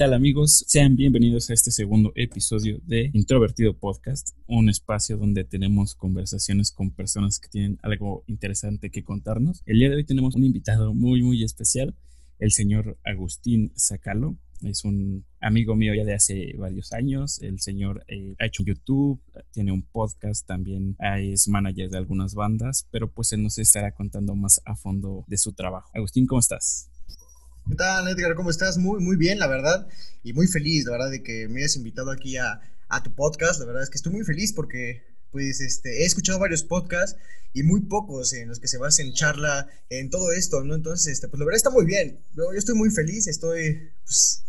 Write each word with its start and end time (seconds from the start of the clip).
Hola, 0.00 0.06
¿qué 0.06 0.12
tal 0.12 0.14
amigos? 0.14 0.64
Sean 0.66 0.96
bienvenidos 0.96 1.50
a 1.50 1.52
este 1.52 1.70
segundo 1.70 2.12
episodio 2.14 2.80
de 2.86 3.10
Introvertido 3.12 3.76
Podcast, 3.76 4.30
un 4.46 4.70
espacio 4.70 5.18
donde 5.18 5.44
tenemos 5.44 5.94
conversaciones 5.94 6.72
con 6.72 6.90
personas 6.90 7.38
que 7.38 7.50
tienen 7.50 7.78
algo 7.82 8.24
interesante 8.26 8.88
que 8.88 9.04
contarnos. 9.04 9.62
El 9.66 9.78
día 9.78 9.90
de 9.90 9.96
hoy 9.96 10.04
tenemos 10.04 10.36
un 10.36 10.44
invitado 10.44 10.94
muy, 10.94 11.22
muy 11.22 11.44
especial, 11.44 11.94
el 12.38 12.50
señor 12.50 12.96
Agustín 13.04 13.74
Zacalo. 13.76 14.38
Es 14.62 14.86
un 14.86 15.26
amigo 15.38 15.76
mío 15.76 15.94
ya 15.94 16.06
de 16.06 16.14
hace 16.14 16.54
varios 16.56 16.94
años. 16.94 17.38
El 17.42 17.60
señor 17.60 18.02
eh, 18.08 18.36
ha 18.38 18.46
hecho 18.46 18.64
YouTube, 18.64 19.20
tiene 19.52 19.70
un 19.70 19.82
podcast, 19.82 20.46
también 20.46 20.96
es 21.18 21.46
manager 21.46 21.90
de 21.90 21.98
algunas 21.98 22.34
bandas, 22.34 22.88
pero 22.90 23.12
pues 23.12 23.32
él 23.32 23.42
nos 23.42 23.58
estará 23.58 23.92
contando 23.92 24.34
más 24.34 24.62
a 24.64 24.76
fondo 24.76 25.26
de 25.28 25.36
su 25.36 25.52
trabajo. 25.52 25.90
Agustín, 25.92 26.26
¿cómo 26.26 26.40
estás? 26.40 26.89
¿Qué 27.70 27.76
tal, 27.76 28.08
Edgar? 28.08 28.34
¿Cómo 28.34 28.50
estás? 28.50 28.78
Muy, 28.78 29.00
muy 29.00 29.16
bien, 29.16 29.38
la 29.38 29.46
verdad. 29.46 29.86
Y 30.24 30.32
muy 30.32 30.48
feliz, 30.48 30.84
la 30.86 30.90
verdad, 30.90 31.08
de 31.08 31.22
que 31.22 31.46
me 31.46 31.60
hayas 31.60 31.76
invitado 31.76 32.10
aquí 32.10 32.36
a, 32.36 32.60
tu 33.04 33.14
podcast. 33.14 33.60
La 33.60 33.66
verdad 33.66 33.84
es 33.84 33.90
que 33.90 33.96
estoy 33.96 34.12
muy 34.12 34.24
feliz 34.24 34.52
porque, 34.52 35.04
pues, 35.30 35.60
este, 35.60 36.02
he 36.02 36.04
escuchado 36.04 36.40
varios 36.40 36.64
podcasts 36.64 37.16
y 37.52 37.62
muy 37.62 37.82
pocos 37.82 38.32
en 38.32 38.48
los 38.48 38.58
que 38.58 38.66
se 38.66 38.76
basa 38.76 39.02
en 39.02 39.12
charla 39.12 39.68
en 39.88 40.10
todo 40.10 40.32
esto, 40.32 40.64
¿no? 40.64 40.74
Entonces, 40.74 41.12
este, 41.12 41.28
pues, 41.28 41.38
la 41.38 41.46
verdad 41.46 41.58
está 41.58 41.70
muy 41.70 41.84
bien. 41.86 42.18
Yo, 42.34 42.52
yo 42.52 42.58
estoy 42.58 42.74
muy 42.74 42.90
feliz, 42.90 43.28
estoy, 43.28 43.92
pues, 44.04 44.42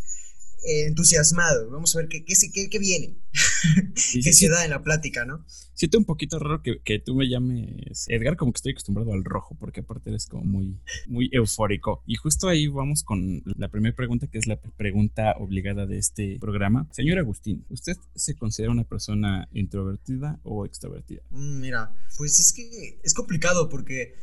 entusiasmado. 0.64 1.70
Vamos 1.70 1.96
a 1.96 2.00
ver 2.00 2.08
qué, 2.08 2.24
qué, 2.24 2.70
qué, 2.70 2.80
viene, 2.80 3.18
qué 4.24 4.34
se 4.34 4.50
da 4.50 4.64
en 4.64 4.72
la 4.72 4.82
plática, 4.82 5.26
¿no? 5.26 5.46
Siento 5.74 5.98
un 5.98 6.06
poquito 6.06 6.38
raro 6.38 6.62
que, 6.62 6.80
que, 6.84 7.00
tú 7.00 7.16
me 7.16 7.28
llames 7.28 8.06
Edgar, 8.08 8.38
como 8.38 8.52
que 8.52 8.58
estoy 8.58 8.72
acostumbrado 8.74 9.14
al 9.14 9.24
rojo, 9.24 9.56
porque 9.60 9.80
aparte 9.80 10.12
eres 10.12 10.28
como 10.28 10.44
muy, 10.44 10.80
muy 11.08 11.30
eufórico. 11.32 12.04
Y 12.06 12.16
justo 12.16 12.48
ahí 12.48 12.68
vamos 12.68 13.04
con 13.04 13.42
la 13.46 13.70
primera 13.70 13.96
pregunta, 13.96 14.28
que 14.28 14.38
es 14.38 14.46
la 14.46 14.60
pregunta 14.60 15.36
obligada 15.40 15.88
de 15.88 15.98
este 15.98 16.38
programa. 16.40 16.88
Señor 16.92 17.18
Agustín, 17.18 17.66
¿usted 17.70 17.98
se 18.16 18.36
considera 18.36 18.72
una 18.72 18.84
persona 18.84 19.48
introvertida 19.54 20.40
o 20.44 20.66
extrovertida? 20.66 21.22
Mm, 21.32 21.62
mira, 21.62 21.92
pues 22.18 22.40
es 22.40 22.54
que 22.54 23.00
es 23.04 23.14
complicado 23.16 23.68
porque 23.70 24.14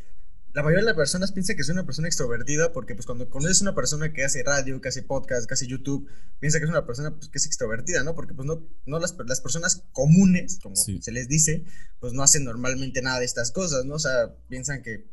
la 0.58 0.64
mayoría 0.64 0.80
de 0.80 0.86
las 0.86 0.96
personas 0.96 1.30
piensa 1.30 1.54
que 1.54 1.62
soy 1.62 1.74
una 1.74 1.86
persona 1.86 2.08
extrovertida 2.08 2.72
porque 2.72 2.96
pues 2.96 3.06
cuando 3.06 3.30
conoces 3.30 3.60
una 3.60 3.76
persona 3.76 4.12
que 4.12 4.24
hace 4.24 4.42
radio, 4.42 4.80
que 4.80 4.88
hace 4.88 5.04
podcast, 5.04 5.46
que 5.46 5.54
hace 5.54 5.68
YouTube, 5.68 6.08
piensa 6.40 6.58
que 6.58 6.64
es 6.64 6.70
una 6.70 6.84
persona 6.84 7.14
pues, 7.14 7.28
que 7.28 7.38
es 7.38 7.46
extrovertida, 7.46 8.02
¿no? 8.02 8.16
Porque 8.16 8.34
pues 8.34 8.44
no, 8.44 8.66
no 8.84 8.98
las, 8.98 9.14
las 9.24 9.40
personas 9.40 9.84
comunes, 9.92 10.58
como 10.60 10.74
se 10.74 11.12
les 11.12 11.28
dice, 11.28 11.64
pues 12.00 12.12
no 12.12 12.24
hacen 12.24 12.42
normalmente 12.42 13.02
nada 13.02 13.20
de 13.20 13.24
estas 13.24 13.52
cosas, 13.52 13.84
¿no? 13.84 13.94
O 13.94 13.98
sea, 14.00 14.34
piensan 14.48 14.82
que, 14.82 15.06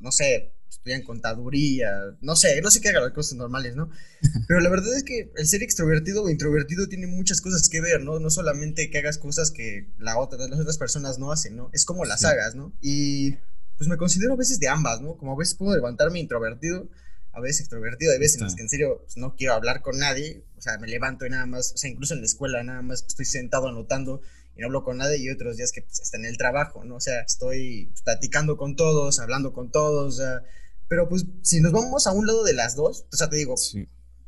no 0.00 0.12
sé, 0.12 0.52
estudian 0.68 1.04
contaduría, 1.04 1.90
no 2.20 2.36
sé, 2.36 2.60
no 2.60 2.70
sé 2.70 2.82
qué 2.82 2.90
hagan 2.90 3.04
las 3.04 3.12
cosas 3.12 3.38
normales, 3.38 3.74
¿no? 3.74 3.88
Pero 4.46 4.60
la 4.60 4.68
verdad 4.68 4.94
es 4.94 5.04
que 5.04 5.32
el 5.36 5.46
ser 5.46 5.62
extrovertido 5.62 6.22
o 6.22 6.28
introvertido 6.28 6.86
tiene 6.88 7.06
muchas 7.06 7.40
cosas 7.40 7.70
que 7.70 7.80
ver, 7.80 8.02
¿no? 8.02 8.20
No 8.20 8.28
solamente 8.28 8.90
que 8.90 8.98
hagas 8.98 9.16
cosas 9.16 9.52
que 9.52 9.88
la 9.98 10.18
otra, 10.18 10.46
las 10.48 10.60
otras 10.60 10.76
personas 10.76 11.18
no 11.18 11.32
hacen, 11.32 11.56
¿no? 11.56 11.70
Es 11.72 11.86
como 11.86 12.04
las 12.04 12.26
hagas, 12.26 12.54
¿no? 12.54 12.74
Y 12.82 13.36
pues 13.76 13.88
me 13.88 13.96
considero 13.96 14.34
a 14.34 14.36
veces 14.36 14.60
de 14.60 14.68
ambas, 14.68 15.00
¿no? 15.00 15.16
Como 15.16 15.32
a 15.32 15.36
veces 15.36 15.54
puedo 15.54 15.74
levantarme 15.74 16.20
introvertido, 16.20 16.88
a 17.32 17.40
veces 17.40 17.60
extrovertido, 17.60 18.12
hay 18.12 18.18
veces 18.18 18.36
en 18.36 18.44
las 18.44 18.54
que 18.54 18.62
en 18.62 18.68
serio 18.68 19.00
pues, 19.02 19.16
no 19.16 19.34
quiero 19.36 19.54
hablar 19.54 19.82
con 19.82 19.98
nadie, 19.98 20.44
o 20.56 20.60
sea, 20.60 20.78
me 20.78 20.86
levanto 20.86 21.26
y 21.26 21.30
nada 21.30 21.46
más, 21.46 21.72
o 21.72 21.76
sea, 21.78 21.90
incluso 21.90 22.14
en 22.14 22.20
la 22.20 22.26
escuela 22.26 22.62
nada 22.62 22.82
más 22.82 23.04
estoy 23.06 23.24
sentado 23.24 23.68
anotando 23.68 24.20
y 24.54 24.60
no 24.60 24.66
hablo 24.66 24.84
con 24.84 24.98
nadie 24.98 25.18
y 25.18 25.30
otros 25.30 25.56
días 25.56 25.72
que 25.72 25.82
pues, 25.82 26.00
está 26.00 26.18
en 26.18 26.26
el 26.26 26.36
trabajo, 26.36 26.84
¿no? 26.84 26.96
O 26.96 27.00
sea, 27.00 27.20
estoy 27.22 27.90
platicando 28.04 28.56
con 28.56 28.76
todos, 28.76 29.18
hablando 29.18 29.52
con 29.52 29.70
todos, 29.70 30.14
o 30.14 30.16
sea, 30.18 30.42
pero 30.88 31.08
pues 31.08 31.24
si 31.42 31.60
nos 31.60 31.72
vamos 31.72 32.06
a 32.06 32.12
un 32.12 32.26
lado 32.26 32.44
de 32.44 32.52
las 32.52 32.76
dos, 32.76 33.06
o 33.10 33.16
sea, 33.16 33.30
te 33.30 33.36
digo, 33.36 33.54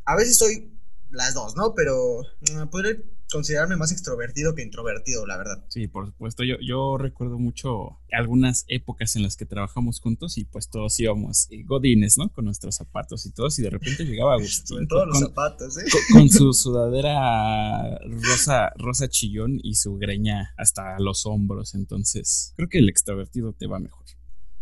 a 0.06 0.16
veces 0.16 0.38
soy 0.38 0.72
las 1.10 1.34
dos, 1.34 1.56
¿no? 1.56 1.74
Pero 1.74 2.20
uh, 2.20 2.70
podría 2.70 2.96
considerarme 3.34 3.76
más 3.76 3.90
extrovertido 3.90 4.54
que 4.54 4.62
introvertido, 4.62 5.26
la 5.26 5.36
verdad. 5.36 5.64
Sí, 5.68 5.88
por 5.88 6.06
supuesto. 6.06 6.44
Yo, 6.44 6.54
yo 6.64 6.96
recuerdo 6.96 7.38
mucho 7.38 7.98
algunas 8.12 8.64
épocas 8.68 9.16
en 9.16 9.24
las 9.24 9.36
que 9.36 9.44
trabajamos 9.44 10.00
juntos 10.00 10.38
y 10.38 10.44
pues 10.44 10.70
todos 10.70 10.98
íbamos 11.00 11.48
eh, 11.50 11.64
godines, 11.64 12.16
¿no? 12.16 12.28
Con 12.30 12.44
nuestros 12.44 12.76
zapatos 12.76 13.26
y 13.26 13.32
todos 13.32 13.58
y 13.58 13.62
de 13.62 13.70
repente 13.70 14.04
llegaba 14.04 14.34
Agustín. 14.38 14.78
con 14.78 14.88
todos 14.88 15.08
los 15.08 15.18
zapatos, 15.18 15.78
¿eh? 15.78 15.84
Con, 16.12 16.30
su 16.30 16.52
sudadera 16.52 17.98
rosa, 18.06 18.72
rosa 18.76 19.08
chillón 19.08 19.58
y 19.62 19.74
su 19.74 19.96
greña 19.96 20.54
hasta 20.56 20.98
los 21.00 21.26
hombros. 21.26 21.74
Entonces, 21.74 22.52
creo 22.56 22.68
que 22.68 22.78
el 22.78 22.88
extrovertido 22.88 23.52
te 23.52 23.66
va 23.66 23.80
mejor. 23.80 24.04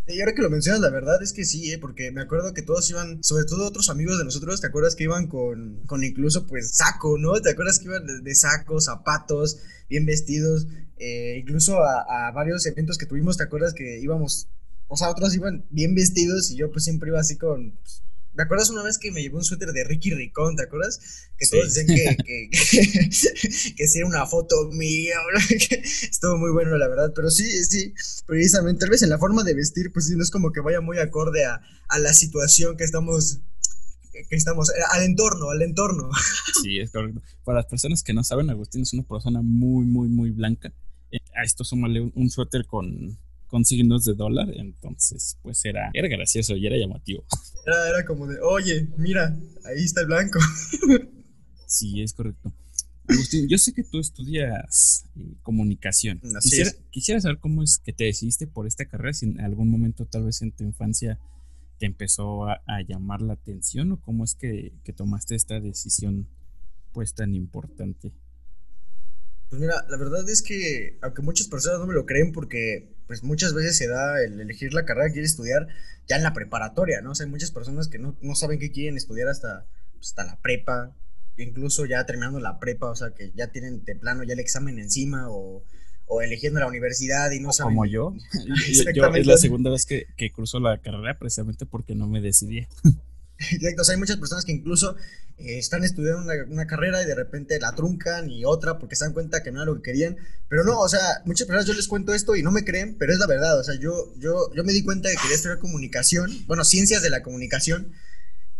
Y 0.06 0.20
ahora 0.20 0.34
que 0.34 0.42
lo 0.42 0.50
mencionas, 0.50 0.80
la 0.80 0.90
verdad 0.90 1.22
es 1.22 1.32
que 1.32 1.44
sí, 1.44 1.70
¿eh? 1.70 1.78
porque 1.78 2.10
me 2.10 2.22
acuerdo 2.22 2.52
que 2.52 2.62
todos 2.62 2.90
iban, 2.90 3.22
sobre 3.22 3.44
todo 3.44 3.66
otros 3.66 3.88
amigos 3.88 4.18
de 4.18 4.24
nosotros, 4.24 4.60
¿te 4.60 4.66
acuerdas 4.66 4.96
que 4.96 5.04
iban 5.04 5.28
con, 5.28 5.80
con 5.86 6.02
incluso 6.02 6.44
pues 6.46 6.74
saco, 6.74 7.18
¿no? 7.18 7.40
¿Te 7.40 7.50
acuerdas 7.50 7.78
que 7.78 7.84
iban 7.84 8.24
de, 8.24 8.34
sacos, 8.34 8.86
zapatos, 8.86 9.58
bien 9.88 10.04
vestidos? 10.04 10.66
Eh, 10.98 11.38
incluso 11.40 11.78
a, 11.82 12.28
a, 12.28 12.32
varios 12.32 12.66
eventos 12.66 12.98
que 12.98 13.06
tuvimos, 13.06 13.36
¿te 13.36 13.44
acuerdas 13.44 13.74
que 13.74 14.00
íbamos, 14.00 14.48
o 14.88 14.96
sea, 14.96 15.08
otros 15.08 15.34
iban 15.36 15.66
bien 15.70 15.94
vestidos 15.94 16.50
y 16.50 16.56
yo 16.56 16.72
pues 16.72 16.82
siempre 16.82 17.10
iba 17.10 17.20
así 17.20 17.36
con, 17.36 17.70
pues, 17.70 18.02
¿Me 18.34 18.44
acuerdas 18.44 18.70
una 18.70 18.82
vez 18.82 18.98
que 18.98 19.10
me 19.12 19.20
llevó 19.20 19.38
un 19.38 19.44
suéter 19.44 19.72
de 19.72 19.84
Ricky 19.84 20.10
Ricón? 20.10 20.56
¿Te 20.56 20.62
acuerdas? 20.62 21.28
Que 21.37 21.47
todos 21.47 21.75
decían 21.75 21.87
que, 21.87 22.16
que, 22.25 22.48
que, 23.76 23.84
era 23.94 24.06
una 24.06 24.26
foto 24.26 24.70
mía. 24.70 25.16
Estuvo 26.03 26.38
muy 26.38 26.50
bueno, 26.50 26.76
la 26.78 26.88
verdad. 26.88 27.12
Pero 27.15 27.31
sí, 27.31 27.44
sí, 27.65 27.93
precisamente. 28.26 28.81
Tal 28.81 28.91
vez 28.91 29.03
en 29.03 29.10
la 29.10 29.19
forma 29.19 29.44
de 29.44 29.54
vestir, 29.54 29.93
pues 29.93 30.06
sí, 30.06 30.16
no 30.16 30.22
es 30.22 30.31
como 30.31 30.50
que 30.50 30.60
vaya 30.60 30.81
muy 30.81 30.98
acorde 30.98 31.44
a, 31.44 31.60
a 31.88 31.98
la 31.98 32.15
situación 32.15 32.76
que 32.76 32.84
estamos 32.84 33.41
que 34.12 34.37
estamos, 34.37 34.70
eh, 34.70 34.82
al 34.93 35.03
entorno, 35.03 35.50
al 35.50 35.62
entorno. 35.62 36.10
Sí, 36.62 36.78
es 36.78 36.91
correcto. 36.91 37.22
Para 37.44 37.59
las 37.59 37.66
personas 37.66 38.03
que 38.03 38.12
no 38.12 38.22
saben, 38.22 38.50
Agustín 38.50 38.82
es 38.82 38.93
una 38.93 39.03
persona 39.03 39.43
muy, 39.43 39.84
muy, 39.84 40.09
muy 40.09 40.31
blanca. 40.31 40.72
Eh, 41.10 41.19
a 41.34 41.43
esto 41.43 41.64
súmale 41.64 42.00
un 42.00 42.31
suéter 42.31 42.66
con, 42.66 43.19
con 43.49 43.64
signos 43.64 44.04
de 44.04 44.14
dólar, 44.14 44.49
entonces 44.54 45.38
pues 45.43 45.64
era, 45.64 45.91
era 45.93 46.09
gracioso 46.09 46.56
y 46.56 46.66
era 46.66 46.76
llamativo. 46.76 47.25
Era, 47.66 48.04
como 48.04 48.26
de, 48.26 48.40
oye, 48.40 48.88
mira, 48.96 49.36
ahí 49.64 49.84
está 49.84 50.00
el 50.00 50.08
blanco. 50.08 50.38
sí, 51.66 52.02
es 52.02 52.12
correcto. 52.12 52.52
Agustín, 53.08 53.48
yo 53.48 53.58
sé 53.58 53.72
que 53.72 53.84
tú 53.84 53.98
estudias 53.98 55.04
eh, 55.16 55.34
comunicación. 55.42 56.20
quisiera, 56.40 56.70
quisiera 56.90 57.20
saber 57.20 57.38
cómo 57.38 57.62
es 57.62 57.78
que 57.78 57.92
te 57.92 58.04
decidiste 58.04 58.46
por 58.46 58.66
esta 58.66 58.86
carrera, 58.86 59.12
si 59.12 59.26
en 59.26 59.40
algún 59.40 59.70
momento 59.70 60.06
tal 60.06 60.24
vez 60.24 60.42
en 60.42 60.52
tu 60.52 60.64
infancia 60.64 61.18
te 61.78 61.86
empezó 61.86 62.46
a, 62.46 62.60
llamar 62.86 63.22
la 63.22 63.32
atención 63.32 63.90
o 63.92 64.00
cómo 64.00 64.24
es 64.24 64.36
que, 64.36 64.72
que 64.84 64.92
tomaste 64.92 65.34
esta 65.34 65.58
decisión 65.58 66.28
pues 66.92 67.14
tan 67.14 67.34
importante. 67.34 68.12
Pues 69.48 69.60
mira, 69.60 69.84
la 69.88 69.96
verdad 69.96 70.28
es 70.30 70.42
que, 70.42 70.98
aunque 71.02 71.22
muchas 71.22 71.48
personas 71.48 71.80
no 71.80 71.86
me 71.86 71.94
lo 71.94 72.06
creen, 72.06 72.32
porque 72.32 72.94
pues 73.12 73.22
muchas 73.24 73.52
veces 73.52 73.76
se 73.76 73.88
da 73.88 74.22
el 74.22 74.40
elegir 74.40 74.72
la 74.72 74.86
carrera 74.86 75.08
que 75.08 75.12
quieres 75.12 75.32
estudiar 75.32 75.68
ya 76.08 76.16
en 76.16 76.22
la 76.22 76.32
preparatoria, 76.32 77.02
¿no? 77.02 77.10
O 77.10 77.14
sea, 77.14 77.26
hay 77.26 77.30
muchas 77.30 77.50
personas 77.50 77.88
que 77.88 77.98
no, 77.98 78.16
saben 78.34 78.58
qué 78.58 78.72
quieren 78.72 78.96
estudiar 78.96 79.28
hasta, 79.28 79.66
pues, 79.92 80.08
hasta 80.08 80.25
la 80.25 80.40
prepa, 80.40 80.96
incluso 81.37 81.84
ya 81.84 82.06
terminando 82.06 82.40
la 82.40 82.58
prepa, 82.58 82.88
o 82.88 82.96
sea, 82.96 83.10
que 83.10 83.31
ya 83.34 83.48
tienen 83.48 83.84
de 83.84 83.96
plano 83.96 84.22
ya 84.22 84.32
el 84.32 84.40
examen 84.40 84.78
encima 84.78 85.28
o, 85.28 85.62
o 86.06 86.22
eligiendo 86.22 86.58
la 86.58 86.69
universidad 86.69 87.31
y 87.32 87.40
no 87.40 87.52
saben. 87.52 87.75
Como 87.75 87.84
yo. 87.87 88.14
yo, 88.94 89.06
es 89.08 89.26
la 89.26 89.37
segunda 89.37 89.70
vez 89.70 89.84
que, 89.84 90.06
que 90.16 90.32
cruzo 90.32 90.58
la 90.58 90.78
carrera 90.78 91.19
precisamente 91.19 91.66
porque 91.66 91.94
no 91.94 92.06
me 92.06 92.22
decidí. 92.22 92.66
Hay 93.90 93.96
muchas 93.96 94.16
personas 94.16 94.44
que 94.44 94.52
incluso 94.52 94.96
eh, 95.38 95.58
están 95.58 95.84
estudiando 95.84 96.30
una, 96.48 96.66
carrera 96.66 97.02
y 97.02 97.06
de 97.06 97.14
repente 97.14 97.58
la 97.58 97.74
truncan 97.74 98.30
y 98.30 98.44
otra 98.44 98.78
porque 98.78 98.96
se 98.96 99.04
dan 99.04 99.12
cuenta 99.12 99.42
que 99.42 99.50
no 99.50 99.62
era 99.62 99.70
lo 99.70 99.76
que 99.76 99.90
querían. 99.90 100.16
Pero 100.48 100.64
no, 100.64 100.78
o 100.78 100.88
sea, 100.88 101.22
muchas 101.24 101.46
personas 101.46 101.66
yo 101.66 101.74
les 101.74 101.88
cuento 101.88 102.14
esto 102.14 102.36
y 102.36 102.42
no 102.42 102.52
me 102.52 102.64
creen, 102.64 102.96
pero 102.98 103.12
es 103.12 103.18
la 103.18 103.26
verdad. 103.26 103.58
O 103.58 103.64
sea, 103.64 103.74
yo, 103.74 104.14
yo, 104.18 104.52
yo 104.54 104.64
me 104.64 104.72
di 104.72 104.82
cuenta 104.82 105.08
de 105.08 105.16
que 105.16 105.22
quería 105.22 105.36
estudiar 105.36 105.58
comunicación, 105.58 106.30
bueno, 106.46 106.64
ciencias 106.64 107.02
de 107.02 107.10
la 107.10 107.22
comunicación, 107.22 107.92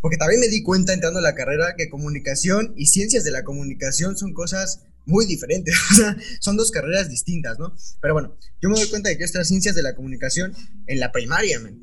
porque 0.00 0.17
también 0.17 0.40
me 0.40 0.49
di 0.49 0.62
cuenta 0.62 0.93
entrando 0.93 1.20
a 1.20 1.23
la 1.23 1.34
carrera 1.34 1.75
que 1.76 1.88
comunicación 1.88 2.75
y 2.76 2.87
ciencias 2.87 3.23
de 3.23 3.31
la 3.31 3.44
comunicación 3.44 4.17
son 4.17 4.32
cosas 4.32 4.81
muy 5.06 5.26
diferentes, 5.26 5.75
o 5.93 5.94
sea, 5.94 6.17
son 6.40 6.56
dos 6.56 6.70
carreras 6.70 7.08
distintas, 7.08 7.58
¿no? 7.58 7.75
Pero 8.00 8.14
bueno, 8.14 8.37
yo 8.61 8.69
me 8.69 8.76
doy 8.76 8.88
cuenta 8.88 9.08
de 9.08 9.14
que 9.14 9.19
quiero 9.19 9.26
estudiar 9.26 9.46
ciencias 9.46 9.75
de 9.75 9.82
la 9.82 9.94
comunicación 9.94 10.55
en 10.87 11.00
la 11.00 11.12
primaria, 11.12 11.61
man. 11.61 11.81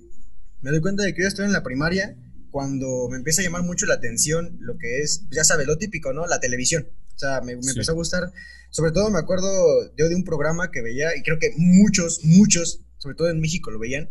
Me 0.62 0.72
doy 0.72 0.82
cuenta 0.82 1.04
de 1.04 1.10
que 1.10 1.16
quiero 1.16 1.30
estudiar 1.30 1.48
en 1.48 1.54
la 1.54 1.64
primaria 1.64 2.18
cuando 2.52 3.08
me 3.10 3.18
empieza 3.18 3.42
a 3.42 3.46
llamar 3.46 3.64
mucho 3.64 3.86
la 3.86 3.96
atención 3.96 4.58
lo 4.60 4.78
que 4.78 5.00
es, 5.00 5.24
ya 5.32 5.44
sabes, 5.44 5.68
lo 5.68 5.78
típico, 5.78 6.14
¿no? 6.14 6.26
La 6.28 6.40
televisión. 6.40 6.88
O 7.16 7.20
sea, 7.20 7.42
me, 7.42 7.54
empezó 7.54 7.92
a 7.92 7.96
gustar. 7.96 8.32
Sobre 8.70 8.92
todo 8.92 9.10
me 9.10 9.20
acuerdo 9.20 9.94
yo 9.98 10.08
de 10.08 10.16
un 10.16 10.24
programa 10.24 10.72
que 10.72 10.82
veía, 10.82 11.16
y 11.18 11.24
creo 11.24 11.40
que 11.40 11.54
muchos, 11.58 12.24
muchos, 12.24 12.82
sobre 12.98 13.16
todo 13.16 13.30
en 13.30 13.42
México 13.42 13.72
lo 13.72 13.80
veían, 13.80 14.10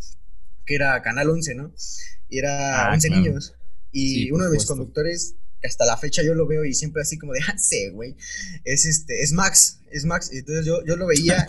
que 0.66 0.74
era 0.74 1.00
Canal 1.02 1.30
11, 1.30 1.54
¿no? 1.54 1.72
Y 2.28 2.38
era 2.38 2.90
11 2.92 3.08
ah, 3.08 3.16
niños. 3.16 3.54
Y 3.92 4.30
uno 4.30 4.44
de 4.44 4.50
mis 4.50 4.66
conductores, 4.66 5.36
hasta 5.64 5.86
la 5.86 5.96
fecha 5.96 6.22
yo 6.22 6.34
lo 6.34 6.46
veo 6.46 6.64
y 6.64 6.74
siempre 6.74 7.02
así 7.02 7.18
como 7.18 7.32
de, 7.32 7.40
ah, 7.48 7.56
sí, 7.58 7.88
güey, 7.90 8.14
es 8.64 8.84
este, 8.84 9.22
es 9.22 9.32
Max, 9.32 9.80
es 9.90 10.04
Max. 10.04 10.30
Entonces 10.32 10.66
yo, 10.66 10.84
yo 10.84 10.96
lo 10.96 11.06
veía 11.06 11.46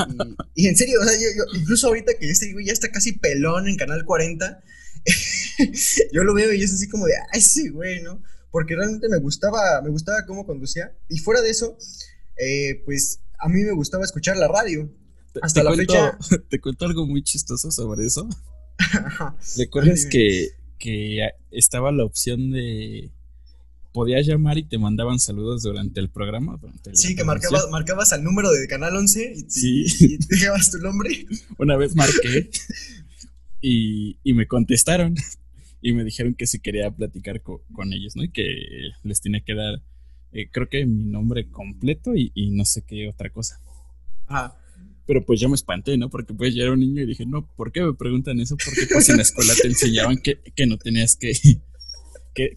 y, 0.56 0.68
en 0.68 0.78
serio, 0.78 1.02
o 1.02 1.04
sea, 1.04 1.14
yo, 1.14 1.44
incluso 1.60 1.88
ahorita 1.88 2.14
que 2.20 2.30
este 2.30 2.54
güey 2.54 2.66
ya 2.66 2.74
está 2.74 2.90
casi 2.90 3.14
pelón 3.14 3.68
en 3.68 3.76
Canal 3.76 4.06
40, 4.06 4.64
yo 6.14 6.24
lo 6.24 6.34
veo 6.34 6.54
y 6.54 6.64
es 6.64 6.74
así 6.74 6.88
como 6.88 7.06
de, 7.06 7.14
ay, 7.32 7.42
sí, 7.42 7.70
güey, 7.70 8.02
¿no? 8.02 8.22
porque 8.52 8.76
realmente 8.76 9.08
me 9.10 9.18
gustaba, 9.18 9.82
me 9.82 9.90
gustaba 9.90 10.26
cómo 10.26 10.46
conducía. 10.46 10.96
Y 11.08 11.20
fuera 11.20 11.42
de 11.42 11.50
eso, 11.50 11.78
eh, 12.38 12.82
pues 12.86 13.22
a 13.40 13.48
mí 13.48 13.64
me 13.64 13.74
gustaba 13.74 14.04
escuchar 14.04 14.38
la 14.38 14.48
radio. 14.48 14.90
Hasta 15.42 15.64
la 15.64 15.74
fecha. 15.74 16.18
Te 16.50 16.60
cuento 16.60 16.86
algo 16.86 17.06
muy 17.06 17.24
chistoso 17.24 17.72
sobre 17.72 18.06
eso. 18.06 18.28
¿Recuerdas 19.58 20.06
que, 20.06 20.50
que 20.78 21.30
estaba 21.52 21.92
la 21.92 22.06
opción 22.06 22.52
de 22.52 23.12
podías 23.92 24.26
llamar 24.26 24.58
y 24.58 24.64
te 24.64 24.78
mandaban 24.78 25.20
saludos 25.20 25.64
durante 25.64 26.00
el 26.00 26.10
programa. 26.10 26.60
sí, 26.94 27.16
que 27.16 27.24
marcabas, 27.24 27.70
marcabas 27.72 28.14
al 28.14 28.24
número 28.24 28.52
de 28.52 28.68
Canal 28.68 28.96
11 28.96 29.34
y, 29.36 29.50
sí. 29.50 30.18
dejabas 30.30 30.72
tu 30.72 30.78
nombre. 30.78 31.26
Una 31.58 31.76
vez 31.76 31.96
marqué 31.96 32.50
y, 33.62 34.18
me 34.24 34.48
contestaron 34.48 35.16
y 35.82 35.94
me 35.94 36.04
dijeron 36.04 36.34
que 36.34 36.48
si 36.48 36.60
quería 36.60 36.92
platicar 36.92 37.42
con 37.42 37.94
ellos, 37.94 38.16
¿no? 38.16 38.24
Y 38.24 38.32
que 38.32 38.92
les 39.04 39.22
tenía 39.22 39.42
que 39.42 39.56
dar, 39.56 39.82
eh, 40.32 40.50
creo 40.52 40.70
que 40.70 40.86
mi 40.86 41.06
nombre 41.06 41.50
completo 41.50 42.16
y, 42.16 42.32
no 42.52 42.66
sé 42.66 42.84
qué 42.84 43.08
otra 43.10 43.30
cosa. 43.30 43.60
Ah. 44.28 44.56
Pero 45.06 45.26
pues 45.26 45.40
yo 45.40 45.50
me 45.50 45.56
espanté, 45.56 45.98
¿no? 45.98 46.10
Porque 46.10 46.36
pues 46.36 46.54
yo 46.54 46.62
era 46.62 46.72
un 46.72 46.80
niño 46.80 47.02
y 47.02 47.08
dije, 47.08 47.26
no, 47.26 47.48
¿por 47.56 47.72
qué 47.72 47.82
me 47.82 47.96
preguntan 47.96 48.40
eso? 48.40 48.56
Porque 48.64 48.82
pues 48.92 49.10
en 49.10 49.18
la 49.18 49.24
escuela 49.24 49.54
te 49.60 49.68
enseñaban 49.68 50.18
que, 50.18 50.40
que 50.56 50.68
no 50.68 50.78
tenías 50.78 51.16
que, 51.16 51.34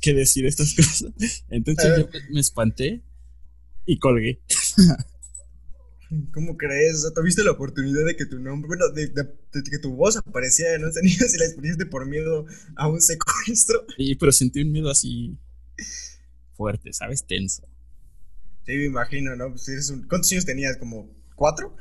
que, 0.01 0.15
decir 0.15 0.45
estas 0.47 0.75
cosas. 0.75 1.13
Entonces 1.49 1.93
yo 1.99 2.09
me, 2.31 2.41
espanté 2.41 3.01
y 3.87 3.99
colgué. 3.99 4.41
¿Cómo 6.33 6.57
crees? 6.57 6.97
O 6.97 6.99
sea, 7.03 7.11
tuviste 7.13 7.43
la 7.43 7.53
oportunidad 7.53 8.05
de 8.05 8.17
que 8.17 8.27
tu 8.27 8.39
nombre, 8.39 8.69
bueno, 8.69 8.89
de, 8.91 9.13
que 9.71 9.79
tu 9.79 9.95
voz 9.95 10.17
apareciera 10.17 10.75
en 10.75 10.85
un 10.85 10.93
sonido 10.93 11.27
si 11.29 11.39
la 11.39 11.47
experiencia 11.47 11.89
por 11.89 12.07
miedo 12.07 12.45
a 12.77 12.89
un 12.89 13.01
secuestro. 13.01 13.87
Sí, 13.97 14.15
pero 14.17 14.33
sentí 14.33 14.63
un 14.63 14.73
miedo 14.73 14.91
así 14.91 15.39
fuerte, 16.55 16.93
¿sabes? 16.93 17.25
Tenso. 17.27 17.63
Sí, 18.67 18.73
me 18.73 18.85
imagino, 18.85 19.35
¿no? 19.37 19.51
Pues 19.51 19.69
eres 19.69 19.89
un... 19.91 20.07
¿Cuántos 20.07 20.31
años 20.33 20.45
tenías? 20.45 20.77
¿Como 20.77 21.11
cuatro? 21.35 21.75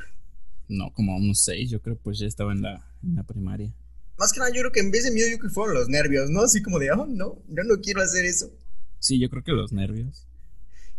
No, 0.70 0.94
como 0.94 1.18
unos 1.18 1.44
seis, 1.44 1.70
yo 1.70 1.82
creo, 1.82 1.98
pues 1.98 2.18
ya 2.18 2.28
estaba 2.28 2.54
en 2.54 2.62
la, 2.62 2.90
en 3.04 3.16
la 3.16 3.24
primaria. 3.24 3.76
Más 4.18 4.32
que 4.32 4.40
nada, 4.40 4.52
yo 4.52 4.62
creo 4.62 4.72
que 4.72 4.80
en 4.80 4.92
vez 4.92 5.04
de 5.04 5.12
miedo, 5.12 5.28
yo 5.30 5.38
creo 5.40 5.50
que 5.50 5.54
fueron 5.54 5.76
los 5.76 5.90
nervios, 5.90 6.30
¿no? 6.30 6.42
Así 6.42 6.62
como 6.62 6.80
de, 6.80 6.92
oh, 6.92 7.06
no, 7.06 7.44
yo 7.50 7.64
no 7.64 7.82
quiero 7.82 8.02
hacer 8.02 8.24
eso. 8.24 8.50
Sí, 9.00 9.20
yo 9.20 9.30
creo 9.30 9.44
que 9.44 9.52
los 9.52 9.74
nervios. 9.74 10.26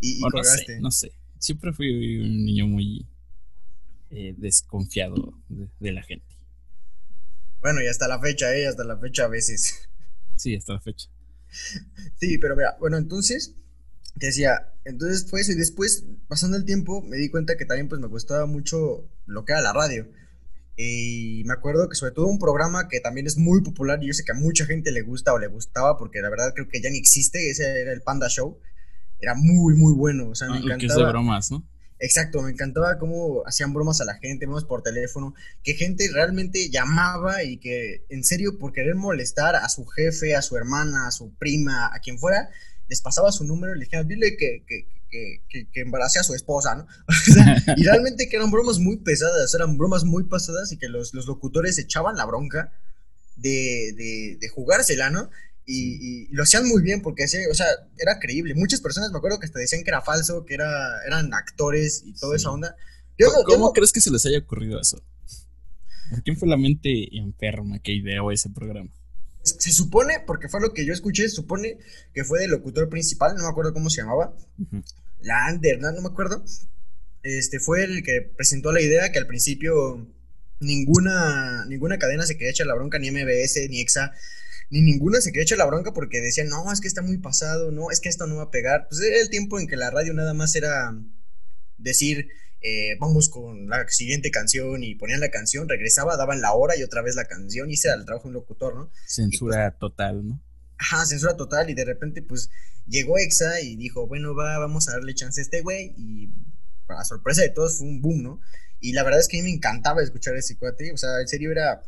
Y, 0.00 0.18
y 0.18 0.20
no 0.20 0.44
sé, 0.44 0.80
no 0.80 0.90
sé. 0.90 1.12
Siempre 1.38 1.72
fui 1.72 2.18
un 2.18 2.44
niño 2.44 2.66
muy 2.66 3.06
eh, 4.14 4.34
desconfiado 4.36 5.32
de, 5.48 5.92
la 5.92 6.02
gente. 6.02 6.26
Bueno, 7.62 7.80
y 7.82 7.86
hasta 7.86 8.08
la 8.08 8.20
fecha, 8.20 8.54
¿eh? 8.54 8.66
Hasta 8.66 8.84
la 8.84 8.98
fecha 8.98 9.24
a 9.24 9.28
veces. 9.28 9.88
Sí, 10.36 10.54
hasta 10.54 10.74
la 10.74 10.80
fecha. 10.80 11.08
Sí, 12.18 12.36
pero 12.38 12.56
mira, 12.56 12.76
bueno, 12.78 12.98
entonces, 12.98 13.54
te 14.18 14.26
decía, 14.26 14.72
entonces 14.84 15.30
fue 15.30 15.40
eso 15.40 15.52
y 15.52 15.54
después, 15.54 16.04
pasando 16.28 16.56
el 16.56 16.64
tiempo, 16.64 17.00
me 17.02 17.16
di 17.16 17.30
cuenta 17.30 17.56
que 17.56 17.64
también 17.64 17.88
pues 17.88 18.00
me 18.00 18.06
gustaba 18.06 18.46
mucho 18.46 19.08
lo 19.26 19.44
que 19.44 19.52
era 19.52 19.62
la 19.62 19.72
radio. 19.72 20.06
Y 20.76 21.42
me 21.46 21.54
acuerdo 21.54 21.88
que 21.88 21.94
sobre 21.94 22.12
todo 22.12 22.26
un 22.26 22.38
programa 22.38 22.88
que 22.88 23.00
también 23.00 23.26
es 23.26 23.38
muy 23.38 23.62
popular 23.62 24.02
y 24.02 24.08
yo 24.08 24.12
sé 24.12 24.24
que 24.24 24.32
a 24.32 24.34
mucha 24.34 24.66
gente 24.66 24.90
le 24.90 25.02
gusta 25.02 25.32
o 25.32 25.38
le 25.38 25.46
gustaba 25.46 25.96
porque 25.96 26.20
la 26.20 26.28
verdad 26.28 26.52
creo 26.54 26.68
que 26.68 26.82
ya 26.82 26.90
ni 26.90 26.98
existe, 26.98 27.50
ese 27.50 27.80
era 27.80 27.92
el 27.92 28.02
Panda 28.02 28.28
Show. 28.28 28.58
Era 29.20 29.34
muy, 29.34 29.74
muy 29.74 29.94
bueno. 29.94 30.28
O 30.30 30.34
sea, 30.34 30.48
me 30.48 30.56
encantaba. 30.56 30.74
Ah, 30.74 30.78
que 30.78 30.86
es 30.86 30.94
de 30.96 31.04
bromas, 31.04 31.50
¿no? 31.50 31.66
Exacto, 32.04 32.42
me 32.42 32.50
encantaba 32.50 32.98
cómo 32.98 33.44
hacían 33.46 33.72
bromas 33.72 34.00
a 34.00 34.04
la 34.04 34.14
gente, 34.14 34.44
bromas 34.44 34.64
por 34.64 34.82
teléfono, 34.82 35.36
que 35.62 35.74
gente 35.74 36.10
realmente 36.12 36.68
llamaba 36.68 37.44
y 37.44 37.58
que 37.58 38.04
en 38.08 38.24
serio 38.24 38.58
por 38.58 38.72
querer 38.72 38.96
molestar 38.96 39.54
a 39.54 39.68
su 39.68 39.86
jefe, 39.86 40.34
a 40.34 40.42
su 40.42 40.56
hermana, 40.56 41.06
a 41.06 41.12
su 41.12 41.32
prima, 41.34 41.94
a 41.94 42.00
quien 42.00 42.18
fuera, 42.18 42.50
les 42.88 43.00
pasaba 43.00 43.30
su 43.30 43.44
número 43.44 43.72
y 43.72 43.78
le 43.78 43.84
dijeron, 43.84 44.08
dile 44.08 44.36
que, 44.36 44.64
que, 44.66 44.88
que, 45.48 45.68
que, 45.70 45.80
embarace 45.80 46.18
a 46.18 46.24
su 46.24 46.34
esposa, 46.34 46.74
¿no? 46.74 46.88
y 47.76 47.84
realmente 47.84 48.28
que 48.28 48.34
eran 48.34 48.50
bromas 48.50 48.80
muy 48.80 48.96
pesadas, 48.96 49.54
eran 49.54 49.78
bromas 49.78 50.02
muy 50.02 50.24
pasadas 50.24 50.72
y 50.72 50.78
que 50.78 50.88
los, 50.88 51.14
los 51.14 51.26
locutores 51.26 51.78
echaban 51.78 52.16
la 52.16 52.24
bronca 52.24 52.72
de, 53.36 53.92
de, 53.96 54.38
de 54.40 54.48
jugársela, 54.48 55.08
¿no? 55.10 55.30
Y, 55.64 56.28
lo 56.34 56.42
hacían 56.42 56.66
muy 56.66 56.82
bien 56.82 57.02
porque, 57.02 57.24
o 57.24 57.54
sea, 57.54 57.66
era 57.98 58.18
creíble. 58.18 58.54
Muchas 58.54 58.80
personas 58.80 59.12
me 59.12 59.18
acuerdo 59.18 59.38
que 59.38 59.46
hasta 59.46 59.58
decían 59.58 59.84
que 59.84 59.90
era 59.90 60.02
falso, 60.02 60.44
que 60.44 60.54
era, 60.54 61.04
eran 61.06 61.32
actores 61.34 62.02
y 62.04 62.12
toda 62.14 62.36
esa 62.36 62.50
onda. 62.50 62.76
¿Cómo, 63.46 63.72
crees 63.72 63.92
que 63.92 64.00
se 64.00 64.10
les 64.10 64.26
haya 64.26 64.38
ocurrido 64.38 64.80
eso? 64.80 65.02
¿Quién 66.24 66.36
fue 66.36 66.48
la 66.48 66.56
mente 66.56 67.16
enferma 67.16 67.78
que 67.78 67.92
ideó 67.92 68.30
ese 68.32 68.50
programa? 68.50 68.90
Se 69.42 69.72
supone, 69.72 70.20
porque 70.26 70.48
fue 70.48 70.60
lo 70.60 70.72
que 70.72 70.84
yo 70.84 70.92
escuché, 70.92 71.28
se 71.28 71.36
supone 71.36 71.78
que 72.14 72.24
fue 72.24 72.40
del 72.40 72.50
locutor 72.50 72.88
principal, 72.88 73.34
no 73.36 73.42
me 73.42 73.48
acuerdo 73.48 73.72
cómo 73.72 73.90
se 73.90 74.02
llamaba 74.02 74.36
la 75.20 75.46
Ander, 75.46 75.80
¿no? 75.80 75.90
me 76.00 76.08
acuerdo, 76.08 76.44
este, 77.22 77.58
fue 77.58 77.84
el 77.84 78.02
que 78.02 78.20
presentó 78.36 78.72
la 78.72 78.80
idea 78.80 79.10
que 79.10 79.18
al 79.18 79.26
principio 79.26 80.06
ninguna, 80.60 81.64
ninguna 81.66 81.98
cadena 81.98 82.24
se 82.24 82.36
quería 82.36 82.50
echar 82.50 82.66
la 82.66 82.74
bronca, 82.74 82.98
ni 82.98 83.10
MBS, 83.10 83.68
ni 83.68 83.80
EXA, 83.80 84.12
ni 84.72 84.80
ninguna 84.80 85.20
se 85.20 85.32
quería 85.32 85.42
echar 85.42 85.58
la 85.58 85.66
bronca 85.66 85.92
porque 85.92 86.22
decían, 86.22 86.48
no, 86.48 86.72
es 86.72 86.80
que 86.80 86.88
está 86.88 87.02
muy 87.02 87.18
pasado, 87.18 87.70
no, 87.70 87.90
es 87.90 88.00
que 88.00 88.08
esto 88.08 88.26
no 88.26 88.36
va 88.36 88.44
a 88.44 88.50
pegar. 88.50 88.88
Pues 88.88 89.02
era 89.02 89.20
el 89.20 89.28
tiempo 89.28 89.60
en 89.60 89.68
que 89.68 89.76
la 89.76 89.90
radio 89.90 90.14
nada 90.14 90.32
más 90.32 90.56
era 90.56 90.96
decir, 91.76 92.30
eh, 92.62 92.96
vamos 92.98 93.28
con 93.28 93.68
la 93.68 93.86
siguiente 93.88 94.30
canción 94.30 94.82
y 94.82 94.94
ponían 94.94 95.20
la 95.20 95.30
canción, 95.30 95.68
regresaba, 95.68 96.16
daban 96.16 96.40
la 96.40 96.54
hora 96.54 96.74
y 96.74 96.82
otra 96.82 97.02
vez 97.02 97.16
la 97.16 97.26
canción 97.26 97.68
y 97.68 97.74
ese 97.74 97.88
era 97.88 97.98
el 97.98 98.06
trabajo 98.06 98.24
de 98.24 98.28
un 98.28 98.34
locutor, 98.34 98.74
¿no? 98.74 98.90
Censura 99.04 99.72
pues 99.72 99.78
total, 99.78 100.26
¿no? 100.26 100.40
Ajá, 100.78 101.04
censura 101.04 101.36
total 101.36 101.68
y 101.68 101.74
de 101.74 101.84
repente 101.84 102.22
pues 102.22 102.48
llegó 102.86 103.18
Exa 103.18 103.60
y 103.60 103.76
dijo, 103.76 104.06
bueno, 104.06 104.34
va, 104.34 104.58
vamos 104.58 104.88
a 104.88 104.92
darle 104.92 105.14
chance 105.14 105.38
a 105.38 105.44
este 105.44 105.60
güey 105.60 105.92
y 105.98 106.30
para 106.86 107.04
sorpresa 107.04 107.42
de 107.42 107.50
todos 107.50 107.76
fue 107.76 107.88
un 107.88 108.00
boom, 108.00 108.22
¿no? 108.22 108.40
Y 108.80 108.94
la 108.94 109.02
verdad 109.02 109.20
es 109.20 109.28
que 109.28 109.38
a 109.38 109.42
mí 109.42 109.50
me 109.50 109.54
encantaba 109.54 110.02
escuchar 110.02 110.34
a 110.34 110.38
ese 110.38 110.56
cuate, 110.56 110.92
o 110.92 110.96
sea, 110.96 111.20
en 111.20 111.28
serio 111.28 111.50
era... 111.50 111.82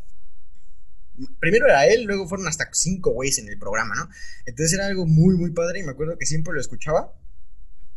Primero 1.39 1.67
era 1.67 1.87
él, 1.87 2.05
luego 2.05 2.29
fueron 2.29 2.47
hasta 2.49 2.69
cinco 2.73 3.11
güeyes 3.11 3.39
en 3.39 3.49
el 3.49 3.59
programa, 3.59 3.95
¿no? 3.95 4.09
Entonces 4.47 4.73
era 4.73 4.87
algo 4.87 5.07
muy, 5.07 5.37
muy 5.37 5.51
padre 5.51 5.81
y 5.81 5.83
me 5.83 5.93
acuerdo 5.93 6.19
que 6.19 6.27
siempre 6.27 6.55
lo 6.55 6.61
escuchaba. 6.61 7.13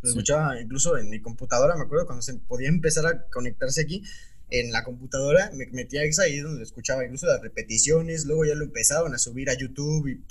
Lo 0.02 0.08
escuchaba 0.08 0.60
incluso 0.60 0.96
en 0.96 1.10
mi 1.10 1.20
computadora, 1.20 1.74
me 1.76 1.82
acuerdo 1.82 2.06
cuando 2.06 2.22
se 2.22 2.34
podía 2.34 2.68
empezar 2.68 3.04
a 3.06 3.26
conectarse 3.30 3.80
aquí 3.80 4.04
en 4.50 4.70
la 4.70 4.84
computadora, 4.84 5.50
me 5.54 5.66
metía 5.66 6.04
Exa 6.04 6.22
ahí 6.22 6.38
donde 6.38 6.62
escuchaba, 6.62 7.04
incluso 7.04 7.26
las 7.26 7.42
repeticiones, 7.42 8.24
luego 8.24 8.44
ya 8.44 8.54
lo 8.54 8.64
empezaron 8.64 9.12
a 9.14 9.18
subir 9.18 9.50
a 9.50 9.54
YouTube 9.54 10.06
y 10.08 10.24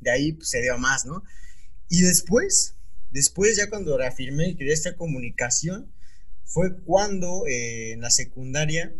de 0.00 0.10
ahí 0.10 0.32
pues, 0.32 0.50
se 0.50 0.60
dio 0.60 0.76
más, 0.76 1.06
¿no? 1.06 1.22
Y 1.88 2.02
después, 2.02 2.74
después 3.10 3.56
ya 3.56 3.70
cuando 3.70 3.96
reafirmé 3.96 4.56
que 4.56 4.70
esta 4.72 4.96
comunicación, 4.96 5.90
fue 6.44 6.76
cuando 6.80 7.46
eh, 7.46 7.92
en 7.92 8.00
la 8.00 8.10
secundaria, 8.10 8.92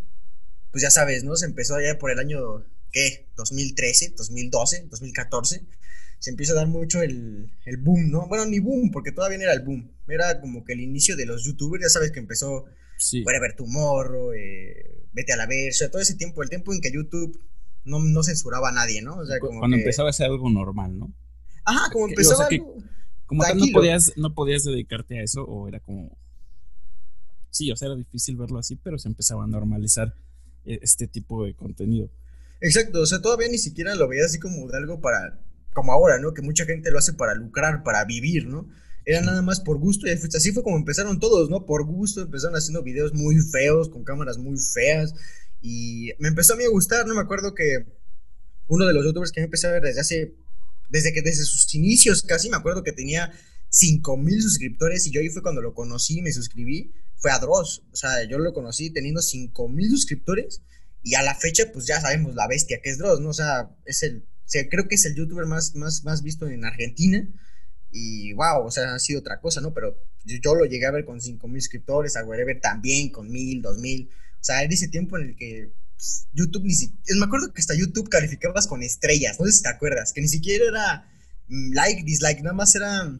pues 0.71 0.83
ya 0.83 0.91
sabes, 0.91 1.25
¿no? 1.25 1.35
Se 1.35 1.47
empezó 1.47 1.75
allá 1.75 1.99
por 1.99 2.13
el 2.13 2.21
año, 2.21 2.65
¿qué? 2.91 3.29
2013, 3.37 4.15
2012, 4.17 4.87
2014. 4.91 5.63
Se 6.19 6.31
empieza 6.31 6.53
a 6.53 6.57
dar 6.57 6.67
mucho 6.67 7.01
el, 7.01 7.51
el 7.65 7.77
boom, 7.79 8.11
¿no? 8.11 8.27
Bueno, 8.29 8.45
ni 8.45 8.59
boom, 8.59 8.91
porque 8.91 9.13
todavía 9.13 9.39
no 9.39 9.45
era 9.45 9.55
el 9.55 9.63
boom. 9.63 9.91
Era 10.09 10.41
como 10.41 10.65
que 10.65 10.75
el 10.75 10.81
inicio 10.81 11.17
de 11.17 11.27
los 11.27 11.45
youtubers, 11.45 11.83
ya 11.83 11.89
sabes 11.89 12.13
que 12.13 12.19
empezó 12.19 12.67
sí. 12.99 13.25
ver 13.25 13.57
tu 13.57 13.67
morro, 13.67 14.35
eh, 14.35 15.07
vete 15.13 15.33
a 15.33 15.37
la 15.37 15.47
versa, 15.47 15.91
todo 15.91 16.03
ese 16.03 16.15
tiempo, 16.15 16.43
el 16.43 16.51
tiempo 16.51 16.73
en 16.73 16.81
que 16.81 16.93
YouTube 16.93 17.41
no, 17.85 18.01
no 18.01 18.23
censuraba 18.23 18.69
a 18.69 18.73
nadie, 18.73 19.03
¿no? 19.03 19.17
O 19.17 19.27
sea, 19.27 19.39
como 19.41 19.59
Cuando 19.59 19.77
empezaba 19.77 20.11
a 20.11 20.13
ser 20.13 20.27
algo 20.27 20.51
normal, 20.51 20.99
¿no? 20.99 21.13
Ajá, 21.65 21.91
como 21.93 22.09
empezaba 22.09 22.49
Como 23.27 23.43
tal, 23.43 23.59
no 23.59 23.67
podías, 23.73 24.13
no 24.17 24.35
podías 24.35 24.65
dedicarte 24.65 25.19
a 25.19 25.23
eso, 25.23 25.45
o 25.45 25.69
era 25.69 25.81
como. 25.81 26.17
Sí, 27.51 27.71
o 27.73 27.77
sea, 27.77 27.87
era 27.87 27.97
difícil 27.97 28.37
verlo 28.37 28.59
así, 28.59 28.77
pero 28.77 28.99
se 28.99 29.09
empezaba 29.09 29.45
a 29.45 29.47
normalizar 29.47 30.15
e, 30.65 30.79
este 30.83 31.09
tipo 31.09 31.45
de 31.45 31.55
contenido. 31.55 32.11
Exacto, 32.61 33.01
o 33.01 33.07
sea, 33.07 33.21
todavía 33.21 33.49
ni 33.49 33.59
siquiera 33.59 33.95
lo 33.95 34.09
veía 34.09 34.25
así 34.25 34.39
como 34.39 34.69
de 34.69 34.77
algo 34.77 35.01
para. 35.01 35.41
Como 35.73 35.93
ahora, 35.93 36.19
¿no? 36.19 36.35
Que 36.35 36.43
mucha 36.43 36.65
gente 36.65 36.91
lo 36.91 36.99
hace 36.99 37.13
para 37.13 37.35
lucrar, 37.35 37.83
para 37.85 38.05
vivir, 38.05 38.47
¿no? 38.47 38.69
Era 39.05 39.23
nada 39.23 39.41
más 39.41 39.61
por 39.61 39.79
gusto 39.79 40.07
y 40.07 40.11
así 40.11 40.53
fue 40.53 40.63
como 40.63 40.77
empezaron 40.77 41.21
todos, 41.21 41.49
¿no? 41.49 41.65
Por 41.65 41.85
gusto 41.85 42.23
empezaron 42.23 42.57
haciendo 42.57 42.83
videos 42.83 43.15
muy 43.15 43.37
feos, 43.41 43.89
con 43.89 44.05
cámaras 44.05 44.37
muy 44.37 44.59
feas. 44.59 45.15
Y 45.63 46.13
me 46.19 46.29
empezó 46.29 46.55
a 46.55 46.57
mí 46.57 46.65
a 46.65 46.69
gustar, 46.69 47.07
¿no? 47.07 47.15
Me 47.15 47.21
acuerdo 47.21 47.55
que 47.55 47.87
uno 48.67 48.87
de 48.87 48.93
los 48.93 49.05
youtubers 49.05 49.33
que 49.33 49.41
me 49.41 49.45
empecé 49.45 49.69
a 49.69 49.73
ver 49.73 49.83
desde 49.83 50.01
hace 50.01 50.35
desde 50.91 51.13
que 51.13 51.23
desde 51.23 51.45
sus 51.45 51.73
inicios 51.75 52.23
casi 52.23 52.51
me 52.51 52.57
acuerdo 52.57 52.83
que 52.83 52.93
tenía 52.93 53.33
5 53.71 54.17
mil 54.17 54.43
suscriptores 54.43 55.07
y 55.07 55.13
yo 55.13 55.21
ahí 55.21 55.29
fue 55.29 55.43
cuando 55.43 55.63
lo 55.63 55.75
conocí 55.75 56.19
y 56.19 56.23
me 56.23 56.33
suscribí, 56.33 56.93
fue 57.17 57.31
a 57.31 57.39
Dross, 57.39 57.85
o 57.93 57.97
sea, 57.97 58.25
yo 58.29 58.39
lo 58.39 58.53
conocí 58.53 58.91
teniendo 58.91 59.23
5 59.23 59.69
mil 59.69 59.89
suscriptores 59.89 60.63
y 61.03 61.15
a 61.15 61.23
la 61.23 61.35
fecha 61.35 61.65
pues 61.73 61.87
ya 61.87 62.01
sabemos 62.01 62.35
la 62.35 62.47
bestia 62.47 62.81
que 62.83 62.91
es 62.91 62.99
Dross, 62.99 63.21
¿no? 63.21 63.31
O 63.31 63.35
sea, 63.35 63.71
es 63.85 64.03
el, 64.03 64.27
creo 64.71 64.89
que 64.89 64.97
es 64.97 65.05
el 65.07 65.15
youtuber 65.15 65.47
más, 65.47 65.75
más, 65.75 66.05
más 66.05 66.23
visto 66.23 66.49
en 66.49 66.65
Argentina 66.65 67.27
y 67.91 68.33
wow, 68.35 68.65
o 68.65 68.71
sea, 68.71 68.95
ha 68.95 68.99
sido 68.99 69.21
otra 69.21 69.41
cosa, 69.41 69.61
¿no? 69.61 69.75
Pero 69.75 69.97
yo, 70.25 70.55
lo 70.55 70.65
llegué 70.65 70.87
a 70.87 70.93
ver 70.93 71.05
con 71.05 71.21
5 71.21 71.49
mil 71.49 71.61
suscriptores, 71.61 72.17
a 72.17 72.25
Wherever 72.25 72.61
también 72.61 73.11
con 73.11 73.31
mil, 73.31 73.63
dos 73.63 73.79
mil, 73.79 74.11
o 74.13 74.45
sea, 74.45 74.63
era 74.63 74.73
ese 74.73 74.89
tiempo 74.89 75.19
en 75.19 75.31
el 75.31 75.37
que 75.37 75.73
pues, 75.97 76.29
YouTube 76.33 76.65
ni 76.65 76.75
siquiera. 76.75 77.19
Me 77.19 77.27
acuerdo 77.27 77.53
que 77.53 77.61
hasta 77.61 77.75
YouTube 77.75 78.09
calificabas 78.09 78.67
con 78.67 78.83
estrellas, 78.83 79.39
no 79.39 79.47
sé 79.47 79.53
si 79.53 79.63
te 79.63 79.69
acuerdas, 79.69 80.13
que 80.13 80.21
ni 80.21 80.29
siquiera 80.29 80.67
era 80.67 81.11
mm, 81.49 81.73
like, 81.73 82.03
dislike, 82.05 82.43
nada 82.43 82.55
más 82.55 82.75
era, 82.75 83.19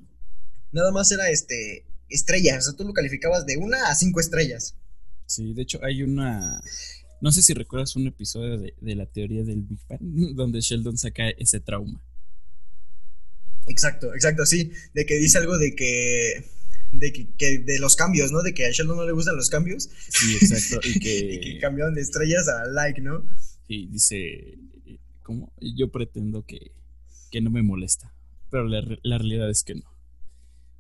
nada 0.73 0.93
más 0.93 1.11
era 1.11 1.31
este, 1.31 1.85
estrellas, 2.09 2.59
o 2.59 2.71
sea, 2.71 2.77
tú 2.77 2.85
lo 2.85 2.93
calificabas 2.93 3.47
de 3.47 3.57
una 3.57 3.89
a 3.89 3.95
cinco 3.95 4.21
estrellas. 4.21 4.77
Sí, 5.27 5.55
de 5.55 5.63
hecho 5.63 5.79
hay 5.85 6.03
una, 6.03 6.61
no 7.21 7.33
sé 7.33 7.43
si 7.43 7.55
recuerdas 7.55 7.97
un 7.97 8.07
episodio 8.07 8.59
de, 8.59 8.75
de 8.81 8.95
la 8.95 9.07
teoría 9.07 9.45
del 9.45 9.63
Big 9.63 9.81
Bang, 9.89 10.01
donde 10.35 10.61
Sheldon 10.61 10.99
saca 10.99 11.31
ese 11.31 11.61
trauma. 11.61 12.03
Exacto, 13.67 14.15
exacto, 14.15 14.47
sí, 14.47 14.73
de 14.95 15.07
que 15.07 15.17
dice 15.17 15.39
algo 15.39 15.57
de 15.59 15.75
que 15.75 16.45
de 16.93 17.13
que, 17.13 17.59
de 17.59 17.79
los 17.79 17.95
cambios, 17.95 18.33
¿no? 18.33 18.43
De 18.43 18.53
que 18.53 18.67
a 18.67 18.71
Sheldon 18.71 18.97
no 18.97 19.07
le 19.07 19.13
gustan 19.13 19.37
los 19.37 19.49
cambios. 19.49 19.89
Sí, 20.09 20.37
exacto. 20.41 20.81
Y 20.89 20.99
que, 20.99 21.19
y 21.35 21.41
que 21.41 21.59
cambiaron 21.61 21.95
de 21.95 22.01
estrellas 22.01 22.49
a 22.49 22.67
like, 22.67 23.01
¿no? 23.01 23.25
Sí, 23.69 23.89
dice, 23.91 24.59
¿cómo? 25.23 25.53
Yo 25.61 25.91
pretendo 25.93 26.45
que, 26.45 26.73
que 27.31 27.41
no 27.41 27.51
me 27.51 27.63
molesta, 27.63 28.13
pero 28.51 28.67
la, 28.67 28.83
la, 29.03 29.19
realidad 29.19 29.49
es 29.51 29.63
que 29.63 29.77
no. 29.77 29.85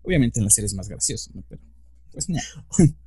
Obviamente 0.02 0.40
en 0.40 0.44
la 0.44 0.50
serie 0.50 0.66
es 0.66 0.74
más 0.74 0.88
gracioso, 0.88 1.30
¿no? 1.34 1.44
Pero, 1.48 1.62
pues 2.10 2.28
no. 2.28 2.40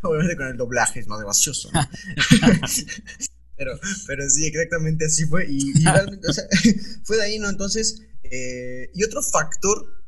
Obviamente 0.02 0.36
con 0.36 0.46
el 0.48 0.56
doblaje 0.56 1.00
es 1.00 1.06
más 1.06 1.20
gracioso, 1.20 1.70
¿no? 1.72 1.80
pero, 3.56 3.78
pero 4.06 4.28
sí, 4.28 4.46
exactamente 4.46 5.06
así 5.06 5.26
fue. 5.26 5.46
Y, 5.48 5.70
y 5.78 5.84
realmente, 5.84 6.28
o 6.28 6.32
sea, 6.32 6.44
fue 7.04 7.16
de 7.16 7.22
ahí, 7.22 7.38
¿no? 7.38 7.48
Entonces, 7.48 8.02
eh, 8.22 8.90
y 8.94 9.04
otro 9.04 9.22
factor 9.22 10.00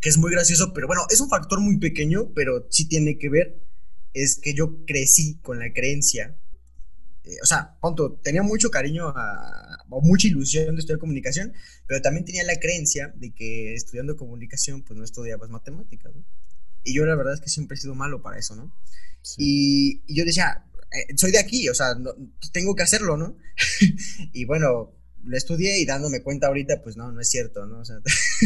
que 0.00 0.10
es 0.10 0.18
muy 0.18 0.30
gracioso, 0.30 0.72
pero 0.74 0.86
bueno, 0.86 1.02
es 1.10 1.20
un 1.20 1.30
factor 1.30 1.60
muy 1.60 1.78
pequeño, 1.78 2.32
pero 2.34 2.66
sí 2.70 2.86
tiene 2.86 3.18
que 3.18 3.30
ver, 3.30 3.64
es 4.12 4.38
que 4.38 4.52
yo 4.52 4.84
crecí 4.86 5.38
con 5.40 5.58
la 5.58 5.72
creencia, 5.72 6.36
eh, 7.24 7.36
o 7.42 7.46
sea, 7.46 7.78
punto, 7.80 8.20
tenía 8.22 8.42
mucho 8.42 8.70
cariño 8.70 9.08
a, 9.08 9.78
o 9.88 10.02
mucha 10.02 10.28
ilusión 10.28 10.74
de 10.74 10.80
estudiar 10.80 10.98
comunicación, 10.98 11.54
pero 11.86 12.02
también 12.02 12.26
tenía 12.26 12.44
la 12.44 12.56
creencia 12.56 13.14
de 13.16 13.34
que 13.34 13.74
estudiando 13.74 14.16
comunicación, 14.16 14.82
pues 14.82 14.98
no 14.98 15.04
estudiabas 15.04 15.48
matemáticas, 15.48 16.14
¿no? 16.14 16.24
Y 16.84 16.94
yo 16.94 17.04
la 17.06 17.16
verdad 17.16 17.34
es 17.34 17.40
que 17.40 17.48
siempre 17.48 17.76
he 17.76 17.80
sido 17.80 17.94
malo 17.94 18.22
para 18.22 18.38
eso, 18.38 18.54
¿no? 18.54 18.74
Sí. 19.22 19.36
Y, 19.38 20.02
y, 20.06 20.16
yo 20.16 20.24
decía, 20.24 20.66
eh, 20.92 21.16
soy 21.16 21.32
de 21.32 21.38
aquí, 21.38 21.68
o 21.68 21.74
sea, 21.74 21.94
no, 21.94 22.12
tengo 22.52 22.74
que 22.74 22.82
hacerlo, 22.82 23.16
¿no? 23.16 23.36
y 24.32 24.44
bueno, 24.44 24.92
lo 25.24 25.36
estudié 25.36 25.80
y 25.80 25.86
dándome 25.86 26.22
cuenta 26.22 26.48
ahorita, 26.48 26.82
pues 26.82 26.96
no, 26.96 27.10
no 27.10 27.20
es 27.20 27.28
cierto, 27.28 27.66
¿no? 27.66 27.80
O 27.80 27.84
sea, 27.84 27.96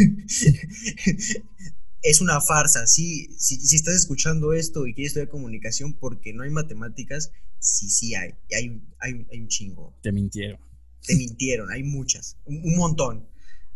es 2.02 2.21
una 2.21 2.40
farsa, 2.40 2.87
sí, 2.87 3.28
si, 3.38 3.57
si, 3.57 3.76
estás 3.76 3.97
escuchando 3.97 4.52
esto 4.52 4.87
y 4.87 4.95
quieres 4.95 5.11
estudiar 5.11 5.28
comunicación 5.28 5.95
porque 5.95 6.33
no 6.33 6.45
hay 6.45 6.50
matemáticas, 6.50 7.33
sí, 7.59 7.90
sí 7.90 8.14
hay, 8.14 8.35
y 8.49 8.54
hay, 8.54 8.83
hay, 9.00 9.26
hay 9.33 9.40
un 9.40 9.49
chingo. 9.49 9.99
Te 10.02 10.12
mintieron. 10.12 10.61
Te 11.04 11.16
mintieron, 11.16 11.71
hay 11.71 11.83
muchas, 11.83 12.37
un, 12.45 12.62
un 12.64 12.76
montón. 12.76 13.28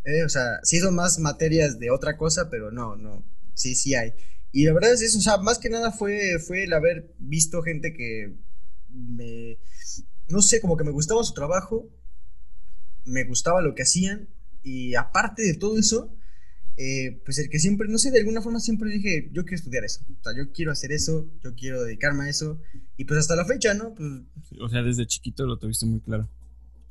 ¿eh? 0.04 0.24
O 0.24 0.28
sea, 0.28 0.60
sí 0.62 0.78
son 0.78 0.94
más 0.94 1.18
materias 1.18 1.78
de 1.78 1.90
otra 1.90 2.16
cosa, 2.16 2.48
pero 2.50 2.70
no, 2.70 2.96
no, 2.96 3.24
sí, 3.54 3.74
sí 3.74 3.94
hay. 3.94 4.12
Y 4.52 4.66
la 4.66 4.74
verdad 4.74 4.92
es 4.92 5.00
eso, 5.00 5.18
o 5.18 5.22
sea, 5.22 5.38
más 5.38 5.58
que 5.58 5.70
nada 5.70 5.90
fue, 5.90 6.38
fue 6.38 6.64
el 6.64 6.72
haber 6.74 7.14
visto 7.18 7.62
gente 7.62 7.94
que 7.94 8.36
me, 8.90 9.58
no 10.28 10.42
sé, 10.42 10.60
como 10.60 10.76
que 10.76 10.84
me 10.84 10.90
gustaba 10.90 11.24
su 11.24 11.32
trabajo, 11.32 11.88
me 13.06 13.24
gustaba 13.24 13.62
lo 13.62 13.74
que 13.74 13.82
hacían 13.82 14.28
y 14.62 14.94
aparte 14.94 15.42
de 15.42 15.54
todo 15.54 15.78
eso, 15.78 16.14
eh, 16.76 17.20
pues 17.24 17.38
el 17.38 17.48
que 17.48 17.58
siempre, 17.58 17.88
no 17.88 17.96
sé, 17.96 18.10
de 18.10 18.20
alguna 18.20 18.42
forma 18.42 18.60
siempre 18.60 18.90
dije, 18.90 19.30
yo 19.32 19.44
quiero 19.44 19.56
estudiar 19.56 19.84
eso, 19.84 20.04
o 20.08 20.22
sea, 20.22 20.36
yo 20.36 20.52
quiero 20.52 20.70
hacer 20.70 20.92
eso, 20.92 21.30
yo 21.42 21.54
quiero 21.54 21.82
dedicarme 21.82 22.24
a 22.24 22.28
eso 22.28 22.60
y 22.98 23.04
pues 23.04 23.20
hasta 23.20 23.36
la 23.36 23.46
fecha, 23.46 23.72
¿no? 23.72 23.94
Pues, 23.94 24.10
o 24.60 24.68
sea, 24.68 24.82
desde 24.82 25.06
chiquito 25.06 25.46
lo 25.46 25.58
tuviste 25.58 25.86
muy 25.86 26.00
claro. 26.00 26.28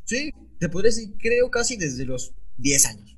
Sí, 0.06 0.32
te 0.60 0.68
podría 0.68 0.90
decir, 0.90 1.14
creo 1.20 1.52
casi 1.52 1.78
desde 1.78 2.06
los 2.06 2.34
10 2.58 2.86
años, 2.88 3.18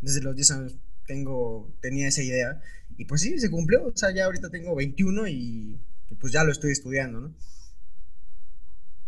desde 0.00 0.22
los 0.22 0.34
10 0.34 0.50
años 0.52 0.76
tengo, 1.06 1.74
tenía 1.80 2.08
esa 2.08 2.22
idea 2.22 2.60
y 2.96 3.04
pues 3.04 3.20
sí, 3.20 3.38
se 3.38 3.50
cumplió, 3.50 3.86
o 3.86 3.96
sea, 3.96 4.14
ya 4.14 4.26
ahorita 4.26 4.50
tengo 4.50 4.74
21 4.74 5.28
y, 5.28 5.78
y 6.10 6.14
pues 6.14 6.32
ya 6.32 6.44
lo 6.44 6.52
estoy 6.52 6.72
estudiando, 6.72 7.20
¿no? 7.20 7.34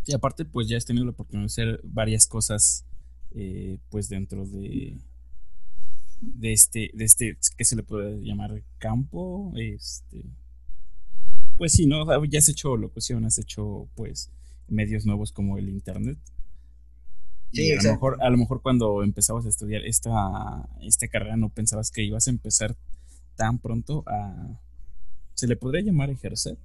Y 0.07 0.13
aparte, 0.13 0.45
pues 0.45 0.69
ya 0.69 0.77
has 0.77 0.85
tenido 0.85 1.05
la 1.05 1.13
oportunidad 1.13 1.45
de 1.45 1.53
hacer 1.53 1.81
varias 1.83 2.27
cosas 2.27 2.85
eh, 3.31 3.79
pues 3.89 4.09
dentro 4.09 4.47
de, 4.47 4.99
de 6.21 6.53
este, 6.53 6.91
de 6.95 7.05
este, 7.05 7.39
¿qué 7.57 7.65
se 7.65 7.77
le 7.77 7.83
puede 7.83 8.23
llamar? 8.23 8.63
Campo, 8.79 9.53
este, 9.57 10.25
pues 11.57 11.73
sí, 11.73 11.87
¿no? 11.87 12.25
Ya 12.27 12.39
has 12.39 12.49
hecho 12.49 12.77
locución, 12.77 13.25
has 13.25 13.39
hecho 13.39 13.89
pues 13.95 14.31
medios 14.69 15.07
nuevos 15.07 15.33
como 15.33 15.59
el 15.59 15.69
internet. 15.69 16.19
Sí, 17.53 17.69
y 17.69 17.73
a 17.73 17.83
lo, 17.83 17.93
mejor, 17.93 18.19
a 18.21 18.31
lo 18.31 18.37
mejor 18.37 18.63
cuando 18.63 19.03
empezabas 19.03 19.47
a 19.47 19.49
estudiar 19.49 19.85
esta, 19.85 20.69
esta 20.83 21.09
carrera 21.09 21.37
no 21.37 21.49
pensabas 21.51 21.91
que 21.91 22.03
ibas 22.03 22.27
a 22.27 22.31
empezar 22.31 22.77
tan 23.37 23.59
pronto 23.59 24.05
a... 24.07 24.61
¿Se 25.35 25.47
le 25.47 25.57
podría 25.57 25.83
llamar 25.83 26.11
ejercer? 26.11 26.59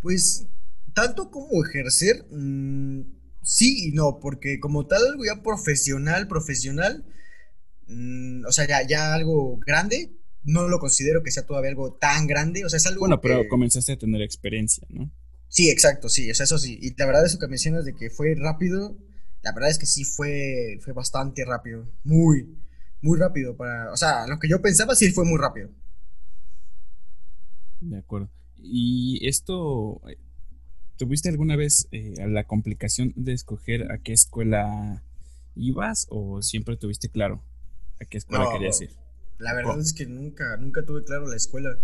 Pues 0.00 0.46
tanto 0.92 1.30
como 1.30 1.64
ejercer, 1.64 2.26
mmm, 2.30 3.02
sí 3.42 3.88
y 3.88 3.92
no, 3.92 4.18
porque 4.18 4.58
como 4.60 4.86
tal 4.86 5.06
algo 5.06 5.24
ya 5.24 5.42
profesional, 5.42 6.26
profesional, 6.26 7.04
mmm, 7.86 8.44
o 8.46 8.52
sea, 8.52 8.66
ya, 8.66 8.86
ya 8.86 9.14
algo 9.14 9.58
grande, 9.66 10.12
no 10.42 10.68
lo 10.68 10.78
considero 10.78 11.22
que 11.22 11.30
sea 11.30 11.44
todavía 11.44 11.70
algo 11.70 11.92
tan 11.94 12.26
grande, 12.26 12.64
o 12.64 12.68
sea, 12.68 12.78
es 12.78 12.86
algo... 12.86 13.00
Bueno, 13.00 13.20
pero 13.20 13.42
que... 13.42 13.48
comenzaste 13.48 13.92
a 13.92 13.98
tener 13.98 14.22
experiencia, 14.22 14.86
¿no? 14.90 15.10
Sí, 15.48 15.70
exacto, 15.70 16.08
sí, 16.08 16.30
o 16.30 16.34
sea, 16.34 16.44
eso 16.44 16.58
sí, 16.58 16.78
y 16.80 16.94
la 16.96 17.06
verdad 17.06 17.24
eso 17.24 17.38
que 17.38 17.48
mencionas 17.48 17.84
de 17.84 17.94
que 17.94 18.10
fue 18.10 18.34
rápido, 18.34 18.96
la 19.42 19.52
verdad 19.52 19.70
es 19.70 19.78
que 19.78 19.86
sí 19.86 20.04
fue, 20.04 20.78
fue 20.82 20.92
bastante 20.92 21.44
rápido, 21.44 21.88
muy, 22.04 22.56
muy 23.02 23.18
rápido 23.18 23.56
para, 23.56 23.92
o 23.92 23.96
sea, 23.96 24.26
lo 24.26 24.38
que 24.38 24.48
yo 24.48 24.60
pensaba 24.60 24.94
sí 24.94 25.10
fue 25.10 25.24
muy 25.24 25.38
rápido. 25.38 25.70
De 27.80 27.98
acuerdo. 27.98 28.30
Y 28.56 29.26
esto, 29.28 30.00
¿Tuviste 30.96 31.28
alguna 31.28 31.56
vez 31.56 31.88
eh, 31.92 32.14
la 32.26 32.44
complicación 32.44 33.12
de 33.16 33.34
escoger 33.34 33.92
a 33.92 33.98
qué 33.98 34.14
escuela 34.14 35.02
ibas 35.54 36.06
o 36.08 36.40
siempre 36.40 36.76
tuviste 36.78 37.10
claro 37.10 37.42
a 38.00 38.06
qué 38.06 38.16
escuela 38.16 38.44
no, 38.44 38.52
querías 38.52 38.80
ir? 38.80 38.90
La 39.38 39.52
verdad 39.52 39.72
¿Cómo? 39.72 39.82
es 39.82 39.92
que 39.92 40.06
nunca, 40.06 40.56
nunca 40.56 40.84
tuve 40.86 41.04
claro 41.04 41.28
la 41.28 41.36
escuela. 41.36 41.76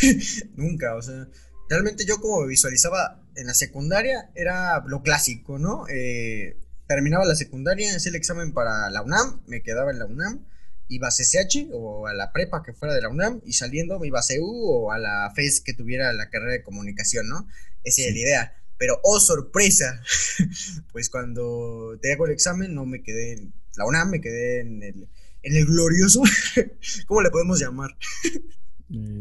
nunca, 0.56 0.94
o 0.96 1.02
sea, 1.02 1.28
realmente 1.68 2.06
yo 2.06 2.20
como 2.20 2.46
visualizaba 2.46 3.22
en 3.36 3.48
la 3.48 3.54
secundaria 3.54 4.30
era 4.34 4.82
lo 4.86 5.02
clásico, 5.02 5.58
¿no? 5.58 5.86
Eh, 5.88 6.56
terminaba 6.88 7.24
la 7.24 7.36
secundaria, 7.36 7.94
hacía 7.94 8.10
el 8.10 8.16
examen 8.16 8.52
para 8.52 8.90
la 8.90 9.02
UNAM, 9.02 9.42
me 9.46 9.62
quedaba 9.62 9.92
en 9.92 9.98
la 9.98 10.06
UNAM, 10.06 10.44
iba 10.88 11.06
a 11.06 11.10
CCH 11.10 11.68
o 11.72 12.06
a 12.06 12.14
la 12.14 12.32
prepa 12.32 12.62
que 12.62 12.72
fuera 12.72 12.94
de 12.94 13.02
la 13.02 13.10
UNAM 13.10 13.40
y 13.44 13.52
saliendo 13.52 13.98
me 13.98 14.08
iba 14.08 14.20
a 14.20 14.22
CU 14.22 14.70
o 14.70 14.90
a 14.90 14.98
la 14.98 15.30
FES 15.36 15.60
que 15.60 15.74
tuviera 15.74 16.12
la 16.14 16.30
carrera 16.30 16.52
de 16.52 16.62
comunicación, 16.62 17.28
¿no? 17.28 17.46
Esa 17.84 17.96
sí. 17.96 18.04
es 18.04 18.14
la 18.14 18.20
idea. 18.20 18.54
Pero, 18.78 19.00
oh 19.02 19.20
sorpresa, 19.20 20.02
pues 20.92 21.10
cuando 21.10 21.98
te 22.00 22.12
hago 22.12 22.26
el 22.26 22.32
examen 22.32 22.74
no 22.74 22.86
me 22.86 23.02
quedé 23.02 23.32
en 23.32 23.52
la 23.76 23.86
UNAM, 23.86 24.10
me 24.10 24.20
quedé 24.20 24.60
en 24.60 24.82
el, 24.82 25.08
en 25.42 25.56
el 25.56 25.66
glorioso, 25.66 26.22
¿cómo 27.06 27.20
le 27.22 27.30
podemos 27.30 27.60
llamar? 27.60 27.96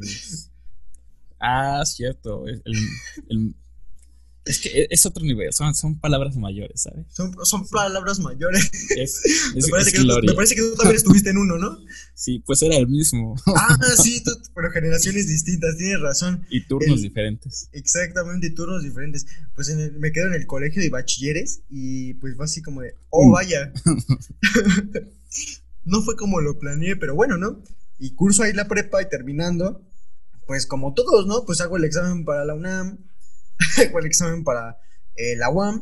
Es... 0.01 0.51
Ah, 1.39 1.83
cierto, 1.85 2.47
el, 2.47 2.63
el, 3.29 3.55
es 4.47 4.59
que 4.59 4.87
es 4.89 5.05
otro 5.05 5.23
nivel, 5.23 5.51
son, 5.53 5.75
son 5.75 5.99
palabras 5.99 6.35
mayores, 6.35 6.81
¿sabes? 6.81 7.05
Son, 7.11 7.35
son 7.43 7.67
palabras 7.67 8.19
mayores. 8.19 8.69
Es, 8.95 9.21
es, 9.55 9.65
me, 9.65 9.69
parece 9.69 9.89
es 9.89 9.95
tú, 9.95 10.07
me, 10.23 10.33
parece 10.33 10.55
que 10.55 10.61
tú, 10.61 10.75
también 10.75 10.95
estuviste 10.95 11.29
en 11.29 11.37
uno, 11.37 11.57
¿no? 11.57 11.77
Sí, 12.13 12.41
pues 12.45 12.61
era 12.61 12.75
el 12.77 12.87
mismo. 12.87 13.35
Ah, 13.47 13.77
sí, 14.01 14.23
tú, 14.25 14.31
pero 14.55 14.71
generaciones 14.71 15.27
distintas, 15.27 15.77
tienes 15.77 15.99
razón. 15.99 16.45
Y 16.49 16.65
turnos 16.65 16.97
el, 16.97 17.03
diferentes. 17.03 17.69
Exactamente, 17.73 18.49
turnos 18.51 18.83
diferentes. 18.83 19.25
Pues 19.55 19.69
en 19.69 19.79
el, 19.79 19.93
me 19.93 20.11
quedo 20.11 20.27
en 20.27 20.33
el 20.33 20.47
colegio 20.47 20.81
de 20.81 20.89
bachilleres 20.89 21.61
y 21.69 22.13
pues 22.15 22.35
fue 22.35 22.45
así 22.45 22.61
como 22.61 22.81
de, 22.81 22.95
oh, 23.09 23.31
vaya. 23.31 23.71
no 25.85 26.01
fue 26.01 26.15
como 26.15 26.41
lo 26.41 26.57
planeé, 26.59 26.95
pero 26.95 27.15
bueno, 27.15 27.37
¿no? 27.37 27.61
Y 27.99 28.13
curso 28.15 28.43
ahí 28.43 28.53
la 28.53 28.67
prepa 28.67 29.01
y 29.01 29.09
terminando, 29.09 29.81
pues 30.45 30.65
como 30.65 30.93
todos, 30.93 31.27
¿no? 31.27 31.45
Pues 31.45 31.61
hago 31.61 31.77
el 31.77 31.83
examen 31.83 32.25
para 32.25 32.45
la 32.45 32.53
UNAM 32.53 32.97
fue 33.91 34.01
el 34.01 34.07
examen 34.07 34.43
para 34.43 34.77
eh, 35.15 35.35
la 35.35 35.49
UAM 35.49 35.81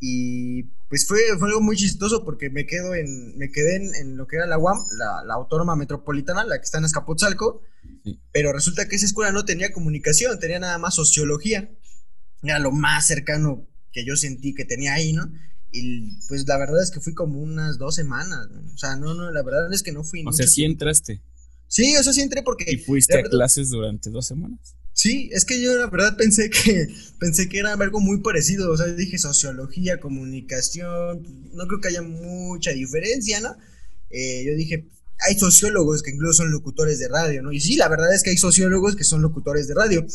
y 0.00 0.64
pues 0.88 1.06
fue, 1.06 1.18
fue, 1.38 1.48
algo 1.48 1.60
muy 1.60 1.76
chistoso 1.76 2.24
porque 2.24 2.50
me 2.50 2.66
quedo 2.66 2.94
en 2.94 3.36
me 3.36 3.50
quedé 3.50 3.76
en, 3.76 3.94
en 3.94 4.16
lo 4.16 4.26
que 4.26 4.36
era 4.36 4.46
la 4.46 4.58
UAM, 4.58 4.78
la, 4.96 5.24
la, 5.24 5.34
Autónoma 5.34 5.74
Metropolitana, 5.74 6.44
la 6.44 6.58
que 6.58 6.64
está 6.64 6.78
en 6.78 6.84
Azcapotzalco, 6.84 7.62
sí. 8.04 8.20
pero 8.32 8.52
resulta 8.52 8.86
que 8.86 8.96
esa 8.96 9.06
escuela 9.06 9.32
no 9.32 9.44
tenía 9.44 9.72
comunicación, 9.72 10.38
tenía 10.38 10.60
nada 10.60 10.78
más 10.78 10.94
sociología, 10.94 11.70
era 12.42 12.58
lo 12.58 12.70
más 12.70 13.06
cercano 13.06 13.66
que 13.92 14.04
yo 14.04 14.14
sentí 14.16 14.54
que 14.54 14.64
tenía 14.64 14.94
ahí, 14.94 15.12
¿no? 15.12 15.32
Y 15.72 16.12
pues 16.28 16.46
la 16.46 16.56
verdad 16.58 16.82
es 16.82 16.90
que 16.90 17.00
fui 17.00 17.14
como 17.14 17.40
unas 17.40 17.78
dos 17.78 17.94
semanas, 17.94 18.48
¿no? 18.50 18.72
o 18.72 18.78
sea, 18.78 18.96
no, 18.96 19.14
no, 19.14 19.30
la 19.30 19.42
verdad 19.42 19.72
es 19.72 19.82
que 19.82 19.92
no 19.92 20.04
fui. 20.04 20.24
O 20.26 20.32
sea, 20.32 20.46
sí 20.46 20.64
entraste. 20.64 21.22
Sí, 21.68 21.96
o 21.96 22.02
sea, 22.02 22.12
sí 22.12 22.20
entré 22.20 22.42
porque... 22.42 22.70
¿Y 22.70 22.76
fuiste 22.76 23.18
a 23.18 23.22
clases 23.24 23.70
durante 23.70 24.10
dos 24.10 24.26
semanas? 24.26 24.76
Sí, 24.96 25.28
es 25.30 25.44
que 25.44 25.60
yo 25.60 25.76
la 25.76 25.88
verdad 25.88 26.16
pensé 26.16 26.48
que 26.48 26.88
pensé 27.20 27.50
que 27.50 27.58
era 27.58 27.74
algo 27.74 28.00
muy 28.00 28.20
parecido, 28.20 28.72
o 28.72 28.76
sea, 28.78 28.86
dije 28.86 29.18
sociología, 29.18 30.00
comunicación, 30.00 31.22
no 31.52 31.66
creo 31.66 31.80
que 31.82 31.88
haya 31.88 32.00
mucha 32.00 32.70
diferencia, 32.70 33.40
¿no? 33.42 33.54
Eh, 34.08 34.44
yo 34.46 34.54
dije, 34.54 34.88
hay 35.28 35.38
sociólogos 35.38 36.02
que 36.02 36.12
incluso 36.12 36.32
son 36.44 36.50
locutores 36.50 36.98
de 36.98 37.08
radio, 37.08 37.42
¿no? 37.42 37.52
Y 37.52 37.60
sí, 37.60 37.76
la 37.76 37.88
verdad 37.88 38.14
es 38.14 38.22
que 38.22 38.30
hay 38.30 38.38
sociólogos 38.38 38.96
que 38.96 39.04
son 39.04 39.20
locutores 39.20 39.68
de 39.68 39.74
radio, 39.74 40.06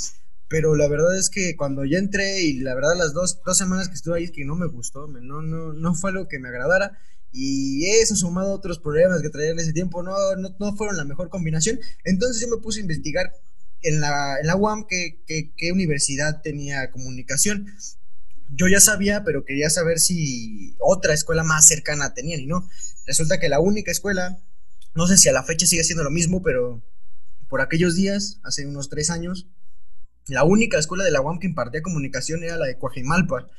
pero 0.47 0.75
la 0.75 0.87
verdad 0.87 1.15
es 1.15 1.29
que 1.29 1.55
cuando 1.55 1.85
yo 1.85 1.99
entré 1.99 2.41
y 2.41 2.59
la 2.61 2.73
verdad 2.73 2.97
las 2.97 3.13
dos, 3.13 3.39
dos 3.45 3.57
semanas 3.57 3.87
que 3.87 3.93
estuve 3.93 4.17
ahí 4.17 4.23
es 4.23 4.31
que 4.31 4.45
no 4.45 4.55
me 4.55 4.65
gustó, 4.65 5.05
no, 5.07 5.43
no, 5.43 5.73
no 5.73 5.93
fue 5.93 6.09
algo 6.09 6.27
que 6.27 6.39
me 6.39 6.49
agradara. 6.49 6.97
Y 7.31 7.85
eso 7.85 8.15
sumado 8.15 8.51
a 8.51 8.55
otros 8.55 8.79
problemas 8.79 9.21
que 9.21 9.29
traía 9.29 9.51
en 9.51 9.59
ese 9.59 9.73
tiempo 9.73 10.03
no, 10.03 10.35
no, 10.37 10.55
no 10.59 10.75
fueron 10.75 10.97
la 10.97 11.05
mejor 11.05 11.29
combinación. 11.29 11.79
Entonces 12.03 12.41
yo 12.41 12.47
me 12.53 12.61
puse 12.61 12.79
a 12.79 12.81
investigar 12.81 13.31
en 13.83 14.01
la, 14.01 14.39
en 14.39 14.47
la 14.47 14.55
UAM 14.55 14.85
qué, 14.87 15.21
qué 15.25 15.71
universidad 15.71 16.41
tenía 16.41 16.91
comunicación 16.91 17.67
yo 18.53 18.67
ya 18.67 18.81
sabía, 18.81 19.23
pero 19.23 19.45
quería 19.45 19.69
saber 19.69 19.99
si 19.99 20.75
otra 20.79 21.13
escuela 21.13 21.43
más 21.43 21.65
cercana 21.65 22.13
tenían 22.13 22.41
y 22.41 22.47
no. 22.47 22.67
Resulta 23.05 23.39
que 23.39 23.47
la 23.47 23.61
única 23.61 23.91
escuela 23.91 24.37
no 24.93 25.07
sé 25.07 25.17
si 25.17 25.29
a 25.29 25.33
la 25.33 25.43
fecha 25.43 25.65
sigue 25.65 25.83
siendo 25.83 26.03
lo 26.03 26.11
mismo, 26.11 26.41
pero 26.43 26.81
por 27.47 27.61
aquellos 27.61 27.95
días, 27.95 28.39
hace 28.43 28.65
unos 28.65 28.89
tres 28.89 29.09
años, 29.09 29.47
la 30.27 30.43
única 30.43 30.77
escuela 30.77 31.03
de 31.03 31.11
la 31.11 31.21
UAM 31.21 31.39
que 31.39 31.47
impartía 31.47 31.81
comunicación 31.81 32.43
era 32.43 32.57
la 32.57 32.65
de 32.65 32.77
Coajimalpa, 32.77 33.49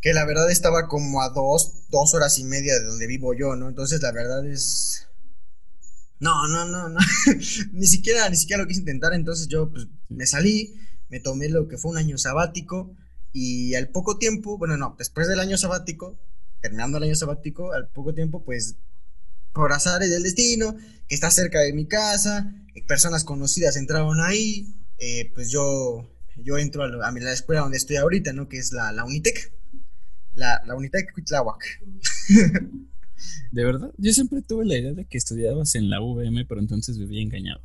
que 0.00 0.12
la 0.12 0.24
verdad 0.24 0.50
estaba 0.50 0.88
como 0.88 1.22
a 1.22 1.30
dos, 1.30 1.88
dos 1.90 2.14
horas 2.14 2.38
y 2.38 2.44
media 2.44 2.74
de 2.74 2.84
donde 2.84 3.06
vivo 3.06 3.34
yo, 3.34 3.56
¿no? 3.56 3.68
Entonces 3.68 4.02
la 4.02 4.12
verdad 4.12 4.46
es... 4.46 5.07
No, 6.20 6.48
no, 6.48 6.64
no, 6.64 6.88
no. 6.88 6.98
ni 7.72 7.86
siquiera, 7.86 8.28
ni 8.28 8.36
siquiera 8.36 8.62
lo 8.62 8.68
quise 8.68 8.80
intentar, 8.80 9.12
entonces 9.12 9.48
yo 9.48 9.70
pues, 9.70 9.86
me 10.08 10.26
salí, 10.26 10.74
me 11.08 11.20
tomé 11.20 11.48
lo 11.48 11.68
que 11.68 11.78
fue 11.78 11.92
un 11.92 11.98
año 11.98 12.18
sabático 12.18 12.94
y 13.32 13.74
al 13.74 13.88
poco 13.88 14.18
tiempo, 14.18 14.58
bueno, 14.58 14.76
no, 14.76 14.96
después 14.98 15.28
del 15.28 15.40
año 15.40 15.56
sabático, 15.56 16.18
terminando 16.60 16.98
el 16.98 17.04
año 17.04 17.14
sabático, 17.14 17.72
al 17.72 17.88
poco 17.88 18.14
tiempo 18.14 18.44
pues 18.44 18.76
por 19.52 19.72
azares 19.72 20.10
del 20.10 20.22
destino, 20.22 20.76
que 21.08 21.14
está 21.14 21.30
cerca 21.30 21.60
de 21.60 21.72
mi 21.72 21.86
casa, 21.86 22.52
personas 22.86 23.24
conocidas 23.24 23.76
entraron 23.76 24.20
ahí, 24.20 24.74
eh, 24.98 25.30
pues 25.34 25.50
yo, 25.50 26.10
yo 26.36 26.58
entro 26.58 26.82
a, 26.82 26.88
la 26.88 27.32
escuela 27.32 27.62
donde 27.62 27.76
estoy 27.76 27.96
ahorita, 27.96 28.32
¿no? 28.32 28.48
Que 28.48 28.58
es 28.58 28.72
la, 28.72 28.92
la 28.92 29.04
Unitec, 29.04 29.52
la, 30.34 30.62
la 30.66 30.74
Unitec 30.74 31.12
Cuitláhuac. 31.12 31.62
¿De 33.50 33.64
verdad? 33.64 33.92
Yo 33.98 34.12
siempre 34.12 34.42
tuve 34.42 34.64
la 34.64 34.78
idea 34.78 34.92
de 34.92 35.04
que 35.04 35.18
estudiabas 35.18 35.74
en 35.74 35.90
la 35.90 36.00
VM, 36.00 36.44
pero 36.46 36.60
entonces 36.60 36.98
vivía 36.98 37.22
engañado. 37.22 37.60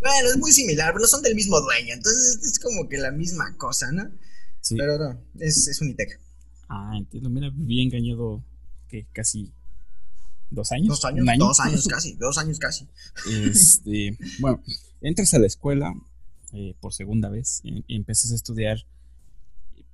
Bueno, 0.00 0.28
es 0.28 0.38
muy 0.38 0.52
similar, 0.52 0.92
pero 0.92 1.02
no 1.02 1.08
son 1.08 1.22
del 1.22 1.34
mismo 1.34 1.60
dueño, 1.60 1.92
entonces 1.92 2.40
es 2.42 2.58
como 2.58 2.88
que 2.88 2.96
la 2.96 3.10
misma 3.10 3.54
cosa, 3.56 3.92
¿no? 3.92 4.10
Sí. 4.60 4.76
Pero 4.76 4.98
no, 4.98 5.20
es, 5.38 5.68
es 5.68 5.80
Unitec. 5.80 6.18
Ah, 6.68 6.92
entiendo, 6.96 7.28
mira, 7.28 7.50
vivía 7.52 7.82
engañado 7.82 8.42
que 8.88 9.06
casi 9.12 9.52
dos 10.50 10.72
años. 10.72 10.88
Dos 10.88 11.04
años, 11.04 11.26
dos 11.38 11.60
años 11.60 11.88
casi, 11.88 12.14
dos 12.14 12.38
años 12.38 12.58
casi. 12.58 12.88
Este, 13.30 14.16
bueno, 14.40 14.62
entras 15.00 15.34
a 15.34 15.38
la 15.38 15.46
escuela 15.46 15.94
eh, 16.52 16.74
por 16.80 16.92
segunda 16.92 17.28
vez 17.28 17.60
y, 17.62 17.84
empiezas 17.94 18.32
a 18.32 18.34
estudiar 18.34 18.84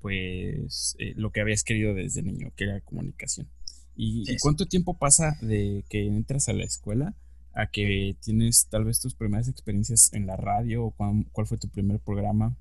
pues 0.00 0.94
eh, 0.98 1.14
lo 1.16 1.30
que 1.30 1.40
habías 1.40 1.64
querido 1.64 1.94
desde 1.94 2.22
niño, 2.22 2.52
que 2.56 2.64
era 2.64 2.80
comunicación. 2.80 3.48
¿Y, 3.96 4.36
cuánto 4.38 4.66
tiempo 4.66 4.98
pasa 4.98 5.38
de 5.40 5.84
que 5.88 6.06
entras 6.06 6.48
a 6.48 6.52
la 6.52 6.64
escuela 6.64 7.14
a 7.54 7.70
que 7.70 8.16
tienes 8.22 8.66
tal 8.66 8.84
vez 8.84 9.00
tus 9.00 9.14
primeras 9.14 9.48
experiencias 9.48 10.12
en 10.12 10.26
la 10.26 10.36
radio 10.36 10.84
o 10.84 10.94
cuál 11.32 11.46
fue 11.46 11.56
tu 11.56 11.68
primer 11.68 12.00
programa? 12.00 12.56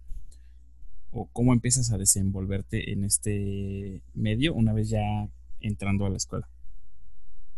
¿O 1.11 1.29
cómo 1.31 1.53
empiezas 1.53 1.91
a 1.91 1.97
desenvolverte 1.97 2.91
en 2.91 3.03
este 3.03 4.01
medio 4.13 4.53
una 4.53 4.73
vez 4.73 4.89
ya 4.89 5.29
entrando 5.59 6.05
a 6.05 6.09
la 6.09 6.17
escuela? 6.17 6.49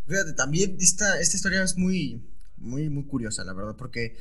Fíjate, 0.07 0.33
también 0.33 0.77
esta, 0.79 1.19
esta 1.19 1.35
historia 1.35 1.63
es 1.63 1.77
muy, 1.77 2.23
muy, 2.57 2.89
muy 2.89 3.03
curiosa, 3.03 3.43
la 3.43 3.53
verdad, 3.53 3.75
porque 3.75 4.15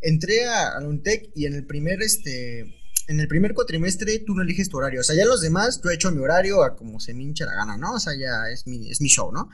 entré 0.00 0.46
a, 0.46 0.76
a 0.76 0.86
UNTEC 0.86 1.30
y 1.34 1.46
en 1.46 1.54
el 1.54 1.66
primer, 1.66 2.00
este, 2.02 2.81
en 3.08 3.20
el 3.20 3.28
primer 3.28 3.54
cuatrimestre 3.54 4.18
tú 4.20 4.34
no 4.34 4.42
eliges 4.42 4.68
tu 4.68 4.78
horario. 4.78 5.00
O 5.00 5.04
sea, 5.04 5.16
ya 5.16 5.24
los 5.24 5.40
demás, 5.40 5.80
yo 5.82 5.90
he 5.90 5.94
hecho 5.94 6.10
mi 6.10 6.20
horario 6.20 6.62
a 6.62 6.76
como 6.76 7.00
se 7.00 7.14
me 7.14 7.22
hincha 7.22 7.46
la 7.46 7.54
gana, 7.54 7.76
¿no? 7.76 7.94
O 7.94 8.00
sea, 8.00 8.14
ya 8.14 8.50
es 8.50 8.66
mi, 8.66 8.90
es 8.90 9.00
mi 9.00 9.08
show, 9.08 9.32
¿no? 9.32 9.48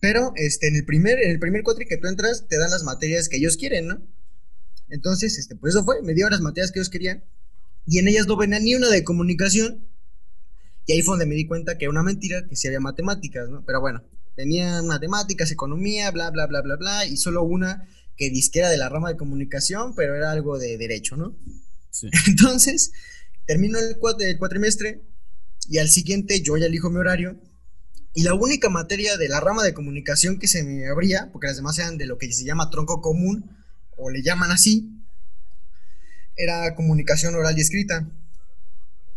Pero 0.00 0.32
este, 0.36 0.68
en 0.68 0.76
el 0.76 0.84
primer, 0.84 1.18
en 1.20 1.30
el 1.30 1.38
primer 1.38 1.62
cuatri 1.62 1.86
que 1.86 1.96
tú 1.96 2.08
entras, 2.08 2.46
te 2.48 2.58
dan 2.58 2.70
las 2.70 2.84
materias 2.84 3.28
que 3.28 3.36
ellos 3.36 3.56
quieren, 3.56 3.88
¿no? 3.88 4.02
Entonces, 4.88 5.38
este, 5.38 5.56
pues 5.56 5.74
eso 5.74 5.84
fue, 5.84 6.02
me 6.02 6.14
dio 6.14 6.28
las 6.28 6.40
materias 6.40 6.72
que 6.72 6.78
ellos 6.78 6.90
querían. 6.90 7.24
Y 7.86 7.98
en 7.98 8.08
ellas 8.08 8.26
no 8.26 8.36
venía 8.36 8.60
ni 8.60 8.74
una 8.74 8.88
de 8.88 9.04
comunicación. 9.04 9.86
Y 10.86 10.92
ahí 10.92 11.02
fue 11.02 11.12
donde 11.12 11.26
me 11.26 11.34
di 11.34 11.46
cuenta 11.46 11.78
que 11.78 11.86
era 11.86 11.90
una 11.90 12.02
mentira, 12.02 12.46
que 12.48 12.56
sí 12.56 12.66
había 12.68 12.80
matemáticas, 12.80 13.48
¿no? 13.48 13.64
Pero 13.64 13.80
bueno, 13.80 14.02
Tenía 14.34 14.82
matemáticas, 14.82 15.50
economía, 15.50 16.10
bla, 16.10 16.30
bla, 16.30 16.46
bla, 16.46 16.62
bla, 16.62 16.76
bla, 16.76 17.06
y 17.06 17.16
solo 17.16 17.42
una 17.42 17.86
que 18.16 18.30
disquera 18.30 18.70
de 18.70 18.78
la 18.78 18.88
rama 18.88 19.10
de 19.10 19.16
comunicación, 19.16 19.94
pero 19.94 20.14
era 20.14 20.30
algo 20.30 20.58
de 20.58 20.78
derecho, 20.78 21.16
¿no? 21.16 21.36
Sí. 21.92 22.10
Entonces, 22.26 22.90
termino 23.46 23.78
el, 23.78 23.96
cuatrimestre 23.98 25.02
y 25.68 25.78
al 25.78 25.88
siguiente 25.88 26.42
yo 26.42 26.56
ya 26.56 26.66
elijo 26.66 26.90
mi 26.90 26.98
horario 26.98 27.38
y 28.14 28.24
la 28.24 28.34
única 28.34 28.68
materia 28.68 29.16
de 29.16 29.28
la 29.28 29.40
rama 29.40 29.62
de 29.62 29.72
comunicación 29.72 30.38
que 30.38 30.48
se 30.48 30.64
me 30.64 30.88
abría, 30.88 31.30
porque 31.32 31.46
las 31.46 31.56
demás 31.56 31.78
eran 31.78 31.96
de 31.96 32.06
lo 32.06 32.18
que 32.18 32.30
se 32.32 32.44
llama 32.44 32.68
tronco 32.68 33.00
común, 33.00 33.56
o 33.96 34.10
le 34.10 34.22
llaman 34.22 34.50
así, 34.50 35.02
era 36.36 36.74
comunicación 36.74 37.34
oral 37.34 37.56
y 37.56 37.62
escrita. 37.62 38.06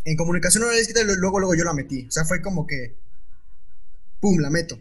En 0.04 0.16
comunicación 0.16 0.62
oral 0.62 0.76
y 0.76 0.80
escrita 0.80 1.02
luego, 1.02 1.40
luego 1.40 1.54
yo 1.54 1.64
la 1.64 1.74
metí. 1.74 2.06
O 2.06 2.10
sea, 2.10 2.24
fue 2.24 2.40
como 2.40 2.66
que, 2.66 2.96
¡pum!, 4.20 4.38
la 4.38 4.50
meto. 4.50 4.80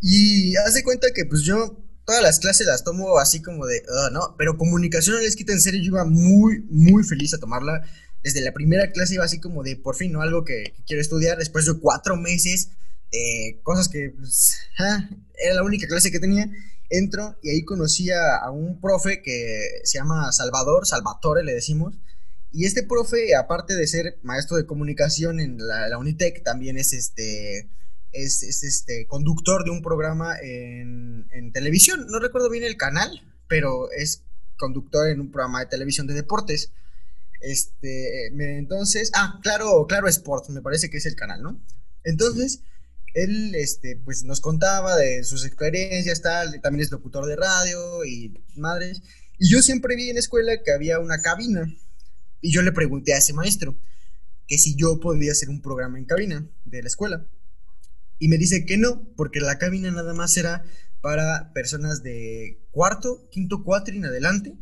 Y 0.00 0.56
haz 0.56 0.74
de 0.74 0.82
cuenta 0.82 1.08
que 1.14 1.26
pues 1.26 1.42
yo 1.42 1.79
todas 2.10 2.24
las 2.24 2.40
clases 2.40 2.66
las 2.66 2.82
tomo 2.82 3.20
así 3.20 3.40
como 3.40 3.66
de, 3.66 3.84
uh, 3.88 4.12
no, 4.12 4.34
pero 4.36 4.58
comunicación 4.58 5.14
no 5.14 5.22
les 5.22 5.36
quita 5.36 5.52
en 5.52 5.60
serio, 5.60 5.80
yo 5.80 5.92
iba 5.92 6.04
muy, 6.04 6.58
muy 6.68 7.04
feliz 7.04 7.32
a 7.34 7.38
tomarla. 7.38 7.84
Desde 8.24 8.40
la 8.40 8.52
primera 8.52 8.90
clase 8.90 9.14
iba 9.14 9.24
así 9.24 9.38
como 9.38 9.62
de, 9.62 9.76
por 9.76 9.94
fin, 9.94 10.10
¿no? 10.10 10.20
Algo 10.20 10.44
que, 10.44 10.74
quiero 10.88 11.00
estudiar 11.00 11.38
después 11.38 11.66
de 11.66 11.78
cuatro 11.78 12.16
meses, 12.16 12.70
eh, 13.12 13.60
cosas 13.62 13.88
que 13.88 14.12
pues, 14.18 14.56
ah, 14.80 15.08
era 15.34 15.54
la 15.54 15.62
única 15.62 15.86
clase 15.86 16.10
que 16.10 16.18
tenía. 16.18 16.50
Entro 16.88 17.38
y 17.44 17.50
ahí 17.50 17.64
conocí 17.64 18.10
a, 18.10 18.50
un 18.50 18.80
profe 18.80 19.22
que 19.22 19.68
se 19.84 19.98
llama 19.98 20.32
Salvador, 20.32 20.88
Salvatore 20.88 21.44
le 21.44 21.54
decimos. 21.54 21.94
Y 22.50 22.64
este 22.64 22.82
profe, 22.82 23.36
aparte 23.36 23.76
de 23.76 23.86
ser 23.86 24.18
maestro 24.24 24.56
de 24.56 24.66
comunicación 24.66 25.38
en 25.38 25.58
la, 25.64 25.86
la 25.86 25.96
Unitec, 25.96 26.42
también 26.42 26.76
es 26.76 26.92
este 26.92 27.70
es, 28.12 28.42
este 28.42 29.06
conductor 29.06 29.64
de 29.64 29.70
un 29.70 29.82
programa 29.82 30.36
en, 30.40 31.52
televisión. 31.52 32.06
No 32.08 32.20
recuerdo 32.20 32.48
bien 32.48 32.64
el 32.64 32.76
canal, 32.76 33.10
pero 33.48 33.90
es 33.90 34.24
conductor 34.56 35.08
en 35.08 35.20
un 35.20 35.30
programa 35.30 35.60
de 35.60 35.66
televisión 35.66 36.06
de 36.06 36.14
deportes. 36.14 36.72
Este, 37.40 38.26
entonces, 38.28 39.10
ah, 39.14 39.40
claro, 39.42 39.86
claro 39.86 40.06
Sports, 40.06 40.50
me 40.50 40.62
parece 40.62 40.90
que 40.90 40.98
es 40.98 41.06
el 41.06 41.16
canal, 41.16 41.42
¿no? 41.42 41.60
Entonces, 42.04 42.62
él, 43.14 43.54
este, 43.54 43.96
pues 43.96 44.24
nos 44.24 44.40
contaba 44.40 44.96
de 44.96 45.24
sus 45.24 45.44
experiencias, 45.44 46.22
tal, 46.22 46.60
también 46.60 46.84
es 46.84 46.90
locutor 46.90 47.26
de 47.26 47.36
radio 47.36 48.04
y 48.04 48.44
madres. 48.54 49.02
Y 49.38 49.50
yo 49.50 49.62
siempre 49.62 49.96
vi 49.96 50.10
en 50.10 50.18
escuela 50.18 50.62
que 50.62 50.72
había 50.72 51.00
una 51.00 51.20
cabina. 51.20 51.66
Y 52.40 52.52
yo 52.52 52.62
le 52.62 52.72
pregunté 52.72 53.12
a 53.14 53.18
ese 53.18 53.32
maestro 53.32 53.76
que 54.46 54.58
si 54.58 54.76
yo 54.76 55.00
podía 55.00 55.32
hacer 55.32 55.48
un 55.48 55.62
programa 55.62 55.98
en 55.98 56.04
cabina 56.04 56.46
de 56.64 56.82
la 56.82 56.88
escuela. 56.88 57.26
Y 58.20 58.28
me 58.28 58.38
dice 58.38 58.64
que 58.66 58.76
no, 58.76 59.12
porque 59.16 59.40
la 59.40 59.58
cabina 59.58 59.90
nada 59.90 60.14
más 60.14 60.36
era 60.36 60.62
para 61.00 61.52
personas 61.54 62.02
de 62.02 62.60
cuarto, 62.70 63.28
quinto, 63.30 63.64
cuatro 63.64 63.94
y 63.94 63.96
en 63.96 64.04
adelante. 64.04 64.54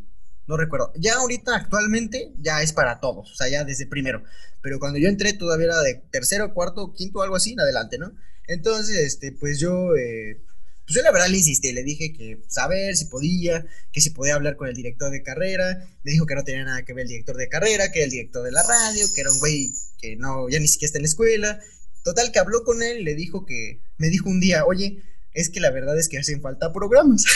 No 0.47 0.57
recuerdo. 0.57 0.93
Ya 0.97 1.17
ahorita 1.17 1.55
actualmente 1.55 2.33
ya 2.39 2.63
es 2.63 2.73
para 2.73 3.01
todos, 3.01 3.31
o 3.31 3.35
sea, 3.35 3.49
ya 3.49 3.65
desde 3.65 3.87
primero. 3.87 4.23
Pero 4.63 4.79
cuando 4.79 4.99
yo 4.99 5.09
entré 5.09 5.33
todavía 5.35 5.67
era 5.67 5.83
de 5.83 5.97
tercero, 6.11 6.55
cuarto, 6.55 6.95
quinto, 6.95 7.21
algo 7.21 7.37
así 7.37 7.53
en 7.53 7.61
adelante, 7.61 7.99
¿no? 7.99 8.13
Entonces, 8.47 8.97
este, 8.97 9.33
pues 9.33 9.59
yo, 9.59 9.95
eh, 9.97 10.41
pues 10.87 11.03
la 11.03 11.13
verdad 11.13 11.29
le 11.29 11.37
insistí, 11.37 11.71
le 11.73 11.83
dije 11.83 12.15
que 12.15 12.43
saber 12.49 12.91
pues, 12.91 13.01
si 13.01 13.05
podía, 13.07 13.67
que 13.93 14.01
si 14.01 14.11
podía 14.11 14.37
hablar 14.37 14.57
con 14.57 14.69
el 14.69 14.75
director 14.75 15.11
de 15.11 15.23
carrera. 15.23 15.87
Me 16.03 16.13
dijo 16.13 16.25
que 16.25 16.35
no 16.35 16.45
tenía 16.45 16.65
nada 16.65 16.83
que 16.85 16.95
ver 16.95 17.03
el 17.03 17.09
director 17.09 17.37
de 17.37 17.49
carrera, 17.49 17.93
que 17.93 17.99
era 17.99 18.05
el 18.05 18.11
director 18.11 18.43
de 18.43 18.53
la 18.53 18.63
radio, 18.63 19.07
que 19.15 19.21
era 19.21 19.33
un 19.33 19.39
güey 19.41 19.73
que 20.01 20.17
no, 20.17 20.49
ya 20.49 20.61
ni 20.61 20.69
siquiera 20.69 20.87
está 20.87 20.99
en 20.99 21.03
la 21.03 21.09
escuela, 21.09 21.61
Total, 22.09 22.33
que 22.33 22.39
habló 22.39 22.65
con 22.65 22.83
él, 22.83 23.05
le 23.05 23.15
dijo 23.15 23.45
que, 23.45 23.83
me 23.99 24.09
dijo 24.09 24.31
un 24.31 24.41
día, 24.41 24.65
oye, 24.65 25.03
es 25.35 25.51
que 25.51 25.61
la 25.61 25.71
verdad 25.71 25.99
es 25.99 26.09
que 26.09 26.17
hacen 26.17 26.41
falta 26.41 26.73
programas. 26.73 27.25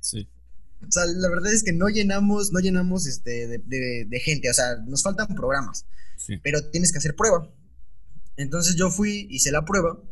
Sí. 0.00 0.28
o 0.84 0.90
sea, 0.90 1.04
la 1.06 1.28
verdad 1.28 1.52
es 1.52 1.62
que 1.62 1.72
no 1.72 1.88
llenamos, 1.88 2.50
no 2.50 2.58
llenamos 2.58 3.06
este, 3.06 3.46
de, 3.46 4.20
gente, 4.20 4.50
o 4.50 4.52
sea, 4.52 4.74
nos 4.84 5.04
faltan 5.04 5.28
programas. 5.28 5.86
Sí. 6.16 6.38
Pero 6.42 6.68
tienes 6.70 6.90
que 6.90 6.98
hacer 6.98 7.14
prueba. 7.14 7.48
Entonces 8.36 8.74
yo 8.74 8.90
fui, 8.90 9.28
hice 9.30 9.52
la 9.52 9.64
prueba. 9.64 10.02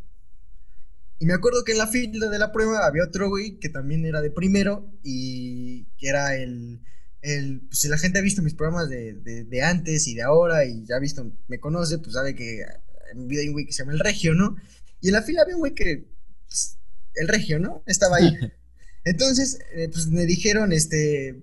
Y 1.18 1.26
me 1.26 1.34
acuerdo 1.34 1.64
que 1.64 1.72
en 1.72 1.78
la 1.78 1.88
fila 1.88 2.28
de 2.28 2.38
la 2.38 2.52
prueba 2.52 2.86
había 2.86 3.02
otro 3.02 3.28
güey 3.28 3.58
que 3.58 3.68
también 3.68 4.06
era 4.06 4.22
de 4.22 4.30
primero 4.30 4.88
y 5.02 5.86
que 5.98 6.08
era 6.08 6.36
el, 6.36 6.80
el 7.22 7.62
pues 7.62 7.80
si 7.80 7.88
la 7.88 7.98
gente 7.98 8.20
ha 8.20 8.22
visto 8.22 8.40
mis 8.40 8.54
programas 8.54 8.88
de, 8.88 9.14
de, 9.14 9.62
antes 9.62 10.06
y 10.06 10.14
de 10.14 10.22
ahora 10.22 10.64
y 10.64 10.86
ya 10.86 10.94
ha 10.94 11.00
visto, 11.00 11.32
me 11.48 11.58
conoce, 11.58 11.98
pues 11.98 12.12
sabe 12.12 12.36
que 12.36 12.64
vida 13.14 13.42
hay 13.42 13.48
un 13.48 13.54
güey 13.54 13.66
que 13.66 13.72
se 13.72 13.82
llama 13.82 13.92
El 13.92 14.00
Regio, 14.00 14.34
¿no? 14.34 14.56
Y 15.00 15.08
en 15.08 15.14
la 15.14 15.22
fila 15.22 15.42
había 15.42 15.54
un 15.54 15.60
güey 15.60 15.74
que, 15.74 16.08
pues, 16.46 16.78
el 17.14 17.28
Regio, 17.28 17.58
¿no? 17.58 17.82
Estaba 17.86 18.16
ahí. 18.16 18.32
Entonces, 19.04 19.58
eh, 19.74 19.88
pues 19.90 20.08
me 20.08 20.26
dijeron 20.26 20.72
este, 20.72 21.42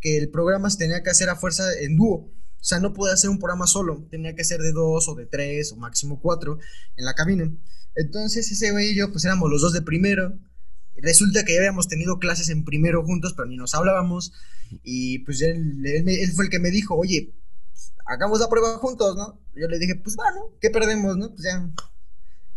que 0.00 0.16
el 0.16 0.30
programa 0.30 0.70
se 0.70 0.78
tenía 0.78 1.02
que 1.02 1.10
hacer 1.10 1.28
a 1.28 1.36
fuerza 1.36 1.64
en 1.80 1.96
dúo. 1.96 2.32
O 2.60 2.64
sea, 2.64 2.78
no 2.78 2.92
podía 2.92 3.14
hacer 3.14 3.30
un 3.30 3.38
programa 3.38 3.66
solo, 3.66 4.06
tenía 4.10 4.34
que 4.34 4.44
ser 4.44 4.60
de 4.60 4.72
dos 4.72 5.08
o 5.08 5.14
de 5.14 5.24
tres 5.24 5.72
o 5.72 5.76
máximo 5.76 6.20
cuatro 6.20 6.58
en 6.96 7.04
la 7.06 7.14
cabina. 7.14 7.50
Entonces 7.94 8.50
ese 8.50 8.70
güey 8.70 8.90
y 8.90 8.96
yo 8.96 9.10
pues 9.10 9.24
éramos 9.24 9.50
los 9.50 9.62
dos 9.62 9.72
de 9.72 9.82
primero. 9.82 10.38
Resulta 10.96 11.44
que 11.44 11.54
ya 11.54 11.60
habíamos 11.60 11.88
tenido 11.88 12.18
clases 12.18 12.50
en 12.50 12.64
primero 12.64 13.02
juntos, 13.02 13.32
pero 13.34 13.48
ni 13.48 13.56
nos 13.56 13.74
hablábamos. 13.74 14.32
Y 14.82 15.20
pues 15.20 15.40
él, 15.40 15.84
él, 15.86 16.32
fue 16.32 16.44
el 16.44 16.50
que 16.50 16.58
me 16.58 16.70
dijo, 16.70 16.94
oye, 16.94 17.32
hagamos 18.10 18.40
la 18.40 18.48
prueba 18.48 18.76
juntos, 18.78 19.16
¿no? 19.16 19.40
Yo 19.54 19.68
le 19.68 19.78
dije, 19.78 19.94
pues 19.94 20.16
bueno, 20.16 20.52
¿qué 20.60 20.70
perdemos, 20.70 21.16
no? 21.16 21.30
Pues 21.30 21.42
ya, 21.44 21.70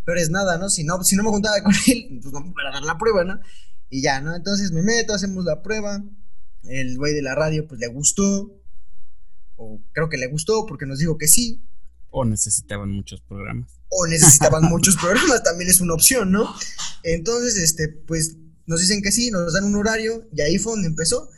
pero 0.03 0.19
es 0.19 0.29
nada, 0.29 0.57
¿no? 0.57 0.69
Si 0.69 0.83
no, 0.83 1.03
si 1.03 1.15
no 1.15 1.23
me 1.23 1.29
juntaba 1.29 1.61
con 1.61 1.73
él, 1.87 2.19
pues 2.21 2.33
no 2.33 2.53
para 2.53 2.71
dar 2.71 2.83
la 2.83 2.97
prueba, 2.97 3.23
¿no? 3.23 3.39
Y 3.89 4.01
ya, 4.01 4.19
¿no? 4.19 4.35
Entonces 4.35 4.71
me 4.71 4.81
meto, 4.81 5.13
hacemos 5.13 5.45
la 5.45 5.61
prueba. 5.61 6.03
El 6.63 6.97
güey 6.97 7.13
de 7.13 7.21
la 7.21 7.35
radio, 7.35 7.67
pues 7.67 7.79
le 7.79 7.87
gustó 7.87 8.51
o 9.55 9.81
creo 9.91 10.09
que 10.09 10.17
le 10.17 10.27
gustó 10.27 10.65
porque 10.65 10.85
nos 10.85 10.99
dijo 10.99 11.17
que 11.17 11.27
sí. 11.27 11.61
O 12.09 12.25
necesitaban 12.25 12.89
muchos 12.89 13.21
programas. 13.21 13.69
O 13.89 14.07
necesitaban 14.07 14.63
muchos 14.69 14.95
programas, 14.95 15.43
también 15.43 15.69
es 15.69 15.81
una 15.81 15.93
opción, 15.93 16.31
¿no? 16.31 16.51
Entonces, 17.03 17.57
este, 17.57 17.89
pues 17.89 18.37
nos 18.65 18.79
dicen 18.79 19.01
que 19.01 19.11
sí, 19.11 19.29
nos 19.29 19.53
dan 19.53 19.65
un 19.65 19.75
horario 19.75 20.27
y 20.33 20.41
ahí 20.41 20.57
fue 20.57 20.73
donde 20.73 20.87
empezó. 20.87 21.29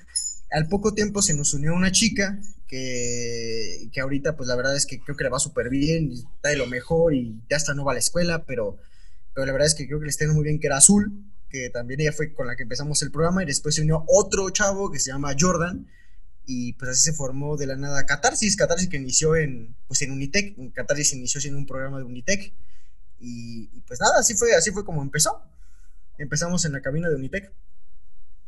Al 0.52 0.70
poco 0.70 0.94
tiempo 0.94 1.22
se 1.22 1.34
nos 1.34 1.54
unió 1.54 1.74
una 1.74 1.92
chica 1.92 2.40
que, 2.68 3.90
que 3.92 4.02
ahorita, 4.02 4.36
pues 4.36 4.48
la 4.48 4.56
verdad 4.56 4.76
es 4.76 4.86
que 4.86 5.00
creo 5.00 5.16
que 5.16 5.24
le 5.24 5.30
va 5.30 5.40
súper 5.40 5.70
bien, 5.70 6.12
está 6.12 6.50
de 6.50 6.58
lo 6.58 6.68
mejor 6.68 7.14
y 7.14 7.42
ya 7.50 7.58
hasta 7.58 7.74
no 7.74 7.86
va 7.86 7.92
a 7.92 7.96
la 7.96 8.00
escuela, 8.00 8.46
pero, 8.46 8.78
pero 9.34 9.46
la 9.46 9.52
verdad 9.52 9.68
es 9.68 9.76
que 9.76 9.88
creo 9.88 10.00
que 10.00 10.06
le 10.06 10.12
está 10.12 10.26
muy 10.28 10.44
bien, 10.44 10.60
que 10.60 10.68
era 10.68 10.78
Azul, 10.78 11.12
que 11.50 11.70
también 11.70 12.02
ella 12.02 12.12
fue 12.12 12.34
con 12.34 12.48
la 12.48 12.56
que 12.56 12.64
empezamos 12.64 13.02
el 13.02 13.12
programa 13.12 13.44
y 13.44 13.46
después 13.46 13.76
se 13.76 13.82
unió 13.82 14.04
otro 14.08 14.50
chavo 14.50 14.92
que 14.92 15.00
se 15.00 15.12
llama 15.12 15.36
Jordan, 15.40 15.88
y 16.46 16.74
pues 16.74 16.92
así 16.92 17.02
se 17.02 17.14
formó 17.14 17.58
de 17.58 17.68
la 17.68 17.76
nada 17.76 18.06
Catarsis, 18.06 18.56
Catarsis 18.56 18.88
que 18.88 18.98
inició 18.98 19.36
en, 19.36 19.76
pues 19.88 20.02
en 20.02 20.12
Unitec, 20.12 20.56
Catarsis 20.74 21.14
inició 21.14 21.42
siendo 21.42 21.58
un 21.58 21.66
programa 21.66 21.98
de 21.98 22.04
Unitec 22.04 22.54
y, 23.20 23.82
pues 23.88 24.00
nada, 24.00 24.20
así 24.20 24.36
fue, 24.36 24.54
así 24.54 24.72
fue 24.72 24.86
como 24.86 25.02
empezó. 25.02 25.42
Empezamos 26.18 26.66
en 26.66 26.74
la 26.74 26.82
cabina 26.82 27.10
de 27.10 27.16
Unitec. 27.16 27.52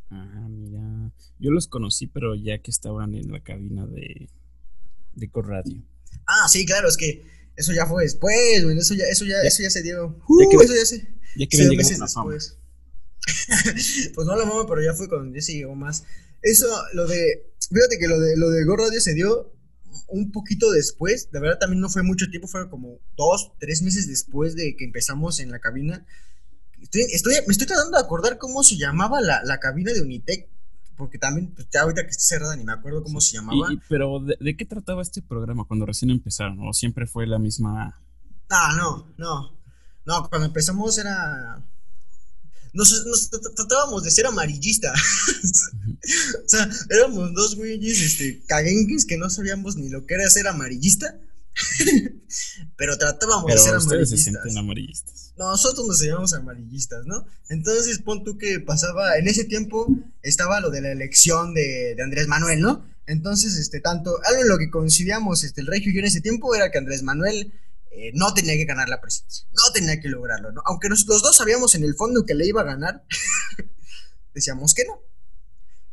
Ah, 0.09 0.47
mira, 0.49 1.11
yo 1.39 1.51
los 1.51 1.67
conocí, 1.67 2.07
pero 2.07 2.35
ya 2.35 2.59
que 2.59 2.71
estaban 2.71 3.13
en 3.13 3.31
la 3.31 3.41
cabina 3.41 3.85
de, 3.85 4.29
de 5.13 5.29
Corradio. 5.29 5.83
Ah, 6.25 6.47
sí, 6.47 6.65
claro, 6.65 6.87
es 6.87 6.97
que 6.97 7.25
eso 7.55 7.73
ya 7.73 7.85
fue 7.85 8.03
después, 8.03 8.63
eso 8.63 8.93
ya, 8.93 9.05
eso 9.05 9.25
ya, 9.25 9.41
eso 9.41 9.63
ya 9.63 9.69
se 9.69 9.83
dio. 9.83 10.17
Uh, 10.27 10.61
eso 10.61 10.75
ya 10.75 10.85
se. 10.85 11.07
Ya 11.35 11.47
que 11.47 11.75
meses 11.75 11.99
después. 11.99 12.57
pues 14.15 14.27
no 14.27 14.35
la 14.35 14.45
mamo, 14.45 14.65
pero 14.65 14.81
ya 14.81 14.93
fue 14.93 15.09
cuando 15.09 15.35
ya 15.35 15.41
se 15.41 15.53
llegó 15.53 15.75
más. 15.75 16.05
Eso, 16.41 16.67
lo 16.93 17.07
de 17.07 17.47
Fíjate 17.69 17.97
que 17.99 18.07
lo 18.07 18.19
de, 18.19 18.37
lo 18.37 18.49
de 18.49 18.63
Go 18.63 18.77
Radio 18.77 19.01
se 19.01 19.13
dio 19.13 19.53
un 20.07 20.31
poquito 20.31 20.71
después, 20.71 21.29
de 21.31 21.39
verdad 21.39 21.59
también 21.59 21.81
no 21.81 21.89
fue 21.89 22.01
mucho 22.01 22.29
tiempo, 22.29 22.47
fue 22.47 22.69
como 22.69 22.99
dos, 23.17 23.51
tres 23.59 23.81
meses 23.81 24.07
después 24.07 24.55
de 24.55 24.75
que 24.77 24.85
empezamos 24.85 25.39
en 25.39 25.51
la 25.51 25.59
cabina. 25.59 26.05
Estoy, 26.81 27.01
estoy, 27.11 27.35
me 27.45 27.51
estoy 27.51 27.67
tratando 27.67 27.97
de 27.97 28.03
acordar 28.03 28.37
cómo 28.37 28.63
se 28.63 28.77
llamaba 28.77 29.21
la, 29.21 29.43
la 29.43 29.59
cabina 29.59 29.93
de 29.93 30.01
Unitec, 30.01 30.47
porque 30.95 31.17
también, 31.17 31.53
pues 31.53 31.67
ya 31.71 31.81
ahorita 31.81 32.03
que 32.03 32.11
está 32.11 32.23
cerrada 32.23 32.55
ni 32.55 32.63
me 32.63 32.73
acuerdo 32.73 33.03
cómo 33.03 33.21
se 33.21 33.37
llamaba. 33.37 33.69
pero 33.89 34.19
¿de, 34.19 34.37
¿de, 34.39 34.57
qué 34.57 34.65
trataba 34.65 35.01
este 35.01 35.21
programa 35.21 35.65
cuando 35.65 35.85
recién 35.85 36.09
empezaron? 36.09 36.59
¿O 36.67 36.73
siempre 36.73 37.05
fue 37.05 37.27
la 37.27 37.39
misma...? 37.39 38.01
Ah, 38.49 38.73
no, 38.77 39.13
no. 39.17 39.57
No, 40.05 40.29
cuando 40.29 40.47
empezamos 40.47 40.97
era 40.97 41.61
nos, 42.77 43.29
tratábamos 43.55 44.03
de 44.03 44.11
ser 44.11 44.27
amarillistas. 44.27 44.93
o 46.45 46.47
sea, 46.47 46.69
éramos 46.89 47.33
dos 47.33 47.55
güeyes, 47.55 48.01
este, 48.01 48.41
caguengues 48.47 49.05
que 49.05 49.17
no 49.17 49.29
sabíamos 49.29 49.75
ni 49.77 49.89
lo 49.89 50.05
que 50.05 50.13
era 50.13 50.29
ser 50.29 50.47
amarillista. 50.47 51.19
pero 52.77 52.97
tratábamos 52.97 53.45
de 53.45 53.57
ser 53.57 53.75
amarillistas. 53.75 54.55
amarillistas. 54.55 55.33
nosotros 55.37 55.87
nos 55.87 56.01
llamamos 56.01 56.33
amarillistas, 56.33 57.05
¿no? 57.05 57.25
Entonces, 57.49 57.99
pon 57.99 58.23
tú 58.23 58.37
que 58.37 58.59
pasaba, 58.59 59.17
en 59.17 59.27
ese 59.27 59.45
tiempo 59.45 59.87
estaba 60.21 60.59
lo 60.59 60.69
de 60.69 60.81
la 60.81 60.91
elección 60.91 61.53
de, 61.53 61.95
de 61.95 62.03
Andrés 62.03 62.27
Manuel, 62.27 62.61
¿no? 62.61 62.85
Entonces, 63.07 63.57
este, 63.57 63.79
tanto, 63.79 64.19
algo 64.25 64.41
en 64.41 64.49
lo 64.49 64.57
que 64.57 64.69
coincidíamos, 64.69 65.43
este, 65.43 65.61
el 65.61 65.67
Regio 65.67 65.91
y 65.91 65.95
yo 65.95 65.99
en 65.99 66.05
ese 66.05 66.21
tiempo 66.21 66.53
era 66.53 66.69
que 66.71 66.77
Andrés 66.77 67.03
Manuel 67.03 67.53
eh, 67.91 68.11
no 68.13 68.33
tenía 68.33 68.55
que 68.55 68.65
ganar 68.65 68.89
la 68.89 69.01
presidencia, 69.01 69.47
no 69.53 69.71
tenía 69.73 69.99
que 69.99 70.09
lograrlo, 70.09 70.51
¿no? 70.51 70.61
Aunque 70.65 70.89
nosotros 70.89 71.23
dos 71.23 71.37
sabíamos 71.37 71.73
en 71.75 71.83
el 71.83 71.95
fondo 71.95 72.25
que 72.25 72.35
le 72.35 72.45
iba 72.45 72.61
a 72.61 72.65
ganar, 72.65 73.03
decíamos 74.33 74.73
que 74.73 74.83
no. 74.85 74.99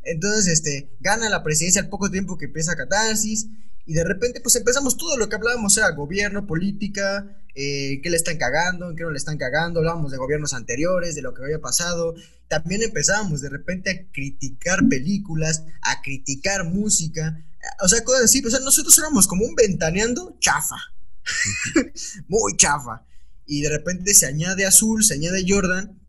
Entonces, 0.05 0.47
este, 0.49 0.91
gana 1.01 1.29
la 1.29 1.43
presidencia 1.43 1.83
al 1.83 1.89
poco 1.89 2.11
tiempo 2.11 2.37
que 2.37 2.47
empieza 2.47 2.77
Catarsis, 2.77 3.49
y 3.87 3.93
de 3.93 4.05
repente, 4.05 4.41
pues 4.41 4.57
empezamos 4.57 4.97
todo 4.97 5.17
lo 5.17 5.29
que 5.29 5.37
hablábamos 5.37 5.77
era 5.77 5.91
gobierno, 5.91 6.47
política, 6.47 7.27
eh, 7.55 8.01
qué 8.03 8.11
le 8.11 8.17
están 8.17 8.39
cagando, 8.39 8.95
qué 8.97 9.03
no 9.03 9.11
le 9.11 9.19
están 9.19 9.37
cagando, 9.37 9.81
hablábamos 9.81 10.11
de 10.11 10.17
gobiernos 10.17 10.55
anteriores, 10.55 11.15
de 11.15 11.23
lo 11.23 11.35
que 11.35 11.43
había 11.43 11.61
pasado. 11.61 12.15
También 12.49 12.83
empezábamos 12.83 13.43
de 13.43 13.51
repente 13.51 13.91
a 13.91 14.13
criticar 14.13 14.89
películas, 14.89 15.65
a 15.83 16.01
criticar 16.01 16.65
música, 16.65 17.45
o 17.83 17.89
sea, 17.89 18.03
cosas 18.05 18.25
así. 18.25 18.43
O 18.45 18.51
sea, 18.51 18.61
nosotros 18.61 18.97
éramos 18.99 19.27
como 19.27 19.45
un 19.45 19.55
ventaneando 19.55 20.37
chafa. 20.41 20.77
muy 22.29 22.57
chafa. 22.57 23.05
Y 23.47 23.61
de 23.63 23.69
repente 23.69 24.15
se 24.15 24.27
añade 24.27 24.65
Azul, 24.65 25.05
se 25.05 25.15
añade 25.15 25.45
Jordan. 25.47 26.01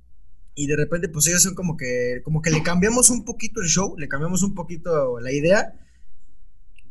Y 0.56 0.68
de 0.68 0.76
repente, 0.76 1.10
pues 1.10 1.28
ellos 1.28 1.44
son 1.44 1.54
como 1.54 1.76
que, 1.76 2.22
como 2.24 2.42
que 2.42 2.50
le 2.50 2.64
cambiamos 2.64 3.10
un 3.10 3.26
poquito 3.26 3.62
el 3.62 3.68
show, 3.68 3.96
le 3.98 4.08
cambiamos 4.08 4.42
un 4.44 4.56
poquito 4.56 5.20
la 5.20 5.32
idea. 5.32 5.80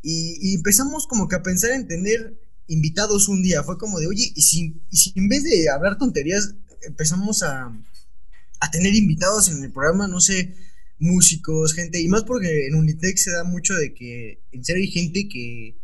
Y, 0.03 0.55
empezamos 0.55 1.07
como 1.07 1.29
que 1.29 1.37
a 1.37 1.43
pensar 1.43 1.71
en 1.73 1.89
tener 1.89 2.39
invitados 2.69 3.29
un 3.29 3.43
día. 3.43 3.63
Fue 3.63 3.79
como 3.79 3.99
de, 3.99 4.07
oye, 4.07 4.33
y 4.35 4.43
si, 4.43 4.83
y 4.91 4.97
si 4.97 5.13
en 5.17 5.29
vez 5.29 5.45
de 5.45 5.71
hablar 5.71 5.97
tonterías, 5.97 6.55
empezamos 6.83 7.43
a, 7.43 7.73
a 8.61 8.71
tener 8.71 8.95
invitados 8.95 9.49
en 9.49 9.65
el 9.65 9.73
programa, 9.73 10.09
no 10.09 10.21
sé, 10.21 10.55
músicos, 10.99 11.73
gente, 11.73 12.01
y 12.01 12.09
más 12.09 12.25
porque 12.25 12.67
en 12.67 12.75
Unitec 12.75 13.17
se 13.17 13.31
da 13.31 13.45
mucho 13.45 13.75
de 13.75 13.95
que 13.95 14.43
en 14.53 14.65
serio 14.65 14.83
hay 14.83 14.91
gente 14.91 15.29
que, 15.29 15.77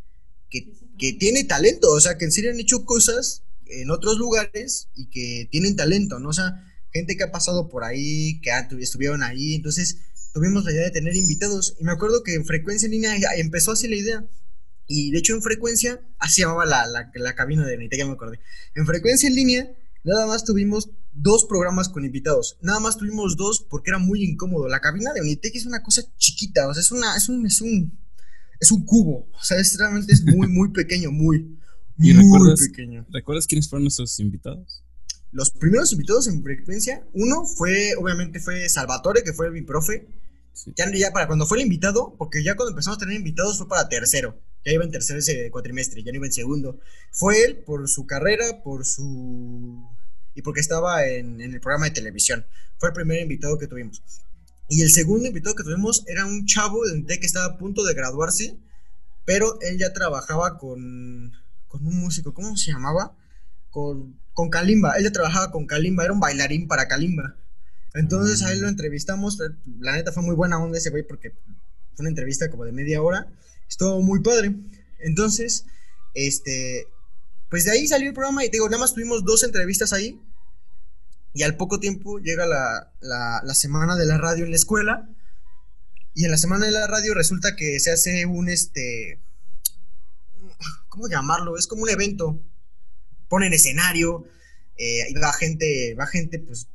que 0.50 0.80
que 1.00 1.14
tiene 1.14 1.44
talento, 1.44 1.90
o 1.90 1.98
sea, 2.00 2.18
que 2.18 2.26
en 2.26 2.30
serio 2.30 2.50
han 2.50 2.60
hecho 2.60 2.84
cosas 2.84 3.42
en 3.66 3.90
otros 3.90 4.18
lugares 4.18 4.90
y 4.94 5.06
que 5.06 5.48
tienen 5.50 5.74
talento, 5.74 6.20
¿no? 6.20 6.28
O 6.28 6.32
sea, 6.34 6.62
gente 6.92 7.16
que 7.16 7.24
ha 7.24 7.30
pasado 7.30 7.68
por 7.68 7.84
ahí, 7.84 8.40
que 8.40 8.50
estuvieron 8.80 9.22
ahí, 9.22 9.54
entonces 9.54 9.98
tuvimos 10.32 10.64
la 10.64 10.72
idea 10.72 10.84
de 10.84 10.90
tener 10.90 11.16
invitados 11.16 11.76
y 11.78 11.84
me 11.84 11.92
acuerdo 11.92 12.22
que 12.22 12.34
en 12.34 12.44
frecuencia 12.44 12.86
en 12.86 12.92
línea 12.92 13.14
empezó 13.36 13.72
así 13.72 13.88
la 13.88 13.96
idea 13.96 14.24
y 14.86 15.10
de 15.10 15.18
hecho 15.18 15.34
en 15.34 15.42
frecuencia, 15.42 16.00
así 16.18 16.42
llamaba 16.42 16.66
la, 16.66 16.86
la, 17.14 17.34
cabina 17.34 17.66
de 17.66 17.76
Unitec, 17.76 17.98
ya 17.98 18.06
me 18.06 18.12
acordé, 18.12 18.40
en 18.74 18.86
frecuencia 18.86 19.28
en 19.28 19.34
línea 19.34 19.70
nada 20.02 20.26
más 20.26 20.44
tuvimos 20.44 20.90
dos 21.12 21.44
programas 21.44 21.88
con 21.88 22.04
invitados, 22.04 22.56
nada 22.62 22.80
más 22.80 22.96
tuvimos 22.96 23.36
dos 23.36 23.66
porque 23.68 23.90
era 23.90 23.98
muy 23.98 24.24
incómodo, 24.24 24.68
la 24.68 24.80
cabina 24.80 25.12
de 25.12 25.20
Unitec 25.20 25.54
es 25.54 25.66
una 25.66 25.82
cosa 25.82 26.02
chiquita, 26.16 26.68
o 26.68 26.74
sea, 26.74 26.80
es, 26.80 26.90
una, 26.92 27.16
es, 27.16 27.28
un, 27.28 27.46
es 27.46 27.60
un 27.60 28.00
es 28.60 28.70
un 28.70 28.84
cubo. 28.84 29.26
O 29.32 29.42
sea, 29.42 29.58
es, 29.58 29.76
realmente 29.78 30.12
es 30.12 30.22
muy, 30.22 30.46
muy 30.46 30.70
pequeño, 30.70 31.10
muy, 31.10 31.58
muy 31.96 32.12
recuerdas, 32.12 32.60
pequeño. 32.60 33.06
¿Recuerdas 33.10 33.46
quiénes 33.46 33.68
fueron 33.68 33.84
nuestros 33.84 34.20
invitados? 34.20 34.84
Los 35.32 35.50
primeros 35.50 35.92
invitados 35.92 36.26
en 36.26 36.42
frecuencia, 36.42 37.04
uno 37.12 37.44
fue, 37.46 37.94
obviamente, 37.96 38.40
fue 38.40 38.68
Salvatore, 38.68 39.22
que 39.22 39.32
fue 39.32 39.50
mi 39.50 39.62
profe. 39.62 40.08
Ya, 40.76 40.90
ya 40.92 41.12
para 41.12 41.26
cuando 41.26 41.46
fue 41.46 41.58
el 41.58 41.64
invitado, 41.64 42.14
porque 42.18 42.42
ya 42.42 42.56
cuando 42.56 42.70
empezamos 42.70 42.96
a 42.96 43.00
tener 43.00 43.14
invitados 43.14 43.56
fue 43.56 43.68
para 43.68 43.88
tercero. 43.88 44.36
Ya 44.64 44.72
iba 44.72 44.84
en 44.84 44.90
tercero 44.90 45.20
ese 45.20 45.50
cuatrimestre, 45.50 46.02
ya 46.02 46.10
no 46.12 46.16
iba 46.16 46.26
en 46.26 46.32
segundo. 46.32 46.80
Fue 47.12 47.44
él 47.44 47.58
por 47.58 47.88
su 47.88 48.06
carrera, 48.06 48.62
por 48.62 48.84
su. 48.84 49.88
y 50.34 50.42
porque 50.42 50.60
estaba 50.60 51.06
en, 51.06 51.40
en 51.40 51.54
el 51.54 51.60
programa 51.60 51.86
de 51.86 51.92
televisión. 51.92 52.44
Fue 52.78 52.88
el 52.88 52.94
primer 52.94 53.22
invitado 53.22 53.56
que 53.56 53.68
tuvimos. 53.68 54.02
Y 54.68 54.82
el 54.82 54.90
segundo 54.90 55.26
invitado 55.26 55.54
que 55.54 55.64
tuvimos 55.64 56.04
era 56.06 56.26
un 56.26 56.44
chavo 56.46 56.86
de 56.86 57.18
que 57.18 57.26
estaba 57.26 57.46
a 57.46 57.58
punto 57.58 57.84
de 57.84 57.94
graduarse, 57.94 58.56
pero 59.24 59.60
él 59.60 59.78
ya 59.78 59.92
trabajaba 59.92 60.58
con, 60.58 61.32
con 61.68 61.86
un 61.86 61.98
músico, 61.98 62.34
¿cómo 62.34 62.56
se 62.56 62.72
llamaba? 62.72 63.16
Con, 63.70 64.18
con 64.32 64.50
Kalimba, 64.50 64.96
él 64.96 65.04
ya 65.04 65.12
trabajaba 65.12 65.50
con 65.50 65.66
Kalimba, 65.66 66.04
era 66.04 66.12
un 66.12 66.20
bailarín 66.20 66.68
para 66.68 66.88
Kalimba. 66.88 67.36
Entonces 67.94 68.42
a 68.42 68.52
él 68.52 68.60
lo 68.60 68.66
mm. 68.66 68.70
entrevistamos, 68.70 69.38
la 69.80 69.92
neta 69.92 70.12
fue 70.12 70.22
muy 70.22 70.34
buena 70.34 70.58
onda 70.58 70.78
ese 70.78 70.90
güey 70.90 71.02
porque 71.02 71.30
fue 71.94 72.02
una 72.02 72.08
entrevista 72.08 72.50
como 72.50 72.64
de 72.64 72.72
media 72.72 73.02
hora, 73.02 73.28
estuvo 73.68 74.00
muy 74.00 74.20
padre. 74.20 74.54
Entonces, 74.98 75.66
este, 76.14 76.86
pues 77.48 77.64
de 77.64 77.72
ahí 77.72 77.86
salió 77.86 78.08
el 78.08 78.14
programa 78.14 78.44
y 78.44 78.48
te 78.48 78.56
digo, 78.56 78.68
nada 78.68 78.80
más 78.80 78.94
tuvimos 78.94 79.24
dos 79.24 79.42
entrevistas 79.42 79.92
ahí 79.92 80.20
y 81.32 81.42
al 81.42 81.56
poco 81.56 81.78
tiempo 81.78 82.18
llega 82.18 82.46
la, 82.46 82.92
la, 83.00 83.54
semana 83.54 83.96
de 83.96 84.06
la 84.06 84.18
radio 84.18 84.44
en 84.44 84.50
la 84.50 84.56
escuela. 84.56 85.08
Y 86.12 86.24
en 86.24 86.30
la 86.32 86.36
semana 86.36 86.66
de 86.66 86.72
la 86.72 86.86
radio 86.88 87.14
resulta 87.14 87.54
que 87.54 87.78
se 87.78 87.92
hace 87.92 88.26
un 88.26 88.48
este. 88.48 89.20
¿Cómo 90.88 91.08
llamarlo? 91.08 91.56
Es 91.56 91.68
como 91.68 91.82
un 91.82 91.88
evento. 91.88 92.40
Ponen 93.30 93.54
escenario. 93.54 94.24
Eh, 94.76 95.06
y 95.08 95.14
va 95.14 95.32
gente. 95.32 95.94
Va 95.98 96.06
gente, 96.06 96.38
pues. 96.40 96.68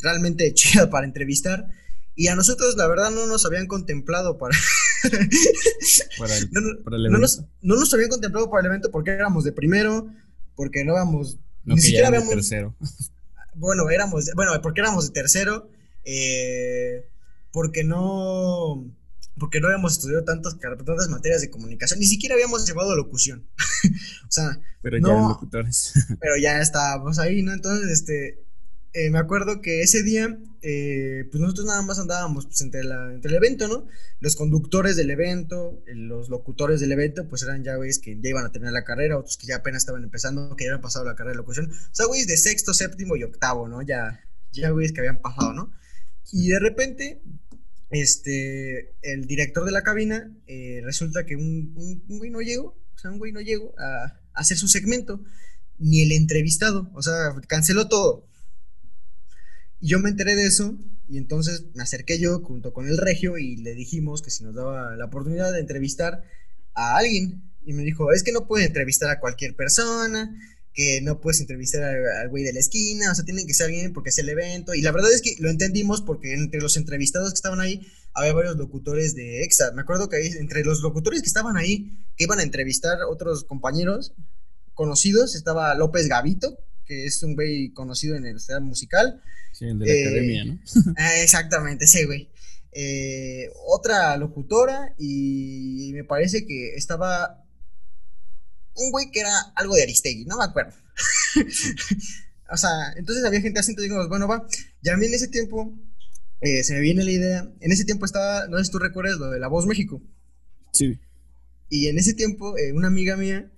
Realmente 0.00 0.52
chida 0.58 0.90
para 0.90 1.06
entrevistar. 1.06 1.66
Y 2.14 2.26
a 2.28 2.34
nosotros, 2.34 2.76
la 2.76 2.86
verdad, 2.88 3.10
no 3.10 3.26
nos 3.26 3.46
habían 3.46 3.66
contemplado 3.66 4.36
para. 4.36 4.54
Para 6.18 6.36
el, 6.36 6.50
no, 6.50 6.60
para 6.82 6.96
el 6.96 7.02
no 7.04 7.08
evento. 7.08 7.18
nos, 7.20 7.42
no 7.62 7.76
nos 7.76 7.94
habían 7.94 8.08
contemplado 8.10 8.50
para 8.50 8.62
el 8.62 8.66
evento 8.66 8.90
porque 8.90 9.12
éramos 9.12 9.44
de 9.44 9.52
primero, 9.52 10.08
porque 10.56 10.84
no 10.84 10.94
éramos. 10.94 11.38
No, 11.64 11.76
ni 11.76 11.80
siquiera 11.80 12.10
de 12.10 12.20
tercero. 12.22 12.74
Bueno, 13.54 13.88
éramos. 13.90 14.28
Bueno, 14.36 14.52
porque 14.62 14.80
éramos 14.80 15.06
de 15.08 15.12
tercero. 15.12 15.68
eh, 16.04 17.04
porque 17.52 17.82
no. 17.84 18.84
Porque 19.38 19.60
no 19.60 19.68
habíamos 19.68 19.92
estudiado 19.92 20.24
tantas, 20.24 20.58
tantas 20.58 21.08
materias 21.08 21.40
de 21.40 21.50
comunicación. 21.50 22.00
Ni 22.00 22.06
siquiera 22.06 22.34
habíamos 22.34 22.66
llevado 22.66 22.94
locución. 22.96 23.46
o 24.28 24.30
sea, 24.30 24.60
Pero 24.82 24.98
No. 25.00 25.08
ya 25.08 25.14
eran 25.14 25.28
locutores. 25.28 25.92
pero 26.20 26.36
ya 26.36 26.60
estábamos 26.60 27.18
ahí, 27.18 27.42
¿no? 27.42 27.52
Entonces, 27.52 27.90
este, 27.90 28.44
eh, 28.94 29.10
me 29.10 29.18
acuerdo 29.18 29.60
que 29.60 29.82
ese 29.82 30.02
día, 30.02 30.38
eh, 30.62 31.28
pues 31.30 31.40
nosotros 31.40 31.66
nada 31.66 31.82
más 31.82 31.98
andábamos 31.98 32.46
pues, 32.46 32.60
entre, 32.62 32.82
la, 32.84 33.12
entre 33.12 33.30
el 33.30 33.36
evento, 33.36 33.68
¿no? 33.68 33.86
Los 34.20 34.34
conductores 34.34 34.96
del 34.96 35.10
evento, 35.10 35.82
los 35.86 36.28
locutores 36.30 36.80
del 36.80 36.92
evento, 36.92 37.28
pues 37.28 37.42
eran 37.42 37.62
ya 37.62 37.76
güeyes 37.76 37.98
que 37.98 38.18
ya 38.20 38.30
iban 38.30 38.46
a 38.46 38.50
tener 38.50 38.72
la 38.72 38.84
carrera, 38.84 39.18
otros 39.18 39.36
que 39.36 39.46
ya 39.46 39.56
apenas 39.56 39.82
estaban 39.82 40.02
empezando, 40.02 40.56
que 40.56 40.64
ya 40.64 40.70
habían 40.70 40.82
pasado 40.82 41.04
la 41.04 41.14
carrera 41.14 41.32
de 41.32 41.36
locución. 41.38 41.70
O 41.70 41.94
sea, 41.94 42.06
güeyes 42.06 42.26
de 42.26 42.36
sexto, 42.36 42.72
séptimo 42.74 43.14
y 43.16 43.22
octavo, 43.24 43.68
¿no? 43.68 43.82
Ya, 43.82 44.20
ya 44.52 44.70
güeyes 44.70 44.92
que 44.92 45.00
habían 45.00 45.20
pasado, 45.20 45.52
¿no? 45.52 45.70
Y 46.32 46.48
de 46.48 46.58
repente, 46.58 47.22
este, 47.90 48.94
el 49.02 49.26
director 49.26 49.64
de 49.64 49.72
la 49.72 49.82
cabina, 49.82 50.30
eh, 50.46 50.80
resulta 50.84 51.24
que 51.24 51.36
un, 51.36 51.74
güey 52.08 52.30
no 52.30 52.40
llegó, 52.40 52.76
o 52.94 52.98
sea, 52.98 53.10
un 53.10 53.18
güey 53.18 53.32
no 53.32 53.40
llegó 53.40 53.74
a, 53.78 54.04
a 54.04 54.20
hacer 54.34 54.56
su 54.56 54.68
segmento, 54.68 55.22
ni 55.78 56.02
el 56.02 56.12
entrevistado, 56.12 56.90
o 56.94 57.02
sea, 57.02 57.34
canceló 57.46 57.88
todo. 57.88 58.26
Y 59.80 59.88
yo 59.88 60.00
me 60.00 60.10
enteré 60.10 60.34
de 60.34 60.46
eso, 60.46 60.76
y 61.08 61.16
entonces 61.16 61.64
me 61.74 61.82
acerqué 61.82 62.18
yo 62.18 62.40
junto 62.40 62.72
con 62.72 62.86
el 62.86 62.98
regio 62.98 63.38
y 63.38 63.56
le 63.56 63.74
dijimos 63.74 64.20
que 64.20 64.30
si 64.30 64.44
nos 64.44 64.54
daba 64.54 64.94
la 64.94 65.06
oportunidad 65.06 65.52
de 65.52 65.60
entrevistar 65.60 66.22
a 66.74 66.96
alguien. 66.96 67.42
Y 67.64 67.72
me 67.72 67.82
dijo, 67.82 68.12
es 68.12 68.22
que 68.22 68.32
no 68.32 68.46
puedes 68.46 68.66
entrevistar 68.66 69.10
a 69.10 69.20
cualquier 69.20 69.56
persona, 69.56 70.34
que 70.78 71.00
no 71.00 71.20
puedes 71.20 71.40
entrevistar 71.40 71.82
al 71.82 72.28
güey 72.28 72.44
de 72.44 72.52
la 72.52 72.60
esquina, 72.60 73.10
o 73.10 73.14
sea, 73.16 73.24
tienen 73.24 73.48
que 73.48 73.52
ser 73.52 73.66
alguien 73.66 73.92
porque 73.92 74.10
es 74.10 74.18
el 74.18 74.28
evento. 74.28 74.74
Y 74.74 74.80
la 74.80 74.92
verdad 74.92 75.12
es 75.12 75.22
que 75.22 75.34
lo 75.40 75.50
entendimos 75.50 76.02
porque 76.02 76.34
entre 76.34 76.60
los 76.60 76.76
entrevistados 76.76 77.30
que 77.30 77.34
estaban 77.34 77.60
ahí 77.60 77.84
había 78.14 78.32
varios 78.32 78.56
locutores 78.56 79.16
de 79.16 79.42
EXA. 79.42 79.72
Me 79.72 79.82
acuerdo 79.82 80.08
que 80.08 80.18
ahí, 80.18 80.28
entre 80.38 80.62
los 80.62 80.80
locutores 80.80 81.20
que 81.20 81.26
estaban 81.26 81.56
ahí, 81.56 81.98
que 82.16 82.22
iban 82.22 82.38
a 82.38 82.44
entrevistar 82.44 82.96
otros 83.10 83.42
compañeros 83.42 84.12
conocidos, 84.72 85.34
estaba 85.34 85.74
López 85.74 86.06
Gavito, 86.06 86.56
que 86.86 87.06
es 87.06 87.20
un 87.24 87.34
güey 87.34 87.70
conocido 87.72 88.14
en 88.14 88.24
el 88.24 88.36
escena 88.36 88.60
musical. 88.60 89.20
Sí, 89.52 89.64
el 89.64 89.80
de 89.80 89.84
la 89.84 89.92
Eh, 89.92 90.06
academia, 90.06 90.44
¿no? 90.44 90.60
Ah, 90.96 91.20
exactamente, 91.20 91.86
ese 91.86 92.06
güey. 92.06 92.30
Eh, 92.70 93.50
otra 93.66 94.16
locutora 94.16 94.94
y 94.96 95.90
me 95.92 96.04
parece 96.04 96.46
que 96.46 96.76
estaba 96.76 97.44
un 98.78 98.90
güey 98.90 99.10
que 99.10 99.20
era 99.20 99.32
algo 99.56 99.74
de 99.74 99.82
Aristegui, 99.82 100.24
no 100.24 100.38
me 100.38 100.44
acuerdo. 100.44 100.72
o 102.50 102.56
sea, 102.56 102.92
entonces 102.96 103.24
había 103.24 103.40
gente 103.40 103.60
así, 103.60 103.72
entonces 103.72 103.90
dijimos, 103.90 104.08
bueno, 104.08 104.26
va. 104.26 104.46
Ya 104.82 104.94
a 104.94 104.96
mí 104.96 105.06
en 105.06 105.14
ese 105.14 105.28
tiempo 105.28 105.72
eh, 106.40 106.62
se 106.64 106.74
me 106.74 106.80
viene 106.80 107.04
la 107.04 107.10
idea. 107.10 107.52
En 107.60 107.72
ese 107.72 107.84
tiempo 107.84 108.04
estaba, 108.04 108.46
no 108.48 108.58
sé 108.58 108.64
si 108.64 108.70
tú 108.70 108.78
recuerdas 108.78 109.18
lo 109.18 109.30
de 109.30 109.40
La 109.40 109.48
Voz 109.48 109.66
México. 109.66 110.00
Sí. 110.72 110.98
Y 111.68 111.88
en 111.88 111.98
ese 111.98 112.14
tiempo, 112.14 112.56
eh, 112.56 112.72
una 112.72 112.88
amiga 112.88 113.16
mía 113.16 113.50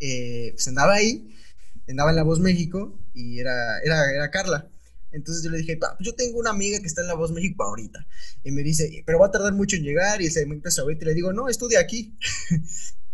eh, 0.00 0.50
pues 0.52 0.68
andaba 0.68 0.94
ahí, 0.94 1.34
andaba 1.88 2.10
en 2.10 2.16
La 2.16 2.22
Voz 2.22 2.38
México 2.40 2.98
y 3.14 3.38
era, 3.38 3.80
era, 3.80 4.10
era 4.12 4.30
Carla. 4.30 4.68
Entonces 5.12 5.42
yo 5.42 5.50
le 5.50 5.58
dije, 5.58 5.76
"Pa, 5.76 5.96
pues 5.96 6.06
yo 6.06 6.14
tengo 6.14 6.38
una 6.38 6.50
amiga 6.50 6.78
que 6.80 6.86
está 6.86 7.00
en 7.00 7.06
La 7.08 7.14
Voz 7.14 7.32
México 7.32 7.62
ahorita. 7.64 8.06
Y 8.44 8.50
me 8.50 8.62
dice, 8.62 9.02
pero 9.06 9.18
va 9.18 9.28
a 9.28 9.30
tardar 9.30 9.54
mucho 9.54 9.76
en 9.76 9.82
llegar 9.82 10.20
y 10.20 10.30
segmento 10.30 10.68
es 10.68 10.78
ahorita. 10.78 11.04
Y 11.04 11.06
le 11.06 11.14
digo, 11.14 11.32
no, 11.32 11.48
estudia 11.48 11.80
aquí. 11.80 12.18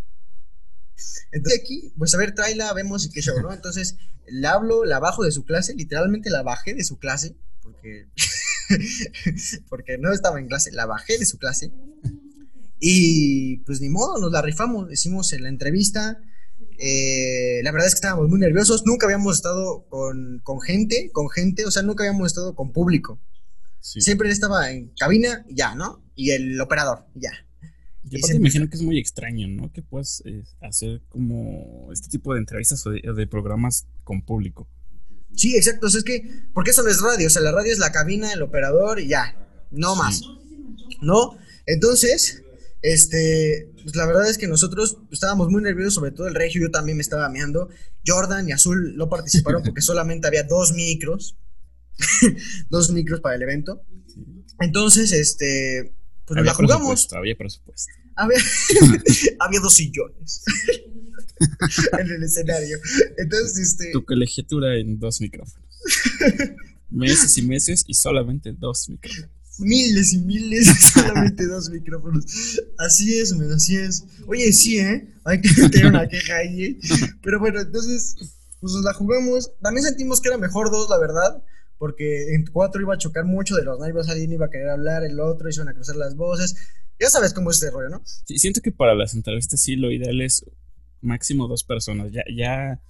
Entonces 1.33 1.61
aquí, 1.61 1.93
pues 1.97 2.15
a 2.15 2.19
ver, 2.19 2.35
tráela, 2.35 2.73
vemos 2.73 3.05
y 3.07 3.11
qué 3.11 3.21
show, 3.23 3.41
¿no? 3.41 3.53
Entonces 3.53 3.97
le 4.27 4.47
hablo, 4.47 4.85
la 4.85 4.99
bajo 4.99 5.25
de 5.25 5.33
su 5.33 5.45
clase, 5.45 5.75
literalmente 5.75 6.31
la 6.31 6.43
bajé 6.43 6.75
de 6.75 6.85
su 6.85 6.99
clase, 6.99 7.37
porque, 7.63 8.09
porque 9.69 9.99
no 9.99 10.13
estaba 10.13 10.39
en 10.39 10.49
clase, 10.49 10.73
la 10.73 10.87
bajé 10.87 11.19
de 11.19 11.27
su 11.27 11.39
clase. 11.39 11.73
Y 12.79 13.59
pues 13.59 13.81
ni 13.81 13.89
modo, 13.89 14.19
nos 14.19 14.33
la 14.33 14.43
rifamos, 14.43 14.91
hicimos 14.93 15.33
la 15.39 15.49
entrevista. 15.49 16.21
eh, 16.79 17.61
la 17.63 17.71
verdad 17.73 17.87
es 17.87 17.95
que 17.95 17.99
estábamos 17.99 18.29
muy 18.29 18.41
nerviosos, 18.41 18.85
nunca 18.87 19.07
habíamos 19.07 19.37
estado 19.37 19.87
con, 19.89 20.41
con 20.43 20.61
gente, 20.61 21.11
con 21.13 21.29
gente, 21.31 21.65
o 21.67 21.71
sea, 21.71 21.83
nunca 21.83 22.05
habíamos 22.05 22.27
estado 22.27 22.55
con 22.55 22.73
público. 22.73 23.21
sí. 23.81 24.01
Siempre 24.01 24.31
estaba 24.31 24.71
en 24.71 24.93
cabina 24.99 25.45
y 25.49 25.57
ya, 25.57 25.75
¿no? 25.75 26.03
Y 26.15 26.31
el 26.31 26.61
operador, 26.61 27.07
y 27.15 27.23
ya. 27.23 27.33
Y 28.05 28.17
aparte 28.17 28.35
me 28.35 28.41
imagino 28.41 28.69
que 28.69 28.77
es 28.77 28.83
muy 28.83 28.99
extraño, 28.99 29.49
¿no? 29.49 29.73
Que 29.73 29.83
puedas 29.83 30.23
eh, 30.27 30.43
hacer 30.61 31.03
como 31.09 31.91
este 31.93 32.09
tipo 32.09 32.35
de 32.35 32.41
entrevistas 32.41 32.85
o 32.87 32.91
de, 32.91 33.27
programas 33.27 33.87
con 34.05 34.23
público. 34.23 34.69
Sí, 35.35 35.57
exacto, 35.57 35.87
o 35.87 35.91
sea, 35.91 35.99
es 35.99 36.05
que, 36.05 36.29
porque 36.53 36.73
eso 36.73 36.83
no 36.83 36.91
es 36.91 37.01
radio, 37.01 37.27
o 37.27 37.31
sea, 37.31 37.43
la 37.43 37.53
radio 37.53 37.73
es 37.73 37.79
la 37.79 37.93
cabina, 37.93 38.33
el 38.33 38.43
operador 38.43 39.01
y 39.01 39.09
ya, 39.09 39.37
no 39.71 39.95
Sí. 39.95 39.99
más, 39.99 40.23
¿no? 41.01 41.39
Entonces, 41.65 42.43
este, 42.83 43.71
pues 43.83 43.97
la 43.97 44.07
verdad 44.07 44.29
es 44.29 44.37
que 44.37 44.49
nosotros 44.49 44.99
estábamos 45.11 45.49
muy 45.49 45.63
nerviosos, 45.63 45.95
sobre 45.95 46.11
todo 46.11 46.29
el 46.29 46.35
regio, 46.35 46.61
yo 46.61 46.71
también 46.71 46.99
me 46.99 47.03
estaba 47.03 47.29
meando, 47.31 47.71
Jordan 48.07 48.49
y 48.49 48.53
Azul 48.53 48.95
no 48.97 49.09
participaron 49.09 49.63
porque 49.63 49.81
solamente 49.81 50.27
había 50.27 50.43
dos 50.43 50.73
micros, 50.73 51.39
dos 52.69 52.91
micros 52.91 53.21
para 53.21 53.37
el 53.37 53.43
evento, 53.43 53.83
entonces, 54.63 55.13
este, 55.13 55.95
pues 56.25 56.37
nos 56.37 56.39
había 56.39 56.53
la 56.53 56.55
jugamos, 56.55 57.13
había 57.13 57.37
presupuesto. 57.37 57.93
había, 58.17 58.39
había 59.41 59.61
dos 59.61 59.75
sillones 59.75 60.43
en 61.99 62.11
el 62.11 62.23
escenario, 62.23 62.79
entonces, 63.19 63.59
este... 63.59 63.93
Tu 63.93 64.05
colegiatura 64.05 64.77
en 64.77 64.99
dos 64.99 65.21
micrófonos. 65.21 65.69
meses 66.91 67.37
y 67.39 67.43
meses 67.43 67.85
y 67.87 67.95
solamente 67.95 68.53
dos 68.53 68.89
micrófonos. 68.89 69.31
miles 69.59 70.13
y 70.13 70.19
miles 70.19 70.69
y 70.69 70.83
solamente 70.83 71.47
dos 71.47 71.69
micrófonos. 71.71 72.61
Así 72.79 73.19
es, 73.19 73.35
men, 73.35 73.51
así 73.53 73.77
es. 73.77 74.05
Oye, 74.27 74.53
sí, 74.53 74.79
¿eh? 74.79 75.09
Hay 75.25 75.41
que 75.41 75.69
tener 75.69 75.87
una 75.87 76.09
queja 76.09 76.37
ahí, 76.37 76.65
¿eh? 76.65 76.79
Pero 77.23 77.41
bueno, 77.41 77.61
entonces, 77.61 78.17
pues 78.61 78.73
la 78.75 78.93
jugamos. 78.95 79.51
También 79.61 79.85
sentimos 79.85 80.21
que 80.21 80.29
era 80.29 80.39
mejor 80.39 80.71
dos, 80.71 80.89
la 80.89 80.99
verdad, 80.99 81.43
porque 81.83 82.33
en 82.33 82.47
cuatro 82.47 82.81
iba 82.81 82.95
a 82.95 82.97
chocar 82.97 83.25
mucho 83.25 83.57
de 83.57 83.65
los 83.65 83.81
nervios, 83.81 84.09
alguien 84.09 84.31
iba 84.31 84.47
a 84.47 84.51
querer 84.51 84.69
hablar, 84.69 85.03
el 85.03 85.19
otro, 85.19 85.51
iban 85.51 85.69
a 85.69 85.75
cruzar 85.75 85.97
las 85.97 86.15
voces. 86.15 86.55
Ya 87.01 87.11
sabes 87.11 87.35
cómo 87.35 87.51
es 87.51 87.57
este 87.57 87.73
rollo, 87.73 87.89
¿no? 87.89 88.03
Sí, 88.05 88.39
siento 88.39 88.61
que 88.61 88.71
para 88.71 88.95
las 88.95 89.15
entrevistas 89.15 89.61
sí 89.61 89.75
lo 89.75 89.91
ideal 89.91 90.21
es 90.21 90.47
máximo 91.01 91.49
dos 91.49 91.65
personas. 91.65 92.13
Ya, 92.13 92.23
ya 92.33 92.81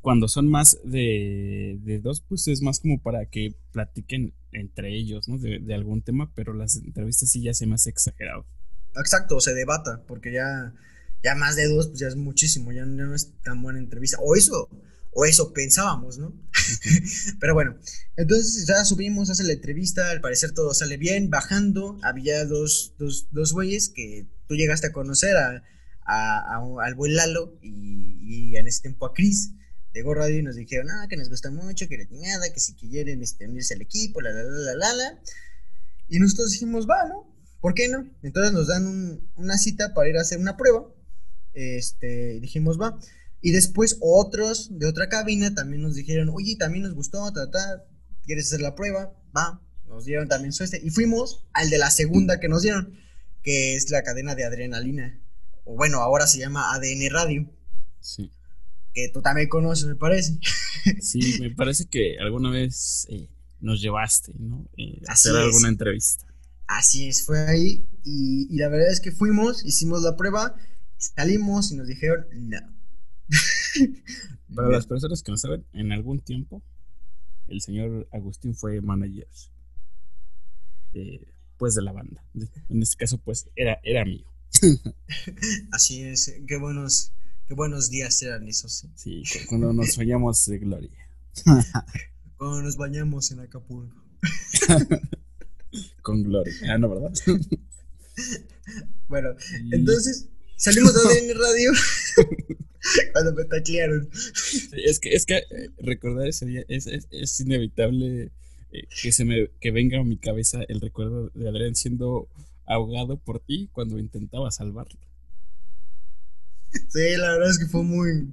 cuando 0.00 0.26
son 0.26 0.48
más 0.48 0.78
de, 0.84 1.76
de 1.82 1.98
dos, 1.98 2.22
pues 2.26 2.48
es 2.48 2.62
más 2.62 2.80
como 2.80 2.98
para 2.98 3.26
que 3.26 3.54
platiquen 3.72 4.32
entre 4.52 4.96
ellos, 4.96 5.28
¿no? 5.28 5.36
De, 5.36 5.58
de 5.58 5.74
algún 5.74 6.00
tema, 6.00 6.32
pero 6.34 6.54
las 6.54 6.76
entrevistas 6.76 7.30
sí 7.30 7.42
ya 7.42 7.52
se 7.52 7.66
me 7.66 7.74
hace 7.74 7.90
exagerado. 7.90 8.46
Exacto, 8.96 9.38
se 9.38 9.52
debata, 9.52 10.02
porque 10.06 10.32
ya, 10.32 10.72
ya 11.22 11.34
más 11.34 11.56
de 11.56 11.68
dos, 11.68 11.88
pues 11.88 12.00
ya 12.00 12.08
es 12.08 12.16
muchísimo, 12.16 12.72
ya, 12.72 12.86
ya 12.86 12.86
no 12.86 13.14
es 13.14 13.34
tan 13.42 13.60
buena 13.60 13.78
entrevista. 13.78 14.16
O 14.22 14.34
eso, 14.34 14.70
o 15.12 15.26
eso 15.26 15.52
pensábamos, 15.52 16.16
¿no? 16.16 16.32
Pero 17.40 17.54
bueno, 17.54 17.76
entonces 18.16 18.66
ya 18.66 18.84
subimos, 18.84 19.30
hace 19.30 19.44
la 19.44 19.52
entrevista, 19.52 20.10
al 20.10 20.20
parecer 20.20 20.52
todo 20.52 20.74
sale 20.74 20.96
bien, 20.96 21.30
bajando, 21.30 21.98
había 22.02 22.44
dos, 22.44 22.94
dos, 22.98 23.28
dos 23.30 23.52
güeyes 23.52 23.88
que 23.90 24.26
tú 24.46 24.54
llegaste 24.54 24.88
a 24.88 24.92
conocer, 24.92 25.36
a, 25.36 25.62
a- 26.04 26.56
a- 26.56 26.84
al 26.84 26.94
buen 26.94 27.14
Lalo 27.16 27.58
y, 27.62 28.50
y 28.52 28.56
en 28.56 28.66
ese 28.66 28.82
tiempo 28.82 29.06
a 29.06 29.12
Chris 29.14 29.52
de 29.92 30.02
Go 30.02 30.14
Radio 30.14 30.38
y 30.38 30.42
nos 30.42 30.56
dijeron, 30.56 30.88
ah, 30.90 31.06
que 31.08 31.16
nos 31.16 31.28
gusta 31.30 31.50
mucho, 31.50 31.88
que 31.88 32.06
chingada, 32.08 32.52
que 32.52 32.60
si 32.60 32.74
quieren 32.74 33.22
este, 33.22 33.46
unirse 33.46 33.74
al 33.74 33.82
equipo, 33.82 34.20
la, 34.20 34.30
la, 34.30 34.42
la, 34.42 34.74
la, 34.74 34.92
la. 34.94 35.20
Y 36.08 36.18
nosotros 36.18 36.52
dijimos, 36.52 36.86
va, 36.88 37.06
¿no? 37.08 37.26
¿Por 37.60 37.74
qué 37.74 37.88
no? 37.88 38.08
Entonces 38.22 38.52
nos 38.52 38.68
dan 38.68 38.86
un- 38.86 39.30
una 39.36 39.58
cita 39.58 39.94
para 39.94 40.08
ir 40.08 40.16
a 40.18 40.22
hacer 40.22 40.38
una 40.38 40.56
prueba. 40.56 40.86
Este, 41.54 42.38
dijimos, 42.40 42.78
va. 42.80 42.98
Y 43.40 43.52
después 43.52 43.96
otros 44.00 44.68
de 44.78 44.86
otra 44.86 45.08
cabina 45.08 45.54
también 45.54 45.82
nos 45.82 45.94
dijeron, 45.94 46.28
oye, 46.32 46.56
también 46.56 46.84
nos 46.84 46.94
gustó, 46.94 47.32
ta, 47.32 47.50
ta, 47.50 47.84
¿quieres 48.24 48.46
hacer 48.46 48.60
la 48.60 48.74
prueba? 48.74 49.12
Va. 49.36 49.62
Nos 49.86 50.04
dieron 50.04 50.28
también 50.28 50.52
su 50.52 50.64
este. 50.64 50.80
Y 50.84 50.90
fuimos 50.90 51.46
al 51.52 51.70
de 51.70 51.78
la 51.78 51.90
segunda 51.90 52.40
que 52.40 52.48
nos 52.48 52.62
dieron, 52.62 52.94
que 53.42 53.74
es 53.76 53.90
la 53.90 54.02
cadena 54.02 54.34
de 54.34 54.44
adrenalina. 54.44 55.20
O 55.64 55.76
bueno, 55.76 56.00
ahora 56.00 56.26
se 56.26 56.38
llama 56.38 56.74
ADN 56.74 57.08
Radio, 57.10 57.50
Sí. 58.00 58.30
que 58.94 59.08
tú 59.12 59.22
también 59.22 59.48
conoces, 59.48 59.86
me 59.86 59.94
parece. 59.96 60.38
Sí, 61.00 61.38
me 61.40 61.50
parece 61.50 61.86
que 61.86 62.16
alguna 62.18 62.50
vez 62.50 63.06
eh, 63.10 63.28
nos 63.60 63.80
llevaste, 63.82 64.32
¿no? 64.38 64.66
Eh, 64.76 65.02
a 65.06 65.12
hacer 65.12 65.32
es. 65.32 65.38
alguna 65.38 65.68
entrevista. 65.68 66.24
Así 66.66 67.08
es, 67.08 67.24
fue 67.24 67.40
ahí. 67.46 67.86
Y, 68.04 68.46
y 68.50 68.56
la 68.58 68.68
verdad 68.68 68.90
es 68.90 69.00
que 69.00 69.12
fuimos, 69.12 69.64
hicimos 69.66 70.02
la 70.02 70.16
prueba, 70.16 70.54
salimos 70.96 71.72
y 71.72 71.76
nos 71.76 71.86
dijeron, 71.88 72.26
no. 72.32 72.58
Para 74.54 74.68
las 74.70 74.86
personas 74.86 75.22
que 75.22 75.30
no 75.30 75.36
saben, 75.36 75.64
en 75.72 75.92
algún 75.92 76.20
tiempo 76.20 76.62
el 77.48 77.60
señor 77.60 78.08
Agustín 78.12 78.54
fue 78.54 78.80
manager. 78.80 79.26
eh, 80.94 81.26
pues 81.56 81.74
de 81.74 81.82
la 81.82 81.92
banda. 81.92 82.24
En 82.68 82.82
este 82.82 82.96
caso, 82.96 83.18
pues 83.18 83.48
era, 83.56 83.80
era 83.82 84.04
mío. 84.04 84.24
Así 85.72 86.02
es, 86.02 86.32
qué 86.46 86.56
buenos, 86.56 87.12
qué 87.46 87.54
buenos 87.54 87.90
días 87.90 88.22
eran 88.22 88.46
esos. 88.48 88.84
¿eh? 88.84 88.88
Sí, 88.94 89.22
cuando 89.48 89.72
nos 89.72 89.96
bañamos 89.96 90.46
de 90.46 90.58
gloria. 90.58 90.90
Cuando 92.36 92.62
nos 92.62 92.76
bañamos 92.76 93.32
en 93.32 93.40
Acapulco. 93.40 93.96
Con 96.02 96.22
gloria. 96.22 96.52
Ah, 96.68 96.78
no, 96.78 96.88
¿verdad? 96.88 97.12
Bueno, 99.08 99.30
entonces 99.72 100.28
salimos 100.58 100.92
de 100.92 101.00
ADN 101.00 101.38
Radio 101.38 101.72
cuando 103.12 103.32
me 103.32 103.44
taclearon. 103.44 104.10
es 104.72 105.00
que, 105.00 105.14
es 105.14 105.24
que 105.24 105.36
eh, 105.36 105.70
recordar 105.78 106.28
ese 106.28 106.46
día 106.46 106.64
es, 106.68 106.86
es, 106.86 107.40
inevitable 107.40 108.30
eh, 108.72 108.88
que 109.00 109.12
se 109.12 109.24
me 109.24 109.50
que 109.60 109.70
venga 109.70 110.00
a 110.00 110.04
mi 110.04 110.18
cabeza 110.18 110.60
el 110.68 110.80
recuerdo 110.80 111.30
de 111.34 111.48
Adrián 111.48 111.74
siendo 111.74 112.28
ahogado 112.66 113.16
por 113.16 113.40
ti 113.40 113.70
cuando 113.72 113.98
intentaba 113.98 114.50
salvarlo. 114.50 115.00
Sí, 116.70 117.16
la 117.16 117.32
verdad 117.32 117.50
es 117.50 117.58
que 117.58 117.66
fue 117.66 117.82
muy. 117.82 118.28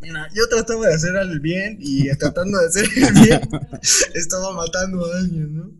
Mira, 0.00 0.28
yo 0.34 0.48
trataba 0.48 0.88
de 0.88 0.94
hacer 0.94 1.14
el 1.16 1.40
bien 1.40 1.76
y 1.78 2.08
tratando 2.18 2.58
de 2.58 2.66
hacer 2.66 2.84
el 2.96 3.12
bien 3.22 3.40
estaba 4.14 4.52
matando 4.52 5.04
a 5.04 5.18
alguien, 5.18 5.54
¿no? 5.54 5.72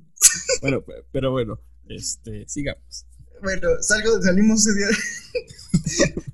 Bueno, 0.61 0.85
pero 1.11 1.31
bueno, 1.33 1.59
este, 1.89 2.47
sigamos. 2.47 3.07
Bueno, 3.43 3.69
salgo, 3.81 4.23
salimos 4.23 4.67
ese 4.67 4.79
día. 4.79 4.89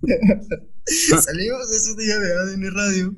salimos 0.86 1.72
ese 1.72 1.94
día 1.96 2.18
de 2.18 2.32
ADN 2.32 2.74
Radio 2.74 3.14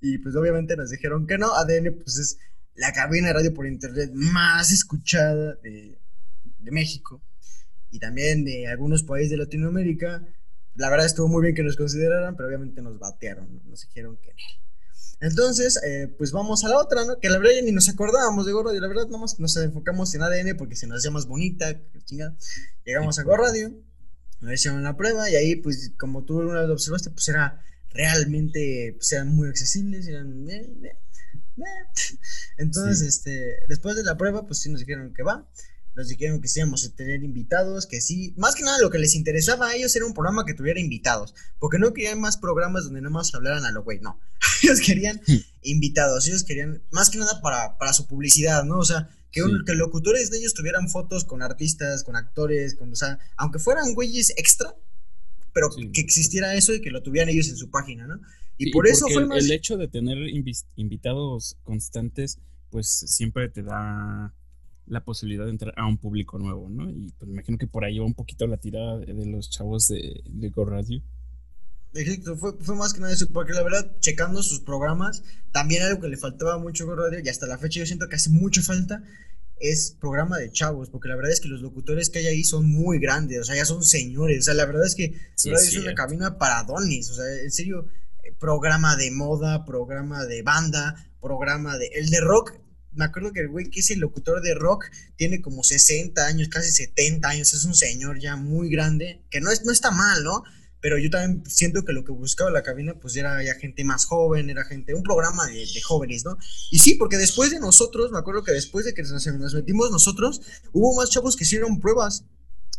y 0.00 0.18
pues 0.18 0.36
obviamente 0.36 0.76
nos 0.76 0.90
dijeron 0.90 1.26
que 1.26 1.38
no. 1.38 1.54
ADN 1.54 1.94
pues 2.02 2.18
es 2.18 2.38
la 2.74 2.92
cabina 2.92 3.28
de 3.28 3.34
radio 3.34 3.54
por 3.54 3.66
internet 3.66 4.10
más 4.14 4.72
escuchada 4.72 5.54
de, 5.62 5.98
de 6.58 6.70
México 6.70 7.22
y 7.90 7.98
también 7.98 8.44
de 8.44 8.66
algunos 8.68 9.02
países 9.02 9.30
de 9.30 9.36
Latinoamérica. 9.38 10.26
La 10.74 10.90
verdad 10.90 11.06
estuvo 11.06 11.28
muy 11.28 11.42
bien 11.42 11.54
que 11.54 11.62
nos 11.62 11.76
consideraran, 11.76 12.36
pero 12.36 12.48
obviamente 12.48 12.82
nos 12.82 12.98
batearon, 12.98 13.62
nos 13.66 13.82
dijeron 13.86 14.16
que 14.22 14.30
no. 14.30 14.69
Entonces, 15.20 15.78
eh, 15.84 16.08
pues 16.16 16.32
vamos 16.32 16.64
a 16.64 16.68
la 16.68 16.78
otra, 16.78 17.04
¿no? 17.04 17.18
Que 17.20 17.28
la 17.28 17.38
verdad 17.38 17.52
ya 17.56 17.62
ni 17.62 17.72
nos 17.72 17.88
acordábamos 17.88 18.46
de 18.46 18.52
Go 18.52 18.62
Radio, 18.62 18.80
la 18.80 18.88
verdad 18.88 19.06
nomás 19.08 19.38
nos 19.38 19.56
enfocamos 19.58 20.14
en 20.14 20.22
ADN 20.22 20.56
porque 20.56 20.76
se 20.76 20.86
nos 20.86 20.98
hacía 20.98 21.10
más 21.10 21.26
bonita, 21.26 21.78
chingada. 22.04 22.36
Llegamos 22.84 23.18
a 23.18 23.22
Go 23.22 23.36
Radio, 23.36 23.72
nos 24.40 24.52
hicieron 24.52 24.82
la 24.82 24.96
prueba 24.96 25.28
y 25.28 25.36
ahí, 25.36 25.56
pues, 25.56 25.92
como 25.98 26.24
tú 26.24 26.38
una 26.38 26.62
vez 26.62 26.70
observaste, 26.70 27.10
pues 27.10 27.28
era 27.28 27.62
realmente, 27.90 28.94
pues 28.96 29.12
eran 29.12 29.28
muy 29.34 29.48
accesibles, 29.48 30.06
eran... 30.08 30.48
Eh, 30.48 30.70
eh, 30.84 30.96
Entonces, 32.56 33.02
este, 33.02 33.56
después 33.68 33.96
de 33.96 34.04
la 34.04 34.16
prueba, 34.16 34.46
pues 34.46 34.60
sí 34.60 34.70
nos 34.70 34.80
dijeron 34.80 35.12
que 35.12 35.22
va 35.22 35.46
nos 36.00 36.08
dijeron 36.08 36.40
que 36.40 36.48
a 36.48 36.96
tener 36.96 37.22
invitados, 37.22 37.86
que 37.86 38.00
sí. 38.00 38.32
Más 38.38 38.54
que 38.54 38.62
nada 38.62 38.78
lo 38.80 38.88
que 38.90 38.98
les 38.98 39.14
interesaba 39.14 39.68
a 39.68 39.76
ellos 39.76 39.94
era 39.94 40.06
un 40.06 40.14
programa 40.14 40.46
que 40.46 40.54
tuviera 40.54 40.80
invitados, 40.80 41.34
porque 41.58 41.78
no 41.78 41.92
querían 41.92 42.20
más 42.20 42.38
programas 42.38 42.84
donde 42.84 43.02
nada 43.02 43.12
más 43.12 43.34
hablaran 43.34 43.66
a 43.66 43.70
lo 43.70 43.84
güey, 43.84 44.00
no. 44.00 44.18
ellos 44.62 44.80
querían 44.80 45.20
invitados, 45.62 46.26
ellos 46.26 46.44
querían, 46.44 46.82
más 46.90 47.10
que 47.10 47.18
nada 47.18 47.40
para, 47.42 47.76
para 47.76 47.92
su 47.92 48.06
publicidad, 48.06 48.64
¿no? 48.64 48.78
O 48.78 48.84
sea, 48.84 49.10
que, 49.30 49.42
que 49.66 49.74
locutores 49.74 50.30
de 50.30 50.38
ellos 50.38 50.54
tuvieran 50.54 50.88
fotos 50.88 51.24
con 51.24 51.42
artistas, 51.42 52.02
con 52.02 52.16
actores, 52.16 52.74
con, 52.74 52.90
o 52.90 52.96
sea, 52.96 53.18
aunque 53.36 53.58
fueran 53.58 53.92
güeyes 53.92 54.32
extra, 54.38 54.74
pero 55.52 55.68
que 55.92 56.00
existiera 56.00 56.54
eso 56.54 56.72
y 56.72 56.80
que 56.80 56.90
lo 56.90 57.02
tuvieran 57.02 57.28
ellos 57.28 57.48
en 57.48 57.56
su 57.56 57.70
página, 57.70 58.06
¿no? 58.06 58.20
Y 58.56 58.70
por 58.72 58.86
eso 58.86 59.06
fue 59.08 59.26
más... 59.26 59.44
El 59.44 59.52
hecho 59.52 59.76
de 59.76 59.88
tener 59.88 60.16
invitados 60.76 61.58
constantes, 61.62 62.38
pues 62.70 62.88
siempre 62.88 63.48
te 63.50 63.62
da 63.62 64.34
la 64.90 65.04
posibilidad 65.04 65.44
de 65.44 65.52
entrar 65.52 65.72
a 65.76 65.86
un 65.86 65.98
público 65.98 66.38
nuevo, 66.38 66.68
¿no? 66.68 66.90
Y 66.90 67.12
pues 67.16 67.28
me 67.28 67.34
imagino 67.34 67.56
que 67.58 67.68
por 67.68 67.84
ahí 67.84 67.98
va 67.98 68.04
un 68.04 68.14
poquito 68.14 68.46
la 68.46 68.56
tirada 68.56 68.98
de, 68.98 69.26
los 69.26 69.48
chavos 69.48 69.88
de, 69.88 70.20
de 70.26 70.48
Go 70.50 70.64
Radio. 70.64 71.00
Exacto, 71.94 72.36
fue, 72.36 72.52
fue, 72.60 72.76
más 72.76 72.92
que 72.92 73.00
nada 73.00 73.12
eso, 73.12 73.26
porque 73.32 73.52
la 73.52 73.62
verdad, 73.62 73.96
checando 74.00 74.42
sus 74.42 74.60
programas, 74.60 75.22
también 75.52 75.82
algo 75.82 76.00
que 76.00 76.08
le 76.08 76.16
faltaba 76.16 76.58
mucho 76.58 76.84
a 76.84 76.86
Go 76.88 76.96
Radio, 76.96 77.20
y 77.24 77.28
hasta 77.28 77.46
la 77.46 77.58
fecha 77.58 77.78
yo 77.78 77.86
siento 77.86 78.08
que 78.08 78.16
hace 78.16 78.30
mucho 78.30 78.62
falta, 78.62 79.02
es 79.60 79.96
programa 80.00 80.38
de 80.38 80.50
chavos, 80.50 80.90
porque 80.90 81.08
la 81.08 81.16
verdad 81.16 81.32
es 81.32 81.40
que 81.40 81.48
los 81.48 81.60
locutores 81.60 82.10
que 82.10 82.20
hay 82.20 82.26
ahí 82.26 82.44
son 82.44 82.68
muy 82.68 82.98
grandes, 82.98 83.40
o 83.40 83.44
sea, 83.44 83.54
ya 83.54 83.64
son 83.64 83.84
señores, 83.84 84.40
o 84.40 84.42
sea, 84.42 84.54
la 84.54 84.66
verdad 84.66 84.86
es 84.86 84.96
que 84.96 85.14
es 85.36 85.76
una 85.76 85.94
cabina 85.94 86.36
para 86.36 86.64
donis, 86.64 87.10
o 87.10 87.14
sea, 87.14 87.24
en 87.42 87.50
serio, 87.52 87.86
eh, 88.24 88.32
programa 88.38 88.96
de 88.96 89.10
moda, 89.12 89.64
programa 89.64 90.24
de 90.24 90.42
banda, 90.42 91.12
programa 91.20 91.76
de... 91.78 91.86
El 91.94 92.10
de 92.10 92.20
rock 92.20 92.54
me 92.92 93.04
acuerdo 93.04 93.32
que 93.32 93.40
el 93.40 93.48
güey 93.48 93.70
que 93.70 93.80
es 93.80 93.90
el 93.90 94.00
locutor 94.00 94.42
de 94.42 94.54
rock 94.54 94.86
tiene 95.16 95.40
como 95.40 95.62
60 95.62 96.26
años, 96.26 96.48
casi 96.48 96.70
70 96.70 97.28
años, 97.28 97.54
es 97.54 97.64
un 97.64 97.74
señor 97.74 98.18
ya 98.20 98.36
muy 98.36 98.68
grande, 98.70 99.22
que 99.30 99.40
no, 99.40 99.50
es, 99.50 99.64
no 99.64 99.72
está 99.72 99.90
mal, 99.90 100.24
¿no? 100.24 100.42
Pero 100.80 100.98
yo 100.98 101.10
también 101.10 101.44
siento 101.46 101.84
que 101.84 101.92
lo 101.92 102.04
que 102.04 102.12
buscaba 102.12 102.50
la 102.50 102.62
cabina 102.62 102.94
pues 102.98 103.14
era 103.16 103.42
ya 103.44 103.54
gente 103.54 103.84
más 103.84 104.06
joven, 104.06 104.48
era 104.48 104.64
gente, 104.64 104.94
un 104.94 105.02
programa 105.02 105.46
de, 105.46 105.66
jóvenes, 105.82 106.24
¿no? 106.24 106.38
Y 106.70 106.78
sí, 106.78 106.94
porque 106.94 107.18
después 107.18 107.50
de 107.50 107.60
nosotros, 107.60 108.10
me 108.10 108.18
acuerdo 108.18 108.44
que 108.44 108.52
después 108.52 108.86
de 108.86 108.94
que 108.94 109.02
nos, 109.02 109.54
metimos 109.54 109.90
nosotros, 109.90 110.40
hubo 110.72 110.94
más 110.94 111.10
chavos 111.10 111.36
que 111.36 111.44
hicieron 111.44 111.80
pruebas 111.80 112.24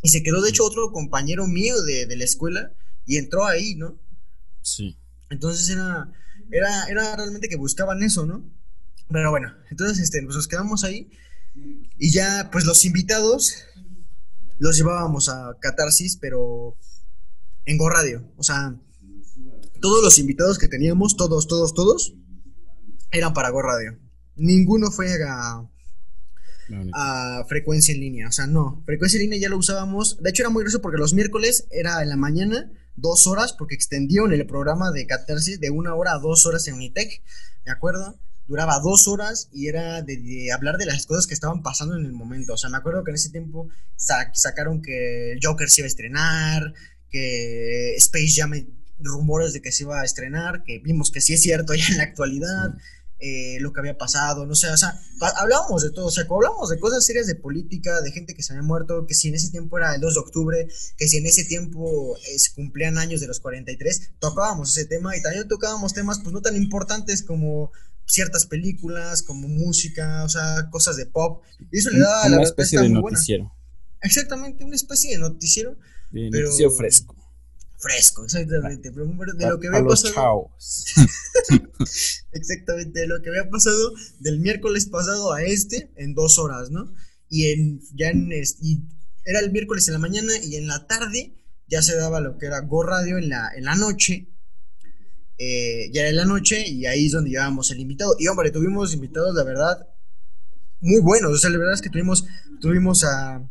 y 0.01 0.09
se 0.09 0.23
quedó 0.23 0.41
de 0.41 0.49
hecho 0.49 0.65
otro 0.65 0.91
compañero 0.91 1.45
mío 1.47 1.81
de, 1.83 2.07
de 2.07 2.15
la 2.15 2.23
escuela 2.23 2.73
y 3.05 3.17
entró 3.17 3.45
ahí, 3.45 3.75
¿no? 3.75 3.99
Sí. 4.61 4.97
Entonces 5.29 5.69
era, 5.69 6.11
era, 6.51 6.85
era 6.85 7.15
realmente 7.15 7.49
que 7.49 7.55
buscaban 7.55 8.01
eso, 8.03 8.25
¿no? 8.25 8.49
Pero 9.11 9.31
bueno, 9.31 9.53
entonces 9.69 9.99
este, 9.99 10.21
pues 10.23 10.35
nos 10.35 10.47
quedamos 10.47 10.83
ahí 10.83 11.09
y 11.97 12.11
ya 12.11 12.49
pues 12.51 12.65
los 12.65 12.85
invitados 12.85 13.55
los 14.57 14.77
llevábamos 14.77 15.27
a 15.27 15.57
Catarsis, 15.59 16.17
pero 16.17 16.77
en 17.65 17.77
Go 17.77 17.89
Radio. 17.89 18.31
O 18.37 18.43
sea, 18.43 18.75
todos 19.81 20.03
los 20.03 20.19
invitados 20.19 20.59
que 20.59 20.67
teníamos, 20.67 21.17
todos, 21.17 21.47
todos, 21.47 21.73
todos, 21.73 22.13
eran 23.11 23.33
para 23.33 23.49
Go 23.49 23.61
Radio. 23.63 23.97
Ninguno 24.35 24.91
fue 24.91 25.07
a, 25.23 25.67
a 26.93 27.45
frecuencia 27.49 27.93
en 27.93 28.01
línea. 28.01 28.27
O 28.27 28.31
sea, 28.31 28.45
no, 28.45 28.83
frecuencia 28.85 29.17
en 29.17 29.23
línea 29.23 29.39
ya 29.39 29.49
lo 29.49 29.57
usábamos. 29.57 30.21
De 30.21 30.29
hecho, 30.29 30.43
era 30.43 30.49
muy 30.49 30.61
grueso 30.61 30.81
porque 30.81 30.99
los 30.99 31.15
miércoles 31.15 31.67
era 31.71 32.03
en 32.03 32.09
la 32.09 32.17
mañana, 32.17 32.71
dos 32.95 33.25
horas, 33.25 33.53
porque 33.53 33.73
extendieron 33.73 34.31
el 34.31 34.45
programa 34.45 34.91
de 34.91 35.07
Catarsis 35.07 35.59
de 35.59 35.71
una 35.71 35.95
hora 35.95 36.13
a 36.13 36.19
dos 36.19 36.45
horas 36.45 36.67
en 36.67 36.75
Unitec, 36.75 37.23
¿de 37.65 37.71
acuerdo? 37.71 38.19
Duraba 38.51 38.79
dos 38.79 39.07
horas 39.07 39.47
y 39.53 39.69
era 39.69 40.01
de, 40.01 40.51
hablar 40.53 40.75
de 40.75 40.85
las 40.85 41.05
cosas 41.05 41.25
que 41.25 41.33
estaban 41.33 41.63
pasando 41.63 41.95
en 41.95 42.05
el 42.05 42.11
momento. 42.11 42.53
O 42.53 42.57
sea, 42.57 42.69
me 42.69 42.75
acuerdo 42.75 43.01
que 43.05 43.11
en 43.11 43.15
ese 43.15 43.29
tiempo 43.29 43.69
sacaron 43.95 44.81
que 44.81 45.37
Joker 45.41 45.69
se 45.69 45.81
iba 45.81 45.85
a 45.85 45.87
estrenar, 45.87 46.73
que 47.09 47.95
Space 47.95 48.33
Jam, 48.35 48.51
rumores 48.99 49.53
de 49.53 49.61
que 49.61 49.71
se 49.71 49.83
iba 49.83 50.01
a 50.01 50.03
estrenar, 50.03 50.63
que 50.65 50.79
vimos 50.79 51.11
que 51.11 51.21
sí 51.21 51.33
es 51.33 51.41
cierto 51.41 51.73
ya 51.73 51.87
en 51.87 51.97
la 51.97 52.03
actualidad. 52.03 52.75
Eh, 53.23 53.59
lo 53.59 53.71
que 53.71 53.79
había 53.79 53.97
pasado, 53.99 54.47
no 54.47 54.55
sé, 54.55 54.67
o 54.67 54.77
sea, 54.77 54.99
hablábamos 55.37 55.83
de 55.83 55.91
todo, 55.91 56.07
o 56.07 56.11
sea, 56.11 56.23
hablábamos 56.27 56.71
de 56.71 56.79
cosas 56.79 57.05
serias 57.05 57.27
de 57.27 57.35
política, 57.35 58.01
de 58.01 58.11
gente 58.11 58.33
que 58.33 58.41
se 58.41 58.51
había 58.51 58.63
muerto, 58.63 59.05
que 59.05 59.13
si 59.13 59.27
en 59.27 59.35
ese 59.35 59.51
tiempo 59.51 59.77
era 59.77 59.93
el 59.93 60.01
2 60.01 60.15
de 60.15 60.19
octubre, 60.19 60.67
que 60.97 61.07
si 61.07 61.17
en 61.17 61.27
ese 61.27 61.45
tiempo 61.45 62.17
eh, 62.17 62.39
se 62.39 62.51
cumplían 62.53 62.97
años 62.97 63.21
de 63.21 63.27
los 63.27 63.39
43, 63.39 64.13
tocábamos 64.17 64.75
ese 64.75 64.87
tema 64.87 65.15
y 65.15 65.21
también 65.21 65.47
tocábamos 65.47 65.93
temas 65.93 66.19
pues 66.19 66.33
no 66.33 66.41
tan 66.41 66.55
importantes 66.55 67.21
como 67.21 67.71
ciertas 68.11 68.45
películas, 68.45 69.23
como 69.23 69.47
música, 69.47 70.23
o 70.25 70.29
sea, 70.29 70.69
cosas 70.69 70.97
de 70.97 71.05
pop. 71.05 71.43
Y 71.71 71.77
eso 71.77 71.89
le 71.91 71.99
da 71.99 72.27
una 72.27 72.43
especie 72.43 72.79
de 72.79 72.89
noticiero. 72.89 73.55
Exactamente, 74.01 74.65
una 74.65 74.75
especie 74.75 75.11
de 75.11 75.17
noticiero. 75.19 75.77
De 76.11 76.29
noticiero 76.29 76.71
fresco. 76.71 77.15
Fresco, 77.77 78.25
exactamente. 78.25 78.91
de 78.91 79.47
lo 79.47 79.59
que 79.59 79.67
había 79.69 79.83
pasado. 79.83 80.51
exactamente, 82.33 82.99
de 82.99 83.07
lo 83.07 83.21
que 83.21 83.29
había 83.29 83.49
pasado 83.49 83.93
del 84.19 84.39
miércoles 84.39 84.85
pasado 84.87 85.33
a 85.33 85.43
este 85.43 85.89
en 85.95 86.13
dos 86.13 86.37
horas, 86.37 86.69
¿no? 86.69 86.93
Y 87.29 87.51
en, 87.51 87.81
ya 87.95 88.09
en, 88.09 88.29
y 88.61 88.83
era 89.25 89.39
el 89.39 89.51
miércoles 89.51 89.87
en 89.87 89.93
la 89.93 89.99
mañana 89.99 90.33
y 90.43 90.57
en 90.57 90.67
la 90.67 90.85
tarde 90.85 91.33
ya 91.67 91.81
se 91.81 91.95
daba 91.95 92.19
lo 92.19 92.37
que 92.37 92.47
era 92.47 92.59
Go 92.59 92.83
Radio 92.83 93.17
en 93.17 93.29
la, 93.29 93.49
en 93.55 93.63
la 93.63 93.75
noche 93.75 94.27
eh, 95.43 95.89
ya 95.91 96.07
en 96.07 96.17
la 96.17 96.25
noche 96.25 96.63
y 96.67 96.85
ahí 96.85 97.07
es 97.07 97.13
donde 97.13 97.31
llevábamos 97.31 97.71
el 97.71 97.79
invitado. 97.79 98.15
Y 98.19 98.27
hombre, 98.27 98.51
tuvimos 98.51 98.93
invitados, 98.93 99.33
la 99.33 99.43
verdad, 99.43 99.87
muy 100.81 101.01
buenos. 101.01 101.31
O 101.31 101.37
sea, 101.37 101.49
la 101.49 101.57
verdad 101.57 101.73
es 101.73 101.81
que 101.81 101.89
tuvimos, 101.89 102.27
tuvimos 102.59 103.03
a, 103.03 103.41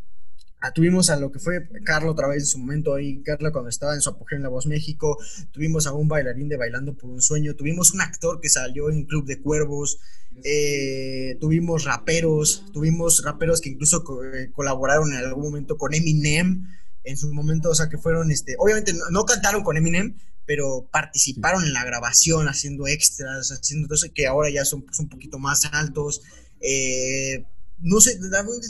tuvimos 0.73 1.11
a 1.11 1.17
lo 1.17 1.33
que 1.33 1.41
fue 1.41 1.69
Carlos 1.85 2.13
otra 2.13 2.29
vez 2.29 2.45
en 2.45 2.47
su 2.47 2.59
momento 2.59 2.95
ahí, 2.95 3.21
Carlos 3.25 3.51
cuando 3.51 3.71
estaba 3.71 3.95
en 3.95 4.03
su 4.03 4.11
apogeo 4.11 4.37
en 4.37 4.45
La 4.45 4.49
Voz 4.49 4.67
México, 4.67 5.19
tuvimos 5.51 5.89
a 5.89 5.93
un 5.93 6.07
bailarín 6.07 6.49
de 6.49 6.57
Bailando 6.57 6.95
por 6.97 7.11
un 7.11 7.23
Sueño, 7.23 7.57
tuvimos 7.57 7.93
un 7.93 8.03
actor 8.03 8.41
que 8.41 8.49
salió 8.49 8.89
en 8.89 9.07
Club 9.07 9.27
de 9.27 9.41
Cuervos, 9.41 9.99
eh, 10.45 11.39
tuvimos 11.41 11.87
raperos, 11.87 12.67
tuvimos 12.73 13.25
raperos 13.25 13.61
que 13.61 13.71
incluso 13.71 14.05
eh, 14.33 14.53
colaboraron 14.53 15.13
en 15.13 15.19
algún 15.19 15.43
momento 15.43 15.77
con 15.77 15.93
Eminem 15.93 16.69
en 17.03 17.17
su 17.17 17.35
momento, 17.35 17.71
o 17.71 17.75
sea, 17.75 17.89
que 17.89 17.99
fueron, 17.99 18.31
este, 18.31 18.55
obviamente 18.61 18.93
no 19.11 19.25
cantaron 19.25 19.65
con 19.65 19.77
Eminem, 19.77 20.15
pero 20.51 20.89
participaron 20.91 21.63
en 21.63 21.73
la 21.73 21.85
grabación 21.85 22.49
haciendo 22.49 22.89
extras, 22.89 23.53
haciendo 23.53 23.87
todo 23.87 23.95
eso, 23.95 24.09
que 24.13 24.27
ahora 24.27 24.51
ya 24.51 24.65
son 24.65 24.83
pues, 24.83 24.99
un 24.99 25.09
poquito 25.09 25.39
más 25.39 25.65
altos. 25.73 26.23
Eh, 26.61 27.45
no 27.79 28.01
sé, 28.01 28.19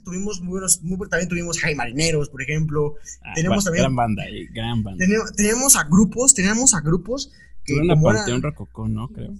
tuvimos 0.05 0.43
muy 0.43 0.51
buenos, 0.51 0.83
también 1.09 1.31
tuvimos 1.31 1.59
High 1.59 1.77
Marineros, 1.77 2.29
por 2.29 2.43
ejemplo. 2.43 2.97
Ah, 3.23 3.33
tenemos 3.35 3.65
también. 3.65 3.85
Gran 3.85 3.97
banda, 3.97 4.29
eh, 4.29 4.47
gran 4.53 4.83
banda. 4.83 5.07
Tenemos, 5.35 5.75
a 5.75 5.85
grupos, 5.85 6.35
teníamos 6.35 6.75
a 6.75 6.83
grupos 6.83 7.33
que. 7.65 7.73
Tuvieron 7.73 7.89
la 7.89 8.13
Panteón 8.13 8.43
Rococó, 8.43 8.87
¿no? 8.87 9.09
Creo. 9.09 9.33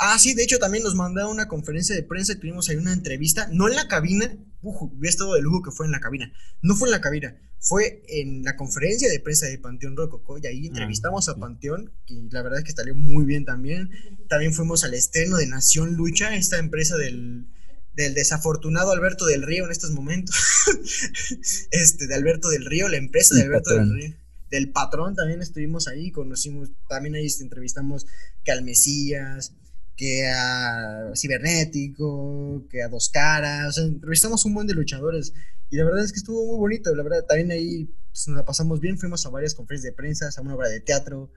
Ah, 0.00 0.18
sí, 0.18 0.34
de 0.34 0.42
hecho 0.42 0.58
también 0.58 0.84
nos 0.84 0.94
mandaron 0.94 1.32
una 1.32 1.48
conferencia 1.48 1.94
de 1.94 2.02
prensa 2.02 2.34
tuvimos 2.34 2.68
ahí 2.68 2.76
una 2.76 2.92
entrevista, 2.92 3.48
no 3.52 3.68
en 3.68 3.76
la 3.76 3.88
cabina, 3.88 4.36
uf, 4.62 4.90
ves 4.94 5.16
todo 5.16 5.36
el 5.36 5.42
lujo 5.42 5.62
que 5.62 5.70
fue 5.70 5.86
en 5.86 5.92
la 5.92 6.00
cabina, 6.00 6.32
no 6.62 6.74
fue 6.74 6.88
en 6.88 6.92
la 6.92 7.00
cabina, 7.00 7.36
fue 7.60 8.02
en 8.08 8.42
la 8.42 8.56
conferencia 8.56 9.10
de 9.10 9.20
prensa 9.20 9.46
de 9.46 9.58
Panteón 9.58 9.96
Rococó 9.96 10.38
y 10.38 10.46
ahí 10.46 10.64
ah, 10.64 10.68
entrevistamos 10.68 11.28
a 11.28 11.36
Panteón, 11.36 11.92
y 12.06 12.28
la 12.30 12.42
verdad 12.42 12.60
es 12.60 12.64
que 12.64 12.72
salió 12.72 12.94
muy 12.94 13.24
bien 13.24 13.44
también. 13.44 13.90
También 14.28 14.54
fuimos 14.54 14.82
al 14.82 14.94
estreno 14.94 15.36
de 15.36 15.46
Nación 15.46 15.94
Lucha, 15.94 16.34
esta 16.34 16.58
empresa 16.58 16.96
del, 16.96 17.48
del 17.92 18.14
desafortunado 18.14 18.92
Alberto 18.92 19.26
del 19.26 19.42
Río 19.42 19.66
en 19.66 19.72
estos 19.72 19.90
momentos. 19.90 20.36
este, 21.70 22.06
de 22.06 22.14
Alberto 22.14 22.48
del 22.48 22.64
Río, 22.64 22.88
la 22.88 22.96
empresa 22.96 23.34
de 23.34 23.42
Alberto 23.42 23.74
del 23.74 23.92
Río. 23.92 24.16
Del 24.50 24.72
patrón 24.72 25.14
también 25.14 25.42
estuvimos 25.42 25.86
ahí, 25.88 26.10
conocimos, 26.10 26.70
también 26.88 27.14
ahí 27.14 27.28
entrevistamos 27.40 28.06
que 28.44 28.52
al 28.52 28.64
Mesías, 28.64 29.54
que 29.96 30.26
a 30.28 31.12
Cibernético, 31.14 32.66
que 32.70 32.82
a 32.82 32.88
Dos 32.88 33.10
Caras, 33.10 33.68
o 33.68 33.72
sea, 33.72 33.84
entrevistamos 33.84 34.44
un 34.44 34.54
buen 34.54 34.66
de 34.66 34.74
luchadores 34.74 35.34
y 35.70 35.76
la 35.76 35.84
verdad 35.84 36.02
es 36.02 36.12
que 36.12 36.18
estuvo 36.18 36.44
muy 36.46 36.58
bonito, 36.58 36.94
la 36.94 37.02
verdad, 37.02 37.24
también 37.26 37.50
ahí 37.52 37.84
pues, 38.10 38.26
nos 38.28 38.38
la 38.38 38.44
pasamos 38.44 38.80
bien, 38.80 38.98
fuimos 38.98 39.24
a 39.24 39.28
varias 39.30 39.54
conferencias 39.54 39.92
de 39.92 39.96
prensa, 39.96 40.28
a 40.34 40.40
una 40.40 40.54
obra 40.54 40.68
de 40.68 40.80
teatro, 40.80 41.30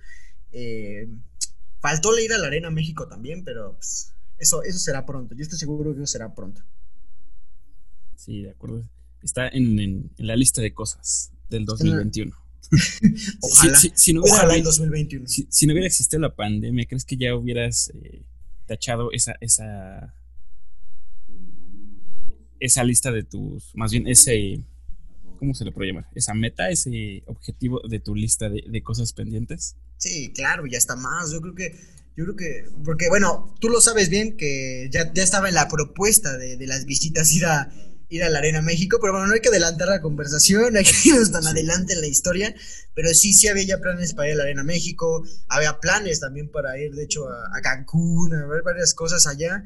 eh, 0.52 1.08
faltó 1.80 2.18
ir 2.18 2.34
a 2.34 2.38
la 2.38 2.48
Arena 2.48 2.72
México 2.72 3.08
también, 3.08 3.44
pero 3.44 3.74
pues, 3.74 4.14
eso, 4.40 4.64
eso 4.64 4.80
será 4.80 5.06
pronto, 5.06 5.36
yo 5.36 5.44
estoy 5.44 5.60
seguro 5.60 5.94
que 5.94 6.02
eso 6.02 6.08
será 6.08 6.34
pronto. 6.34 6.64
Sí, 8.16 8.42
de 8.44 8.52
acuerdo, 8.52 8.90
está 9.22 9.50
en, 9.50 10.10
la 10.18 10.36
lista 10.36 10.62
de 10.62 10.74
cosas 10.74 11.32
del 11.50 11.66
2021. 11.66 12.43
ojalá, 13.42 13.78
si, 13.78 14.14
no 14.14 14.22
hubiera, 14.22 14.56
el 14.56 14.64
2021. 14.64 15.28
Si, 15.28 15.68
no 15.68 15.74
hubiera 15.74 15.88
existido 15.88 16.20
la 16.20 16.34
pandemia, 16.34 16.86
¿crees 16.86 17.06
que 17.06 17.18
ya 17.18 17.36
hubieras 17.36 17.92
eh, 17.94 18.24
tachado 18.66 19.12
esa, 19.12 19.36
esa 19.42 20.14
esa 22.64 22.84
lista 22.86 23.12
de 23.12 23.24
tus, 23.24 23.76
más 23.76 23.92
bien 23.92 24.08
ese, 24.08 24.64
¿cómo 25.38 25.54
se 25.54 25.66
le 25.66 25.74
puede 25.74 25.90
llamar? 25.90 26.08
Esa 26.16 26.34
meta, 26.34 26.70
ese 26.70 27.22
objetivo 27.26 27.82
de 27.88 28.00
tu 28.00 28.16
lista 28.16 28.50
de, 28.50 28.84
cosas 28.84 29.12
pendientes. 29.12 29.76
Sí, 29.98 30.32
claro, 30.34 30.66
ya 30.66 30.78
está 30.78 30.96
más. 30.96 31.32
Yo 31.34 31.42
creo 31.42 31.56
que, 31.56 31.76
yo 32.16 32.24
creo 32.24 32.36
que, 32.38 32.66
porque 32.86 33.10
bueno, 33.10 33.54
tú 33.60 33.68
lo 33.68 33.82
sabes 33.82 34.10
bien 34.10 34.38
que 34.38 34.88
ya, 34.92 35.12
ya 35.14 35.24
estaba 35.24 35.50
en 35.50 35.56
la 35.56 35.68
propuesta 35.68 36.38
de, 36.38 36.66
las 36.66 36.86
visitas 36.86 37.34
ir 37.34 37.46
a, 37.46 37.70
ir 38.16 38.24
a 38.24 38.30
la 38.30 38.40
Arena 38.40 38.62
México, 38.62 38.98
pero 39.02 39.14
bueno, 39.14 39.28
no 39.28 39.34
hay 39.34 39.40
que 39.40 39.50
adelantar 39.50 39.88
la 39.88 40.02
conversación, 40.02 40.78
hay 40.78 40.84
que 40.84 41.10
irnos 41.10 41.32
tan 41.32 41.46
adelante 41.48 41.94
en 41.94 42.02
la 42.02 42.08
historia, 42.08 42.54
pero 42.94 43.10
sí, 43.14 43.34
sí 43.34 43.48
había 43.48 43.64
ya 43.64 43.78
planes 43.80 44.14
para 44.14 44.30
ir 44.30 44.34
a 44.34 44.38
la 44.38 44.44
Arena 44.44 44.64
México, 44.64 45.24
había 45.48 45.80
planes 45.80 46.20
también 46.20 46.52
para 46.52 46.78
ir, 46.80 46.94
de 46.94 47.04
hecho, 47.04 47.28
a, 47.30 47.58
a 47.58 47.62
Cancún, 47.62 48.34
a 48.34 48.46
ver 48.46 48.62
varias 48.64 48.94
cosas 48.94 49.28
allá, 49.28 49.64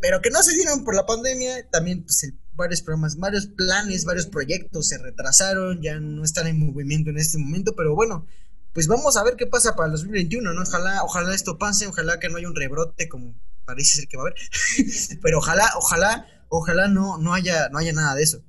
pero 0.00 0.20
que 0.20 0.30
no 0.30 0.42
se 0.42 0.54
dieron 0.54 0.84
por 0.84 0.94
la 0.94 1.06
pandemia, 1.06 1.68
también 1.70 2.04
pues 2.04 2.32
varios 2.54 2.82
programas, 2.82 3.16
varios 3.16 3.46
planes, 3.46 4.04
varios 4.04 4.26
proyectos 4.26 4.88
se 4.88 4.98
retrasaron, 4.98 5.82
ya 5.82 6.00
no 6.00 6.24
están 6.24 6.46
en 6.46 6.58
movimiento 6.58 7.10
en 7.10 7.18
este 7.18 7.38
momento, 7.38 7.74
pero 7.76 7.94
bueno, 7.94 8.26
pues 8.72 8.88
vamos 8.88 9.16
a 9.16 9.24
ver 9.24 9.36
qué 9.36 9.46
pasa 9.46 9.74
para 9.74 9.86
el 9.86 9.92
2021, 9.92 10.52
¿no? 10.52 10.62
Ojalá, 10.62 11.02
ojalá 11.02 11.34
esto 11.34 11.58
pase, 11.58 11.86
ojalá 11.86 12.18
que 12.18 12.28
no 12.28 12.36
haya 12.36 12.48
un 12.48 12.56
rebrote 12.56 13.08
como 13.08 13.34
parece 13.64 14.00
ser 14.00 14.08
que 14.08 14.16
va 14.16 14.24
a 14.24 14.26
haber, 14.26 14.36
pero 15.22 15.38
ojalá, 15.38 15.70
ojalá, 15.76 16.26
ojalá 16.48 16.88
no, 16.88 17.18
no 17.18 17.34
haya, 17.34 17.68
no 17.70 17.78
haya 17.78 17.92
nada 17.92 18.14
de 18.14 18.22
eso. 18.22 18.42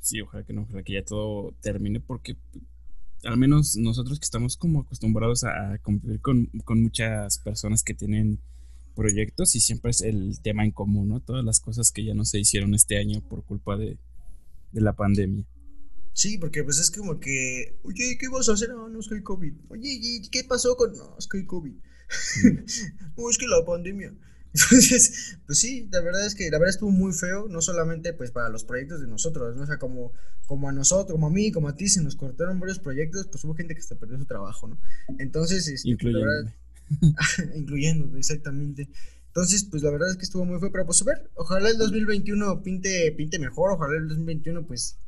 Sí, 0.00 0.20
ojalá 0.20 0.44
que 0.44 0.52
no, 0.52 0.62
ojalá 0.62 0.82
que 0.82 0.94
ya 0.94 1.04
todo 1.04 1.54
termine 1.60 2.00
porque 2.00 2.36
al 3.24 3.36
menos 3.36 3.76
nosotros 3.76 4.18
que 4.18 4.24
estamos 4.24 4.56
como 4.56 4.80
acostumbrados 4.80 5.44
a, 5.44 5.78
convivir 5.82 6.20
con, 6.20 6.46
con 6.64 6.82
muchas 6.82 7.38
personas 7.38 7.82
que 7.82 7.94
tienen 7.94 8.40
proyectos 8.94 9.54
y 9.56 9.60
siempre 9.60 9.90
es 9.90 10.02
el 10.02 10.40
tema 10.42 10.64
en 10.64 10.72
común, 10.72 11.08
¿no? 11.08 11.20
Todas 11.20 11.44
las 11.44 11.60
cosas 11.60 11.92
que 11.92 12.04
ya 12.04 12.14
no 12.14 12.24
se 12.24 12.38
hicieron 12.38 12.74
este 12.74 12.98
año 12.98 13.20
por 13.28 13.44
culpa 13.44 13.76
de, 13.76 13.98
la 14.72 14.94
pandemia. 14.94 15.44
Sí, 16.12 16.38
porque 16.38 16.62
pues 16.62 16.78
es 16.78 16.90
como 16.90 17.18
que, 17.18 17.78
oye, 17.82 18.16
¿qué 18.18 18.28
vas 18.28 18.48
a 18.48 18.52
hacer? 18.52 18.70
No, 18.70 18.88
no 18.88 19.00
es 19.00 19.08
que 19.08 19.16
hay 19.16 19.22
COVID. 19.22 19.52
Oye, 19.68 20.22
¿qué 20.30 20.44
pasó 20.44 20.76
con.? 20.76 20.92
No, 20.92 21.16
es 21.18 21.26
que 21.26 21.38
hay 21.38 21.46
COVID. 21.46 21.72
no, 23.16 23.30
es 23.30 23.38
que 23.38 23.48
la 23.48 23.64
pandemia. 23.64 24.14
Entonces, 24.54 25.38
pues 25.46 25.58
sí, 25.58 25.88
la 25.92 26.00
verdad 26.00 26.26
es 26.26 26.34
que 26.34 26.50
la 26.50 26.58
verdad 26.58 26.70
estuvo 26.70 26.90
muy 26.90 27.12
feo, 27.12 27.46
no 27.48 27.60
solamente 27.60 28.12
pues 28.12 28.32
para 28.32 28.48
los 28.48 28.64
proyectos 28.64 29.00
de 29.00 29.06
nosotros, 29.06 29.56
¿no? 29.56 29.62
O 29.62 29.66
sea, 29.66 29.78
como, 29.78 30.12
como 30.46 30.68
a 30.68 30.72
nosotros, 30.72 31.12
como 31.12 31.28
a 31.28 31.30
mí, 31.30 31.52
como 31.52 31.68
a 31.68 31.76
ti, 31.76 31.88
se 31.88 32.02
nos 32.02 32.16
cortaron 32.16 32.58
varios 32.58 32.80
proyectos, 32.80 33.28
pues 33.28 33.44
hubo 33.44 33.54
gente 33.54 33.74
que 33.74 33.82
se 33.82 33.94
perdió 33.94 34.18
su 34.18 34.26
trabajo, 34.26 34.66
¿no? 34.66 34.80
Entonces, 35.18 35.68
este, 35.68 35.96
pues, 35.96 36.14
la 36.14 36.20
verdad, 36.20 36.54
incluyendo, 37.54 38.16
exactamente. 38.16 38.88
Entonces, 39.28 39.62
pues 39.62 39.84
la 39.84 39.90
verdad 39.90 40.10
es 40.10 40.16
que 40.16 40.24
estuvo 40.24 40.44
muy 40.44 40.58
feo, 40.58 40.72
pero 40.72 40.84
pues 40.84 41.00
a 41.02 41.04
ver, 41.04 41.30
ojalá 41.34 41.70
el 41.70 41.78
2021 41.78 42.62
pinte, 42.64 43.12
pinte 43.12 43.38
mejor, 43.38 43.70
ojalá 43.70 43.96
el 43.96 44.08
2021 44.08 44.66
pues 44.66 44.98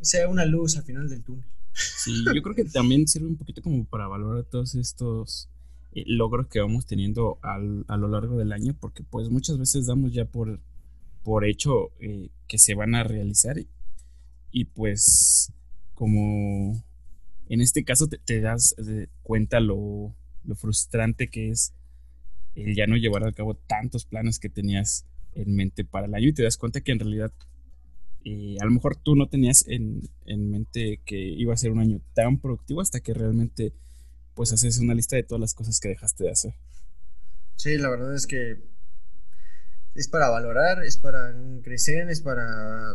sea 0.00 0.28
una 0.28 0.44
luz 0.44 0.76
al 0.76 0.82
final 0.82 1.08
del 1.08 1.22
túnel. 1.22 1.44
Sí, 1.72 2.24
yo 2.34 2.42
creo 2.42 2.54
que 2.56 2.64
también 2.64 3.06
sirve 3.06 3.28
un 3.28 3.36
poquito 3.36 3.62
como 3.62 3.84
para 3.84 4.08
valorar 4.08 4.44
todos 4.44 4.74
estos 4.74 5.48
eh, 5.92 6.04
logros 6.06 6.48
que 6.48 6.60
vamos 6.60 6.86
teniendo 6.86 7.38
a 7.42 7.58
lo 7.58 8.08
largo 8.08 8.38
del 8.38 8.52
año, 8.52 8.74
porque 8.78 9.02
pues 9.02 9.28
muchas 9.30 9.58
veces 9.58 9.86
damos 9.86 10.12
ya 10.12 10.24
por, 10.24 10.60
por 11.22 11.44
hecho 11.44 11.90
eh, 12.00 12.30
que 12.46 12.58
se 12.58 12.74
van 12.74 12.94
a 12.94 13.04
realizar 13.04 13.56
y, 14.52 14.64
pues 14.64 15.52
como 15.94 16.82
en 17.48 17.60
este 17.60 17.84
caso 17.84 18.08
te, 18.08 18.40
das 18.40 18.74
eh, 18.78 19.08
cuenta 19.22 19.60
lo, 19.60 20.14
lo 20.44 20.54
frustrante 20.56 21.28
que 21.28 21.50
es 21.50 21.74
el 22.54 22.74
ya 22.74 22.86
no 22.86 22.96
llevar 22.96 23.26
a 23.26 23.32
cabo 23.32 23.54
tantos 23.54 24.06
planes 24.06 24.38
que 24.38 24.48
tenías 24.48 25.06
en 25.34 25.54
mente 25.54 25.84
para 25.84 26.06
el 26.06 26.14
año 26.14 26.28
y 26.28 26.32
te 26.32 26.42
das 26.42 26.56
cuenta 26.56 26.80
que 26.80 26.92
en 26.92 26.98
realidad 27.00 27.32
a 28.60 28.64
lo 28.64 28.70
mejor 28.70 28.96
tú 28.96 29.16
no 29.16 29.28
tenías 29.28 29.64
en, 29.66 30.02
mente 30.26 31.00
que 31.04 31.18
iba 31.18 31.54
a 31.54 31.56
ser 31.56 31.70
un 31.70 31.80
año 31.80 32.00
tan 32.14 32.38
productivo 32.38 32.80
hasta 32.80 33.00
que 33.00 33.14
realmente 33.14 33.72
pues 34.34 34.52
haces 34.52 34.78
una 34.78 34.94
lista 34.94 35.16
de 35.16 35.22
todas 35.22 35.40
las 35.40 35.54
cosas 35.54 35.78
que 35.80 35.88
dejaste 35.88 36.24
de 36.24 36.30
hacer. 36.30 36.54
Sí, 37.56 37.76
la 37.76 37.90
verdad 37.90 38.14
es 38.14 38.26
que 38.26 38.62
es 39.94 40.08
para 40.08 40.28
valorar, 40.30 40.84
es 40.84 40.96
para 40.96 41.34
crecer, 41.62 42.08
es 42.10 42.20
para 42.20 42.94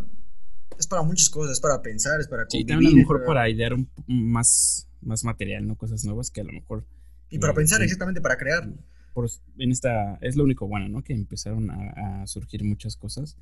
es 0.77 0.87
para 0.87 1.03
muchas 1.03 1.29
cosas, 1.29 1.53
es 1.53 1.59
para 1.61 1.81
pensar, 1.81 2.19
es 2.19 2.27
para 2.27 2.45
convivir, 2.45 2.65
Sí, 2.65 2.67
también 2.67 2.89
a 2.89 2.95
lo 2.95 2.97
mejor 2.97 3.23
para, 3.25 3.49
idear 3.49 3.73
un, 3.73 3.89
más 4.07 4.87
más 5.01 5.23
material, 5.23 5.67
no 5.67 5.77
cosas 5.77 6.03
nuevas 6.03 6.31
que 6.31 6.41
a 6.41 6.43
lo 6.43 6.51
mejor 6.51 6.83
y 7.29 7.39
para 7.39 7.53
pensar, 7.53 7.81
exactamente, 7.81 8.21
para 8.21 8.37
crear. 8.37 8.67
Por, 9.13 9.29
en 9.57 9.71
esta, 9.71 10.17
es 10.21 10.35
lo 10.35 10.43
único 10.43 10.67
bueno, 10.67 10.87
¿no? 10.89 11.03
Que 11.03 11.13
empezaron 11.13 11.69
a, 11.71 12.25
surgir 12.27 12.63
muchas 12.63 12.95
cosas. 12.95 13.37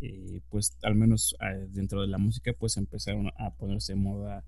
Eh, 0.00 0.40
pues 0.48 0.76
al 0.82 0.94
menos 0.94 1.36
eh, 1.40 1.66
dentro 1.70 2.02
de 2.02 2.06
la 2.06 2.18
música, 2.18 2.52
pues 2.52 2.76
empezaron 2.76 3.32
a 3.36 3.50
ponerse 3.54 3.92
en 3.92 4.02
moda 4.02 4.44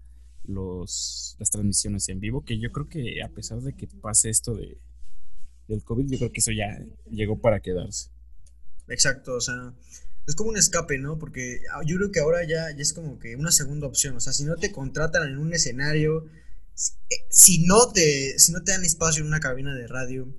los, 0.51 1.37
las 1.39 1.51
transmisiones 1.51 2.09
en 2.09 2.21
vivo, 2.21 2.45
que 2.45 2.59
yo 2.59 2.71
creo 2.73 2.89
que 2.89 3.23
a 3.23 3.29
pesar 3.29 3.61
de 3.61 3.75
que 3.75 3.87
pase 3.87 4.31
esto 4.31 4.55
de, 4.55 4.79
del 5.69 5.83
COVID, 5.83 6.11
yo 6.11 6.19
creo 6.19 6.33
que 6.33 6.41
eso 6.41 6.53
ya 6.53 6.85
llegó 7.11 7.41
para 7.41 7.61
quedarse. 7.61 8.11
Exacto, 8.89 9.35
o 9.35 9.41
sea, 9.41 9.73
es 10.27 10.35
como 10.35 10.51
un 10.51 10.57
escape, 10.57 10.99
¿no? 10.99 11.19
Porque 11.19 11.61
ah, 11.73 11.81
yo 11.87 11.97
creo 11.97 12.11
que 12.11 12.21
ahora 12.21 12.45
ya, 12.45 12.71
ya 12.71 12.83
es 12.83 12.93
como 12.93 13.19
que 13.19 13.37
una 13.37 13.53
segunda 13.53 13.87
opción, 13.87 14.17
o 14.17 14.21
sea, 14.21 14.33
si 14.33 14.45
no 14.45 14.57
te 14.57 14.73
contratan 14.73 15.29
en 15.29 15.39
un 15.39 15.53
escenario, 15.53 16.27
si 17.29 17.65
no 17.67 17.93
te, 17.93 18.39
si 18.39 18.53
no 18.53 18.63
te 18.63 18.73
dan 18.73 18.85
espacio 18.85 19.23
en 19.23 19.29
una 19.29 19.41
cabina 19.41 19.75
de 19.75 19.87
radio, 19.87 20.33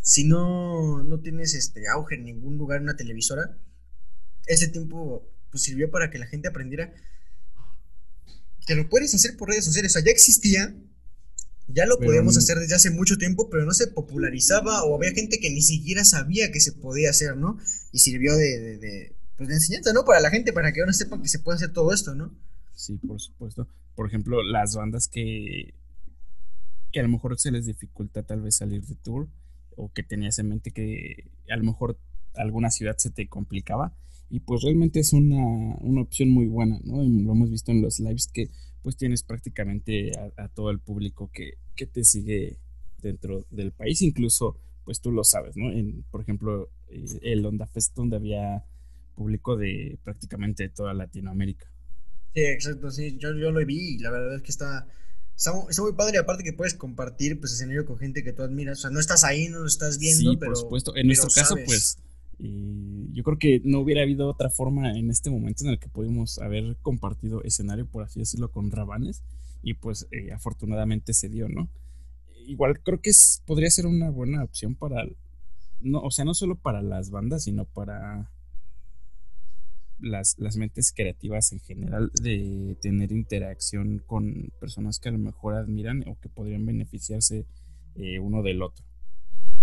si 0.00 0.24
no, 0.24 1.02
no 1.02 1.20
tienes 1.20 1.54
este 1.54 1.88
auge 1.88 2.16
en 2.16 2.24
ningún 2.24 2.58
lugar 2.58 2.78
en 2.78 2.84
una 2.84 2.96
televisora, 2.96 3.56
ese 4.46 4.68
tiempo 4.68 5.26
pues, 5.50 5.62
sirvió 5.62 5.90
para 5.90 6.10
que 6.10 6.18
la 6.18 6.26
gente 6.26 6.48
aprendiera 6.48 6.92
que 8.66 8.74
lo 8.74 8.88
puedes 8.88 9.14
hacer 9.14 9.36
por 9.36 9.48
redes 9.48 9.64
sociales. 9.64 9.92
O 9.92 9.94
sea, 9.94 10.04
ya 10.04 10.12
existía, 10.12 10.74
ya 11.68 11.86
lo 11.86 11.98
podíamos 11.98 12.36
hacer 12.36 12.58
desde 12.58 12.74
hace 12.74 12.90
mucho 12.90 13.16
tiempo, 13.16 13.48
pero 13.50 13.64
no 13.64 13.72
se 13.72 13.86
popularizaba 13.88 14.84
o 14.84 14.96
había 14.96 15.12
gente 15.12 15.38
que 15.38 15.50
ni 15.50 15.62
siquiera 15.62 16.04
sabía 16.04 16.50
que 16.50 16.60
se 16.60 16.72
podía 16.72 17.10
hacer, 17.10 17.36
¿no? 17.36 17.58
Y 17.92 17.98
sirvió 17.98 18.34
de, 18.36 18.78
de, 18.78 19.16
pues, 19.36 19.48
de 19.48 19.54
enseñanza, 19.54 19.92
¿no? 19.92 20.04
Para 20.04 20.20
la 20.20 20.30
gente, 20.30 20.52
para 20.52 20.72
que 20.72 20.80
ahora 20.80 20.92
sepan 20.92 21.22
que 21.22 21.28
se 21.28 21.38
puede 21.38 21.56
hacer 21.56 21.72
todo 21.72 21.92
esto, 21.92 22.14
¿no? 22.14 22.34
Sí, 22.74 22.98
por 23.06 23.20
supuesto. 23.20 23.68
Por 23.94 24.08
ejemplo, 24.08 24.42
las 24.42 24.74
bandas 24.74 25.08
que, 25.08 25.74
que 26.92 27.00
a 27.00 27.02
lo 27.02 27.08
mejor 27.08 27.38
se 27.38 27.50
les 27.50 27.66
dificulta 27.66 28.22
tal 28.22 28.42
vez 28.42 28.56
salir 28.56 28.84
de 28.84 28.94
tour 28.96 29.28
o 29.76 29.92
que 29.92 30.02
tenías 30.02 30.38
en 30.38 30.48
mente 30.48 30.70
que 30.70 31.30
a 31.48 31.56
lo 31.56 31.64
mejor 31.64 31.98
alguna 32.34 32.70
ciudad 32.70 32.96
se 32.98 33.10
te 33.10 33.28
complicaba 33.28 33.92
y 34.34 34.40
pues 34.40 34.62
realmente 34.62 34.98
es 34.98 35.12
una, 35.12 35.76
opción 36.00 36.28
muy 36.28 36.46
buena, 36.46 36.80
¿no? 36.82 36.96
Lo 36.96 37.32
hemos 37.32 37.52
visto 37.52 37.70
en 37.70 37.80
los 37.80 38.00
lives 38.00 38.26
que 38.26 38.50
pues 38.82 38.96
tienes 38.96 39.22
prácticamente 39.22 40.10
a, 40.36 40.48
todo 40.48 40.70
el 40.70 40.80
público 40.80 41.30
que, 41.32 41.52
que, 41.76 41.86
te 41.86 42.02
sigue 42.02 42.58
dentro 43.00 43.46
del 43.50 43.70
país, 43.70 44.02
incluso 44.02 44.58
pues 44.84 45.00
tú 45.00 45.12
lo 45.12 45.22
sabes, 45.22 45.56
¿no? 45.56 45.70
En, 45.70 46.02
por 46.10 46.20
ejemplo, 46.20 46.68
eh, 46.88 47.04
el 47.22 47.46
Onda 47.46 47.68
Fest 47.68 47.94
donde 47.94 48.16
había 48.16 48.64
público 49.14 49.56
de 49.56 50.00
prácticamente 50.02 50.68
toda 50.68 50.94
Latinoamérica. 50.94 51.70
Sí, 52.34 52.42
exacto, 52.42 52.90
sí, 52.90 53.16
yo, 53.16 53.36
yo 53.36 53.52
lo 53.52 53.64
vi 53.64 53.94
y 53.94 53.98
la 53.98 54.10
verdad 54.10 54.34
es 54.34 54.42
que 54.42 54.50
está, 54.50 54.88
está, 55.36 55.52
muy 55.52 55.92
padre, 55.96 56.18
aparte 56.18 56.42
que 56.42 56.52
puedes 56.52 56.74
compartir 56.74 57.38
pues 57.38 57.52
escenario 57.52 57.86
con 57.86 57.98
gente 57.98 58.24
que 58.24 58.32
tú 58.32 58.42
admiras, 58.42 58.78
o 58.78 58.82
sea, 58.82 58.90
no 58.90 58.98
estás 58.98 59.22
ahí, 59.22 59.48
no 59.48 59.60
lo 59.60 59.68
estás 59.68 60.00
viendo, 60.00 60.32
sí, 60.32 60.36
pero... 60.38 60.54
por 60.54 60.60
supuesto, 60.60 60.96
en 60.96 61.06
nuestro 61.06 61.30
caso 61.30 61.54
pues 61.64 61.98
yo 62.38 63.22
creo 63.22 63.38
que 63.38 63.60
no 63.64 63.80
hubiera 63.80 64.02
habido 64.02 64.28
otra 64.28 64.50
forma 64.50 64.96
en 64.96 65.10
este 65.10 65.30
momento 65.30 65.64
en 65.64 65.70
el 65.70 65.78
que 65.78 65.88
pudimos 65.88 66.38
haber 66.38 66.76
compartido 66.82 67.42
escenario, 67.42 67.86
por 67.86 68.04
así 68.04 68.20
decirlo, 68.20 68.50
con 68.50 68.70
Rabanes 68.70 69.22
y 69.62 69.74
pues 69.74 70.06
eh, 70.10 70.32
afortunadamente 70.32 71.14
se 71.14 71.28
dio, 71.28 71.48
¿no? 71.48 71.68
Igual 72.46 72.80
creo 72.80 73.00
que 73.00 73.12
podría 73.46 73.70
ser 73.70 73.86
una 73.86 74.10
buena 74.10 74.44
opción 74.44 74.74
para, 74.74 75.04
no, 75.80 76.00
o 76.00 76.10
sea, 76.10 76.24
no 76.24 76.34
solo 76.34 76.56
para 76.56 76.82
las 76.82 77.10
bandas, 77.10 77.44
sino 77.44 77.64
para 77.64 78.30
las, 79.98 80.38
las 80.38 80.56
mentes 80.56 80.92
creativas 80.94 81.52
en 81.52 81.60
general 81.60 82.10
de 82.20 82.76
tener 82.80 83.12
interacción 83.12 84.02
con 84.06 84.52
personas 84.60 84.98
que 84.98 85.08
a 85.08 85.12
lo 85.12 85.18
mejor 85.18 85.54
admiran 85.54 86.04
o 86.06 86.18
que 86.20 86.28
podrían 86.28 86.66
beneficiarse 86.66 87.46
eh, 87.96 88.18
uno 88.18 88.42
del 88.42 88.62
otro. 88.62 88.84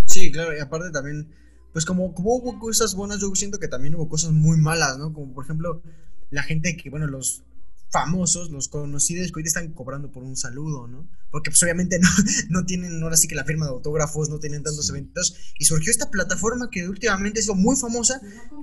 Sí, 0.04 0.32
claro, 0.32 0.56
y 0.56 0.60
aparte 0.60 0.90
también, 0.90 1.30
pues 1.72 1.84
como, 1.84 2.14
como 2.14 2.36
hubo 2.36 2.58
cosas 2.58 2.94
buenas, 2.94 3.20
yo 3.20 3.34
siento 3.34 3.58
que 3.58 3.68
también 3.68 3.94
hubo 3.94 4.08
cosas 4.08 4.32
muy 4.32 4.58
malas, 4.58 4.98
¿no? 4.98 5.12
Como 5.12 5.32
por 5.32 5.44
ejemplo, 5.44 5.82
la 6.30 6.42
gente 6.42 6.76
que, 6.76 6.90
bueno, 6.90 7.06
los 7.06 7.42
famosos, 7.90 8.50
los 8.50 8.68
conocidos 8.68 9.30
que 9.30 9.40
hoy 9.40 9.46
están 9.46 9.72
cobrando 9.72 10.10
por 10.10 10.22
un 10.22 10.34
saludo, 10.34 10.88
¿no? 10.88 11.08
Porque 11.30 11.50
pues 11.50 11.62
obviamente 11.62 11.98
no, 12.00 12.08
no 12.48 12.64
tienen 12.64 13.02
ahora 13.02 13.16
sí 13.16 13.28
que 13.28 13.34
la 13.34 13.44
firma 13.44 13.66
de 13.66 13.72
autógrafos, 13.72 14.30
no 14.30 14.38
tienen 14.38 14.62
tantos 14.62 14.88
eventos. 14.88 15.36
Y 15.58 15.66
surgió 15.66 15.90
esta 15.90 16.10
plataforma 16.10 16.70
que 16.70 16.88
últimamente 16.88 17.40
ha 17.40 17.42
sido 17.42 17.54
muy 17.54 17.76
famosa 17.76 18.20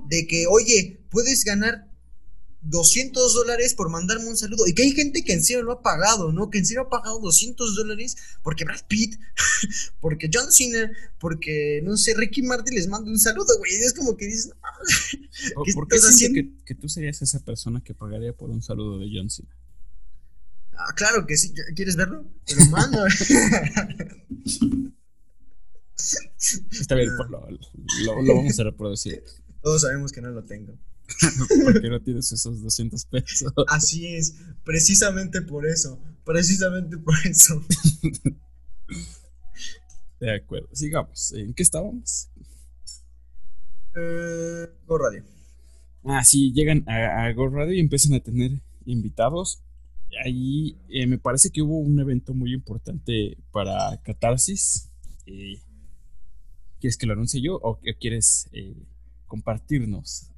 de 0.08 0.26
que, 0.26 0.46
oye, 0.48 1.06
puedes 1.10 1.44
ganar 1.44 1.89
200 2.62 3.34
dólares 3.34 3.74
por 3.74 3.88
mandarme 3.88 4.28
un 4.28 4.36
saludo. 4.36 4.66
Y 4.66 4.74
que 4.74 4.82
hay 4.82 4.92
gente 4.92 5.24
que 5.24 5.32
en 5.32 5.42
serio 5.42 5.62
lo 5.62 5.72
ha 5.72 5.82
pagado, 5.82 6.32
¿no? 6.32 6.50
Que 6.50 6.58
en 6.58 6.66
serio 6.66 6.82
ha 6.82 6.88
pagado 6.88 7.18
200 7.20 7.76
dólares 7.76 8.16
porque 8.42 8.64
Brad 8.64 8.84
Pitt, 8.86 9.18
porque 10.00 10.30
John 10.32 10.52
Cena, 10.52 10.90
porque, 11.18 11.80
no 11.84 11.96
sé, 11.96 12.14
Ricky 12.14 12.42
Martin 12.42 12.74
les 12.74 12.88
manda 12.88 13.10
un 13.10 13.18
saludo, 13.18 13.56
güey. 13.58 13.72
Es 13.74 13.94
como 13.94 14.16
que 14.16 14.26
dices, 14.26 14.52
¿qué 15.64 15.72
¿Por 15.72 15.88
qué 15.88 15.96
estás 15.96 16.14
haciendo? 16.14 16.36
Que, 16.36 16.64
que, 16.64 16.74
tú 16.74 16.88
serías 16.88 17.22
esa 17.22 17.40
persona 17.40 17.82
que 17.82 17.94
pagaría 17.94 18.32
por 18.32 18.50
un 18.50 18.62
saludo 18.62 18.98
de 18.98 19.10
John 19.12 19.30
Cena? 19.30 19.54
Ah, 20.72 20.92
claro 20.94 21.26
que 21.26 21.36
sí. 21.36 21.52
¿Quieres 21.74 21.96
verlo? 21.96 22.24
Te 22.44 22.56
lo 22.56 22.66
mando. 22.66 23.06
Está 26.70 26.94
bien, 26.94 27.10
ah. 27.20 27.26
lo, 28.04 28.22
lo 28.22 28.34
vamos 28.36 28.58
a 28.58 28.64
reproducir. 28.64 29.22
Todos 29.62 29.82
sabemos 29.82 30.12
que 30.12 30.20
no 30.22 30.30
lo 30.30 30.44
tengo. 30.44 30.78
porque 31.64 31.88
no 31.88 32.00
tienes 32.00 32.30
esos 32.32 32.62
200 32.62 33.04
pesos. 33.06 33.52
Así 33.68 34.06
es, 34.06 34.36
precisamente 34.64 35.42
por 35.42 35.66
eso, 35.66 36.00
precisamente 36.24 36.98
por 36.98 37.14
eso. 37.24 37.62
De 40.20 40.34
acuerdo, 40.34 40.68
sigamos. 40.72 41.32
¿En 41.32 41.54
qué 41.54 41.62
estábamos? 41.62 42.28
Eh, 43.96 44.68
Go 44.86 44.98
Radio. 44.98 45.24
Ah, 46.04 46.22
sí, 46.24 46.52
llegan 46.52 46.84
a, 46.88 47.32
Go 47.32 47.48
Radio 47.48 47.74
y 47.74 47.80
empiezan 47.80 48.14
a 48.14 48.20
tener 48.20 48.52
invitados. 48.84 49.62
Ahí 50.24 50.76
eh, 50.88 51.06
me 51.06 51.18
parece 51.18 51.50
que 51.50 51.62
hubo 51.62 51.78
un 51.78 51.98
evento 52.00 52.34
muy 52.34 52.52
importante 52.52 53.38
para 53.52 54.00
Catarsis. 54.02 54.90
Eh, 55.26 55.60
¿Quieres 56.80 56.96
que 56.96 57.06
lo 57.06 57.12
anuncie 57.12 57.40
yo 57.40 57.56
o 57.62 57.78
quieres 57.98 58.48
compartirnos 59.26 60.30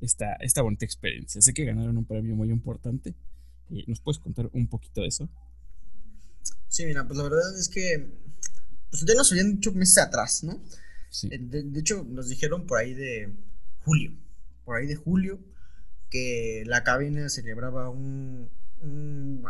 esta, 0.00 0.34
esta 0.34 0.62
bonita 0.62 0.84
experiencia. 0.84 1.40
Sé 1.40 1.54
que 1.54 1.64
ganaron 1.64 1.96
un 1.96 2.04
premio 2.04 2.34
muy 2.34 2.50
importante. 2.50 3.14
¿Nos 3.86 4.00
puedes 4.00 4.18
contar 4.18 4.50
un 4.52 4.68
poquito 4.68 5.00
de 5.00 5.08
eso? 5.08 5.28
Sí, 6.68 6.84
mira, 6.86 7.06
pues 7.06 7.16
la 7.16 7.24
verdad 7.24 7.58
es 7.58 7.68
que 7.68 8.24
pues 8.90 9.04
ya 9.04 9.14
nos 9.14 9.30
habían 9.32 9.56
dicho 9.56 9.72
meses 9.72 9.98
atrás, 9.98 10.44
¿no? 10.44 10.62
Sí. 11.10 11.28
Eh, 11.30 11.38
de, 11.38 11.80
hecho, 11.80 12.04
nos 12.04 12.28
dijeron 12.28 12.66
por 12.66 12.78
ahí 12.78 12.94
de 12.94 13.32
julio, 13.80 14.12
por 14.64 14.76
ahí 14.76 14.86
de 14.86 14.96
julio, 14.96 15.40
que 16.10 16.62
la 16.66 16.84
cabina 16.84 17.28
celebraba 17.28 17.90
un, 17.90 18.50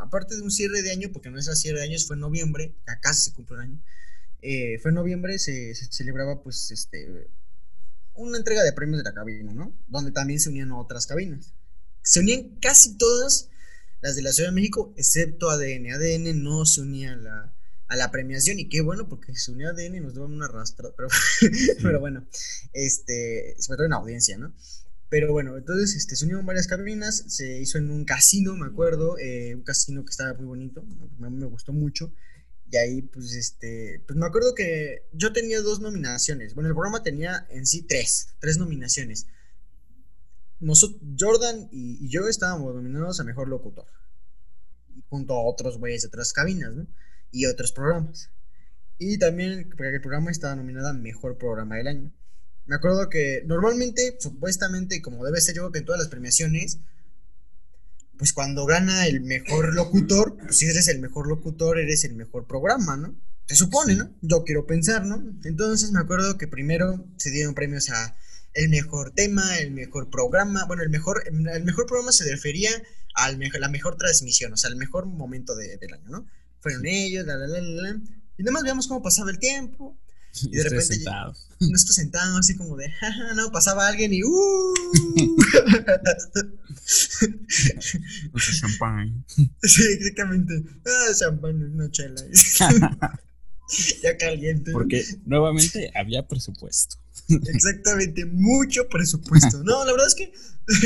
aparte 0.00 0.36
de 0.36 0.42
un 0.42 0.50
cierre 0.50 0.82
de 0.82 0.90
año, 0.92 1.10
porque 1.12 1.30
no 1.30 1.38
es 1.38 1.48
a 1.48 1.56
cierre 1.56 1.80
de 1.80 1.86
años, 1.86 2.06
fue 2.06 2.16
en 2.16 2.20
noviembre, 2.20 2.74
acá 2.86 3.12
se 3.12 3.32
cumple 3.32 3.56
un 3.56 3.62
año, 3.62 3.82
eh, 4.40 4.78
fue 4.80 4.90
en 4.90 4.94
noviembre, 4.94 5.38
se, 5.38 5.74
se, 5.74 5.92
celebraba 5.92 6.42
pues 6.42 6.70
este 6.70 7.28
una 8.14 8.38
entrega 8.38 8.62
de 8.62 8.72
premios 8.72 8.98
de 8.98 9.04
la 9.04 9.14
cabina, 9.14 9.52
¿no? 9.52 9.76
Donde 9.88 10.12
también 10.12 10.40
se 10.40 10.48
unían 10.48 10.72
otras 10.72 11.06
cabinas. 11.06 11.52
Se 12.02 12.20
unían 12.20 12.56
casi 12.60 12.96
todas 12.96 13.48
las 14.00 14.16
de 14.16 14.22
la 14.22 14.32
Ciudad 14.32 14.50
de 14.50 14.54
México, 14.54 14.92
excepto 14.96 15.50
ADN. 15.50 15.92
ADN 15.92 16.42
no 16.42 16.66
se 16.66 16.82
unía 16.82 17.12
a 17.12 17.16
la, 17.16 17.54
a 17.88 17.96
la 17.96 18.10
premiación 18.10 18.58
y 18.58 18.68
qué 18.68 18.80
bueno 18.80 19.08
porque 19.08 19.34
se 19.34 19.50
unía 19.50 19.70
ADN 19.70 19.96
y 19.96 20.00
nos 20.00 20.14
daban 20.14 20.32
una 20.32 20.48
rastra, 20.48 20.90
pero, 20.96 21.08
pero 21.82 22.00
bueno, 22.00 22.26
este, 22.72 23.56
sobre 23.58 23.78
todo 23.78 23.86
en 23.86 23.92
audiencia, 23.94 24.36
¿no? 24.38 24.54
Pero 25.08 25.32
bueno, 25.32 25.56
entonces 25.56 25.94
este, 25.94 26.16
se 26.16 26.24
unieron 26.24 26.44
varias 26.44 26.66
cabinas, 26.66 27.24
se 27.28 27.58
hizo 27.60 27.78
en 27.78 27.90
un 27.90 28.04
casino, 28.04 28.56
me 28.56 28.66
acuerdo, 28.66 29.16
eh, 29.18 29.54
un 29.54 29.62
casino 29.62 30.04
que 30.04 30.10
estaba 30.10 30.34
muy 30.34 30.46
bonito, 30.46 30.84
me, 31.18 31.30
me 31.30 31.46
gustó 31.46 31.72
mucho. 31.72 32.12
Y 32.70 32.76
ahí, 32.76 33.02
pues, 33.02 33.34
este, 33.34 34.02
pues 34.06 34.18
me 34.18 34.26
acuerdo 34.26 34.54
que 34.54 35.06
yo 35.12 35.32
tenía 35.32 35.60
dos 35.60 35.80
nominaciones. 35.80 36.54
Bueno, 36.54 36.68
el 36.68 36.74
programa 36.74 37.02
tenía 37.02 37.46
en 37.50 37.66
sí 37.66 37.82
tres, 37.82 38.28
tres 38.40 38.58
nominaciones. 38.58 39.26
Nosotros, 40.60 41.00
Jordan 41.18 41.68
y, 41.70 42.08
yo 42.08 42.26
estábamos 42.26 42.74
nominados 42.74 43.20
a 43.20 43.24
Mejor 43.24 43.48
Locutor. 43.48 43.86
Junto 45.08 45.34
a 45.34 45.44
otros 45.44 45.78
güeyes 45.78 46.02
de 46.02 46.08
otras 46.08 46.32
cabinas, 46.32 46.72
¿no? 46.72 46.86
Y 47.30 47.46
otros 47.46 47.72
programas. 47.72 48.30
Y 48.98 49.18
también 49.18 49.52
el 49.52 49.68
programa 50.00 50.30
estaba 50.30 50.56
nominado 50.56 50.88
a 50.88 50.92
Mejor 50.92 51.36
Programa 51.36 51.76
del 51.76 51.88
Año. 51.88 52.12
Me 52.66 52.76
acuerdo 52.76 53.10
que 53.10 53.42
normalmente, 53.44 54.16
supuestamente, 54.18 55.02
como 55.02 55.24
debe 55.24 55.40
ser 55.40 55.56
yo 55.56 55.70
que 55.70 55.80
en 55.80 55.84
todas 55.84 56.00
las 56.00 56.08
premiaciones, 56.08 56.78
pues 58.18 58.32
cuando 58.32 58.66
gana 58.66 59.06
el 59.06 59.20
mejor 59.20 59.74
locutor, 59.74 60.36
pues 60.36 60.58
si 60.58 60.66
eres 60.66 60.88
el 60.88 61.00
mejor 61.00 61.28
locutor, 61.28 61.78
eres 61.78 62.04
el 62.04 62.14
mejor 62.14 62.46
programa, 62.46 62.96
¿no? 62.96 63.14
Se 63.46 63.56
supone, 63.56 63.94
¿no? 63.96 64.10
Yo 64.22 64.44
quiero 64.44 64.66
pensar, 64.66 65.04
¿no? 65.04 65.22
Entonces 65.44 65.92
me 65.92 66.00
acuerdo 66.00 66.38
que 66.38 66.48
primero 66.48 67.06
se 67.18 67.30
dieron 67.30 67.54
premios 67.54 67.90
a 67.90 68.16
el 68.54 68.68
mejor 68.68 69.12
tema, 69.12 69.58
el 69.58 69.72
mejor 69.72 70.10
programa, 70.10 70.64
bueno, 70.66 70.82
el 70.82 70.90
mejor, 70.90 71.24
el 71.26 71.64
mejor 71.64 71.86
programa 71.86 72.12
se 72.12 72.30
refería 72.30 72.70
a 73.14 73.30
la 73.32 73.68
mejor 73.68 73.96
transmisión, 73.96 74.52
o 74.52 74.56
sea, 74.56 74.70
el 74.70 74.76
mejor 74.76 75.06
momento 75.06 75.54
del 75.56 75.92
año, 75.92 76.08
¿no? 76.08 76.26
Fueron 76.60 76.86
ellos, 76.86 77.26
la, 77.26 77.36
la, 77.36 77.46
la, 77.46 77.60
la, 77.60 78.00
y 78.38 78.42
nada 78.42 78.52
más 78.52 78.62
veíamos 78.62 78.88
cómo 78.88 79.02
pasaba 79.02 79.30
el 79.30 79.38
tiempo, 79.38 79.98
y, 80.42 80.50
de 80.50 80.64
repente 80.64 80.94
sentados. 80.94 81.48
nosotros 81.60 81.94
sentados 81.94 82.40
así 82.40 82.56
como 82.56 82.76
de, 82.76 82.90
jaja, 82.90 83.34
no, 83.34 83.52
pasaba 83.52 83.86
alguien 83.86 84.12
y 84.12 84.24
uh. 84.24 84.74
champán. 88.60 89.24
Sí, 89.62 89.82
exactamente. 89.98 90.64
Ah, 90.86 91.14
champán, 91.18 91.62
una 91.62 91.90
chela. 91.90 92.22
ya 94.02 94.16
caliente. 94.18 94.72
Porque 94.72 95.04
nuevamente 95.24 95.90
había 95.94 96.26
presupuesto. 96.26 96.96
Exactamente, 97.28 98.26
mucho 98.26 98.88
presupuesto. 98.88 99.62
No, 99.64 99.84
la 99.84 99.92
verdad 99.92 100.08
es 100.08 100.14
que, 100.14 100.32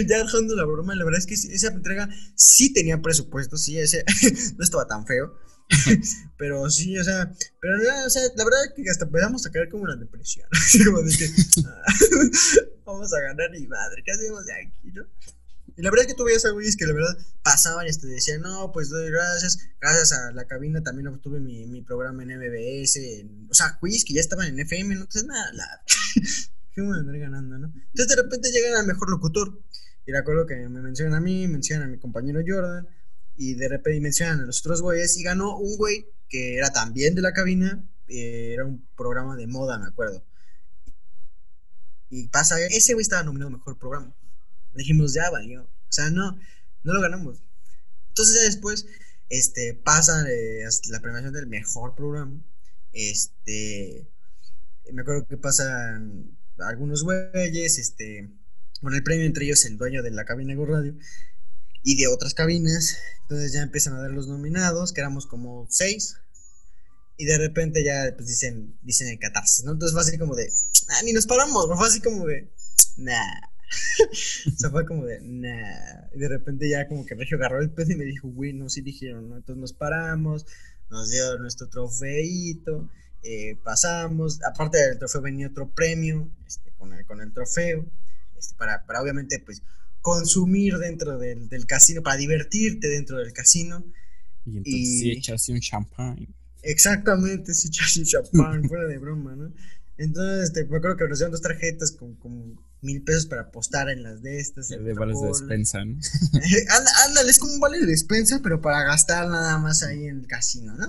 ya 0.07 0.23
dejando 0.23 0.55
la 0.55 0.65
broma, 0.65 0.95
la 0.95 1.05
verdad 1.05 1.19
es 1.19 1.27
que 1.27 1.35
esa 1.35 1.69
entrega 1.69 2.09
sí 2.35 2.73
tenía 2.73 3.03
presupuesto, 3.03 3.57
sí, 3.57 3.79
ese, 3.79 4.05
no 4.57 4.65
estaba 4.65 4.87
tan 4.87 5.07
feo. 5.07 5.35
pero 6.39 6.69
sí, 6.71 6.99
o 6.99 7.05
sea, 7.05 7.33
pero 7.61 7.77
o 8.07 8.11
sea, 8.11 8.23
la 8.37 8.45
verdad 8.45 8.65
es 8.67 8.73
que 8.75 8.91
hasta 8.91 9.05
empezamos 9.05 9.47
a 9.47 9.51
caer 9.51 9.69
como 9.69 9.85
una 9.85 9.97
depresión. 9.97 10.49
como 10.87 11.03
de 11.03 11.17
que 11.17 11.29
vamos 12.85 13.13
a 13.13 13.21
ganar 13.21 13.55
y 13.55 13.67
madre, 13.67 14.03
¿qué 14.05 14.13
hacemos 14.13 14.47
de 14.47 14.53
aquí, 14.53 14.93
no? 14.93 15.07
Y 15.77 15.83
la 15.83 15.91
verdad 15.91 16.07
es 16.07 16.13
que 16.13 16.17
tú 16.17 16.25
veías 16.25 16.45
a 16.45 16.51
güeyes 16.51 16.77
que 16.77 16.87
la 16.87 16.93
verdad 16.93 17.17
pasaban 17.45 17.87
y 17.87 17.93
te 17.93 18.09
decían, 18.09 18.41
no, 18.41 18.73
pues 18.73 18.89
doy 18.89 19.11
gracias, 19.11 19.59
gracias 19.81 20.13
a 20.13 20.33
la 20.33 20.45
cabina 20.45 20.83
también 20.83 21.07
obtuve 21.07 21.39
mi, 21.39 21.67
mi 21.67 21.83
programa 21.83 22.25
en 22.25 22.37
MBS, 22.37 22.99
o 23.49 23.55
sea, 23.55 23.79
güeyes 23.81 24.05
que 24.05 24.15
ya 24.15 24.21
estaban 24.21 24.49
en 24.49 24.59
FM, 24.59 24.97
no 24.97 25.03
entonces 25.03 25.25
nada, 25.25 25.53
la, 25.53 25.83
qué 26.75 26.83
bueno 26.83 26.99
andar 26.99 27.19
ganando, 27.19 27.59
¿no? 27.59 27.67
Entonces 27.67 28.09
de 28.09 28.23
repente 28.23 28.51
llegan 28.51 28.75
al 28.75 28.89
mejor 28.89 29.09
locutor, 29.09 29.61
y 30.09 30.13
recuerdo 30.13 30.47
que 30.47 30.57
me 30.57 30.81
mencionan 30.81 31.15
a 31.15 31.21
mí, 31.21 31.47
mencionan 31.47 31.89
a 31.89 31.93
mi 31.93 31.99
compañero 31.99 32.41
Jordan, 32.45 32.89
y 33.39 33.55
de 33.55 33.69
repente 33.69 34.01
mencionan 34.01 34.41
a 34.41 34.47
los 34.47 34.59
otros 34.61 34.83
güeyes 34.83 35.17
y 35.17 35.23
ganó 35.23 35.57
un 35.57 35.77
güey 35.77 36.07
que 36.29 36.57
era 36.57 36.71
también 36.71 37.15
de 37.15 37.23
la 37.23 37.33
cabina, 37.33 37.83
eh, 38.09 38.51
era 38.53 38.67
un 38.67 38.85
programa 38.97 39.37
de 39.37 39.47
moda, 39.47 39.79
me 39.79 39.87
acuerdo. 39.87 40.25
Y 42.11 42.27
pasa, 42.29 42.61
ese 42.61 42.95
güey 42.95 43.03
estaba 43.03 43.23
nominado 43.23 43.51
mejor 43.51 43.79
programa. 43.79 44.13
Dijimos, 44.75 45.15
ya 45.15 45.31
valió. 45.31 45.63
O 45.63 45.93
sea, 45.93 46.11
no, 46.11 46.39
no 46.83 46.93
lo 46.93 47.01
ganamos. 47.01 47.41
Entonces 48.09 48.43
después, 48.43 48.87
este, 49.31 49.75
pasa 49.75 50.25
eh, 50.29 50.65
la 50.91 51.01
premiación 51.01 51.33
del 51.33 51.47
mejor 51.47 51.95
programa. 51.95 52.43
Este, 52.93 54.09
me 54.93 55.03
acuerdo 55.03 55.27
que 55.27 55.37
pasan 55.37 56.37
algunos 56.59 57.05
güeyes, 57.05 57.79
este, 57.79 58.31
Con 58.81 58.95
el 58.95 59.05
premio 59.05 59.27
entre 59.27 59.45
ellos 59.45 59.65
el 59.65 59.79
dueño 59.79 60.03
de 60.03 60.11
la 60.11 60.25
cabina 60.25 60.57
de 60.57 60.67
Radio 60.67 60.97
y 61.89 61.97
de 61.97 62.07
otras 62.07 62.35
cabinas. 62.35 62.99
Entonces 63.23 63.55
ya 63.55 63.63
empiezan 63.63 63.95
a 63.95 64.03
dar 64.03 64.11
los 64.11 64.29
nominados, 64.29 64.93
que 64.93 65.01
éramos 65.01 65.27
como 65.27 65.67
seis. 65.71 66.17
Y 67.17 67.25
de 67.25 67.39
repente 67.39 67.83
ya 67.83 68.13
pues 68.15 68.29
dicen, 68.29 68.79
dicen 68.83 69.09
el 69.09 69.19
catarsis, 69.19 69.65
¿no? 69.65 69.73
Entonces 69.73 69.95
fue 69.95 70.03
así 70.03 70.19
como 70.19 70.37
de, 70.37 70.53
ah, 70.89 71.03
ni 71.03 71.15
nos 71.15 71.27
paramos, 71.27 71.67
fue 71.67 71.87
así 71.87 72.03
como 72.03 72.27
de, 72.27 72.53
nah. 72.99 73.41
o 74.53 74.57
sea, 74.59 74.69
fue 74.71 74.85
como 74.85 75.07
de, 75.07 75.19
nah. 75.23 76.09
Y 76.15 76.19
de 76.19 76.29
repente 76.29 76.69
ya 76.69 76.87
como 76.89 77.07
que 77.07 77.15
Regio 77.15 77.39
agarró 77.39 77.59
el 77.63 77.71
peso 77.71 77.93
y 77.93 77.97
me 77.97 78.05
dijo, 78.05 78.29
güey, 78.29 78.53
no, 78.53 78.69
sí 78.69 78.83
dijeron, 78.83 79.31
¿no? 79.31 79.37
Entonces 79.39 79.59
nos 79.59 79.73
paramos, 79.73 80.45
nos 80.91 81.11
dio 81.11 81.39
nuestro 81.39 81.71
trofeito, 81.71 82.91
eh, 83.23 83.57
pasamos, 83.65 84.41
aparte 84.45 84.77
del 84.77 84.99
trofeo 84.99 85.23
venía 85.23 85.49
otro 85.49 85.71
premio 85.71 86.31
este, 86.47 86.71
con, 86.73 86.93
el, 86.93 87.07
con 87.07 87.23
el 87.23 87.33
trofeo, 87.33 87.91
este, 88.37 88.55
para, 88.57 88.85
para 88.85 89.01
obviamente 89.01 89.41
pues 89.41 89.63
consumir 90.15 90.79
dentro 90.79 91.19
del, 91.19 91.49
del, 91.49 91.67
casino, 91.67 92.03
para 92.03 92.17
divertirte 92.17 92.89
dentro 92.89 93.19
del 93.19 93.33
casino. 93.33 93.85
Y 94.45 94.59
entonces 94.59 95.01
sí 95.01 95.11
echarse 95.13 95.53
un 95.53 95.61
champán. 95.61 96.35
Exactamente, 96.63 97.55
sí 97.55 97.69
echarse 97.69 98.01
un 98.01 98.07
champán, 98.07 98.69
fuera 98.69 98.87
de 98.87 98.99
broma, 98.99 99.37
¿no? 99.37 99.53
Entonces, 99.99 100.49
este, 100.49 100.65
me 100.67 100.77
acuerdo 100.77 100.97
que 100.97 101.09
nos 101.09 101.19
dieron 101.19 101.33
dos 101.33 101.43
tarjetas 101.43 101.93
con, 101.93 102.15
con 102.15 102.59
mil 102.81 103.03
pesos 103.03 103.27
para 103.27 103.43
apostar 103.43 103.91
en 103.91 104.05
las 104.05 104.23
de 104.23 104.39
estas. 104.39 104.69
De 104.69 104.95
vales 104.95 105.21
de 105.21 105.29
despensa, 105.29 105.85
¿no? 105.85 105.99
Ándale, 107.07 107.31
es 107.31 107.39
como 107.39 107.55
un 107.55 107.61
vale 107.61 107.81
de 107.81 107.87
despensa, 107.87 108.41
pero 108.43 108.61
para 108.61 108.85
gastar 108.85 109.29
nada 109.29 109.59
más 109.59 109.83
ahí 109.83 110.07
en 110.07 110.21
el 110.21 110.27
casino, 110.27 110.75
¿no? 110.75 110.87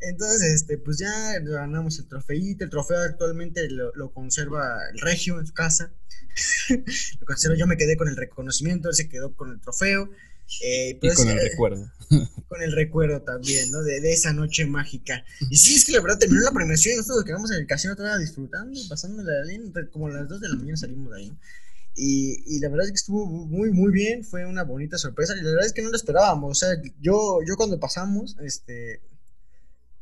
Entonces, 0.00 0.42
este, 0.42 0.78
pues 0.78 0.98
ya 0.98 1.38
ganamos 1.40 1.98
el 1.98 2.08
trofeito. 2.08 2.64
El 2.64 2.70
trofeo 2.70 2.98
actualmente 2.98 3.68
lo, 3.70 3.94
lo 3.94 4.12
conserva 4.12 4.88
el 4.92 5.00
Regio 5.00 5.38
en 5.38 5.46
su 5.46 5.52
casa. 5.52 5.92
lo 6.68 7.26
conserva, 7.26 7.56
yo 7.56 7.66
me 7.66 7.76
quedé 7.76 7.96
con 7.96 8.08
el 8.08 8.16
reconocimiento, 8.16 8.88
él 8.88 8.94
se 8.94 9.08
quedó 9.08 9.34
con 9.34 9.50
el 9.50 9.60
trofeo. 9.60 10.10
Eh, 10.62 10.98
pues, 11.00 11.14
y 11.14 11.16
con 11.16 11.28
el 11.28 11.38
eh, 11.38 11.48
recuerdo. 11.50 11.92
Con 12.48 12.62
el 12.62 12.72
recuerdo 12.72 13.22
también, 13.22 13.70
¿no? 13.70 13.84
De, 13.84 14.00
de, 14.00 14.12
esa 14.12 14.32
noche 14.32 14.66
mágica. 14.66 15.24
Y 15.48 15.56
sí, 15.56 15.76
es 15.76 15.84
que 15.84 15.92
la 15.92 16.00
verdad 16.00 16.18
terminó 16.18 16.40
la 16.40 16.50
premiación 16.50 16.94
y 16.94 16.96
nosotros 16.96 17.18
nos 17.18 17.24
quedamos 17.24 17.50
en 17.52 17.58
el 17.58 17.66
casino 17.68 17.94
todavía 17.94 18.18
disfrutando, 18.18 18.80
pasando 18.88 19.22
la 19.22 19.44
línea, 19.44 19.70
como 19.92 20.08
a 20.08 20.10
las 20.10 20.28
2 20.28 20.40
de 20.40 20.48
la 20.48 20.56
mañana 20.56 20.76
salimos 20.76 21.12
de 21.12 21.18
ahí. 21.18 21.32
Y, 21.94 22.42
y, 22.46 22.58
la 22.58 22.68
verdad 22.68 22.86
es 22.86 22.92
que 22.92 22.96
estuvo 22.96 23.26
muy, 23.26 23.70
muy 23.70 23.92
bien, 23.92 24.24
fue 24.24 24.44
una 24.44 24.64
bonita 24.64 24.98
sorpresa. 24.98 25.34
Y 25.34 25.42
la 25.42 25.50
verdad 25.50 25.66
es 25.66 25.72
que 25.72 25.82
no 25.82 25.90
lo 25.90 25.96
esperábamos. 25.96 26.50
O 26.50 26.54
sea, 26.54 26.70
yo, 27.00 27.38
yo 27.46 27.56
cuando 27.56 27.78
pasamos, 27.78 28.36
este, 28.40 29.00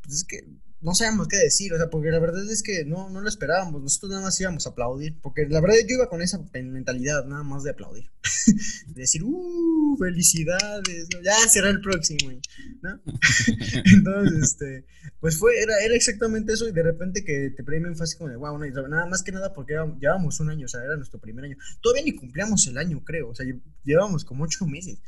pues 0.09 0.21
es 0.21 0.25
que 0.25 0.49
no 0.81 0.95
sabíamos 0.95 1.27
qué 1.29 1.37
decir, 1.37 1.73
o 1.75 1.77
sea, 1.77 1.91
porque 1.91 2.11
la 2.11 2.21
verdad 2.21 2.49
es 2.49 2.63
que 2.63 2.85
no, 2.85 3.11
no 3.11 3.21
lo 3.21 3.29
esperábamos, 3.29 3.83
nosotros 3.83 4.11
nada 4.11 4.23
más 4.23 4.41
íbamos 4.41 4.67
a 4.67 4.71
aplaudir, 4.71 5.19
porque 5.21 5.47
la 5.47 5.61
verdad 5.61 5.77
yo 5.87 5.97
iba 5.97 6.09
con 6.09 6.23
esa 6.23 6.41
mentalidad 6.55 7.27
nada 7.27 7.43
más 7.43 7.65
de 7.65 7.73
aplaudir, 7.73 8.11
de 8.87 9.01
decir, 9.01 9.23
uh, 9.25 9.97
felicidades, 9.99 11.09
ya 11.23 11.37
será 11.49 11.69
el 11.71 11.81
próximo, 11.81 12.31
¿no? 12.81 13.01
Entonces, 13.85 14.53
este, 14.53 14.87
pues 15.21 15.37
fue, 15.37 15.61
era, 15.61 15.75
era 15.85 15.95
exactamente 15.95 16.53
eso, 16.53 16.69
y 16.69 16.73
de 16.73 16.83
repente 16.83 17.25
que 17.25 17.51
te 17.51 17.65
premien 17.65 17.97
fue 17.97 18.07
como 18.17 18.31
de, 18.31 18.37
wow, 18.37 18.57
no, 18.57 18.89
nada 18.89 19.07
más 19.07 19.23
que 19.23 19.33
nada 19.33 19.53
porque 19.53 19.75
llevábamos 20.01 20.39
un 20.39 20.51
año, 20.51 20.67
o 20.67 20.69
sea, 20.69 20.85
era 20.85 20.97
nuestro 20.97 21.19
primer 21.19 21.45
año, 21.45 21.57
todavía 21.83 22.05
ni 22.05 22.15
cumplíamos 22.15 22.65
el 22.69 22.79
año, 22.79 23.03
creo, 23.05 23.31
o 23.31 23.35
sea, 23.35 23.45
llevábamos 23.85 24.25
como 24.25 24.45
ocho 24.45 24.65
meses, 24.65 25.01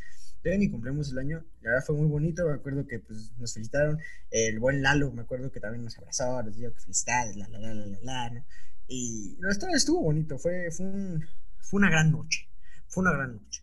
y 0.45 0.71
cumplimos 0.71 1.11
el 1.11 1.19
año. 1.19 1.45
La 1.63 1.71
verdad 1.71 1.85
fue 1.87 1.97
muy 1.97 2.07
bonito. 2.07 2.47
Me 2.47 2.55
acuerdo 2.55 2.87
que 2.87 2.99
pues, 2.99 3.33
nos 3.39 3.53
felicitaron. 3.53 3.99
El 4.31 4.59
buen 4.59 4.83
Lalo, 4.83 5.13
me 5.13 5.23
acuerdo 5.23 5.51
que 5.51 5.61
también 5.61 5.85
nos 5.85 5.99
abrazaba, 5.99 6.43
nos 6.43 6.57
dijo 6.57 6.73
que 6.73 6.81
felicidades, 6.81 7.37
la, 7.37 7.49
la, 7.49 7.59
la, 7.59 7.75
la, 7.75 7.87
la, 7.87 8.31
la. 8.31 8.45
Y 8.89 9.37
no, 9.41 9.51
estuvo, 9.51 9.75
estuvo 9.75 10.03
bonito. 10.03 10.39
Fue, 10.39 10.71
fue, 10.71 10.87
un, 10.87 11.25
fue 11.61 11.79
una 11.79 11.91
gran 11.91 12.11
noche. 12.11 12.49
Fue 12.89 13.03
una 13.03 13.13
gran 13.13 13.33
noche. 13.35 13.63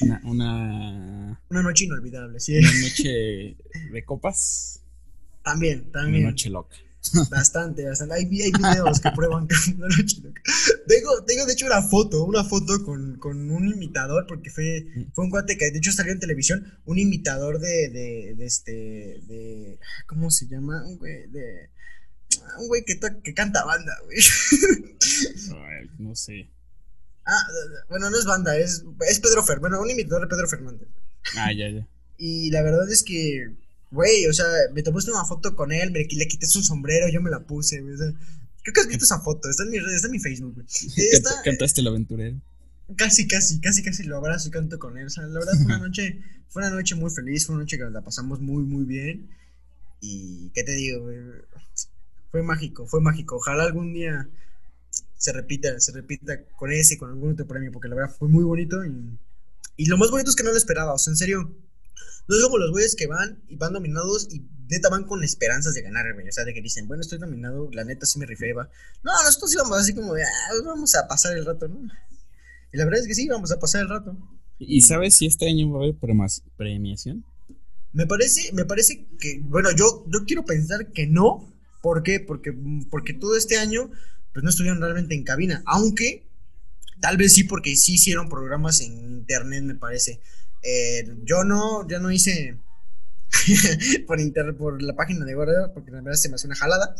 Una, 0.00 0.20
una, 0.24 1.40
una 1.50 1.62
noche 1.62 1.84
inolvidable, 1.84 2.40
sí. 2.40 2.58
Una 2.58 2.72
noche 2.80 3.56
de 3.92 4.04
copas. 4.04 4.82
También, 5.44 5.92
también. 5.92 6.24
Una 6.24 6.30
noche 6.32 6.50
loca. 6.50 6.76
Bastante, 7.30 7.84
bastante. 7.84 8.14
Hay, 8.14 8.24
hay 8.24 8.52
videos 8.52 9.00
que 9.00 9.10
prueban 9.10 9.46
loca. 10.22 10.42
Tengo, 10.88 11.24
tengo, 11.24 11.46
de 11.46 11.52
hecho, 11.52 11.66
una 11.66 11.82
foto, 11.82 12.24
una 12.24 12.44
foto 12.44 12.84
con, 12.84 13.16
con, 13.18 13.50
un 13.50 13.68
imitador, 13.68 14.26
porque 14.26 14.50
fue, 14.50 14.86
fue 15.12 15.24
un 15.24 15.30
cuate 15.30 15.56
que 15.56 15.70
de 15.70 15.78
hecho 15.78 15.92
salió 15.92 16.12
en 16.12 16.20
televisión, 16.20 16.78
un 16.84 16.98
imitador 16.98 17.60
de, 17.60 17.90
de, 17.90 18.34
de 18.36 18.46
este, 18.46 18.72
de, 18.72 19.78
¿cómo 20.06 20.30
se 20.30 20.46
llama? 20.46 20.84
Un 20.86 20.98
güey, 20.98 21.26
de, 21.28 21.70
un 22.58 22.68
güey 22.68 22.84
que, 22.84 22.98
que 23.22 23.34
canta 23.34 23.64
banda, 23.64 23.96
güey. 24.04 24.18
Ay, 25.68 25.90
no 25.98 26.14
sé. 26.14 26.50
Ah, 27.26 27.46
bueno, 27.88 28.10
no 28.10 28.18
es 28.18 28.24
banda, 28.24 28.56
es, 28.56 28.84
es 29.08 29.20
Pedro 29.20 29.42
Fer, 29.42 29.58
bueno, 29.58 29.80
un 29.80 29.90
imitador 29.90 30.22
de 30.22 30.28
Pedro 30.28 30.48
Fernández. 30.48 30.88
Ah, 31.36 31.52
ya, 31.52 31.68
ya. 31.70 31.86
Y 32.18 32.50
la 32.50 32.62
verdad 32.62 32.90
es 32.90 33.02
que 33.02 33.63
Güey, 33.94 34.26
o 34.26 34.32
sea, 34.32 34.44
me 34.72 34.82
tomaste 34.82 35.12
una 35.12 35.24
foto 35.24 35.54
con 35.54 35.70
él, 35.70 35.92
me 35.92 36.00
le 36.00 36.28
quité 36.28 36.46
su 36.46 36.64
sombrero, 36.64 37.08
yo 37.08 37.22
me 37.22 37.30
la 37.30 37.46
puse, 37.46 37.80
güey. 37.80 37.94
O 37.94 37.96
sea, 37.96 38.12
creo 38.62 38.74
que 38.74 38.80
has 38.80 38.88
visto 38.88 39.04
esa 39.04 39.20
foto, 39.20 39.48
está 39.48 39.62
en 39.62 39.70
mi, 39.70 39.76
está 39.76 40.08
en 40.08 40.10
mi 40.10 40.18
Facebook, 40.18 40.54
güey. 40.54 40.66
Esta, 41.12 41.30
¿Cantaste 41.44 41.80
el 41.80 41.86
aventurero? 41.86 42.40
Casi, 42.96 43.28
casi, 43.28 43.60
casi, 43.60 43.84
casi 43.84 44.02
lo 44.02 44.16
abrazo 44.16 44.48
y 44.48 44.50
canto 44.50 44.80
con 44.80 44.98
él. 44.98 45.06
O 45.06 45.10
sea, 45.10 45.24
la 45.26 45.38
verdad 45.38 45.52
fue 45.54 45.66
una 45.66 45.78
noche, 45.86 46.20
fue 46.48 46.62
una 46.62 46.74
noche 46.74 46.96
muy 46.96 47.10
feliz, 47.10 47.46
fue 47.46 47.54
una 47.54 47.62
noche 47.62 47.78
que 47.78 47.84
la 47.84 48.02
pasamos 48.02 48.40
muy, 48.40 48.64
muy 48.64 48.84
bien. 48.84 49.30
Y, 50.00 50.50
¿qué 50.54 50.64
te 50.64 50.72
digo, 50.72 51.02
güey? 51.02 51.18
Fue 52.32 52.42
mágico, 52.42 52.86
fue 52.88 53.00
mágico. 53.00 53.36
Ojalá 53.36 53.62
algún 53.62 53.94
día 53.94 54.28
se 55.16 55.32
repita, 55.32 55.78
se 55.78 55.92
repita 55.92 56.44
con 56.56 56.72
ese, 56.72 56.98
con 56.98 57.10
algún 57.10 57.32
otro 57.32 57.46
premio, 57.46 57.70
porque 57.70 57.88
la 57.88 57.94
verdad 57.94 58.14
fue 58.18 58.28
muy 58.28 58.42
bonito. 58.42 58.84
Y, 58.84 59.18
y 59.76 59.86
lo 59.86 59.98
más 59.98 60.10
bonito 60.10 60.30
es 60.30 60.36
que 60.36 60.42
no 60.42 60.50
lo 60.50 60.56
esperaba, 60.56 60.94
o 60.94 60.98
sea, 60.98 61.12
en 61.12 61.16
serio 61.16 61.54
no 62.28 62.36
es 62.36 62.42
como 62.42 62.58
los 62.58 62.70
güeyes 62.70 62.96
que 62.96 63.06
van 63.06 63.42
y 63.48 63.56
van 63.56 63.72
nominados 63.72 64.28
y 64.30 64.42
neta 64.68 64.88
van 64.88 65.04
con 65.04 65.22
esperanzas 65.22 65.74
de 65.74 65.82
ganar, 65.82 66.12
güey. 66.14 66.28
O 66.28 66.32
sea, 66.32 66.44
de 66.44 66.54
que 66.54 66.62
dicen, 66.62 66.86
bueno, 66.88 67.02
estoy 67.02 67.18
nominado, 67.18 67.68
la 67.72 67.84
neta 67.84 68.06
sí 68.06 68.18
me 68.18 68.26
rifé, 68.26 68.52
va. 68.52 68.68
No, 69.02 69.12
nosotros 69.24 69.52
íbamos 69.52 69.78
así 69.78 69.94
como 69.94 70.14
de, 70.14 70.24
ah, 70.24 70.28
vamos 70.64 70.94
a 70.94 71.06
pasar 71.06 71.36
el 71.36 71.44
rato, 71.44 71.68
¿no? 71.68 71.80
Y 72.72 72.76
la 72.76 72.84
verdad 72.84 73.00
es 73.00 73.06
que 73.06 73.14
sí, 73.14 73.28
vamos 73.28 73.52
a 73.52 73.58
pasar 73.58 73.82
el 73.82 73.88
rato. 73.88 74.16
¿Y 74.58 74.80
sabes 74.82 75.16
si 75.16 75.26
este 75.26 75.48
año 75.48 75.70
va 75.70 75.80
a 75.80 75.82
haber 75.84 75.96
premiación? 76.56 77.24
Me 77.92 78.06
parece, 78.06 78.52
me 78.52 78.64
parece 78.64 79.06
que, 79.20 79.40
bueno, 79.44 79.70
yo, 79.76 80.04
yo 80.08 80.24
quiero 80.26 80.44
pensar 80.44 80.90
que 80.92 81.06
no. 81.06 81.52
¿Por 81.82 82.02
qué? 82.02 82.18
Porque, 82.18 82.52
porque 82.90 83.12
todo 83.12 83.36
este 83.36 83.58
año, 83.58 83.90
pues 84.32 84.42
no 84.42 84.50
estuvieron 84.50 84.80
realmente 84.80 85.14
en 85.14 85.22
cabina. 85.22 85.62
Aunque, 85.66 86.26
tal 87.00 87.16
vez 87.16 87.34
sí, 87.34 87.44
porque 87.44 87.76
sí 87.76 87.94
hicieron 87.94 88.28
programas 88.28 88.80
en 88.80 88.98
internet, 88.98 89.62
me 89.62 89.74
parece. 89.74 90.20
Eh, 90.64 91.06
yo 91.24 91.44
no, 91.44 91.86
yo 91.86 92.00
no 92.00 92.10
hice 92.10 92.58
por, 94.06 94.20
inter, 94.20 94.56
por 94.56 94.82
la 94.82 94.94
página 94.94 95.24
de 95.24 95.34
Gordo, 95.34 95.72
porque 95.74 95.90
la 95.90 96.00
verdad 96.00 96.18
se 96.18 96.28
me 96.28 96.36
hace 96.36 96.46
una 96.46 96.56
jalada. 96.56 96.94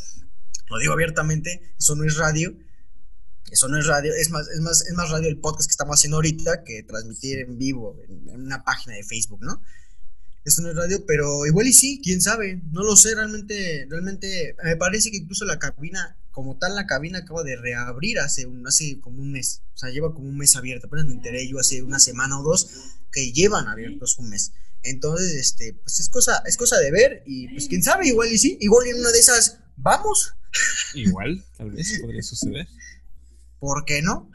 Lo 0.69 0.79
digo 0.79 0.93
abiertamente, 0.93 1.75
eso 1.79 1.97
no 1.97 2.05
es 2.05 2.17
radio. 2.17 2.57
Eso 3.51 3.69
no 3.69 3.79
es 3.79 3.87
radio, 3.87 4.13
es 4.15 4.31
más, 4.31 4.49
es 4.49 4.61
más, 4.61 4.87
es 4.87 4.95
más 4.95 5.11
radio 5.11 5.29
el 5.29 5.39
podcast 5.39 5.69
que 5.69 5.73
estamos 5.73 5.99
haciendo 5.99 6.17
ahorita 6.17 6.65
que 6.65 6.83
transmitir 6.83 7.41
en 7.41 7.59
vivo 7.59 8.01
en, 8.09 8.29
en 8.31 8.41
una 8.41 8.65
página 8.65 8.97
de 8.97 9.05
Facebook, 9.05 9.41
¿no? 9.43 9.61
Eso 10.45 10.61
no 10.63 10.71
es 10.71 10.77
radio, 10.77 11.05
pero 11.07 11.47
igual 11.47 11.67
y 11.67 11.73
sí, 11.73 12.01
quién 12.03 12.21
sabe, 12.21 12.61
no 12.71 12.83
lo 12.83 12.97
sé, 12.97 13.15
realmente, 13.15 13.87
realmente, 13.89 14.55
me 14.63 14.77
parece 14.77 15.11
que 15.11 15.19
incluso 15.19 15.45
la 15.47 15.59
cabina, 15.59 16.17
como 16.35 16.59
tal, 16.59 16.75
la 16.75 16.87
cabina 16.87 17.21
acaba 17.21 17.45
de 17.45 17.55
reabrir 17.55 18.19
hace, 18.19 18.45
un, 18.45 18.67
hace 18.67 19.01
como 19.01 19.23
un 19.23 19.31
mes, 19.31 19.63
o 19.73 19.79
sea, 19.79 19.91
lleva 19.91 20.13
como 20.13 20.29
un 20.29 20.37
mes 20.37 20.57
abierto, 20.57 20.89
apenas 20.89 21.07
me 21.07 21.13
enteré 21.13 21.49
yo 21.49 21.61
hace 21.61 21.81
una 21.83 22.01
semana 22.01 22.41
o 22.41 22.43
dos 22.43 22.69
que 23.13 23.31
llevan 23.33 23.69
abiertos 23.69 24.19
un 24.19 24.31
mes. 24.31 24.53
Entonces, 24.83 25.33
este, 25.35 25.75
pues 25.75 26.01
es 26.01 26.09
cosa, 26.09 26.43
es 26.45 26.57
cosa 26.57 26.79
de 26.79 26.91
ver 26.91 27.23
y 27.25 27.49
pues 27.49 27.69
quién 27.69 27.85
sabe, 27.85 28.09
igual 28.09 28.33
y 28.33 28.39
sí, 28.39 28.59
igual 28.61 28.89
en 28.89 28.97
una 28.97 29.13
de 29.13 29.21
esas, 29.21 29.61
vamos. 29.77 30.35
Igual, 30.95 31.45
tal 31.57 31.71
vez 31.71 32.01
podría 32.01 32.23
suceder. 32.23 32.67
¿Por 33.61 33.85
qué 33.85 34.03
no? 34.03 34.29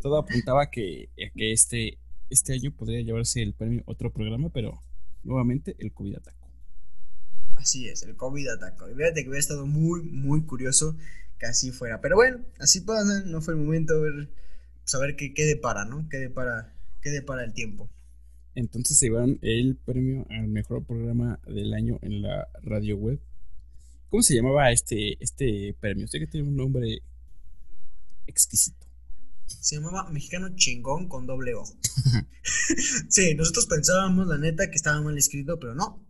Todo 0.00 0.16
apuntaba 0.16 0.70
que, 0.70 1.10
que 1.16 1.52
este, 1.52 1.98
este 2.30 2.52
año 2.52 2.72
podría 2.74 3.02
llevarse 3.02 3.42
el 3.42 3.52
premio 3.52 3.82
otro 3.84 4.12
programa, 4.12 4.48
pero 4.50 4.80
nuevamente 5.24 5.74
el 5.80 5.92
COVID 5.92 6.18
atacó. 6.18 6.39
Así 7.60 7.88
es, 7.88 8.02
el 8.04 8.16
COVID 8.16 8.48
atacó. 8.48 8.88
Y 8.88 8.94
fíjate 8.94 9.22
que 9.22 9.28
hubiera 9.28 9.40
estado 9.40 9.66
muy, 9.66 10.02
muy 10.02 10.42
curioso 10.44 10.96
que 11.38 11.46
así 11.46 11.72
fuera. 11.72 12.00
Pero 12.00 12.16
bueno, 12.16 12.40
así 12.58 12.80
pasa, 12.80 13.22
no 13.26 13.42
fue 13.42 13.54
el 13.54 13.60
momento 13.60 14.00
de 14.00 14.10
ver, 14.10 14.28
saber 14.84 15.10
pues, 15.10 15.18
qué, 15.18 15.34
qué 15.34 15.44
depara, 15.44 15.84
¿no? 15.84 16.08
Qué 16.08 16.16
depara, 16.16 16.72
qué 17.02 17.10
depara 17.10 17.44
el 17.44 17.52
tiempo. 17.52 17.90
Entonces 18.54 18.98
se 18.98 19.06
llevaron 19.06 19.38
el 19.42 19.76
premio 19.76 20.26
al 20.30 20.48
mejor 20.48 20.84
programa 20.84 21.38
del 21.46 21.74
año 21.74 21.98
en 22.00 22.22
la 22.22 22.48
radio 22.62 22.96
web. 22.96 23.20
¿Cómo 24.08 24.22
se 24.22 24.34
llamaba 24.34 24.72
este, 24.72 25.22
este 25.22 25.76
premio? 25.80 26.06
Usted 26.06 26.18
que 26.18 26.26
tiene 26.26 26.48
un 26.48 26.56
nombre 26.56 27.02
exquisito. 28.26 28.86
Se 29.46 29.76
llamaba 29.76 30.08
Mexicano 30.10 30.48
Chingón 30.56 31.08
con 31.08 31.26
doble 31.26 31.54
O. 31.54 31.64
sí, 33.08 33.34
nosotros 33.34 33.66
pensábamos, 33.66 34.26
la 34.26 34.38
neta, 34.38 34.70
que 34.70 34.76
estaba 34.76 35.00
mal 35.02 35.18
escrito, 35.18 35.58
pero 35.58 35.74
no. 35.74 36.09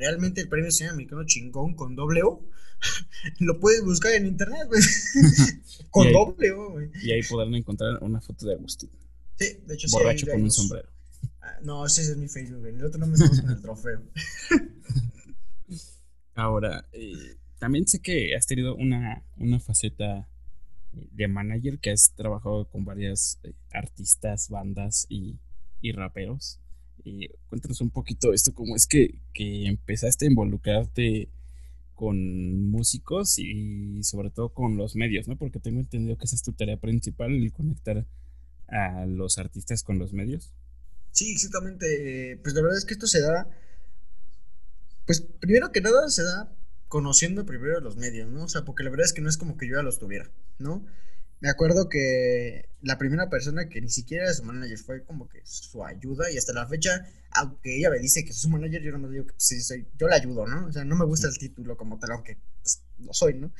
Realmente 0.00 0.40
el 0.40 0.48
premio 0.48 0.70
se 0.70 0.84
llama 0.84 0.96
Mexicano 0.96 1.24
Chingón 1.24 1.74
con 1.74 1.94
doble 1.94 2.22
O. 2.22 2.42
Lo 3.38 3.60
puedes 3.60 3.84
buscar 3.84 4.12
en 4.14 4.26
internet, 4.26 4.66
güey. 4.66 4.82
con 5.90 6.10
doble 6.12 6.50
O, 6.52 6.70
güey. 6.72 6.90
Y 7.02 7.12
ahí 7.12 7.22
podrán 7.22 7.54
encontrar 7.54 8.02
una 8.02 8.20
foto 8.20 8.46
de 8.46 8.54
Agustín. 8.54 8.90
Sí, 9.38 9.58
de 9.66 9.74
hecho 9.74 9.88
Borracho 9.90 10.26
con 10.26 10.42
un 10.42 10.50
sombrero. 10.50 10.88
Ah, 11.42 11.58
no, 11.62 11.86
ese 11.86 12.02
es 12.02 12.16
mi 12.16 12.28
Facebook, 12.28 12.60
güey. 12.60 12.74
El 12.74 12.84
otro 12.84 12.98
no 12.98 13.06
me 13.06 13.14
estamos 13.14 13.40
con 13.40 13.50
el 13.50 13.60
trofeo. 13.60 14.02
Ahora, 16.34 16.86
eh, 16.92 17.36
también 17.58 17.86
sé 17.86 18.00
que 18.00 18.34
has 18.34 18.46
tenido 18.46 18.74
una, 18.74 19.22
una 19.36 19.60
faceta 19.60 20.26
de 20.92 21.28
manager 21.28 21.78
que 21.78 21.90
has 21.90 22.14
trabajado 22.14 22.68
con 22.68 22.84
varias 22.84 23.38
eh, 23.42 23.52
artistas, 23.72 24.48
bandas 24.48 25.06
y, 25.08 25.38
y 25.80 25.92
raperos. 25.92 26.59
Cuéntanos 27.48 27.80
un 27.80 27.90
poquito 27.90 28.32
esto, 28.32 28.52
cómo 28.54 28.76
es 28.76 28.86
que, 28.86 29.20
que, 29.32 29.66
empezaste 29.66 30.26
a 30.26 30.30
involucrarte 30.30 31.28
con 31.94 32.70
músicos 32.70 33.38
y 33.38 34.02
sobre 34.02 34.30
todo 34.30 34.50
con 34.54 34.76
los 34.76 34.96
medios, 34.96 35.28
¿no? 35.28 35.36
Porque 35.36 35.60
tengo 35.60 35.80
entendido 35.80 36.16
que 36.16 36.24
esa 36.24 36.36
es 36.36 36.42
tu 36.42 36.52
tarea 36.52 36.78
principal, 36.78 37.32
el 37.32 37.52
conectar 37.52 38.06
a 38.68 39.06
los 39.06 39.38
artistas 39.38 39.82
con 39.82 39.98
los 39.98 40.12
medios. 40.12 40.52
Sí, 41.12 41.32
exactamente. 41.32 42.38
Pues 42.42 42.54
la 42.54 42.62
verdad 42.62 42.78
es 42.78 42.84
que 42.84 42.94
esto 42.94 43.06
se 43.06 43.20
da, 43.20 43.48
pues 45.06 45.20
primero 45.20 45.72
que 45.72 45.80
nada 45.80 46.08
se 46.08 46.22
da 46.22 46.54
conociendo 46.88 47.46
primero 47.46 47.80
los 47.80 47.96
medios, 47.96 48.30
¿no? 48.30 48.44
O 48.44 48.48
sea, 48.48 48.64
porque 48.64 48.82
la 48.82 48.90
verdad 48.90 49.06
es 49.06 49.12
que 49.12 49.22
no 49.22 49.28
es 49.28 49.36
como 49.36 49.56
que 49.56 49.68
yo 49.68 49.76
ya 49.76 49.82
los 49.82 49.98
tuviera, 49.98 50.30
¿no? 50.58 50.84
Me 51.40 51.48
acuerdo 51.48 51.88
que 51.88 52.68
la 52.82 52.98
primera 52.98 53.30
persona 53.30 53.68
que 53.68 53.80
ni 53.80 53.88
siquiera 53.88 54.24
era 54.24 54.34
su 54.34 54.44
manager 54.44 54.78
fue 54.78 55.04
como 55.04 55.28
que 55.28 55.40
su 55.44 55.84
ayuda 55.84 56.30
y 56.30 56.36
hasta 56.36 56.52
la 56.52 56.66
fecha, 56.66 57.06
aunque 57.32 57.76
ella 57.76 57.90
me 57.90 57.98
dice 57.98 58.24
que 58.24 58.30
es 58.30 58.38
su 58.38 58.50
manager, 58.50 58.82
yo 58.82 58.92
no 58.92 58.98
me 58.98 59.08
digo 59.08 59.26
que 59.26 59.32
pues, 59.32 59.44
sí, 59.46 59.60
soy, 59.62 59.86
yo 59.98 60.06
la 60.08 60.16
ayudo, 60.16 60.46
¿no? 60.46 60.66
O 60.66 60.72
sea, 60.72 60.84
no 60.84 60.96
me 60.96 61.06
gusta 61.06 61.28
el 61.28 61.38
título 61.38 61.76
como 61.76 61.98
tal, 61.98 62.12
aunque 62.12 62.36
pues, 62.60 62.82
lo 62.98 63.14
soy, 63.14 63.34
¿no? 63.34 63.52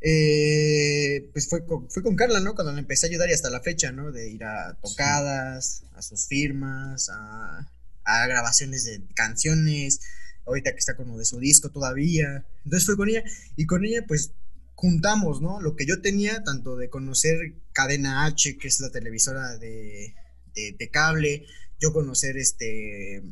Eh, 0.00 1.30
pues 1.32 1.48
fue 1.48 1.64
con, 1.66 1.90
fue 1.90 2.02
con 2.02 2.16
Carla, 2.16 2.40
¿no? 2.40 2.54
Cuando 2.54 2.72
le 2.72 2.80
empecé 2.80 3.06
a 3.06 3.10
ayudar 3.10 3.28
y 3.28 3.34
hasta 3.34 3.50
la 3.50 3.60
fecha, 3.60 3.92
¿no? 3.92 4.10
De 4.10 4.28
ir 4.30 4.44
a 4.44 4.78
tocadas, 4.82 5.84
a 5.94 6.02
sus 6.02 6.26
firmas, 6.26 7.10
a, 7.10 7.70
a 8.04 8.26
grabaciones 8.26 8.84
de 8.84 9.02
canciones, 9.14 10.00
ahorita 10.46 10.72
que 10.72 10.78
está 10.78 10.96
como 10.96 11.18
de 11.18 11.24
su 11.24 11.38
disco 11.38 11.70
todavía. 11.70 12.44
Entonces 12.64 12.86
fue 12.86 12.96
con 12.96 13.08
ella 13.08 13.24
y 13.56 13.66
con 13.66 13.84
ella 13.84 14.04
pues 14.06 14.32
juntamos, 14.74 15.40
¿no? 15.40 15.60
Lo 15.60 15.76
que 15.76 15.86
yo 15.86 16.00
tenía, 16.00 16.42
tanto 16.42 16.76
de 16.76 16.88
conocer 16.88 17.54
Cadena 17.72 18.26
H, 18.26 18.58
que 18.58 18.68
es 18.68 18.80
la 18.80 18.90
televisora 18.90 19.56
de, 19.58 20.14
de, 20.54 20.90
cable, 20.90 21.46
yo 21.80 21.92
conocer 21.92 22.36
este... 22.36 23.22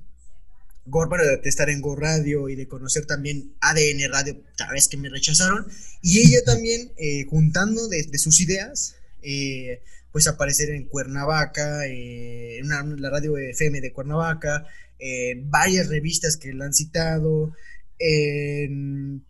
Bueno, 0.84 1.24
de 1.24 1.48
estar 1.48 1.70
en 1.70 1.80
Go 1.80 1.94
Radio 1.94 2.48
y 2.48 2.56
de 2.56 2.66
conocer 2.66 3.06
también 3.06 3.54
ADN 3.60 4.10
Radio, 4.10 4.42
cada 4.56 4.72
vez 4.72 4.88
que 4.88 4.96
me 4.96 5.08
rechazaron, 5.08 5.64
y 6.02 6.18
ella 6.18 6.42
también 6.44 6.90
eh, 6.96 7.24
juntando 7.30 7.86
de, 7.86 8.18
sus 8.18 8.40
ideas, 8.40 8.96
eh, 9.22 9.80
pues 10.10 10.26
aparecer 10.26 10.70
en 10.70 10.86
Cuernavaca, 10.86 11.86
eh, 11.86 12.58
en 12.58 12.68
la 12.68 13.10
radio 13.10 13.38
FM 13.38 13.80
de 13.80 13.92
Cuernavaca, 13.92 14.66
en 14.98 15.48
varias 15.52 15.88
revistas 15.88 16.36
que 16.36 16.52
la 16.52 16.64
han 16.64 16.74
citado, 16.74 17.52
en, 18.00 19.24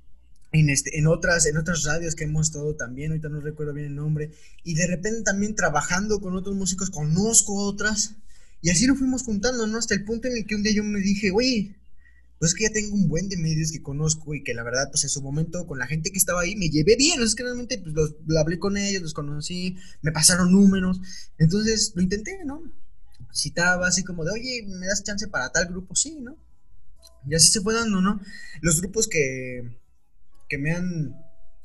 este, 0.52 0.98
en, 0.98 1.06
otras, 1.06 1.46
en 1.46 1.56
otras 1.56 1.84
radios 1.84 2.14
que 2.14 2.24
hemos 2.24 2.48
estado 2.48 2.74
también, 2.76 3.10
ahorita 3.10 3.28
no 3.28 3.40
recuerdo 3.40 3.72
bien 3.72 3.86
el 3.86 3.94
nombre, 3.94 4.30
y 4.64 4.74
de 4.74 4.86
repente 4.86 5.22
también 5.22 5.54
trabajando 5.54 6.20
con 6.20 6.36
otros 6.36 6.54
músicos, 6.54 6.90
conozco 6.90 7.54
otras, 7.54 8.16
y 8.60 8.70
así 8.70 8.86
lo 8.86 8.94
fuimos 8.94 9.22
juntando, 9.22 9.66
¿no? 9.66 9.78
Hasta 9.78 9.94
el 9.94 10.04
punto 10.04 10.28
en 10.28 10.36
el 10.36 10.46
que 10.46 10.54
un 10.54 10.62
día 10.62 10.72
yo 10.72 10.84
me 10.84 11.00
dije, 11.00 11.30
oye, 11.32 11.76
pues 12.38 12.52
es 12.52 12.54
que 12.56 12.64
ya 12.64 12.70
tengo 12.70 12.94
un 12.94 13.08
buen 13.08 13.28
de 13.28 13.36
medios 13.36 13.72
que 13.72 13.82
conozco 13.82 14.34
y 14.34 14.42
que 14.42 14.52
la 14.52 14.62
verdad, 14.62 14.88
pues 14.90 15.04
en 15.04 15.10
su 15.10 15.22
momento 15.22 15.66
con 15.66 15.78
la 15.78 15.86
gente 15.86 16.10
que 16.10 16.18
estaba 16.18 16.42
ahí 16.42 16.56
me 16.56 16.68
llevé 16.68 16.96
bien, 16.96 17.22
es 17.22 17.34
que 17.34 17.44
realmente 17.44 17.78
pues 17.78 17.94
los, 17.94 18.14
hablé 18.38 18.58
con 18.58 18.76
ellos, 18.76 19.02
los 19.02 19.14
conocí, 19.14 19.76
me 20.02 20.12
pasaron 20.12 20.52
números, 20.52 21.00
entonces 21.38 21.92
lo 21.94 22.02
intenté, 22.02 22.44
¿no? 22.44 22.62
citaba 23.34 23.86
así 23.88 24.04
como 24.04 24.24
de, 24.24 24.32
oye, 24.32 24.64
¿me 24.66 24.86
das 24.86 25.04
chance 25.04 25.26
para 25.28 25.50
tal 25.50 25.66
grupo? 25.66 25.94
Sí, 25.94 26.18
¿no? 26.20 26.36
Y 27.26 27.34
así 27.34 27.48
se 27.48 27.60
fue 27.60 27.74
dando, 27.74 28.00
¿no? 28.00 28.20
Los 28.60 28.80
grupos 28.80 29.08
que, 29.08 29.78
que 30.52 30.58
me 30.58 30.72
han 30.72 31.16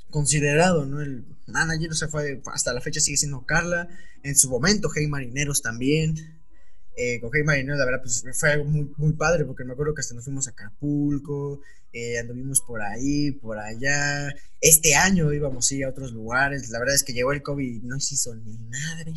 considerado, 0.10 0.86
¿no? 0.86 1.02
El 1.02 1.26
manager, 1.46 1.92
o 1.92 1.94
sea, 1.94 2.08
fue, 2.08 2.42
hasta 2.54 2.72
la 2.72 2.80
fecha 2.80 3.02
sigue 3.02 3.18
siendo 3.18 3.46
Carla, 3.46 3.90
en 4.24 4.38
su 4.38 4.50
momento, 4.50 4.88
Hey 4.96 5.08
Marineros 5.08 5.62
también. 5.62 6.16
Eh, 6.96 7.20
con 7.20 7.30
Hey 7.34 7.44
Marineros, 7.44 7.80
la 7.80 7.84
verdad, 7.84 8.00
pues 8.02 8.24
fue 8.40 8.54
algo 8.54 8.64
muy, 8.64 8.90
muy 8.96 9.12
padre, 9.12 9.44
porque 9.44 9.66
me 9.66 9.74
acuerdo 9.74 9.94
que 9.94 10.00
hasta 10.00 10.16
nos 10.16 10.24
fuimos 10.24 10.48
a 10.48 10.52
Acapulco, 10.52 11.60
eh, 11.92 12.18
anduvimos 12.18 12.62
por 12.62 12.82
ahí, 12.82 13.32
por 13.32 13.60
allá. 13.60 14.34
Este 14.62 14.96
año 14.96 15.34
íbamos 15.34 15.70
a 15.70 15.86
a 15.86 15.90
otros 15.90 16.14
lugares. 16.14 16.70
La 16.70 16.80
verdad 16.80 16.96
es 16.96 17.04
que 17.04 17.12
llegó 17.12 17.34
el 17.34 17.44
COVID 17.44 17.84
y 17.84 17.86
no 17.86 18.00
se 18.00 18.16
hizo 18.16 18.34
ni 18.36 18.58
madre. 18.58 19.14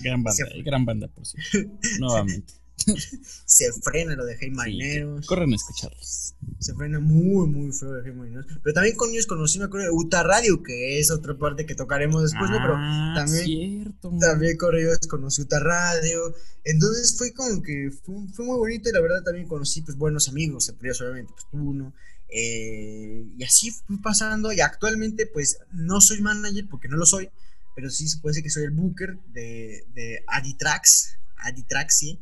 Gran 0.00 0.22
banda, 0.22 0.44
gran 0.64 0.84
banda, 0.84 1.08
por 1.08 1.26
cierto. 1.26 1.76
Nuevamente. 1.98 2.54
se 3.44 3.72
frena 3.82 4.14
lo 4.16 4.24
de 4.24 4.36
Hey 4.38 4.50
Marineros. 4.50 5.26
corren 5.26 5.52
a 5.52 5.56
escucharlos. 5.56 6.34
Se 6.58 6.74
frena 6.74 7.00
muy, 7.00 7.46
muy 7.46 7.72
feo 7.72 7.92
de 7.92 8.02
Hey 8.04 8.12
Marineros. 8.12 8.46
Pero 8.62 8.74
también 8.74 8.96
con 8.96 9.10
ellos 9.10 9.26
conocí, 9.26 9.58
me 9.58 9.66
acuerdo 9.66 9.86
de 9.86 9.92
Uta 9.92 10.22
Radio, 10.22 10.62
que 10.62 10.98
es 10.98 11.10
otra 11.10 11.36
parte 11.36 11.66
que 11.66 11.74
tocaremos 11.74 12.22
después, 12.22 12.50
¿no? 12.50 12.58
Pero 12.58 12.74
ah, 12.76 13.12
también, 13.16 13.44
cierto. 13.44 14.12
también 14.20 14.56
con 14.56 14.76
ellos 14.76 14.98
conocí 15.08 15.42
Uta 15.42 15.60
Radio. 15.60 16.34
Entonces 16.64 17.16
fue 17.16 17.32
como 17.32 17.62
que 17.62 17.90
fue, 18.04 18.44
muy 18.44 18.58
bonito 18.58 18.88
y 18.88 18.92
la 18.92 19.00
verdad 19.00 19.22
también 19.22 19.46
conocí 19.46 19.82
pues 19.82 19.96
buenos 19.96 20.28
amigos, 20.28 20.68
entre 20.68 20.90
obviamente 20.90 21.32
pues 21.32 21.46
uno. 21.52 21.92
Eh, 22.28 23.26
y 23.36 23.42
así 23.42 23.72
fui 23.72 23.96
pasando 23.98 24.52
y 24.52 24.60
actualmente 24.60 25.26
pues 25.26 25.58
no 25.72 26.00
soy 26.00 26.20
manager 26.20 26.66
porque 26.70 26.86
no 26.86 26.96
lo 26.96 27.04
soy 27.04 27.28
pero 27.74 27.90
sí 27.90 28.08
se 28.08 28.18
puede 28.18 28.32
decir 28.32 28.44
que 28.44 28.50
soy 28.50 28.64
el 28.64 28.72
booker 28.72 29.18
de, 29.28 29.84
de 29.94 30.22
Aditrax, 30.26 31.16
Aditrax, 31.38 31.96
sí, 31.96 32.20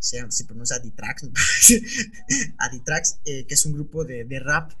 se, 0.00 0.28
se 0.30 0.44
pronuncia 0.46 0.76
Aditrax, 0.76 1.28
Aditrax, 2.58 3.20
eh, 3.24 3.46
que 3.46 3.54
es 3.54 3.66
un 3.66 3.74
grupo 3.74 4.04
de, 4.04 4.24
de, 4.24 4.40
rap 4.40 4.72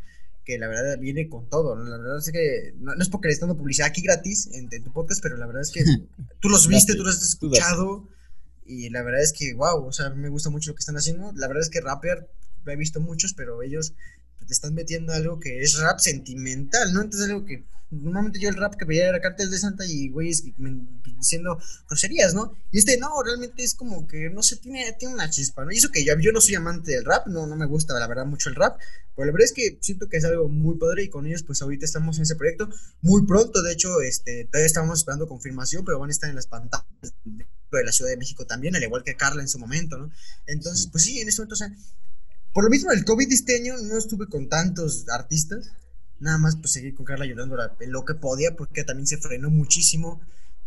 que 0.44 0.58
la 0.58 0.66
verdad 0.66 0.98
viene 0.98 1.28
con 1.28 1.48
todo, 1.48 1.76
¿no? 1.76 1.84
La 1.84 1.98
verdad 1.98 2.18
es 2.18 2.32
que 2.32 2.74
no, 2.78 2.92
es 2.94 3.08
porque 3.08 3.28
le 3.28 3.34
están 3.34 3.50
dando 3.50 3.60
publicidad 3.60 3.88
aquí 3.88 4.02
gratis 4.02 4.48
en, 4.52 4.68
tu 4.82 4.92
podcast, 4.92 5.22
pero 5.22 5.36
la 5.36 5.46
verdad 5.46 5.62
es 5.62 5.70
que 5.70 5.84
tú 6.40 6.48
los 6.48 6.66
viste, 6.66 6.94
tú 6.94 7.04
los 7.04 7.16
has 7.16 7.28
escuchado 7.28 8.08
y 8.64 8.88
la 8.88 9.02
verdad 9.02 9.22
es 9.22 9.32
que, 9.32 9.52
wow, 9.54 9.84
o 9.84 9.92
sea, 9.92 10.10
me 10.10 10.28
gusta 10.28 10.48
mucho 10.48 10.70
lo 10.70 10.74
que 10.74 10.80
están 10.80 10.96
haciendo. 10.96 11.32
La 11.34 11.48
verdad 11.48 11.62
es 11.62 11.70
que 11.70 11.80
Rapper, 11.80 12.30
he 12.66 12.76
visto 12.76 13.00
muchos, 13.00 13.34
pero 13.34 13.62
ellos 13.62 13.94
te 14.44 14.52
están 14.52 14.74
metiendo 14.74 15.12
algo 15.12 15.38
que 15.38 15.60
es 15.60 15.78
rap 15.78 15.98
sentimental, 15.98 16.92
¿no? 16.92 17.02
Entonces 17.02 17.28
algo 17.28 17.44
que 17.44 17.64
Normalmente 17.90 18.38
yo 18.38 18.48
el 18.48 18.56
rap 18.56 18.76
que 18.76 18.84
veía 18.84 19.08
era 19.08 19.20
cartel 19.20 19.50
de 19.50 19.58
Santa 19.58 19.84
y 19.84 20.10
güeyes 20.10 20.44
diciendo 21.18 21.58
groserías, 21.88 22.34
¿no? 22.34 22.56
Y 22.70 22.78
este 22.78 22.96
no, 22.98 23.08
realmente 23.24 23.64
es 23.64 23.74
como 23.74 24.06
que, 24.06 24.30
no 24.30 24.44
sé, 24.44 24.56
tiene, 24.56 24.92
tiene 24.92 25.14
una 25.14 25.28
chispa, 25.28 25.64
¿no? 25.64 25.72
Y 25.72 25.78
eso 25.78 25.90
que 25.90 26.04
yo, 26.04 26.16
yo 26.20 26.30
no 26.30 26.40
soy 26.40 26.54
amante 26.54 26.92
del 26.92 27.04
rap, 27.04 27.26
no, 27.26 27.48
no 27.48 27.56
me 27.56 27.66
gusta 27.66 27.98
la 27.98 28.06
verdad 28.06 28.26
mucho 28.26 28.48
el 28.48 28.54
rap, 28.54 28.78
pero 29.16 29.26
la 29.26 29.32
verdad 29.32 29.46
es 29.46 29.52
que 29.52 29.76
siento 29.80 30.08
que 30.08 30.18
es 30.18 30.24
algo 30.24 30.48
muy 30.48 30.78
padre 30.78 31.02
y 31.02 31.08
con 31.08 31.26
ellos 31.26 31.42
pues 31.42 31.62
ahorita 31.62 31.84
estamos 31.84 32.16
en 32.18 32.22
ese 32.22 32.36
proyecto 32.36 32.70
muy 33.02 33.26
pronto, 33.26 33.60
de 33.60 33.72
hecho, 33.72 34.00
este, 34.02 34.44
todavía 34.44 34.66
estamos 34.66 35.00
esperando 35.00 35.26
confirmación, 35.26 35.84
pero 35.84 35.98
van 35.98 36.10
a 36.10 36.12
estar 36.12 36.30
en 36.30 36.36
las 36.36 36.46
pantallas 36.46 36.86
de 37.24 37.84
la 37.84 37.92
Ciudad 37.92 38.12
de 38.12 38.18
México 38.18 38.46
también, 38.46 38.76
al 38.76 38.84
igual 38.84 39.02
que 39.02 39.16
Carla 39.16 39.42
en 39.42 39.48
su 39.48 39.58
momento, 39.58 39.98
¿no? 39.98 40.12
Entonces, 40.46 40.86
pues 40.86 41.02
sí, 41.02 41.20
en 41.20 41.28
este 41.28 41.42
momento, 41.42 41.54
o 41.54 41.58
sea, 41.58 41.72
por 42.52 42.64
lo 42.64 42.70
mismo 42.70 42.90
el 42.92 43.04
COVID 43.04 43.32
este 43.32 43.56
año 43.56 43.74
no 43.78 43.96
estuve 43.96 44.26
con 44.26 44.48
tantos 44.48 45.08
artistas, 45.08 45.72
nada 46.18 46.38
más 46.38 46.56
pues 46.56 46.72
seguir 46.72 46.94
con 46.94 47.06
Carla 47.06 47.24
ayudándola 47.24 47.76
en 47.80 47.92
lo 47.92 48.04
que 48.04 48.14
podía 48.14 48.56
porque 48.56 48.84
también 48.84 49.06
se 49.06 49.18
frenó 49.18 49.50
muchísimo. 49.50 50.20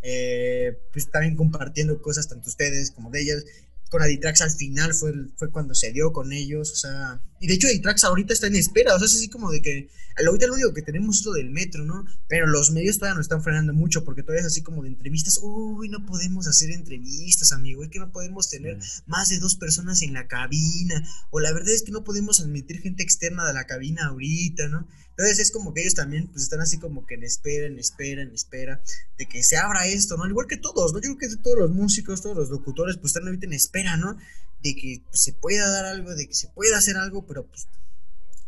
Eh, 0.05 0.77
pues 0.91 1.09
también 1.09 1.37
compartiendo 1.37 2.01
cosas 2.01 2.27
tanto 2.27 2.49
ustedes 2.49 2.91
como 2.91 3.09
de 3.09 3.21
ellas 3.21 3.45
con 3.93 4.01
Aditrax 4.01 4.41
al 4.41 4.49
final 4.49 4.91
fue, 4.95 5.13
fue 5.35 5.51
cuando 5.51 5.75
se 5.75 5.91
dio 5.91 6.11
con 6.11 6.33
ellos, 6.33 6.71
o 6.71 6.75
sea, 6.75 7.21
y 7.39 7.45
de 7.45 7.53
hecho 7.53 7.67
Aditrax 7.67 8.03
ahorita 8.05 8.33
está 8.33 8.47
en 8.47 8.55
espera, 8.55 8.95
o 8.95 8.97
sea, 8.97 9.05
es 9.05 9.13
así 9.13 9.29
como 9.29 9.51
de 9.51 9.61
que 9.61 9.87
ahorita 10.25 10.47
lo 10.47 10.55
único 10.55 10.73
que 10.73 10.81
tenemos 10.81 11.19
es 11.19 11.25
lo 11.25 11.33
del 11.33 11.51
metro, 11.51 11.85
¿no? 11.85 12.03
Pero 12.27 12.47
los 12.47 12.71
medios 12.71 12.97
todavía 12.97 13.17
nos 13.17 13.25
están 13.25 13.43
frenando 13.43 13.71
mucho 13.71 14.03
porque 14.03 14.23
todavía 14.23 14.41
es 14.41 14.47
así 14.47 14.63
como 14.63 14.81
de 14.81 14.89
entrevistas, 14.89 15.39
uy, 15.43 15.89
no 15.89 16.07
podemos 16.07 16.47
hacer 16.47 16.71
entrevistas, 16.71 17.51
amigo, 17.51 17.83
es 17.83 17.91
que 17.91 17.99
no 17.99 18.11
podemos 18.11 18.49
tener 18.49 18.79
más 19.05 19.29
de 19.29 19.37
dos 19.37 19.57
personas 19.57 20.01
en 20.01 20.13
la 20.13 20.27
cabina, 20.27 21.07
o 21.29 21.39
la 21.39 21.53
verdad 21.53 21.69
es 21.69 21.83
que 21.83 21.91
no 21.91 22.03
podemos 22.03 22.41
admitir 22.41 22.81
gente 22.81 23.03
externa 23.03 23.45
de 23.45 23.53
la 23.53 23.65
cabina 23.65 24.07
ahorita, 24.07 24.69
¿no? 24.69 24.87
Entonces 25.15 25.39
es 25.39 25.51
como 25.51 25.73
que 25.73 25.81
ellos 25.81 25.93
también 25.93 26.27
pues 26.27 26.43
están 26.43 26.61
así 26.61 26.79
como 26.79 27.05
que 27.05 27.13
en 27.15 27.23
espera, 27.23 27.67
en 27.67 27.77
espera, 27.77 28.23
en 28.23 28.33
espera 28.33 28.81
de 29.17 29.27
que 29.27 29.43
se 29.43 29.57
abra 29.57 29.85
esto, 29.85 30.17
¿no? 30.17 30.23
Al 30.23 30.31
igual 30.31 30.47
que 30.47 30.57
todos, 30.57 30.91
¿no? 30.91 30.99
Yo 30.99 31.15
creo 31.15 31.29
que 31.29 31.37
todos 31.37 31.59
los 31.59 31.71
músicos, 31.71 32.21
todos 32.21 32.35
los 32.35 32.49
locutores 32.49 32.97
pues 32.97 33.11
están 33.11 33.27
ahorita 33.27 33.45
en 33.45 33.53
espera, 33.53 33.95
¿no? 33.95 34.17
De 34.63 34.75
que 34.75 35.03
pues, 35.07 35.21
se 35.21 35.33
pueda 35.33 35.69
dar 35.69 35.85
algo, 35.85 36.15
de 36.15 36.27
que 36.27 36.33
se 36.33 36.47
pueda 36.47 36.79
hacer 36.79 36.97
algo, 36.97 37.27
pero 37.27 37.45
pues 37.45 37.67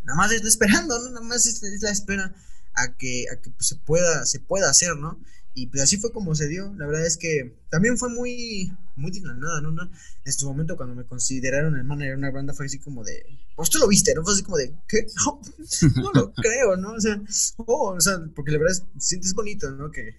nada 0.03 0.18
más 0.18 0.32
está 0.32 0.47
esperando, 0.47 0.97
¿no? 0.97 1.09
Nada 1.09 1.26
más 1.26 1.45
es, 1.45 1.61
la 1.61 1.91
espera 1.91 2.34
a 2.74 2.97
que, 2.97 3.26
a 3.32 3.39
que 3.39 3.51
pues, 3.51 3.68
se, 3.68 3.76
pueda, 3.76 4.26
se 4.26 4.39
pueda 4.39 4.68
hacer, 4.68 4.95
¿no? 4.95 5.20
Y 5.58 5.68
pues 5.68 5.82
así 5.82 5.95
fue 5.95 6.12
como 6.12 6.36
se 6.36 6.49
dio. 6.49 6.74
La 6.76 6.86
verdad 6.86 7.06
es 7.06 7.16
que 7.16 7.56
también 7.70 7.97
fue 7.97 8.10
muy, 8.10 8.74
muy 8.97 9.10
de 9.10 9.22
nada, 9.22 9.62
¿no? 9.62 9.89
En 10.26 10.34
su 10.34 10.45
momento, 10.45 10.76
cuando 10.76 10.95
me 10.95 11.06
consideraron 11.06 11.78
el 11.78 11.86
manager 11.86 12.12
de 12.12 12.18
una 12.18 12.32
banda, 12.32 12.53
fue 12.53 12.66
así 12.66 12.78
como 12.78 13.06
de. 13.06 13.26
Pues 13.56 13.70
tú 13.70 13.80
lo 13.80 13.88
viste, 13.88 14.14
¿no? 14.14 14.24
Fue 14.24 14.34
así 14.34 14.43
como 14.43 14.58
de. 14.58 14.74
¿Qué? 14.88 15.08
No, 15.95 16.12
lo 16.14 16.34
creo, 16.36 16.76
¿no? 16.76 16.91
O 16.91 16.99
sea, 16.99 17.22
oh, 17.56 17.93
o 17.95 18.01
sea, 18.01 18.20
porque 18.36 18.51
la 18.51 18.58
verdad 18.58 18.74
es, 18.74 18.84
sientes 19.01 19.34
bonito, 19.34 19.72
¿no? 19.72 19.91
Que, 19.91 20.18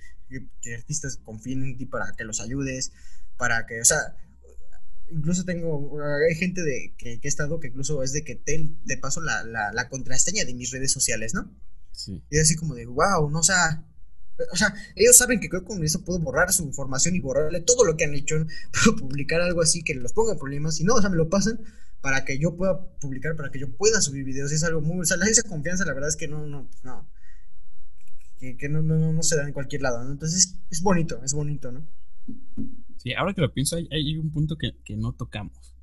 que, 0.63 0.75
artistas 0.75 1.19
confíen 1.23 1.63
en 1.65 1.77
ti 1.77 1.85
para 1.85 2.15
que 2.17 2.25
los 2.25 2.41
ayudes, 2.41 2.93
para 3.37 3.67
que, 3.67 3.83
o 3.83 3.85
sea, 3.85 4.17
incluso 5.11 5.45
tengo, 5.45 6.01
hay 6.03 6.35
gente 6.35 6.63
de, 6.63 6.95
que, 6.97 7.21
que 7.21 7.29
he 7.29 7.31
estado 7.31 7.61
que 7.61 7.69
incluso 7.69 8.03
es 8.03 8.13
de 8.15 8.25
que 8.25 8.37
te, 8.37 8.71
te 8.87 8.97
paso 8.97 9.21
la, 9.21 9.45
la, 9.45 9.71
la, 9.73 9.91
contraseña 9.91 10.47
de 10.47 10.55
mis 10.55 10.71
redes 10.71 10.93
sociales, 10.93 11.35
¿no? 11.35 11.55
Sí. 11.93 12.23
Y 12.31 12.37
es 12.39 12.45
así 12.45 12.57
como 12.57 12.75
de, 12.75 12.87
wow, 12.87 13.29
no, 13.31 13.41
o 13.41 13.45
sea, 13.45 13.85
o 14.53 14.57
sea, 14.57 14.75
ellos 14.95 15.17
saben 15.17 15.41
que 15.41 15.49
creo 15.49 15.63
que 15.63 15.69
con 15.69 15.85
eso 15.85 16.05
puedo 16.05 16.19
borrar 16.19 16.53
su 16.53 16.63
información 16.63 17.15
y 17.15 17.21
borrarle 17.21 17.61
todo 17.61 17.85
lo 17.85 17.97
que 17.97 18.05
han 18.05 18.15
hecho. 18.15 18.37
Puedo 18.85 18.97
publicar 18.97 19.41
algo 19.41 19.63
así 19.63 19.83
que 19.83 19.95
los 19.95 20.13
ponga 20.13 20.33
en 20.33 20.39
problemas. 20.39 20.81
Y 20.81 20.85
no, 20.85 20.95
o 20.95 21.01
sea, 21.01 21.11
me 21.11 21.17
lo 21.17 21.29
pasan 21.29 21.61
para 22.01 22.25
que 22.25 22.39
yo 22.39 22.57
pueda 22.57 22.81
publicar, 23.01 23.37
para 23.37 23.51
que 23.51 23.59
yo 23.59 23.75
pueda 23.77 24.01
subir 24.01 24.25
videos. 24.25 24.53
Es 24.53 24.63
algo 24.65 24.81
muy. 24.81 25.01
O 25.01 25.05
sea, 25.05 25.17
esa 25.27 25.49
confianza, 25.49 25.85
la 25.85 25.95
verdad 25.95 26.11
es 26.11 26.17
que 26.17 26.29
no, 26.29 26.47
no, 26.47 26.69
no. 26.83 27.09
Que, 28.39 28.69
no, 28.69 28.83
no, 28.83 29.13
no, 29.13 29.23
se 29.23 29.35
da 29.35 29.47
en 29.47 29.55
cualquier 29.55 29.81
lado, 29.81 30.05
¿no? 30.05 30.13
Entonces 30.13 30.59
es, 30.71 30.83
bonito, 30.83 31.21
es 31.25 31.33
bonito, 31.33 31.73
¿no? 31.73 31.89
Sí, 32.99 33.15
ahora 33.15 33.33
que 33.33 33.41
lo 33.41 33.53
pienso, 33.53 33.77
hay, 33.77 33.89
hay 33.91 34.19
un 34.19 34.31
punto 34.31 34.57
que, 34.57 34.77
que 34.85 34.95
no 34.95 35.15
tocamos. 35.15 35.75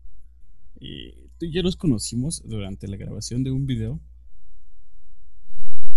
Eh, 0.80 1.30
tú 1.40 1.48
y 1.48 1.52
yo 1.52 1.64
nos 1.64 1.76
conocimos 1.76 2.44
durante 2.46 2.88
la 2.88 2.96
grabación 2.96 3.44
de 3.44 3.52
un 3.52 3.66
video 3.66 4.00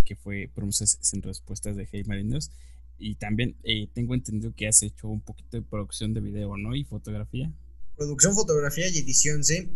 que 0.07 0.17
fue 0.17 0.49
Promesas 0.55 0.97
sin 1.03 1.21
Respuestas 1.21 1.77
de 1.77 1.87
Hey 1.91 2.05
Marinos. 2.05 2.51
Y 2.99 3.17
también 3.17 3.57
eh, 3.63 3.89
tengo 3.93 4.15
entendido 4.15 4.55
que 4.57 4.67
has 4.67 4.83
hecho 4.83 5.09
un 5.09 5.21
poquito 5.21 5.59
de 5.59 5.63
producción 5.63 6.15
de 6.15 6.21
video, 6.21 6.57
¿no? 6.57 6.75
Y 6.75 6.85
fotografía. 6.85 7.53
Producción, 7.97 8.35
fotografía 8.35 8.89
y 8.89 8.99
edición, 8.99 9.45
sí. 9.45 9.69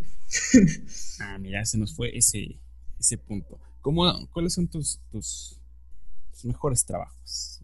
ah, 1.20 1.36
mira, 1.38 1.64
se 1.66 1.76
nos 1.76 1.94
fue 1.94 2.16
ese, 2.16 2.56
ese 2.98 3.18
punto. 3.18 3.60
¿Cómo, 3.82 4.28
¿Cuáles 4.30 4.54
son 4.54 4.68
tus, 4.68 5.00
tus, 5.10 5.58
mejores 6.44 6.84
trabajos? 6.84 7.60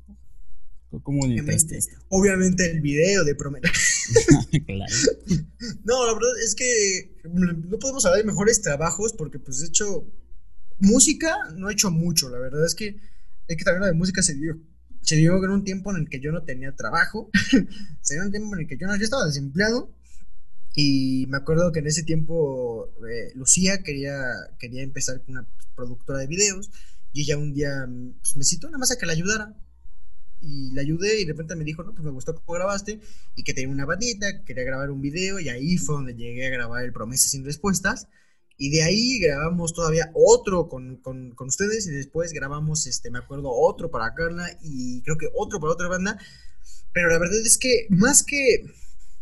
¿Cómo 1.03 1.25
obviamente, 1.25 1.79
obviamente 2.09 2.71
el 2.71 2.81
video 2.81 3.25
de 3.25 3.35
Promesas. 3.35 3.71
claro. 4.67 4.95
No, 5.85 6.07
la 6.07 6.15
verdad 6.15 6.31
es 6.43 6.55
que 6.55 7.11
no 7.25 7.79
podemos 7.79 8.05
hablar 8.07 8.21
de 8.21 8.27
mejores 8.27 8.63
trabajos 8.63 9.13
porque 9.13 9.39
pues 9.39 9.61
de 9.61 9.67
hecho 9.67 10.07
música 10.79 11.35
no 11.55 11.69
he 11.69 11.73
hecho 11.73 11.91
mucho, 11.91 12.29
la 12.29 12.39
verdad 12.39 12.65
es 12.65 12.75
que 12.75 12.97
es 13.49 13.57
que 13.57 13.65
también 13.65 13.83
la 13.83 13.89
de 13.89 13.95
música 13.95 14.23
se 14.23 14.35
dio. 14.35 14.59
Se 15.03 15.15
dio 15.15 15.37
en 15.45 15.51
un 15.51 15.63
tiempo 15.63 15.93
en 15.93 16.03
el 16.03 16.09
que 16.09 16.21
yo 16.21 16.33
no 16.33 16.43
tenía 16.43 16.75
trabajo, 16.75 17.31
se 18.01 18.15
dio 18.15 18.25
un 18.25 18.33
tiempo 18.33 18.55
en 18.55 18.63
el 18.63 18.67
que 18.67 18.77
yo, 18.77 18.89
no, 18.89 18.95
estaba 18.95 19.25
desempleado 19.25 19.89
y 20.75 21.27
me 21.29 21.37
acuerdo 21.37 21.71
que 21.71 21.79
en 21.79 21.87
ese 21.87 22.03
tiempo 22.03 22.93
eh, 23.09 23.33
Lucía 23.35 23.83
quería, 23.83 24.19
quería 24.59 24.83
empezar 24.83 25.23
con 25.23 25.39
una 25.39 25.49
productora 25.77 26.19
de 26.19 26.27
videos 26.27 26.71
y 27.13 27.23
ella 27.23 27.39
un 27.39 27.55
día 27.55 27.89
pues, 28.19 28.37
me 28.37 28.45
citó 28.45 28.67
nada 28.67 28.79
más 28.79 28.91
a 28.91 28.99
que 28.99 29.07
la 29.07 29.13
ayudara 29.13 29.55
y 30.41 30.73
la 30.73 30.83
ayudé 30.83 31.21
y 31.21 31.25
de 31.25 31.33
repente 31.33 31.55
me 31.55 31.65
dijo, 31.65 31.85
no, 31.85 31.95
pues 31.95 32.05
me 32.05 32.11
gustó 32.11 32.35
cómo 32.35 32.55
grabaste 32.55 33.01
y 33.37 33.45
que 33.45 33.55
tenía 33.55 33.71
una 33.71 33.87
bandita, 33.87 34.45
quería 34.45 34.65
grabar 34.65 34.91
un 34.91 35.01
video 35.01 35.39
y 35.39 35.49
ahí 35.49 35.79
fue 35.79 35.95
donde 35.95 36.15
llegué 36.15 36.49
a 36.49 36.51
grabar 36.51 36.85
el 36.85 36.93
Promesas 36.93 37.31
sin 37.31 37.45
Respuestas 37.45 38.09
y 38.59 38.71
de 38.71 38.83
ahí 38.83 39.19
grabamos 39.19 39.75
todavía 39.75 40.11
otro 40.15 40.69
con, 40.69 40.97
con, 40.97 41.33
con, 41.35 41.49
ustedes 41.49 41.87
y 41.87 41.91
después 41.91 42.33
grabamos, 42.33 42.87
este, 42.87 43.11
me 43.11 43.19
acuerdo, 43.19 43.51
otro 43.51 43.91
para 43.91 44.15
Carla 44.15 44.49
y 44.63 45.03
creo 45.03 45.19
que 45.19 45.29
otro 45.35 45.61
para 45.61 45.73
otra 45.75 45.89
banda. 45.89 46.19
Pero 46.93 47.11
la 47.11 47.19
verdad 47.19 47.39
es 47.45 47.59
que 47.59 47.87
más 47.91 48.23
que, 48.23 48.65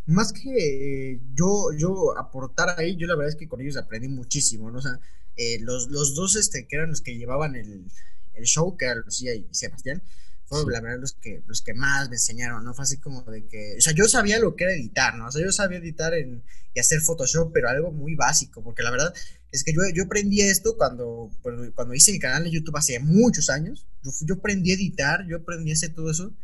más 0.06 0.32
que 0.32 1.20
yo, 1.34 1.72
yo 1.76 2.16
aportar 2.16 2.78
ahí, 2.78 2.96
yo 2.96 3.08
la 3.08 3.16
verdad 3.16 3.30
es 3.30 3.36
que 3.36 3.48
con 3.48 3.60
ellos 3.60 3.76
aprendí 3.76 4.08
muchísimo, 4.08 4.70
¿no? 4.70 4.78
O 4.78 4.82
sea, 4.82 5.00
eh, 5.36 5.58
los, 5.60 5.88
los, 5.88 6.14
dos 6.14 6.36
este, 6.36 6.68
que 6.68 6.76
eran 6.76 6.90
los 6.90 7.00
que 7.00 7.16
llevaban 7.16 7.56
el, 7.56 7.90
el 8.34 8.44
show, 8.44 8.76
que 8.76 8.84
eran 8.84 9.00
Lucía 9.00 9.34
y 9.34 9.48
Sebastián, 9.50 10.00
fueron 10.46 10.72
la 10.72 10.80
verdad 10.80 11.00
los 11.00 11.12
que, 11.14 11.42
los 11.46 11.62
que 11.62 11.74
más 11.74 12.08
me 12.08 12.16
enseñaron, 12.16 12.64
¿no? 12.64 12.74
Fue 12.74 12.84
así 12.84 12.98
como 12.98 13.22
de 13.22 13.46
que, 13.46 13.76
o 13.78 13.80
sea, 13.80 13.92
yo 13.94 14.06
sabía 14.08 14.38
lo 14.38 14.56
que 14.56 14.64
era 14.64 14.74
editar, 14.74 15.16
¿no? 15.16 15.28
O 15.28 15.32
sea, 15.32 15.44
yo 15.44 15.52
sabía 15.52 15.78
editar 15.78 16.14
en, 16.14 16.42
y 16.74 16.80
hacer 16.80 17.00
Photoshop, 17.00 17.52
pero 17.52 17.68
algo 17.68 17.92
muy 17.92 18.14
básico, 18.14 18.62
porque 18.62 18.82
la 18.82 18.90
verdad 18.90 19.14
es 19.52 19.62
que 19.62 19.72
yo, 19.72 19.80
yo 19.94 20.04
aprendí 20.04 20.40
esto 20.40 20.76
cuando, 20.76 21.30
cuando 21.74 21.94
hice 21.94 22.12
mi 22.12 22.18
canal 22.18 22.44
de 22.44 22.50
YouTube 22.50 22.76
hace 22.76 22.98
muchos 22.98 23.48
años, 23.48 23.86
yo, 24.02 24.10
yo 24.22 24.34
aprendí 24.34 24.72
a 24.72 24.74
editar, 24.74 25.26
yo 25.26 25.38
aprendí 25.38 25.70
a 25.70 25.74
hacer 25.74 25.94
todo 25.94 26.10
eso, 26.10 26.34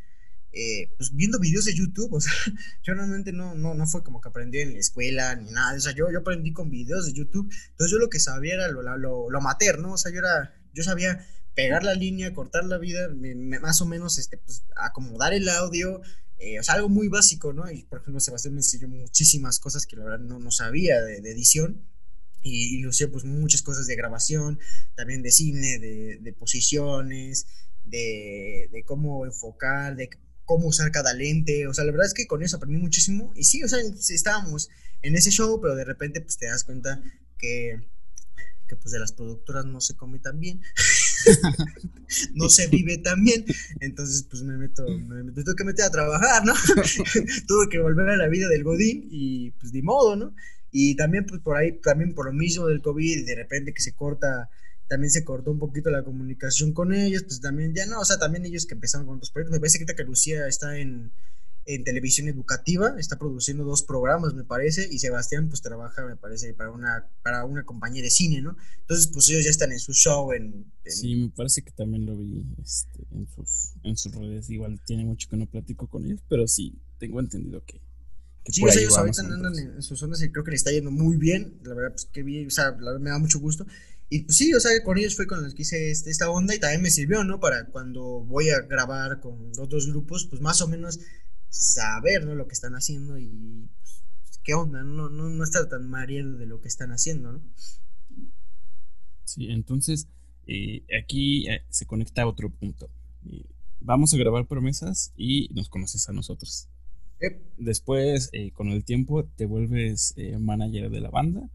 eh, 0.53 0.91
pues 0.97 1.15
viendo 1.15 1.39
videos 1.39 1.65
de 1.65 1.75
YouTube, 1.75 2.13
o 2.15 2.21
sea, 2.21 2.33
yo 2.83 2.95
realmente 2.95 3.33
no, 3.33 3.55
no, 3.55 3.75
no 3.75 3.87
fue 3.87 4.03
como 4.03 4.21
que 4.21 4.29
aprendí 4.29 4.61
en 4.61 4.73
la 4.75 4.79
escuela 4.79 5.35
ni 5.37 5.51
nada, 5.51 5.77
o 5.77 5.81
sea, 5.81 5.93
yo, 5.93 6.11
yo 6.11 6.21
aprendí 6.21 6.53
con 6.53 6.71
videos 6.71 7.07
de 7.07 7.13
YouTube, 7.13 7.53
entonces 7.71 7.93
yo 7.93 7.99
lo 7.99 8.09
que 8.09 8.21
sabía 8.21 8.55
era 8.55 8.69
lo, 8.69 8.83
lo, 8.83 9.31
lo 9.31 9.41
materno, 9.41 9.93
o 9.93 9.99
sea, 9.99 10.13
yo 10.13 10.19
era, 10.19 10.55
yo 10.73 10.83
sabía 10.83 11.27
pegar 11.63 11.85
la 11.85 11.95
línea, 11.95 12.33
cortar 12.33 12.65
la 12.65 12.79
vida, 12.79 13.09
más 13.61 13.81
o 13.81 13.87
menos 13.87 14.19
este, 14.19 14.39
pues, 14.39 14.65
acomodar 14.77 15.33
el 15.33 15.49
audio, 15.49 16.01
eh, 16.39 16.59
o 16.59 16.63
sea, 16.63 16.77
algo 16.77 16.89
muy 16.89 17.09
básico, 17.09 17.53
¿no? 17.53 17.71
Y 17.71 17.83
por 17.85 18.01
ejemplo, 18.01 18.19
Sebastián 18.21 18.55
me 18.55 18.61
enseñó 18.61 18.89
muchísimas 18.89 19.59
cosas 19.59 19.87
que 19.87 19.97
la 19.97 20.05
verdad 20.05 20.21
no, 20.21 20.39
no 20.39 20.51
sabía 20.51 21.01
de, 21.03 21.19
edición. 21.19 21.87
Y, 22.43 22.77
y 22.77 22.81
Lucía, 22.81 23.11
pues 23.11 23.25
muchas 23.25 23.61
cosas 23.61 23.87
de 23.87 23.97
grabación, 23.97 24.59
también 24.95 25.23
de 25.23 25.31
cine, 25.31 25.79
de, 25.79 26.19
de 26.21 26.33
posiciones, 26.33 27.47
de, 27.85 28.71
de, 28.73 28.83
cómo 28.85 29.27
enfocar, 29.27 29.97
de 29.97 30.09
cómo 30.47 30.69
usar 30.69 30.91
cada 30.91 31.13
lente. 31.13 31.67
O 31.67 31.75
sea, 31.75 31.85
la 31.85 31.93
verdad 31.93 32.07
es 32.07 32.15
que 32.15 32.27
con 32.27 32.43
eso 32.43 32.57
aprendí 32.57 32.79
muchísimo. 32.79 33.33
Y 33.37 33.45
sí, 33.45 33.63
o 33.63 33.69
sea, 33.69 33.79
estábamos 34.09 34.71
en 35.03 35.17
ese 35.17 35.31
show, 35.31 35.61
pero 35.61 35.75
de 35.75 35.85
repente 35.85 36.23
pues 36.23 36.39
te 36.39 36.47
das 36.47 36.65
cuenta 36.65 37.03
que 37.37 37.81
que 38.71 38.77
pues 38.77 38.93
de 38.93 39.01
las 39.01 39.13
productoras 39.13 39.67
no 39.67 39.81
se 39.81 39.97
come 39.97 40.21
tan 40.21 40.39
bien, 40.39 40.63
no 42.35 42.49
se 42.49 42.67
vive 42.69 42.99
tan 42.99 43.23
bien, 43.25 43.45
entonces 43.81 44.27
pues 44.29 44.43
me 44.43 44.57
meto, 44.57 44.87
me, 44.89 45.33
tengo 45.33 45.55
que 45.55 45.65
meter 45.65 45.85
a 45.85 45.91
trabajar, 45.91 46.45
¿no? 46.45 46.55
Tuve 47.47 47.69
que 47.71 47.79
volver 47.79 48.09
a 48.09 48.17
la 48.17 48.29
vida 48.29 48.49
del 48.49 48.65
Godín 48.65 49.09
y 49.11 49.51
pues 49.53 49.73
de 49.73 49.83
modo, 49.83 50.17
¿no? 50.17 50.35
Y 50.71 50.97
también 50.97 51.27
pues 51.27 51.41
por 51.41 51.57
ahí, 51.57 51.81
también 51.81 52.15
por 52.15 52.27
lo 52.27 52.33
mismo 52.33 52.67
del 52.67 52.83
COVID, 52.83 53.27
de 53.27 53.35
repente 53.35 53.73
que 53.73 53.83
se 53.83 53.93
corta, 53.93 54.49
también 54.89 55.11
se 55.11 55.25
cortó 55.25 55.51
un 55.51 55.59
poquito 55.59 55.91
la 55.91 56.05
comunicación 56.05 56.73
con 56.73 56.93
ellos, 56.93 57.25
pues 57.25 57.41
también 57.41 57.75
ya 57.75 57.87
no, 57.87 58.01
o 58.01 58.05
sea, 58.05 58.19
también 58.19 58.45
ellos 58.45 58.67
que 58.67 58.75
empezaron 58.75 59.07
con 59.07 59.17
otros 59.17 59.31
proyectos, 59.31 59.53
me 59.53 59.61
parece 59.61 59.85
que 59.85 60.05
Lucía 60.05 60.47
está 60.47 60.79
en 60.79 61.13
en 61.67 61.85
televisión 61.85 62.29
educativa, 62.29 62.95
está 62.99 63.19
produciendo 63.19 63.65
dos 63.65 63.83
programas, 63.83 64.35
me 64.35 64.45
parece, 64.45 64.89
y 64.91 64.99
Sebastián 64.99 65.49
pues 65.49 65.61
trabaja, 65.61 66.05
me 66.05 66.17
parece, 66.17 66.55
para 66.55 66.71
una, 66.71 67.07
para 67.23 67.45
una 67.45 67.65
compañía 67.65 68.03
de 68.03 68.11
cine, 68.11 68.41
¿no? 68.41 68.57
Entonces, 68.81 69.09
pues 69.09 69.29
ellos 69.29 69.45
ya 69.45 69.51
están 69.51 69.73
en 69.73 69.79
su 69.79 69.93
show 69.93 70.33
en... 70.33 70.65
Sí, 70.85 71.15
me 71.15 71.31
parece 71.31 71.63
que 71.63 71.71
también 71.71 72.07
lo 72.07 72.17
vi 72.17 72.45
este, 72.63 73.07
en, 73.13 73.29
sus, 73.29 73.73
en 73.83 73.97
sus 73.97 74.15
redes, 74.15 74.51
igual 74.51 74.81
tiene 74.85 75.05
mucho 75.05 75.29
que 75.29 75.37
no 75.37 75.47
platico 75.47 75.87
con 75.87 76.05
ellos, 76.05 76.21
pero 76.29 76.49
sí, 76.49 76.75
tengo 76.99 77.21
entendido 77.21 77.63
que... 77.65 77.81
sí, 78.47 78.65
o 78.65 78.69
sea, 78.71 78.81
ellos 78.81 78.97
ahorita 78.97 79.23
andan 79.23 79.57
en 79.57 79.83
sus 79.83 80.03
ondas 80.03 80.23
y 80.23 80.31
creo 80.31 80.45
que 80.45 80.51
le 80.51 80.57
está 80.57 80.73
yendo 80.73 80.91
muy 80.91 81.17
bien, 81.17 81.61
la 81.63 81.75
verdad, 81.75 81.93
pues 81.93 82.07
que 82.07 82.23
bien, 82.23 82.47
o 82.47 82.51
sea, 82.51 82.71
la 82.71 82.93
verdad 82.93 83.01
me 83.01 83.11
da 83.11 83.19
mucho 83.19 83.39
gusto. 83.39 83.67
Y 84.13 84.25
pues 84.25 84.39
sí, 84.39 84.53
o 84.55 84.59
sea, 84.59 84.73
con 84.83 84.99
ellos 84.99 85.15
fue 85.15 85.29
con 85.29 85.41
los 85.41 85.55
que 85.55 85.63
hice 85.63 85.93
este, 85.93 86.11
esta 86.11 86.29
onda 86.29 86.53
y 86.53 86.59
también 86.59 86.83
me 86.83 86.91
sirvió, 86.91 87.23
¿no? 87.23 87.39
Para 87.39 87.67
cuando 87.67 88.25
voy 88.25 88.51
a 88.51 88.59
grabar 88.63 89.21
con 89.21 89.53
otros 89.57 89.87
grupos, 89.87 90.27
pues 90.29 90.43
más 90.43 90.61
o 90.63 90.67
menos 90.67 90.99
saber 91.51 92.25
¿no? 92.25 92.35
lo 92.35 92.47
que 92.47 92.55
están 92.55 92.75
haciendo 92.75 93.19
y 93.19 93.69
pues, 94.23 94.41
qué 94.43 94.55
onda, 94.55 94.83
no, 94.83 95.11
no, 95.11 95.29
no 95.29 95.45
estar 95.45 95.69
tan 95.69 95.89
mareado 95.91 96.39
de 96.39 96.47
lo 96.47 96.61
que 96.61 96.69
están 96.69 96.93
haciendo, 96.93 97.33
¿no? 97.33 97.43
Sí, 99.25 99.51
entonces 99.51 100.09
eh, 100.47 100.83
aquí 101.01 101.49
eh, 101.49 101.63
se 101.69 101.87
conecta 101.87 102.23
a 102.23 102.27
otro 102.27 102.51
punto. 102.51 102.89
Eh, 103.27 103.45
vamos 103.81 104.15
a 104.15 104.17
grabar 104.17 104.47
promesas 104.47 105.13
y 105.17 105.49
nos 105.53 105.69
conoces 105.69 106.09
a 106.09 106.13
nosotros. 106.13 106.69
Después, 107.59 108.31
con 108.55 108.71
el 108.71 108.83
tiempo, 108.83 109.25
te 109.25 109.45
vuelves 109.45 110.15
manager 110.39 110.89
de 110.89 111.01
la 111.03 111.11
banda 111.11 111.51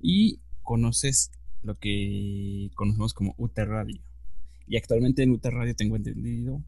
y 0.00 0.38
conoces 0.62 1.32
lo 1.62 1.76
que 1.80 2.70
conocemos 2.76 3.12
como 3.12 3.34
UT 3.38 3.58
Radio. 3.58 4.00
Y 4.68 4.76
actualmente 4.76 5.24
en 5.24 5.32
UT 5.32 5.44
Radio 5.46 5.74
tengo 5.74 5.96
entendido 5.96 6.62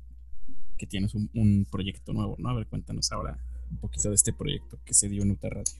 que 0.80 0.86
tienes 0.86 1.14
un, 1.14 1.66
proyecto 1.70 2.14
nuevo, 2.14 2.36
¿no? 2.38 2.48
A 2.48 2.54
ver, 2.54 2.66
cuéntanos 2.66 3.12
ahora 3.12 3.38
un 3.70 3.76
poquito 3.76 4.08
de 4.08 4.14
este 4.14 4.32
proyecto 4.32 4.80
que 4.82 4.94
se 4.94 5.10
dio 5.10 5.22
en 5.22 5.32
UTA 5.32 5.50
Radio. 5.50 5.74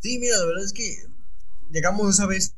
Sí, 0.00 0.18
mira, 0.18 0.38
la 0.38 0.46
verdad 0.46 0.64
es 0.64 0.72
que 0.72 0.96
llegamos 1.70 2.14
esa 2.14 2.26
vez 2.26 2.54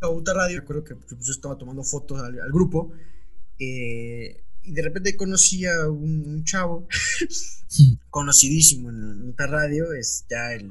a 0.00 0.08
UTA 0.08 0.32
Radio, 0.32 0.64
creo 0.64 0.82
que 0.82 0.96
pues, 0.96 1.10
yo 1.20 1.30
estaba 1.30 1.58
tomando 1.58 1.84
fotos 1.84 2.22
al, 2.22 2.50
grupo, 2.50 2.92
eh, 3.58 4.42
y 4.62 4.72
de 4.72 4.82
repente 4.82 5.14
conocí 5.14 5.66
a 5.66 5.88
un, 5.88 6.42
chavo 6.44 6.88
conocidísimo 8.08 8.88
en 8.88 9.28
UTA 9.28 9.46
Radio, 9.46 9.92
es 9.92 10.24
ya 10.30 10.54
el... 10.54 10.70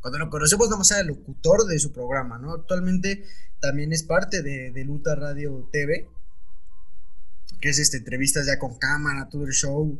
Cuando 0.00 0.18
lo 0.18 0.28
conocemos, 0.28 0.68
vamos 0.68 0.90
a 0.90 1.00
el 1.00 1.06
locutor 1.06 1.66
de 1.66 1.78
su 1.78 1.92
programa, 1.92 2.36
¿no? 2.38 2.52
Actualmente 2.52 3.24
también 3.60 3.92
es 3.92 4.02
parte 4.02 4.42
de, 4.42 4.72
de 4.72 4.84
Luta 4.84 5.14
Radio 5.14 5.68
TV, 5.72 6.08
que 7.60 7.70
es 7.70 7.78
este, 7.78 7.98
entrevistas 7.98 8.46
ya 8.46 8.58
con 8.58 8.78
cámara, 8.78 9.28
todo 9.28 9.46
el 9.46 9.52
show. 9.52 9.98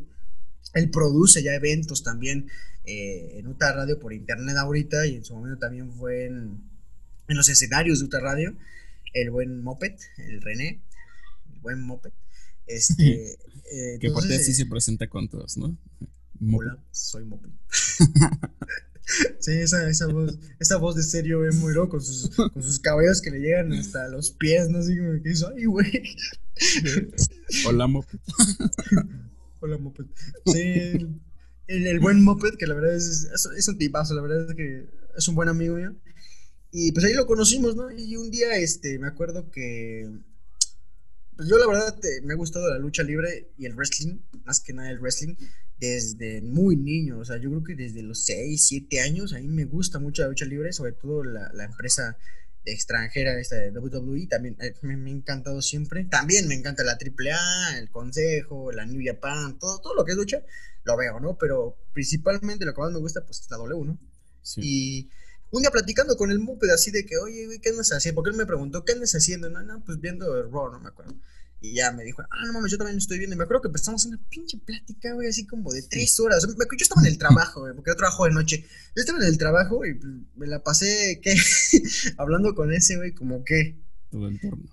Él 0.73 0.89
produce 0.89 1.41
ya 1.41 1.53
eventos 1.53 2.03
también 2.03 2.49
eh, 2.85 3.39
en 3.39 3.47
Uta 3.47 3.73
Radio 3.73 3.99
por 3.99 4.13
internet 4.13 4.55
ahorita 4.57 5.07
y 5.07 5.15
en 5.15 5.25
su 5.25 5.33
momento 5.35 5.59
también 5.59 5.91
fue 5.93 6.25
en, 6.25 6.61
en 7.27 7.37
los 7.37 7.49
escenarios 7.49 7.99
de 7.99 8.05
Uta 8.05 8.19
Radio. 8.19 8.55
El 9.13 9.31
buen 9.31 9.63
Moped, 9.63 9.95
el 10.17 10.41
René, 10.41 10.81
el 11.53 11.59
buen 11.59 11.81
Moped. 11.81 12.11
Este, 12.67 13.33
eh, 13.71 13.97
que 13.99 14.11
por 14.11 14.23
así 14.23 14.53
se 14.53 14.65
presenta 14.65 15.07
con 15.07 15.27
todos, 15.27 15.57
¿no? 15.57 15.75
Hola, 16.53 16.77
soy 16.91 17.25
Moped. 17.25 17.49
sí, 19.39 19.51
esa, 19.51 19.89
esa, 19.89 20.07
voz, 20.07 20.37
esa 20.59 20.77
voz 20.77 20.95
de 20.95 21.03
serio 21.03 21.47
es 21.47 21.55
muy 21.55 21.73
loco, 21.73 21.91
con 21.91 22.01
sus, 22.01 22.29
con 22.35 22.63
sus 22.63 22.79
cabellos 22.79 23.21
que 23.21 23.31
le 23.31 23.39
llegan 23.39 23.73
hasta 23.73 24.07
los 24.09 24.31
pies, 24.31 24.69
¿no? 24.69 24.79
Así 24.79 24.97
como 24.97 25.21
que 25.21 25.33
ay, 25.55 25.65
güey. 25.65 26.03
Hola, 27.67 27.87
Moped. 27.87 28.19
Hola, 29.59 29.77
Moped. 29.77 30.05
Sí, 30.45 30.61
el, 31.67 31.87
el, 31.87 31.99
buen 31.99 32.23
Moped, 32.23 32.55
que 32.55 32.67
la 32.67 32.75
verdad 32.75 32.95
es, 32.95 33.27
es, 33.57 33.67
un 33.67 33.77
tipazo, 33.77 34.13
la 34.13 34.21
verdad 34.21 34.49
es 34.49 34.55
que 34.55 34.89
es 35.17 35.27
un 35.27 35.35
buen 35.35 35.49
amigo 35.49 35.75
mío. 35.75 35.95
Y 36.71 36.91
pues 36.91 37.05
ahí 37.05 37.13
lo 37.13 37.25
conocimos, 37.25 37.75
¿no? 37.75 37.91
Y 37.91 38.15
un 38.15 38.29
día, 38.29 38.55
este, 38.57 38.99
me 38.99 39.07
acuerdo 39.07 39.49
que. 39.49 40.09
Pues 41.39 41.47
yo 41.47 41.57
la 41.57 41.67
verdad 41.67 41.97
me 42.23 42.33
ha 42.33 42.35
gustado 42.35 42.69
la 42.69 42.77
lucha 42.77 43.01
libre 43.01 43.53
y 43.57 43.65
el 43.65 43.73
wrestling, 43.73 44.17
más 44.43 44.59
que 44.59 44.73
nada 44.73 44.91
el 44.91 44.99
wrestling, 44.99 45.35
desde 45.79 46.41
muy 46.41 46.75
niño. 46.75 47.17
O 47.17 47.23
sea, 47.23 47.37
yo 47.37 47.49
creo 47.49 47.63
que 47.63 47.75
desde 47.75 48.03
los 48.03 48.25
6, 48.25 48.61
7 48.61 48.99
años, 48.99 49.31
a 49.31 49.39
mí 49.39 49.47
me 49.47 49.63
gusta 49.63 49.99
mucho 49.99 50.21
la 50.23 50.27
lucha 50.27 50.43
libre, 50.43 50.73
sobre 50.73 50.91
todo 50.91 51.23
la, 51.23 51.49
la 51.53 51.63
empresa 51.63 52.17
extranjera 52.65 53.39
esta 53.39 53.55
de 53.55 53.71
WWE, 53.71 54.27
también 54.27 54.57
eh, 54.59 54.73
me, 54.81 54.97
me, 54.97 55.11
ha 55.11 55.13
encantado 55.13 55.61
siempre. 55.61 56.03
También 56.11 56.45
me 56.49 56.55
encanta 56.55 56.83
la 56.83 56.97
AAA, 56.97 57.77
el 57.77 57.89
Consejo, 57.89 58.73
la 58.73 58.85
New 58.85 59.01
Japan, 59.01 59.57
todo, 59.59 59.79
todo 59.79 59.95
lo 59.95 60.03
que 60.03 60.11
es 60.11 60.17
lucha, 60.17 60.43
lo 60.83 60.97
veo, 60.97 61.21
¿no? 61.21 61.37
Pero 61.37 61.77
principalmente 61.93 62.65
lo 62.65 62.73
que 62.73 62.81
más 62.81 62.91
me 62.91 62.99
gusta, 62.99 63.23
pues 63.25 63.39
es 63.39 63.49
la 63.49 63.55
W, 63.55 63.85
¿no? 63.85 63.97
Sí. 64.41 64.59
Y 64.61 65.09
un 65.51 65.61
día 65.61 65.71
platicando 65.71 66.15
con 66.15 66.31
el 66.31 66.39
Moped 66.39 66.69
así 66.69 66.91
de 66.91 67.05
que, 67.05 67.17
oye, 67.17 67.45
güey, 67.45 67.59
¿qué 67.59 67.69
andas 67.69 67.91
haciendo? 67.91 68.15
Porque 68.15 68.31
él 68.31 68.37
me 68.37 68.45
preguntó, 68.45 68.85
¿qué 68.85 68.93
andas 68.93 69.13
haciendo? 69.13 69.49
No, 69.49 69.63
no, 69.63 69.83
pues 69.83 69.99
viendo 69.99 70.37
el 70.37 70.51
Raw, 70.51 70.71
no 70.71 70.79
me 70.79 70.89
acuerdo. 70.89 71.15
Y 71.61 71.73
ya 71.73 71.91
me 71.91 72.03
dijo, 72.03 72.21
ah, 72.21 72.45
no 72.45 72.53
mames, 72.53 72.71
yo 72.71 72.77
también 72.77 72.97
estoy 72.97 73.17
viendo. 73.17 73.35
Y 73.35 73.37
me 73.37 73.43
acuerdo 73.43 73.63
que 73.63 73.67
empezamos 73.67 74.05
una 74.05 74.17
pinche 74.29 74.57
plática, 74.59 75.13
güey, 75.13 75.27
así 75.27 75.45
como 75.45 75.71
de 75.71 75.81
tres 75.81 76.17
horas. 76.19 76.45
Yo 76.47 76.53
estaba 76.79 77.01
en 77.01 77.07
el 77.07 77.17
trabajo, 77.17 77.61
güey, 77.61 77.73
porque 77.73 77.91
yo 77.91 77.95
trabajo 77.95 78.25
de 78.25 78.31
noche. 78.31 78.65
Yo 78.95 79.01
estaba 79.01 79.19
en 79.19 79.25
el 79.25 79.37
trabajo 79.37 79.85
y 79.85 79.95
pues, 79.95 80.13
me 80.35 80.47
la 80.47 80.63
pasé, 80.63 81.19
¿qué? 81.21 81.35
Hablando 82.17 82.55
con 82.55 82.71
ese, 82.71 82.95
güey, 82.95 83.13
como 83.13 83.43
que. 83.43 83.77
Todo 84.09 84.27
el 84.27 84.39
turno. 84.39 84.63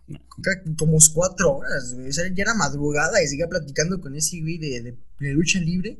Como 0.78 0.98
cuatro 1.12 1.56
horas, 1.56 1.92
güey. 1.92 2.08
O 2.08 2.12
sea, 2.12 2.24
ya 2.32 2.42
era 2.42 2.54
madrugada 2.54 3.20
y 3.20 3.26
seguía 3.26 3.48
platicando 3.48 4.00
con 4.00 4.14
ese 4.14 4.40
güey 4.40 4.58
de, 4.58 4.82
de, 4.82 4.96
de 5.18 5.32
lucha 5.32 5.58
libre. 5.58 5.98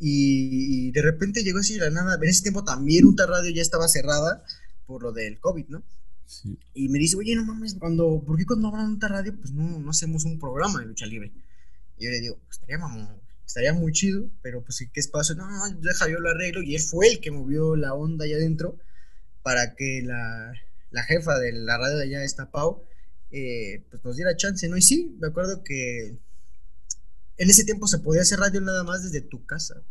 Y, 0.00 0.90
de 0.92 1.02
repente 1.02 1.44
llegó 1.44 1.58
así 1.58 1.74
de 1.74 1.80
la 1.80 1.90
nada. 1.90 2.18
En 2.20 2.28
ese 2.28 2.42
tiempo 2.42 2.64
también 2.64 3.04
Uta 3.04 3.26
Radio 3.26 3.50
ya 3.50 3.62
estaba 3.62 3.86
cerrada 3.86 4.42
por 4.86 5.02
lo 5.02 5.12
del 5.12 5.38
COVID, 5.38 5.68
¿no? 5.68 5.82
Sí. 6.26 6.58
Y 6.74 6.88
me 6.88 6.98
dice, 6.98 7.16
oye, 7.16 7.34
no 7.36 7.44
mames, 7.44 7.74
cuando, 7.74 8.22
¿por 8.24 8.38
qué 8.38 8.46
cuando 8.46 8.68
hablan 8.68 8.92
Uta 8.92 9.08
Radio, 9.08 9.34
pues 9.36 9.52
no, 9.52 9.78
no 9.78 9.90
hacemos 9.90 10.24
un 10.24 10.38
programa 10.38 10.80
de 10.80 10.86
lucha 10.86 11.06
libre? 11.06 11.32
Y 11.98 12.04
yo 12.04 12.10
le 12.10 12.20
digo, 12.20 12.38
pues 12.46 12.58
estaría, 12.58 12.78
estaría 13.46 13.72
muy 13.74 13.92
chido, 13.92 14.30
pero 14.42 14.62
pues 14.62 14.78
qué 14.92 15.00
espacio, 15.00 15.34
no, 15.34 15.46
deja 15.80 16.08
yo 16.08 16.18
lo 16.18 16.30
arreglo. 16.30 16.62
Y 16.62 16.76
él 16.76 16.82
fue 16.82 17.08
el 17.08 17.20
que 17.20 17.30
movió 17.30 17.76
la 17.76 17.94
onda 17.94 18.24
allá 18.24 18.36
adentro 18.36 18.78
para 19.42 19.74
que 19.74 20.02
la, 20.02 20.52
la 20.90 21.02
jefa 21.02 21.38
de 21.38 21.52
la 21.52 21.78
radio 21.78 21.96
de 21.98 22.04
allá, 22.04 22.24
esta 22.24 22.50
Pau, 22.50 22.84
eh, 23.30 23.84
pues 23.90 24.04
nos 24.04 24.16
diera 24.16 24.36
chance, 24.36 24.68
¿no? 24.68 24.76
Y 24.76 24.82
sí, 24.82 25.16
me 25.20 25.28
acuerdo 25.28 25.62
que 25.62 26.18
en 27.40 27.48
ese 27.48 27.64
tiempo 27.64 27.86
se 27.86 27.98
podía 27.98 28.20
hacer 28.20 28.38
radio 28.38 28.60
nada 28.60 28.84
más 28.84 29.02
desde 29.02 29.22
tu 29.22 29.46
casa. 29.46 29.82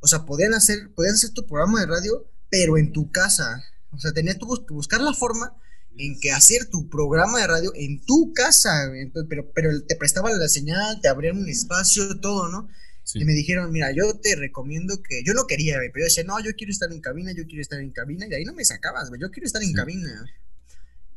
O 0.00 0.08
sea, 0.08 0.24
podían 0.24 0.54
hacer, 0.54 0.90
podías 0.94 1.14
hacer 1.14 1.30
tu 1.30 1.46
programa 1.46 1.80
de 1.80 1.86
radio, 1.86 2.26
pero 2.48 2.78
en 2.78 2.92
tu 2.92 3.12
casa. 3.12 3.62
O 3.90 3.98
sea, 3.98 4.12
tenías 4.12 4.38
que 4.38 4.72
buscar 4.72 5.02
la 5.02 5.12
forma 5.12 5.54
en 5.98 6.18
que 6.18 6.32
hacer 6.32 6.70
tu 6.70 6.88
programa 6.88 7.40
de 7.40 7.46
radio 7.46 7.72
en 7.74 8.02
tu 8.06 8.32
casa, 8.32 8.90
pero, 9.28 9.52
pero 9.52 9.84
te 9.84 9.96
prestaban 9.96 10.38
la 10.38 10.48
señal, 10.48 10.98
te 11.02 11.08
abrían 11.08 11.36
un 11.36 11.48
espacio, 11.50 12.18
todo, 12.20 12.48
¿no? 12.48 12.70
Sí. 13.04 13.20
Y 13.20 13.26
me 13.26 13.34
dijeron, 13.34 13.70
mira, 13.70 13.92
yo 13.92 14.18
te 14.18 14.34
recomiendo 14.34 15.02
que, 15.02 15.22
yo 15.26 15.34
no 15.34 15.46
quería, 15.46 15.76
pero 15.92 15.98
yo 15.98 16.04
decía, 16.04 16.24
no, 16.24 16.40
yo 16.40 16.52
quiero 16.56 16.70
estar 16.70 16.90
en 16.90 17.02
cabina, 17.02 17.32
yo 17.32 17.44
quiero 17.44 17.60
estar 17.60 17.80
en 17.80 17.90
cabina, 17.90 18.24
y 18.24 18.30
de 18.30 18.36
ahí 18.36 18.44
no 18.46 18.54
me 18.54 18.64
sacabas, 18.64 19.10
yo 19.20 19.30
quiero 19.30 19.46
estar 19.46 19.60
en 19.60 19.68
sí. 19.68 19.74
cabina. 19.74 20.24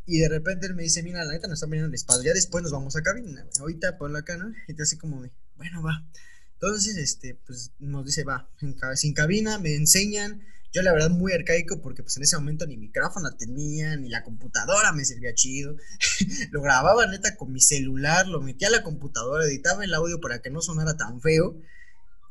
Y 0.06 0.20
de 0.20 0.28
repente 0.28 0.68
él 0.68 0.76
me 0.76 0.84
dice, 0.84 1.02
mira, 1.02 1.24
la 1.24 1.32
neta 1.32 1.48
nos 1.48 1.60
están 1.60 1.70
viendo 1.70 1.88
el 1.88 1.94
espacio, 1.94 2.24
ya 2.24 2.34
después 2.34 2.62
nos 2.62 2.74
vamos 2.74 2.98
a 2.98 3.02
cabina, 3.02 3.48
ahorita 3.60 3.98
ponlo 3.98 4.18
acá, 4.18 4.36
¿no? 4.36 4.52
Y 4.68 4.74
te 4.74 4.84
así 4.84 4.98
como, 4.98 5.24
bueno, 5.58 5.82
va. 5.82 6.06
Entonces, 6.54 6.98
este, 6.98 7.40
pues 7.46 7.72
nos 7.80 8.06
dice, 8.06 8.24
va, 8.24 8.50
en, 8.62 8.76
sin 8.96 9.14
cabina, 9.14 9.60
me 9.60 9.76
enseñan. 9.76 10.42
Yo 10.74 10.82
la 10.82 10.92
verdad 10.92 11.10
muy 11.10 11.32
arcaico 11.32 11.82
porque 11.82 12.04
pues 12.04 12.18
en 12.18 12.24
ese 12.24 12.36
momento 12.36 12.68
ni 12.68 12.76
micrófono 12.76 13.34
tenía, 13.38 13.96
ni 13.96 14.10
la 14.10 14.24
computadora 14.24 14.92
me 14.92 15.06
servía 15.06 15.34
chido. 15.34 15.78
lo 16.52 16.62
grababa 16.62 17.08
neta 17.08 17.38
con 17.38 17.54
mi 17.54 17.62
celular, 17.62 18.28
lo 18.28 18.42
metía 18.42 18.68
a 18.68 18.72
la 18.72 18.84
computadora, 18.84 19.46
editaba 19.46 19.86
el 19.86 19.94
audio 19.94 20.20
para 20.20 20.42
que 20.42 20.50
no 20.50 20.62
sonara 20.62 20.98
tan 20.98 21.22
feo. 21.22 21.58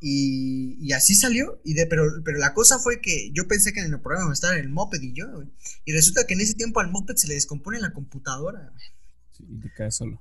Y, 0.07 0.93
así 0.93 1.15
salió, 1.15 1.63
y 1.65 1.73
de, 1.73 1.87
pero, 1.87 2.05
pero 2.23 2.39
la 2.39 2.53
cosa 2.53 2.79
fue 2.79 3.01
que 3.01 3.31
yo 3.33 3.49
pensé 3.49 3.73
que 3.73 3.81
en 3.81 3.87
el 3.87 4.01
programa 4.01 4.27
iba 4.27 4.33
a 4.33 4.35
estar 4.35 4.59
el 4.59 4.69
moped 4.69 5.01
y 5.01 5.15
yo. 5.15 5.25
Y 5.87 5.93
resulta 5.93 6.27
que 6.27 6.35
en 6.35 6.43
ese 6.43 6.53
tiempo 6.53 6.81
al 6.81 6.91
moped 6.91 7.17
se 7.17 7.27
le 7.27 7.35
descompone 7.35 7.81
la 7.81 7.95
computadora. 7.95 8.71
Sí, 9.33 9.47
y 9.49 9.61
te 9.61 9.73
cae 9.73 9.91
solo. 9.91 10.21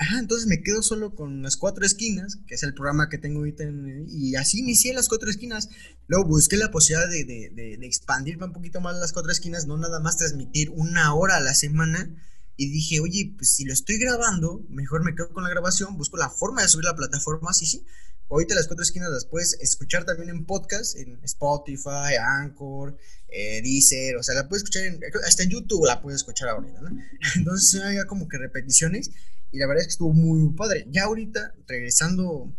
Ajá, 0.00 0.20
entonces 0.20 0.46
me 0.46 0.62
quedo 0.62 0.80
solo 0.80 1.16
con 1.16 1.42
las 1.42 1.56
cuatro 1.56 1.84
esquinas, 1.84 2.38
que 2.46 2.54
es 2.54 2.62
el 2.62 2.72
programa 2.72 3.08
que 3.08 3.18
tengo 3.18 3.40
ahorita, 3.40 3.64
y 4.06 4.36
así 4.36 4.60
inicié 4.60 4.94
las 4.94 5.08
cuatro 5.08 5.28
esquinas. 5.28 5.70
Luego 6.06 6.24
busqué 6.26 6.56
la 6.56 6.70
posibilidad 6.70 7.10
de, 7.10 7.24
de, 7.24 7.50
de, 7.52 7.76
de, 7.78 7.86
expandirme 7.86 8.46
un 8.46 8.52
poquito 8.52 8.80
más 8.80 8.96
las 8.96 9.12
cuatro 9.12 9.32
esquinas, 9.32 9.66
no 9.66 9.76
nada 9.76 9.98
más 9.98 10.16
transmitir 10.16 10.70
una 10.70 11.12
hora 11.14 11.36
a 11.36 11.40
la 11.40 11.52
semana. 11.52 12.14
Y 12.56 12.70
dije, 12.70 13.00
oye, 13.00 13.34
pues 13.36 13.50
si 13.50 13.64
lo 13.64 13.72
estoy 13.72 13.98
grabando, 13.98 14.64
mejor 14.68 15.04
me 15.04 15.16
quedo 15.16 15.32
con 15.32 15.42
la 15.42 15.50
grabación, 15.50 15.96
busco 15.96 16.16
la 16.16 16.30
forma 16.30 16.62
de 16.62 16.68
subir 16.68 16.84
la 16.84 16.94
plataforma, 16.94 17.52
sí, 17.52 17.66
sí. 17.66 17.84
Ahorita 18.30 18.54
las 18.54 18.66
cuatro 18.66 18.82
esquinas 18.82 19.10
las 19.10 19.24
puedes 19.24 19.54
escuchar 19.60 20.04
también 20.04 20.28
en 20.28 20.44
podcast, 20.44 20.96
en 20.96 21.18
Spotify, 21.24 22.14
Anchor, 22.20 22.96
eh, 23.28 23.62
Deezer, 23.62 24.16
o 24.16 24.22
sea, 24.22 24.34
la 24.34 24.48
puedes 24.48 24.62
escuchar 24.62 24.84
en, 24.84 25.00
hasta 25.24 25.42
en 25.44 25.50
YouTube 25.50 25.86
la 25.86 26.02
puedes 26.02 26.20
escuchar 26.20 26.50
ahorita, 26.50 26.80
¿no? 26.82 26.90
Entonces, 27.36 27.80
había 27.80 28.06
como 28.06 28.28
que 28.28 28.38
repeticiones 28.38 29.10
y 29.50 29.58
la 29.58 29.66
verdad 29.66 29.82
es 29.82 29.86
que 29.86 29.92
estuvo 29.92 30.12
muy 30.12 30.52
padre. 30.54 30.86
Ya 30.90 31.04
ahorita, 31.04 31.54
regresando 31.66 32.52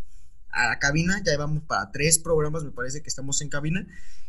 a 0.49 0.69
la 0.69 0.79
cabina, 0.79 1.21
ya 1.25 1.37
vamos 1.37 1.63
para 1.63 1.91
tres 1.91 2.19
programas, 2.19 2.63
me 2.63 2.71
parece 2.71 3.01
que 3.01 3.09
estamos 3.09 3.41
en 3.41 3.49
cabina. 3.49 3.87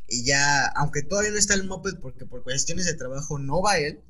Y 0.08 0.24
ya, 0.24 0.66
aunque 0.66 1.02
todavía 1.02 1.30
no 1.30 1.38
está 1.38 1.54
el 1.54 1.64
Moped, 1.64 1.98
porque 2.00 2.26
por 2.26 2.42
cuestiones 2.42 2.86
de 2.86 2.94
trabajo 2.94 3.38
no 3.38 3.62
va 3.62 3.78
él, 3.78 4.00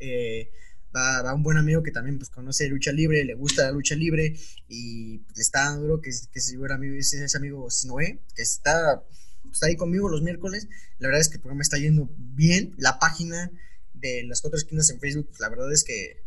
eh, 0.00 0.50
va, 0.94 1.22
va, 1.22 1.34
un 1.34 1.42
buen 1.42 1.56
amigo 1.56 1.82
que 1.82 1.92
también 1.92 2.18
pues, 2.18 2.30
conoce 2.30 2.68
lucha 2.68 2.92
libre, 2.92 3.24
le 3.24 3.34
gusta 3.34 3.64
la 3.64 3.70
lucha 3.70 3.94
libre 3.94 4.36
y 4.68 5.18
pues, 5.18 5.36
le 5.36 5.42
está 5.42 5.64
dando 5.64 5.82
duro, 5.82 6.00
que, 6.00 6.10
que 6.10 6.38
es, 6.38 6.54
amigo, 6.70 6.94
es 6.96 7.12
ese 7.12 7.36
amigo 7.36 7.70
Sinoé, 7.70 8.20
que 8.34 8.42
está, 8.42 9.02
está 9.50 9.66
ahí 9.66 9.76
conmigo 9.76 10.08
los 10.08 10.22
miércoles. 10.22 10.68
La 10.98 11.08
verdad 11.08 11.20
es 11.20 11.28
que 11.28 11.36
el 11.36 11.40
programa 11.40 11.62
está 11.62 11.78
yendo 11.78 12.10
bien. 12.18 12.74
La 12.76 12.98
página 12.98 13.50
de 13.94 14.24
las 14.24 14.42
cuatro 14.42 14.58
esquinas 14.58 14.90
en 14.90 15.00
Facebook, 15.00 15.28
pues, 15.28 15.40
la 15.40 15.48
verdad 15.48 15.72
es 15.72 15.84
que 15.84 16.22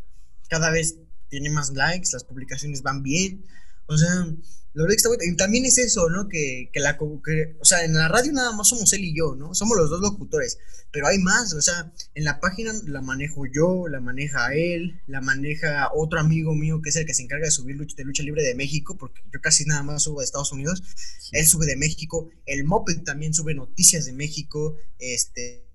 cada 0.49 0.72
vez 0.72 0.97
tiene 1.30 1.49
más 1.49 1.71
likes, 1.71 2.09
las 2.11 2.23
publicaciones 2.23 2.82
van 2.82 3.03
bien. 3.03 3.45
O 3.88 3.97
sea, 3.97 4.27
la 4.73 4.84
verdad 4.84 4.93
que 4.93 4.97
está 4.97 5.09
bueno. 5.09 5.23
Y 5.25 5.36
también 5.36 5.65
es 5.65 5.77
eso, 5.80 6.09
¿no? 6.09 6.30
Que, 6.30 6.69
que 6.71 6.80
la. 6.80 6.97
Que, 6.97 7.57
o 7.59 7.65
sea, 7.65 7.84
en 7.84 7.93
la 7.93 8.07
radio 8.07 8.32
nada 8.32 8.51
más 8.51 8.67
somos 8.67 8.93
él 8.93 9.03
y 9.03 9.17
yo, 9.17 9.36
¿no? 9.36 9.55
Somos 9.55 9.77
los 9.77 9.89
dos 9.89 9.99
locutores. 9.99 10.59
Pero 10.91 11.07
hay 11.07 11.17
más, 11.17 11.53
o 11.53 11.61
sea, 11.61 11.91
en 12.13 12.23
la 12.23 12.39
página 12.39 12.73
la 12.86 13.01
manejo 13.01 13.45
yo, 13.45 13.88
la 13.88 13.99
maneja 13.99 14.53
él, 14.53 15.01
la 15.07 15.21
maneja 15.21 15.89
otro 15.93 16.19
amigo 16.19 16.55
mío 16.55 16.82
que 16.82 16.89
es 16.89 16.95
el 16.95 17.05
que 17.05 17.13
se 17.13 17.23
encarga 17.23 17.45
de 17.45 17.51
subir 17.51 17.75
lucha, 17.75 17.95
de 17.95 18.03
lucha 18.03 18.23
libre 18.23 18.43
de 18.43 18.55
México, 18.55 18.95
porque 18.97 19.21
yo 19.32 19.39
casi 19.41 19.65
nada 19.65 19.84
más 19.84 20.03
subo 20.03 20.19
de 20.19 20.25
Estados 20.25 20.51
Unidos. 20.51 20.84
Sí. 21.19 21.30
Él 21.34 21.47
sube 21.47 21.65
de 21.65 21.75
México. 21.75 22.30
El 22.45 22.63
Moped 22.63 23.01
también 23.03 23.34
sube 23.34 23.55
noticias 23.55 24.05
de 24.05 24.13
México. 24.13 24.77
Este. 24.99 25.65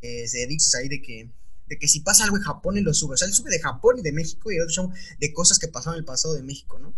Eh, 0.00 0.28
se 0.28 0.46
dice 0.46 0.78
ahí 0.78 0.88
de 0.88 1.02
que 1.02 1.30
de 1.68 1.78
que 1.78 1.88
si 1.88 2.00
pasa 2.00 2.24
algo 2.24 2.36
en 2.36 2.42
Japón, 2.42 2.78
él 2.78 2.84
lo 2.84 2.94
sube. 2.94 3.14
O 3.14 3.16
sea, 3.16 3.28
él 3.28 3.34
sube 3.34 3.50
de 3.50 3.60
Japón 3.60 3.98
y 3.98 4.02
de 4.02 4.12
México 4.12 4.50
y 4.50 4.58
otro 4.60 4.72
show 4.72 4.92
de 5.18 5.32
cosas 5.32 5.58
que 5.58 5.68
pasaron 5.68 5.96
en 5.96 6.00
el 6.00 6.04
pasado 6.04 6.34
de 6.34 6.42
México, 6.42 6.78
¿no? 6.78 6.94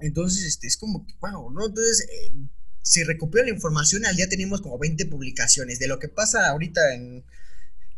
Entonces, 0.00 0.44
este, 0.44 0.66
es 0.66 0.76
como 0.76 1.06
que, 1.06 1.14
wow, 1.20 1.50
¿no? 1.50 1.66
Entonces, 1.66 2.06
eh, 2.10 2.32
si 2.82 3.02
recupero 3.04 3.44
la 3.44 3.50
información, 3.50 4.04
al 4.04 4.16
día 4.16 4.28
tenemos 4.28 4.60
como 4.60 4.78
20 4.78 5.06
publicaciones 5.06 5.78
de 5.78 5.88
lo 5.88 5.98
que 5.98 6.08
pasa 6.08 6.48
ahorita 6.48 6.94
en, 6.94 7.24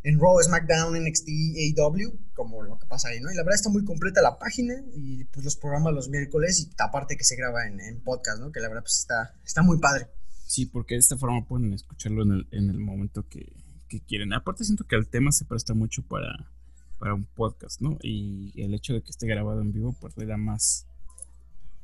en 0.03 0.19
Raw, 0.19 0.41
SmackDown, 0.43 1.03
NXT, 1.05 1.29
AEW, 1.29 2.19
como 2.35 2.63
lo 2.63 2.79
que 2.79 2.87
pasa 2.87 3.09
ahí, 3.09 3.21
¿no? 3.21 3.31
Y 3.31 3.35
la 3.35 3.43
verdad 3.43 3.57
está 3.57 3.69
muy 3.69 3.85
completa 3.85 4.23
la 4.23 4.39
página 4.39 4.75
y 4.95 5.25
pues 5.25 5.45
los 5.45 5.57
programas 5.57 5.95
los 5.95 6.09
miércoles 6.09 6.61
y 6.61 6.71
aparte 6.79 7.17
que 7.17 7.25
se 7.25 7.37
graba 7.37 7.67
en, 7.67 7.81
en 7.81 8.01
podcast, 8.01 8.41
¿no? 8.41 8.51
Que 8.51 8.61
la 8.61 8.69
verdad 8.69 8.83
pues 8.83 8.99
está, 8.99 9.35
está 9.45 9.63
muy 9.63 9.79
padre. 9.79 10.09
Sí, 10.47 10.67
porque 10.67 10.95
de 10.95 11.01
esta 11.01 11.17
forma 11.17 11.47
pueden 11.47 11.73
escucharlo 11.73 12.25
en 12.25 12.33
el, 12.33 12.49
en 12.51 12.71
el 12.71 12.79
momento 12.79 13.27
que, 13.29 13.53
que 13.93 14.07
quieren. 14.07 14.33
Aparte 14.33 14.65
siento 14.65 14.85
que 14.85 14.97
el 14.97 15.07
tema 15.07 15.33
se 15.33 15.45
presta 15.45 15.75
mucho 15.75 16.03
para, 16.03 16.51
para 16.99 17.15
un 17.15 17.25
podcast, 17.25 17.81
¿no? 17.81 17.99
Y 18.03 18.53
el 18.61 18.75
hecho 18.75 18.95
de 18.95 19.03
que 19.03 19.11
esté 19.11 19.27
grabado 19.27 19.61
en 19.61 19.73
vivo, 19.73 19.95
pues 20.01 20.17
le 20.17 20.25
da 20.25 20.37
más, 20.37 20.87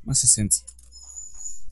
más 0.03 0.23
esencia. 0.23 0.65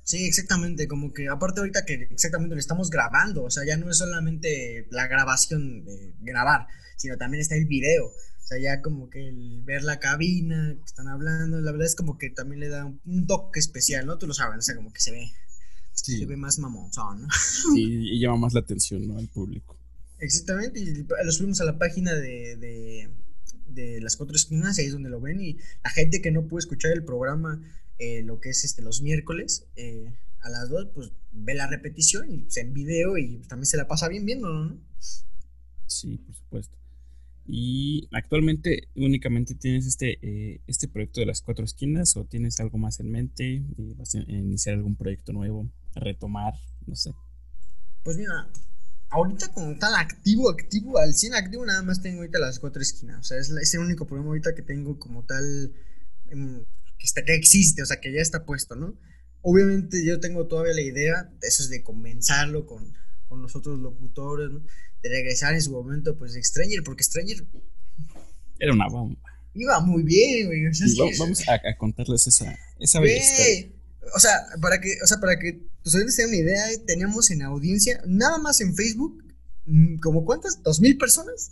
Sí, 0.03 0.25
exactamente, 0.25 0.87
como 0.87 1.11
que 1.11 1.27
aparte 1.27 1.59
ahorita 1.59 1.83
que 1.83 2.07
exactamente 2.11 2.55
lo 2.55 2.59
estamos 2.59 2.89
grabando, 2.89 3.43
o 3.43 3.49
sea, 3.49 3.65
ya 3.65 3.75
no 3.75 3.89
es 3.89 3.97
solamente 3.97 4.87
la 4.89 5.05
grabación 5.07 5.83
de 5.83 6.13
grabar, 6.21 6.67
sino 6.95 7.17
también 7.17 7.41
está 7.41 7.55
el 7.55 7.65
video, 7.65 8.05
o 8.05 8.47
sea, 8.47 8.57
ya 8.57 8.81
como 8.81 9.09
que 9.09 9.27
el 9.27 9.63
ver 9.63 9.83
la 9.83 9.99
cabina, 9.99 10.75
que 10.77 10.85
están 10.85 11.09
hablando, 11.09 11.59
la 11.59 11.71
verdad 11.71 11.87
es 11.87 11.95
como 11.95 12.17
que 12.17 12.29
también 12.29 12.61
le 12.61 12.69
da 12.69 12.85
un, 12.85 13.27
toque 13.27 13.59
especial, 13.59 14.05
¿no? 14.05 14.17
Tú 14.17 14.27
lo 14.27 14.33
sabes, 14.33 14.59
o 14.59 14.61
sea, 14.61 14.75
como 14.77 14.93
que 14.93 15.01
se 15.01 15.11
ve, 15.11 15.33
se 15.91 16.25
ve 16.25 16.37
más 16.37 16.57
mamonzón, 16.57 17.23
¿no? 17.23 17.27
Sí, 17.73 17.83
y 18.13 18.19
llama 18.21 18.37
más 18.37 18.53
la 18.53 18.61
atención, 18.61 19.05
¿no? 19.05 19.17
Al 19.17 19.27
público. 19.27 19.76
Exactamente, 20.19 20.79
y 20.79 21.05
lo 21.23 21.31
subimos 21.31 21.61
a 21.61 21.65
la 21.65 21.77
página 21.77 22.13
de, 22.13 22.55
de, 22.57 23.09
de 23.67 24.01
las 24.01 24.15
cuatro 24.17 24.35
esquinas, 24.35 24.79
ahí 24.79 24.85
es 24.85 24.93
donde 24.93 25.09
lo 25.09 25.21
ven, 25.21 25.39
y 25.41 25.57
la 25.83 25.89
gente 25.91 26.21
que 26.21 26.31
no 26.31 26.47
puede 26.47 26.61
escuchar 26.61 26.91
el 26.91 27.03
programa 27.03 27.61
eh, 27.99 28.21
lo 28.23 28.39
que 28.39 28.49
es 28.49 28.63
este, 28.63 28.83
los 28.83 29.01
miércoles 29.01 29.65
eh, 29.75 30.13
a 30.41 30.49
las 30.49 30.69
2, 30.69 30.89
pues 30.93 31.11
ve 31.31 31.55
la 31.55 31.65
repetición 31.65 32.31
y 32.31 32.37
pues, 32.39 32.57
en 32.57 32.73
video 32.73 33.17
y 33.17 33.39
también 33.47 33.65
se 33.65 33.77
la 33.77 33.87
pasa 33.87 34.07
bien 34.07 34.23
viéndolo, 34.23 34.65
¿no? 34.65 34.77
Sí, 35.87 36.17
por 36.17 36.35
supuesto. 36.35 36.77
Y 37.47 38.07
actualmente 38.11 38.89
únicamente 38.95 39.55
tienes 39.55 39.87
este, 39.87 40.19
eh, 40.21 40.61
este 40.67 40.87
proyecto 40.87 41.21
de 41.21 41.25
las 41.25 41.41
cuatro 41.41 41.65
esquinas 41.65 42.15
o 42.17 42.25
tienes 42.25 42.59
algo 42.59 42.77
más 42.77 42.99
en 42.99 43.09
mente, 43.09 43.63
vas 43.95 44.13
a 44.13 44.19
iniciar 44.19 44.75
algún 44.75 44.95
proyecto 44.95 45.33
nuevo, 45.33 45.67
retomar, 45.95 46.53
no 46.85 46.95
sé. 46.95 47.13
Pues 48.03 48.17
mira, 48.17 48.47
ahorita 49.09 49.51
como 49.53 49.77
tal 49.77 49.95
activo, 49.95 50.49
activo, 50.49 50.97
al 50.97 51.13
100 51.13 51.35
activo 51.35 51.65
nada 51.65 51.81
más 51.81 52.01
tengo 52.01 52.19
ahorita 52.19 52.39
las 52.39 52.59
cuatro 52.59 52.81
esquinas, 52.81 53.19
o 53.19 53.23
sea, 53.23 53.37
es, 53.37 53.73
el 53.73 53.79
único 53.79 54.05
problema 54.05 54.29
ahorita 54.29 54.55
que 54.55 54.61
tengo 54.61 54.99
como 54.99 55.23
tal 55.23 55.73
em, 56.29 56.63
que, 56.97 57.35
existe, 57.35 57.81
o 57.81 57.85
sea, 57.85 57.99
que 57.99 58.11
ya 58.11 58.21
está 58.21 58.45
puesto, 58.45 58.75
¿no? 58.75 58.97
Obviamente 59.41 60.03
yo 60.03 60.19
tengo 60.19 60.47
todavía 60.47 60.73
la 60.73 60.81
idea, 60.81 61.31
eso 61.41 61.63
es 61.63 61.69
de 61.69 61.83
comenzarlo 61.83 62.65
con, 62.65 62.93
con 63.27 63.41
los 63.41 63.55
otros 63.55 63.79
locutores, 63.79 64.49
¿no? 64.49 64.59
De 65.01 65.09
regresar 65.09 65.53
en 65.53 65.61
su 65.61 65.71
momento, 65.71 66.17
pues, 66.17 66.33
de 66.33 66.43
Stranger, 66.43 66.83
porque 66.83 67.03
Stranger... 67.03 67.45
Era 68.59 68.73
una 68.73 68.87
bomba. 68.89 69.21
Iba 69.53 69.79
muy 69.79 70.03
bien, 70.03 70.47
güey. 70.47 70.63
vamos 71.17 71.47
a, 71.47 71.77
contarles 71.77 72.27
esa, 72.27 72.57
esa 72.79 72.99
bella 72.99 73.17
historia. 73.17 73.76
O 74.15 74.19
sea, 74.19 74.31
para 74.61 74.79
que, 74.79 74.97
o 75.03 75.07
sea, 75.07 75.19
para 75.19 75.37
que 75.37 75.61
tus 75.83 75.95
oyentes 75.95 76.15
tengan 76.15 76.33
una 76.33 76.43
idea, 76.43 76.65
teníamos 76.85 77.31
en 77.31 77.41
audiencia, 77.43 78.01
nada 78.05 78.37
más 78.37 78.61
en 78.61 78.75
Facebook, 78.75 79.23
mm, 79.65 79.97
como 79.97 80.25
cuántas, 80.25 80.61
dos 80.63 80.79
mil 80.79 80.97
personas. 80.97 81.51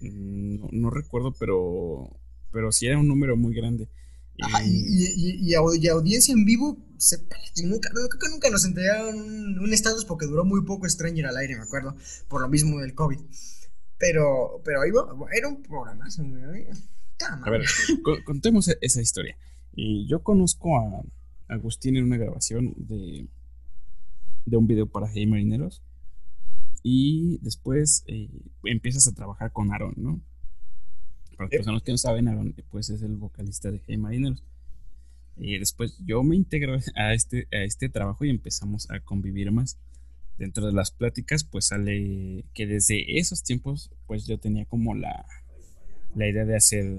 No, 0.00 0.68
no, 0.72 0.90
recuerdo, 0.90 1.34
pero, 1.38 2.10
pero 2.52 2.72
sí 2.72 2.86
era 2.86 2.98
un 2.98 3.08
número 3.08 3.36
muy 3.36 3.54
grande 3.54 3.88
y, 4.64 5.54
audiencia 5.54 6.32
en 6.32 6.44
vivo, 6.44 6.78
nunca, 7.64 7.90
creo 7.90 8.08
que 8.08 8.28
nunca 8.30 8.50
nos 8.50 8.64
entregaron 8.64 9.16
un, 9.58 9.72
estatus 9.72 10.04
porque 10.04 10.26
duró 10.26 10.44
muy 10.44 10.64
poco 10.64 10.88
Stranger 10.88 11.26
al 11.26 11.36
aire, 11.36 11.56
me 11.56 11.62
acuerdo, 11.62 11.96
por 12.28 12.40
lo 12.40 12.48
mismo 12.48 12.80
del 12.80 12.94
COVID. 12.94 13.18
Pero, 13.98 14.62
pero 14.64 14.80
ahí 14.80 14.90
era 15.36 15.48
un 15.48 15.62
programazo. 15.62 16.22
A 16.22 17.50
ver, 17.50 17.66
contemos 18.24 18.68
e-, 18.68 18.78
esa 18.80 19.02
historia. 19.02 19.36
Y 19.72 20.08
yo 20.08 20.22
conozco 20.22 20.78
a 20.78 21.02
Agustín 21.50 21.96
en 21.96 22.04
una 22.04 22.16
grabación 22.16 22.74
de, 22.76 23.28
de 24.46 24.56
un 24.56 24.66
video 24.66 24.86
para 24.86 25.10
Hey 25.12 25.26
Marineros. 25.26 25.82
Y 26.82 27.38
después 27.42 28.04
eh, 28.06 28.30
empiezas 28.64 29.06
a 29.06 29.14
trabajar 29.14 29.52
con 29.52 29.72
Aaron, 29.72 29.94
¿no? 29.96 30.20
Para 31.36 31.44
las 31.44 31.50
personas 31.50 31.82
que 31.82 31.92
no 31.92 31.98
saben, 31.98 32.28
Aaron 32.28 32.54
pues 32.70 32.88
es 32.90 33.02
el 33.02 33.16
vocalista 33.16 33.70
de 33.70 33.82
Hey 33.86 33.98
Marineros. 33.98 34.42
Y 35.36 35.58
después 35.58 35.98
yo 36.04 36.22
me 36.22 36.36
integro 36.36 36.78
a 36.96 37.14
este, 37.14 37.48
a 37.52 37.64
este 37.64 37.88
trabajo 37.88 38.24
y 38.24 38.30
empezamos 38.30 38.90
a 38.90 39.00
convivir 39.00 39.50
más. 39.50 39.78
Dentro 40.38 40.66
de 40.66 40.72
las 40.72 40.90
pláticas, 40.90 41.44
pues 41.44 41.66
sale 41.66 42.46
que 42.54 42.66
desde 42.66 43.18
esos 43.18 43.42
tiempos, 43.42 43.90
pues 44.06 44.26
yo 44.26 44.38
tenía 44.38 44.64
como 44.64 44.94
la, 44.94 45.26
la 46.14 46.28
idea 46.28 46.46
de 46.46 46.56
hacer 46.56 46.98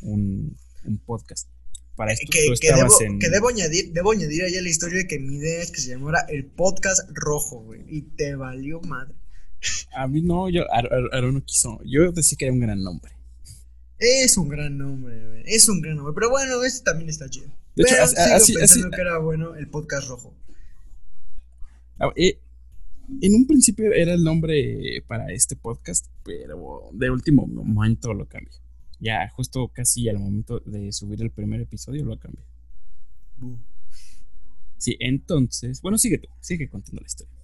un, 0.00 0.56
un 0.84 0.98
podcast. 0.98 1.48
Para 1.96 2.12
esto 2.12 2.26
que, 2.30 2.46
tú 2.46 2.52
estabas 2.54 2.98
debo, 2.98 3.12
en... 3.12 3.18
que 3.18 3.28
debo 3.28 3.48
añadir, 3.48 3.92
debo 3.92 4.12
añadir 4.12 4.42
allá 4.42 4.60
la 4.60 4.68
historia 4.68 4.98
de 4.98 5.06
que 5.06 5.18
mi 5.20 5.36
idea 5.36 5.62
es 5.62 5.70
que 5.70 5.80
se 5.80 5.90
llamara 5.90 6.26
el 6.28 6.44
podcast 6.44 7.08
rojo, 7.12 7.60
güey. 7.60 7.82
Y 7.88 8.02
te 8.02 8.34
valió 8.34 8.80
madre. 8.80 9.14
A 9.94 10.08
mí 10.08 10.20
no, 10.20 10.48
yo, 10.48 10.64
Aaron 10.72 11.34
no 11.34 11.44
quiso. 11.44 11.80
Yo 11.84 12.10
decía 12.12 12.36
que 12.36 12.46
era 12.46 12.52
un 12.52 12.60
gran 12.60 12.82
nombre. 12.82 13.12
Es 13.98 14.36
un 14.36 14.48
gran 14.48 14.76
nombre, 14.76 15.42
es 15.46 15.68
un 15.68 15.80
gran 15.80 15.96
nombre. 15.96 16.14
Pero 16.14 16.30
bueno, 16.30 16.62
este 16.64 16.84
también 16.84 17.08
está 17.08 17.30
chido. 17.30 17.46
De 17.76 17.84
hecho, 17.84 17.94
así, 18.02 18.54
pensando 18.54 18.90
que 18.90 19.00
era 19.00 19.18
bueno 19.18 19.54
el 19.54 19.68
podcast 19.68 20.08
rojo. 20.08 20.34
Ah, 21.98 22.10
eh, 22.16 22.38
en 23.20 23.34
un 23.34 23.46
principio 23.46 23.92
era 23.92 24.14
el 24.14 24.24
nombre 24.24 25.02
para 25.06 25.32
este 25.32 25.56
podcast, 25.56 26.06
pero 26.24 26.90
de 26.92 27.10
último 27.10 27.46
momento 27.46 28.12
lo 28.12 28.26
cambié. 28.26 28.63
Ya 29.04 29.28
justo 29.28 29.68
casi 29.68 30.08
al 30.08 30.18
momento 30.18 30.60
de 30.60 30.90
subir 30.90 31.20
el 31.20 31.30
primer 31.30 31.60
episodio 31.60 32.06
lo 32.06 32.18
cambié. 32.18 32.42
Sí, 34.78 34.96
entonces, 34.98 35.82
bueno, 35.82 35.98
sigue 35.98 36.16
tú, 36.16 36.28
sigue 36.40 36.70
contando 36.70 37.02
la 37.02 37.06
historia. 37.06 37.34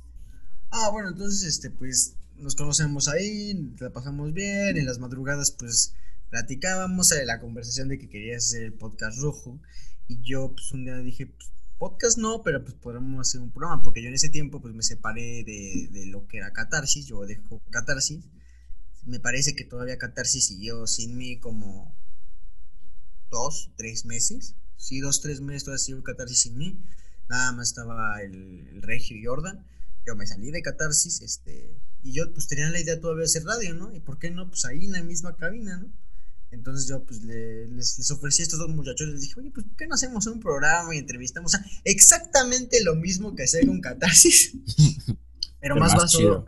Ah, 0.71 0.89
bueno, 0.91 1.11
entonces, 1.11 1.43
este, 1.43 1.71
pues, 1.71 2.17
nos 2.37 2.55
conocemos 2.55 3.09
ahí, 3.09 3.75
la 3.79 3.93
pasamos 3.93 4.33
bien, 4.33 4.79
en 4.79 4.87
las 4.87 5.01
madrugadas, 5.01 5.51
pues, 5.51 5.95
platicábamos 6.31 7.11
de 7.11 7.27
la 7.27 7.41
conversación 7.41 7.89
de 7.89 7.99
que 7.99 8.09
querías 8.09 8.47
hacer 8.47 8.63
el 8.63 8.73
podcast 8.73 9.21
rojo 9.21 9.61
y 10.09 10.23
yo 10.23 10.53
pues 10.53 10.73
un 10.73 10.85
día 10.85 10.97
dije, 10.97 11.27
pues, 11.27 11.53
podcast 11.77 12.17
no, 12.17 12.43
pero 12.43 12.65
pues 12.65 12.75
podemos 12.75 13.29
hacer 13.29 13.43
un 13.43 13.51
programa, 13.51 13.83
porque 13.83 14.01
yo 14.03 14.09
en 14.09 14.15
ese 14.15 14.31
tiempo 14.31 14.63
pues 14.63 14.73
me 14.75 14.83
separé 14.83 15.45
de, 15.45 15.89
de 15.91 16.07
lo 16.07 16.27
que 16.27 16.39
era 16.39 16.53
Catarsis, 16.53 17.07
yo 17.07 17.21
dejo 17.27 17.61
Catarsis, 17.71 18.25
me 19.05 19.21
parece 19.21 19.55
que 19.55 19.65
todavía 19.65 19.99
Catarsis 19.99 20.47
siguió 20.47 20.87
sin 20.87 21.17
mí 21.17 21.39
como 21.39 21.97
dos, 23.31 23.71
tres 23.77 24.05
meses, 24.05 24.55
sí, 24.77 25.01
dos, 25.01 25.21
tres 25.21 25.41
meses 25.41 25.65
todavía 25.65 25.85
siguió 25.85 26.03
Catarsis 26.03 26.41
sin 26.41 26.59
mí, 26.59 26.85
nada 27.29 27.53
más 27.53 27.69
estaba 27.69 28.21
el, 28.23 28.69
el 28.69 28.83
Regio 28.83 29.17
y 29.17 29.25
Jordan, 29.25 29.65
yo 30.07 30.17
me 30.17 30.27
salí 30.27 30.51
de 30.51 30.63
Catarsis, 30.63 31.21
este, 31.21 31.81
y 32.03 32.13
yo 32.13 32.33
pues 32.33 32.49
tenía 32.49 32.71
la 32.71 32.81
idea 32.81 33.01
todavía 33.01 33.23
de 33.23 33.27
hacer 33.27 33.45
radio, 33.45 33.75
¿no? 33.75 33.95
Y 33.95 34.01
por 34.01 34.19
qué 34.19 34.31
no, 34.31 34.49
pues 34.49 34.65
ahí 34.65 34.85
en 34.85 34.93
la 34.93 35.03
misma 35.03 35.37
cabina, 35.37 35.77
¿no? 35.77 35.93
Entonces 36.51 36.89
yo 36.89 37.05
pues 37.05 37.23
les, 37.23 37.71
les, 37.71 38.11
ofrecí 38.11 38.43
a 38.43 38.45
estos 38.45 38.59
dos 38.59 38.71
muchachos, 38.71 39.09
les 39.09 39.21
dije, 39.21 39.35
oye, 39.39 39.51
pues 39.53 39.67
¿por 39.67 39.77
qué 39.77 39.87
no 39.87 39.95
hacemos 39.95 40.27
un 40.27 40.41
programa 40.41 40.95
y 40.95 40.99
entrevistamos? 40.99 41.55
O 41.55 41.57
sea, 41.57 41.65
exactamente 41.85 42.83
lo 42.83 42.97
mismo 42.97 43.37
que 43.37 43.45
hacer 43.45 43.67
con 43.67 43.81
Catarsis, 43.81 44.53
pero, 45.61 45.77
más, 45.77 45.95
basado, 45.95 46.47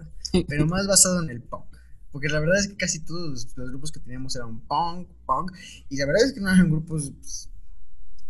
pero 0.49 0.67
más 0.67 0.87
basado 0.89 1.23
en 1.23 1.31
el 1.31 1.41
punk. 1.41 1.72
Porque 2.13 2.29
la 2.29 2.39
verdad 2.39 2.61
es 2.61 2.69
que 2.69 2.77
casi 2.77 3.01
todos 3.01 3.55
los, 3.57 3.71
grupos 3.71 3.91
que 3.91 4.01
teníamos 4.01 4.37
eran 4.37 4.61
punk, 4.61 5.09
punk, 5.27 5.53
y 5.89 5.97
la 5.97 6.07
verdad 6.07 6.25
es 6.25 6.33
que 6.33 6.41
no 6.41 6.51
eran 6.51 6.71
grupos 6.71 7.13
pues, 7.19 7.51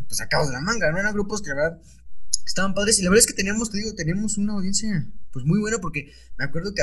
pues 0.07 0.17
sacados 0.17 0.49
de 0.49 0.55
la 0.55 0.61
manga, 0.61 0.91
no 0.91 0.99
eran 0.99 1.13
grupos 1.13 1.43
que 1.43 1.49
la 1.49 1.57
verdad 1.57 1.83
estaban 2.47 2.75
padres, 2.75 2.99
y 2.99 3.03
la 3.03 3.11
verdad 3.11 3.21
es 3.21 3.27
que 3.27 3.35
teníamos, 3.35 3.71
te 3.71 3.79
digo, 3.79 3.95
teníamos 3.95 4.39
una 4.39 4.55
audiencia 4.55 5.07
pues 5.33 5.45
muy 5.45 5.59
buena 5.59 5.79
porque 5.79 6.13
me 6.39 6.45
acuerdo 6.45 6.73
que 6.75 6.83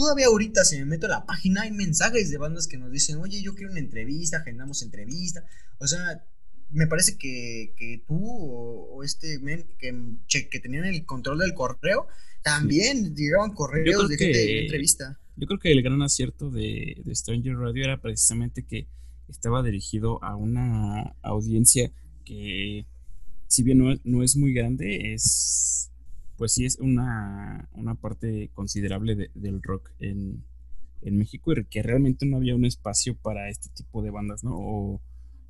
Todavía 0.00 0.26
ahorita 0.26 0.64
si 0.64 0.78
me 0.78 0.86
meto 0.86 1.06
a 1.06 1.10
la 1.10 1.26
página 1.26 1.62
hay 1.62 1.72
mensajes 1.72 2.30
de 2.30 2.38
bandas 2.38 2.66
que 2.66 2.78
nos 2.78 2.90
dicen, 2.90 3.18
oye, 3.18 3.42
yo 3.42 3.54
quiero 3.54 3.70
una 3.70 3.80
entrevista, 3.80 4.38
agendamos 4.38 4.82
entrevista. 4.82 5.44
O 5.78 5.86
sea, 5.86 6.24
me 6.70 6.86
parece 6.86 7.18
que, 7.18 7.74
que 7.76 8.02
tú 8.06 8.18
o, 8.18 9.02
este 9.04 9.38
men 9.40 9.66
que, 9.78 10.48
que 10.48 10.60
tenían 10.60 10.86
el 10.86 11.04
control 11.04 11.40
del 11.40 11.52
correo, 11.52 12.06
también 12.42 13.14
llegaban 13.14 13.52
correos 13.52 14.08
de 14.08 14.16
gente 14.16 14.38
de 14.38 14.62
entrevista. 14.62 15.20
Yo 15.40 15.46
creo 15.46 15.58
que 15.58 15.72
el 15.72 15.80
gran 15.80 16.02
acierto 16.02 16.50
de, 16.50 17.00
de 17.02 17.14
Stranger 17.14 17.56
Radio 17.56 17.84
era 17.84 17.96
precisamente 17.96 18.62
que 18.62 18.86
estaba 19.26 19.62
dirigido 19.62 20.22
a 20.22 20.36
una 20.36 21.16
audiencia 21.22 21.90
que, 22.26 22.84
si 23.46 23.62
bien 23.62 23.78
no, 23.78 23.94
no 24.04 24.22
es 24.22 24.36
muy 24.36 24.52
grande, 24.52 25.14
es 25.14 25.90
pues 26.36 26.52
sí 26.52 26.66
es 26.66 26.78
una, 26.78 27.70
parte 28.02 28.50
considerable 28.52 29.30
del 29.34 29.62
rock 29.62 29.90
en, 29.98 30.44
México 31.02 31.52
y 31.52 31.64
que 31.64 31.82
realmente 31.82 32.26
no 32.26 32.36
había 32.36 32.54
un 32.54 32.66
espacio 32.66 33.16
para 33.16 33.48
este 33.48 33.70
tipo 33.70 34.02
de 34.02 34.10
bandas, 34.10 34.44
¿no? 34.44 34.54
O 34.54 35.00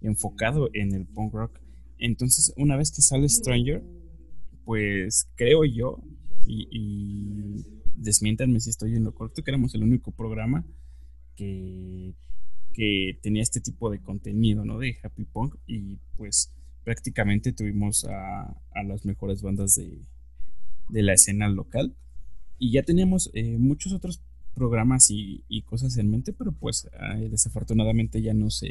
enfocado 0.02 0.70
en 0.72 0.94
el 0.94 1.06
punk 1.06 1.34
rock. 1.34 1.58
Entonces, 1.98 2.52
una 2.56 2.76
vez 2.76 2.92
que 2.92 3.02
sale 3.02 3.28
Stranger, 3.28 3.82
pues 4.64 5.28
creo 5.34 5.64
yo, 5.64 6.00
y 6.46 7.79
desmiéntanme 8.00 8.60
si 8.60 8.70
estoy 8.70 8.96
en 8.96 9.04
lo 9.04 9.14
correcto, 9.14 9.42
que 9.42 9.50
éramos 9.50 9.74
el 9.74 9.82
único 9.82 10.10
programa 10.10 10.64
que, 11.36 12.14
que 12.72 13.18
tenía 13.22 13.42
este 13.42 13.60
tipo 13.60 13.90
de 13.90 14.00
contenido, 14.00 14.64
¿no? 14.64 14.78
De 14.78 14.96
happy 15.02 15.24
punk 15.24 15.56
y 15.66 15.98
pues 16.16 16.52
prácticamente 16.82 17.52
tuvimos 17.52 18.04
a, 18.06 18.56
a 18.72 18.82
las 18.82 19.04
mejores 19.04 19.42
bandas 19.42 19.74
de, 19.74 20.00
de 20.88 21.02
la 21.02 21.12
escena 21.12 21.48
local. 21.48 21.94
Y 22.58 22.72
ya 22.72 22.82
teníamos 22.82 23.30
eh, 23.34 23.58
muchos 23.58 23.92
otros 23.92 24.20
programas 24.54 25.10
y, 25.10 25.62
cosas 25.62 25.96
en 25.96 26.10
mente, 26.10 26.32
pero 26.32 26.52
pues 26.52 26.88
desafortunadamente 27.30 28.20
ya 28.20 28.34
no 28.34 28.50
se, 28.50 28.68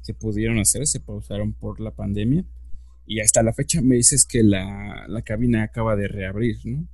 se 0.00 0.14
pudieron 0.14 0.58
hacer, 0.58 0.86
se 0.86 1.00
pausaron 1.00 1.52
por 1.52 1.80
la 1.80 1.90
pandemia. 1.90 2.44
Y 3.06 3.20
hasta 3.20 3.42
la 3.42 3.52
fecha 3.52 3.82
me 3.82 3.96
dices 3.96 4.24
que 4.24 4.42
la, 4.42 5.06
la 5.08 5.22
cabina 5.22 5.62
acaba 5.64 5.96
de 5.96 6.08
reabrir, 6.08 6.58
¿no? 6.64 6.86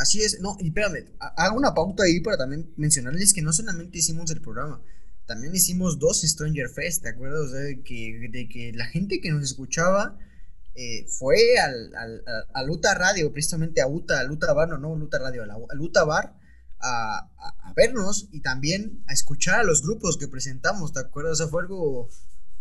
Así 0.00 0.22
es, 0.22 0.40
no, 0.40 0.56
y 0.58 0.68
espérame, 0.68 1.04
hago 1.18 1.58
una 1.58 1.74
pauta 1.74 2.04
ahí 2.04 2.20
para 2.20 2.38
también 2.38 2.72
mencionarles 2.78 3.34
que 3.34 3.42
no 3.42 3.52
solamente 3.52 3.98
hicimos 3.98 4.30
el 4.30 4.40
programa, 4.40 4.82
también 5.26 5.54
hicimos 5.54 5.98
dos 5.98 6.22
Stranger 6.22 6.70
Fest, 6.70 7.02
¿te 7.02 7.10
acuerdas? 7.10 7.52
de, 7.52 7.82
que, 7.82 8.30
de 8.32 8.48
que 8.48 8.72
la 8.72 8.86
gente 8.86 9.20
que 9.20 9.30
nos 9.30 9.44
escuchaba 9.44 10.18
eh, 10.74 11.06
fue 11.06 11.58
al, 11.62 11.94
al, 11.94 12.24
a 12.54 12.62
Luta 12.64 12.94
Radio, 12.94 13.30
precisamente 13.30 13.82
a 13.82 13.88
Uta, 13.88 14.20
a 14.20 14.24
Luta 14.24 14.54
Bar, 14.54 14.70
no, 14.70 14.78
no 14.78 14.96
Luta 14.96 15.18
Radio, 15.18 15.42
a, 15.42 15.74
Luta 15.74 16.04
Bar, 16.04 16.34
a, 16.80 17.30
a, 17.36 17.72
vernos 17.74 18.30
y 18.32 18.40
también 18.40 19.04
a 19.06 19.12
escuchar 19.12 19.60
a 19.60 19.64
los 19.64 19.82
grupos 19.82 20.16
que 20.16 20.28
presentamos, 20.28 20.94
¿te 20.94 21.00
acuerdas? 21.00 21.32
O 21.32 21.36
sea, 21.36 21.48
fue 21.48 21.60
algo 21.60 22.08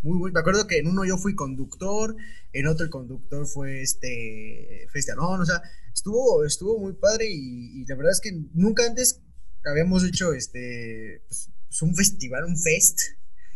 muy 0.01 0.17
bueno. 0.17 0.33
Me 0.33 0.39
acuerdo 0.41 0.67
que 0.67 0.79
en 0.79 0.87
uno 0.87 1.05
yo 1.05 1.17
fui 1.17 1.35
conductor, 1.35 2.15
en 2.53 2.67
otro 2.67 2.83
el 2.83 2.91
conductor 2.91 3.47
fue 3.47 3.81
este 3.81 4.87
Festialón, 4.91 5.41
o 5.41 5.45
sea, 5.45 5.61
estuvo, 5.93 6.45
estuvo 6.45 6.79
muy 6.79 6.93
padre 6.93 7.27
y, 7.29 7.85
la 7.85 7.95
verdad 7.95 8.11
es 8.11 8.21
que 8.21 8.31
nunca 8.53 8.85
antes 8.85 9.21
habíamos 9.65 10.03
hecho 10.03 10.33
este 10.33 11.23
pues, 11.27 11.49
pues, 11.67 11.81
un 11.81 11.95
festival, 11.95 12.45
un 12.45 12.57
fest, 12.57 12.99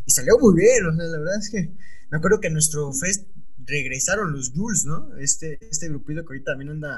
y 0.05 0.11
salió 0.11 0.37
muy 0.39 0.55
bien, 0.55 0.85
o 0.85 0.95
sea, 0.95 1.05
la 1.05 1.17
verdad 1.17 1.39
es 1.39 1.49
que 1.49 1.73
me 2.11 2.17
acuerdo 2.17 2.39
que 2.39 2.47
en 2.47 2.53
nuestro 2.53 2.91
fest 2.93 3.27
regresaron 3.65 4.33
los 4.33 4.51
Jules, 4.51 4.85
¿no? 4.85 5.15
Este, 5.17 5.57
este 5.69 5.87
grupito 5.87 6.21
que 6.21 6.33
ahorita 6.33 6.51
también 6.51 6.71
anda, 6.71 6.97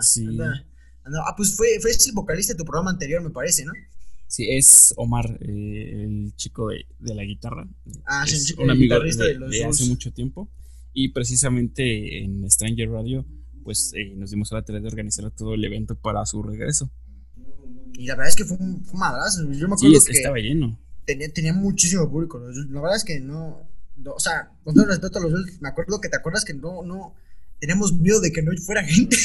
anda, 1.03 1.23
ah, 1.27 1.33
pues 1.37 1.55
fue, 1.55 1.67
fue 1.79 1.91
el 1.91 1.97
vocalista 2.13 2.53
de 2.53 2.57
tu 2.57 2.65
programa 2.65 2.91
anterior, 2.91 3.21
me 3.21 3.29
parece, 3.29 3.65
¿no? 3.65 3.73
Sí, 4.27 4.49
es 4.49 4.93
Omar, 4.97 5.37
eh, 5.41 6.03
el 6.03 6.35
chico 6.35 6.69
de, 6.69 7.15
la 7.15 7.23
guitarra. 7.23 7.67
Ah, 8.05 8.25
sí, 8.27 8.35
el 8.35 8.43
chico 8.43 8.63
un 8.63 8.71
amigo 8.71 8.99
de, 8.99 9.65
hace 9.65 9.85
mucho 9.85 10.11
tiempo. 10.11 10.49
Y 10.93 11.09
precisamente 11.09 12.23
en 12.23 12.49
Stranger 12.49 12.89
Radio, 12.89 13.25
pues 13.65 13.91
eh, 13.95 14.13
nos 14.15 14.29
dimos 14.29 14.51
a 14.51 14.55
la 14.55 14.61
tarea 14.61 14.79
de 14.79 14.87
organizar 14.87 15.29
todo 15.31 15.55
el 15.55 15.65
evento 15.65 15.95
para 15.95 16.25
su 16.25 16.41
regreso. 16.41 16.89
Y 17.93 18.05
la 18.05 18.15
verdad 18.15 18.29
es 18.29 18.35
que 18.35 18.45
fue 18.45 18.57
un, 18.57 18.85
madrazo. 18.93 19.41
Yo 19.51 19.67
me 19.67 19.73
acuerdo 19.73 19.99
sí, 19.99 20.11
que 20.11 20.17
estaba 20.17 20.37
lleno. 20.37 20.79
Tenía, 21.05 21.33
tenía 21.33 21.53
muchísimo 21.53 22.09
público. 22.09 22.39
La 22.39 22.81
verdad 22.81 22.95
es 22.95 23.03
que 23.03 23.19
no, 23.19 23.67
o 24.05 24.19
sea, 24.19 24.51
con 24.63 24.75
todo 24.75 24.85
respeto 24.85 25.17
a 25.17 25.21
los 25.21 25.33
me 25.59 25.69
acuerdo 25.69 25.99
que 25.99 26.09
te 26.09 26.15
acuerdas 26.15 26.45
que 26.45 26.53
no, 26.53 26.83
no, 26.83 27.15
teníamos 27.59 27.93
miedo 27.93 28.21
de 28.21 28.31
que 28.31 28.43
no 28.43 28.51
fuera 28.57 28.83
gente 28.83 29.17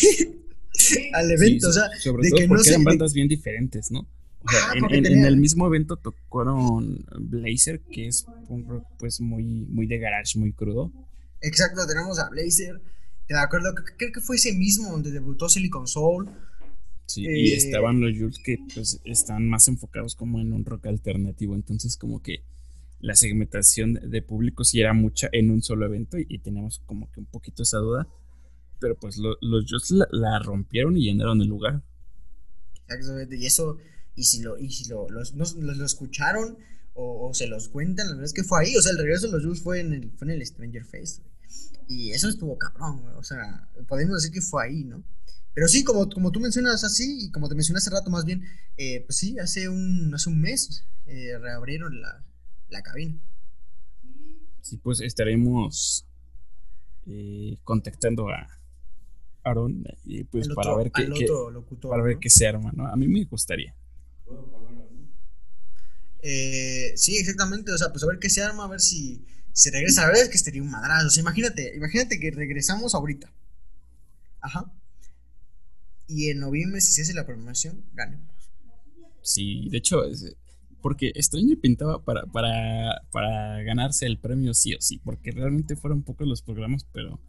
al 1.12 1.30
evento, 1.30 1.68
o 1.68 1.72
sea, 1.72 1.90
sobre 1.98 2.24
de 2.24 2.30
todo 2.30 2.40
que 2.40 2.48
porque 2.48 2.62
no 2.62 2.70
eran 2.70 2.84
bandas 2.84 3.12
bien 3.12 3.28
diferentes, 3.28 3.90
¿no? 3.90 4.08
en, 4.90 5.24
el 5.24 5.36
mismo 5.36 5.66
evento 5.66 5.96
tocaron 5.98 7.04
Blazer, 7.18 7.80
que 7.80 8.06
es 8.06 8.24
un 8.48 8.66
rock 8.66 8.86
pues 8.98 9.20
muy, 9.20 9.44
muy 9.44 9.86
de 9.86 9.98
garage, 9.98 10.38
muy 10.38 10.52
crudo. 10.52 10.90
Exacto, 11.42 11.86
tenemos 11.86 12.18
a 12.18 12.30
Blazer. 12.30 12.80
Te 13.30 13.36
acuerdo, 13.36 13.72
creo 13.96 14.10
que 14.12 14.20
fue 14.20 14.34
ese 14.34 14.52
mismo 14.54 14.90
donde 14.90 15.12
debutó 15.12 15.48
Silicon 15.48 15.86
Soul. 15.86 16.28
Sí, 17.06 17.22
y 17.22 17.52
eh, 17.52 17.56
estaban 17.58 18.00
los 18.00 18.10
Jules 18.18 18.40
que 18.44 18.58
pues 18.74 19.00
están 19.04 19.48
más 19.48 19.68
enfocados 19.68 20.16
como 20.16 20.40
en 20.40 20.52
un 20.52 20.64
rock 20.64 20.86
alternativo. 20.86 21.54
Entonces 21.54 21.96
como 21.96 22.20
que 22.20 22.42
la 22.98 23.14
segmentación 23.14 23.94
de 23.94 24.20
público 24.20 24.64
sí 24.64 24.80
era 24.80 24.94
mucha 24.94 25.28
en 25.30 25.52
un 25.52 25.62
solo 25.62 25.86
evento 25.86 26.18
y, 26.18 26.40
teníamos 26.40 26.80
como 26.86 27.08
que 27.12 27.20
un 27.20 27.26
poquito 27.26 27.62
esa 27.62 27.78
duda. 27.78 28.08
Pero 28.80 28.98
pues 28.98 29.16
los 29.16 29.64
Jules 29.64 29.92
la, 29.92 30.08
la 30.10 30.40
rompieron 30.40 30.96
y 30.96 31.04
llenaron 31.04 31.40
el 31.40 31.46
lugar. 31.46 31.84
Exactamente, 32.88 33.36
y 33.36 33.46
eso 33.46 33.78
y 34.16 34.24
si 34.24 34.42
lo, 34.42 34.58
y 34.58 34.72
si 34.72 34.88
lo, 34.88 35.08
los, 35.08 35.34
lo 35.36 35.84
escucharon 35.86 36.58
o, 36.94 37.32
se 37.32 37.46
los 37.46 37.68
cuentan, 37.68 38.06
la 38.06 38.12
verdad 38.14 38.24
es 38.24 38.32
que 38.32 38.42
fue 38.42 38.64
ahí, 38.64 38.76
o 38.76 38.82
sea, 38.82 38.90
el 38.90 38.98
regreso 38.98 39.28
de 39.28 39.34
los 39.34 39.44
Jules 39.44 39.62
fue 39.62 39.78
en 39.78 39.92
el, 39.92 40.10
fue 40.10 40.26
en 40.26 40.34
el 40.34 40.44
Stranger 40.44 40.84
Face, 40.84 41.22
y 41.90 42.12
eso 42.12 42.28
estuvo 42.28 42.56
cabrón, 42.56 43.02
o 43.16 43.24
sea, 43.24 43.68
podemos 43.88 44.22
decir 44.22 44.32
que 44.32 44.40
fue 44.40 44.64
ahí, 44.64 44.84
¿no? 44.84 45.02
Pero 45.52 45.66
sí, 45.66 45.82
como, 45.82 46.08
como 46.08 46.30
tú 46.30 46.38
mencionas 46.38 46.84
así, 46.84 47.26
y 47.26 47.30
como 47.32 47.48
te 47.48 47.56
mencioné 47.56 47.78
hace 47.78 47.90
rato 47.90 48.10
más 48.10 48.24
bien, 48.24 48.44
eh, 48.76 49.02
pues 49.04 49.18
sí, 49.18 49.36
hace 49.40 49.68
un, 49.68 50.14
hace 50.14 50.30
un 50.30 50.40
mes 50.40 50.86
eh, 51.06 51.36
reabrieron 51.36 52.00
la, 52.00 52.24
la 52.68 52.82
cabina. 52.82 53.18
Sí, 54.60 54.76
pues 54.76 55.00
estaremos 55.00 56.06
eh, 57.06 57.58
contactando 57.64 58.28
a 58.28 58.46
Aaron 59.42 59.82
y 60.04 60.22
pues 60.22 60.46
para 60.54 60.76
ver 60.76 60.92
qué, 60.92 61.08
para 61.82 62.04
ver 62.04 62.18
qué 62.20 62.30
se 62.30 62.46
arma, 62.46 62.70
¿no? 62.72 62.86
A 62.86 62.94
mí 62.94 63.08
me 63.08 63.24
gustaría. 63.24 63.74
Eh, 66.22 66.92
sí, 66.94 67.16
exactamente. 67.16 67.72
O 67.72 67.78
sea, 67.78 67.90
pues 67.90 68.04
a 68.04 68.06
ver 68.06 68.20
qué 68.20 68.30
se 68.30 68.44
arma, 68.44 68.64
a 68.64 68.68
ver 68.68 68.80
si 68.80 69.24
se 69.52 69.70
regresa. 69.70 70.02
La 70.02 70.08
verdad 70.08 70.22
es 70.24 70.28
que 70.28 70.36
estaría 70.36 70.62
un 70.62 70.70
madrazo. 70.70 71.06
O 71.06 71.10
sea, 71.10 71.20
imagínate, 71.20 71.74
imagínate 71.76 72.18
que 72.18 72.30
regresamos 72.30 72.94
ahorita. 72.94 73.32
Ajá. 74.40 74.72
Y 76.06 76.30
en 76.30 76.40
noviembre, 76.40 76.80
si 76.80 76.92
se 76.92 77.02
hace 77.02 77.14
la 77.14 77.26
programación, 77.26 77.84
ganemos. 77.94 78.28
Sí, 79.22 79.68
de 79.70 79.78
hecho, 79.78 80.02
porque 80.80 81.12
Stranger 81.16 81.60
pintaba 81.60 82.02
para, 82.02 82.24
para, 82.26 83.02
para 83.12 83.62
ganarse 83.62 84.06
el 84.06 84.18
premio 84.18 84.54
sí 84.54 84.74
o 84.74 84.80
sí, 84.80 85.00
porque 85.04 85.30
realmente 85.30 85.76
fueron 85.76 86.02
pocos 86.02 86.26
los 86.26 86.42
programas, 86.42 86.84
pero 86.92 87.20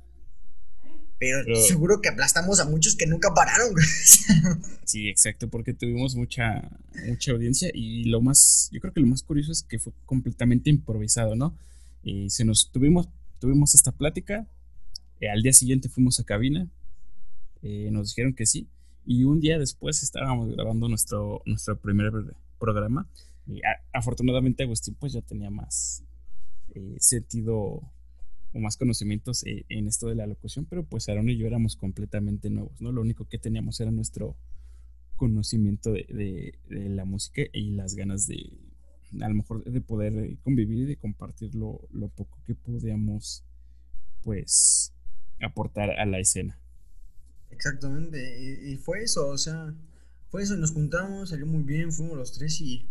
pero, 1.21 1.55
seguro 1.55 2.01
que 2.01 2.09
aplastamos 2.09 2.59
a 2.59 2.65
muchos 2.65 2.95
que 2.95 3.05
nunca 3.05 3.31
pararon. 3.31 3.75
sí, 4.85 5.07
exacto, 5.07 5.49
porque 5.49 5.71
tuvimos 5.71 6.15
mucha, 6.15 6.67
mucha 7.05 7.31
audiencia 7.31 7.69
y 7.71 8.05
lo 8.05 8.21
más, 8.21 8.69
yo 8.71 8.81
creo 8.81 8.91
que 8.91 9.01
lo 9.01 9.05
más 9.05 9.21
curioso 9.21 9.51
es 9.51 9.61
que 9.61 9.77
fue 9.77 9.93
completamente 10.07 10.71
improvisado, 10.71 11.35
¿no? 11.35 11.55
Y 12.03 12.29
se 12.29 12.45
nos 12.45 12.71
tuvimos, 12.71 13.09
tuvimos 13.39 13.75
esta 13.75 13.91
plática, 13.91 14.47
eh, 15.19 15.29
al 15.29 15.41
día 15.41 15.53
siguiente 15.53 15.89
fuimos 15.89 16.19
a 16.19 16.23
cabina, 16.23 16.67
eh, 17.61 17.89
nos 17.91 18.09
dijeron 18.09 18.33
que 18.33 18.45
sí, 18.45 18.67
y 19.05 19.23
un 19.23 19.39
día 19.39 19.59
después 19.59 20.03
estábamos 20.03 20.49
grabando 20.49 20.87
nuestro, 20.87 21.41
nuestro 21.45 21.79
primer 21.79 22.11
programa. 22.59 23.07
Y 23.47 23.61
afortunadamente 23.91 24.63
Agustín 24.63 24.95
pues 24.99 25.13
ya 25.13 25.21
tenía 25.21 25.49
más 25.49 26.03
eh, 26.75 26.95
sentido 26.99 27.81
o 28.53 28.59
más 28.59 28.77
conocimientos 28.77 29.43
eh, 29.45 29.65
en 29.69 29.87
esto 29.87 30.07
de 30.07 30.15
la 30.15 30.27
locución, 30.27 30.65
pero 30.69 30.83
pues 30.83 31.09
Aaron 31.09 31.29
y 31.29 31.37
yo 31.37 31.47
éramos 31.47 31.75
completamente 31.75 32.49
nuevos, 32.49 32.79
¿no? 32.81 32.91
Lo 32.91 33.01
único 33.01 33.25
que 33.25 33.39
teníamos 33.39 33.79
era 33.79 33.91
nuestro 33.91 34.35
conocimiento 35.15 35.91
de, 35.91 36.57
la 36.69 37.05
música 37.05 37.43
y 37.53 37.71
las 37.71 37.95
ganas 37.95 38.27
de, 38.27 38.51
a 39.19 39.27
lo 39.27 39.35
mejor, 39.35 39.63
de 39.63 39.81
poder 39.81 40.13
eh, 40.17 40.37
convivir 40.43 40.79
y 40.79 40.85
de 40.85 40.97
compartir 40.97 41.55
lo, 41.55 41.81
poco 42.15 42.39
que 42.45 42.55
podíamos, 42.55 43.43
pues, 44.23 44.93
aportar 45.41 45.91
a 45.91 46.05
la 46.05 46.19
escena. 46.19 46.59
Exactamente, 47.49 48.69
y, 48.69 48.77
fue 48.77 49.03
eso, 49.03 49.27
o 49.27 49.37
sea, 49.37 49.73
fue 50.29 50.43
eso, 50.43 50.55
nos 50.55 50.71
juntamos, 50.71 51.29
salió 51.29 51.45
muy 51.45 51.63
bien, 51.63 51.91
fuimos 51.91 52.17
los 52.17 52.31
tres 52.31 52.61
y 52.61 52.89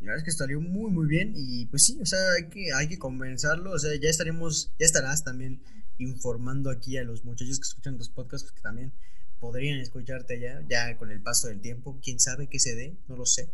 la 0.00 0.12
verdad 0.12 0.18
es 0.18 0.24
que 0.24 0.30
salió 0.38 0.60
muy, 0.60 0.90
muy 0.90 1.06
bien. 1.08 1.32
Y 1.34 1.66
pues 1.66 1.84
sí, 1.84 1.98
o 2.00 2.06
sea, 2.06 2.18
hay 2.36 2.48
que, 2.48 2.72
hay 2.72 2.88
que 2.88 2.98
convencerlo. 2.98 3.72
O 3.72 3.78
sea, 3.78 3.90
ya 4.00 4.08
estaremos, 4.08 4.72
ya 4.78 4.86
estarás 4.86 5.24
también 5.24 5.60
informando 5.98 6.70
aquí 6.70 6.96
a 6.98 7.04
los 7.04 7.24
muchachos 7.24 7.58
que 7.58 7.64
escuchan 7.64 7.98
los 7.98 8.08
podcasts, 8.08 8.44
pues 8.44 8.54
que 8.54 8.62
también 8.62 8.92
podrían 9.40 9.78
escucharte 9.78 10.40
ya, 10.40 10.64
ya 10.68 10.96
con 10.98 11.10
el 11.10 11.20
paso 11.20 11.48
del 11.48 11.60
tiempo. 11.60 11.98
Quién 12.02 12.20
sabe 12.20 12.48
qué 12.48 12.60
se 12.60 12.74
dé, 12.76 12.96
no 13.08 13.16
lo 13.16 13.26
sé. 13.26 13.50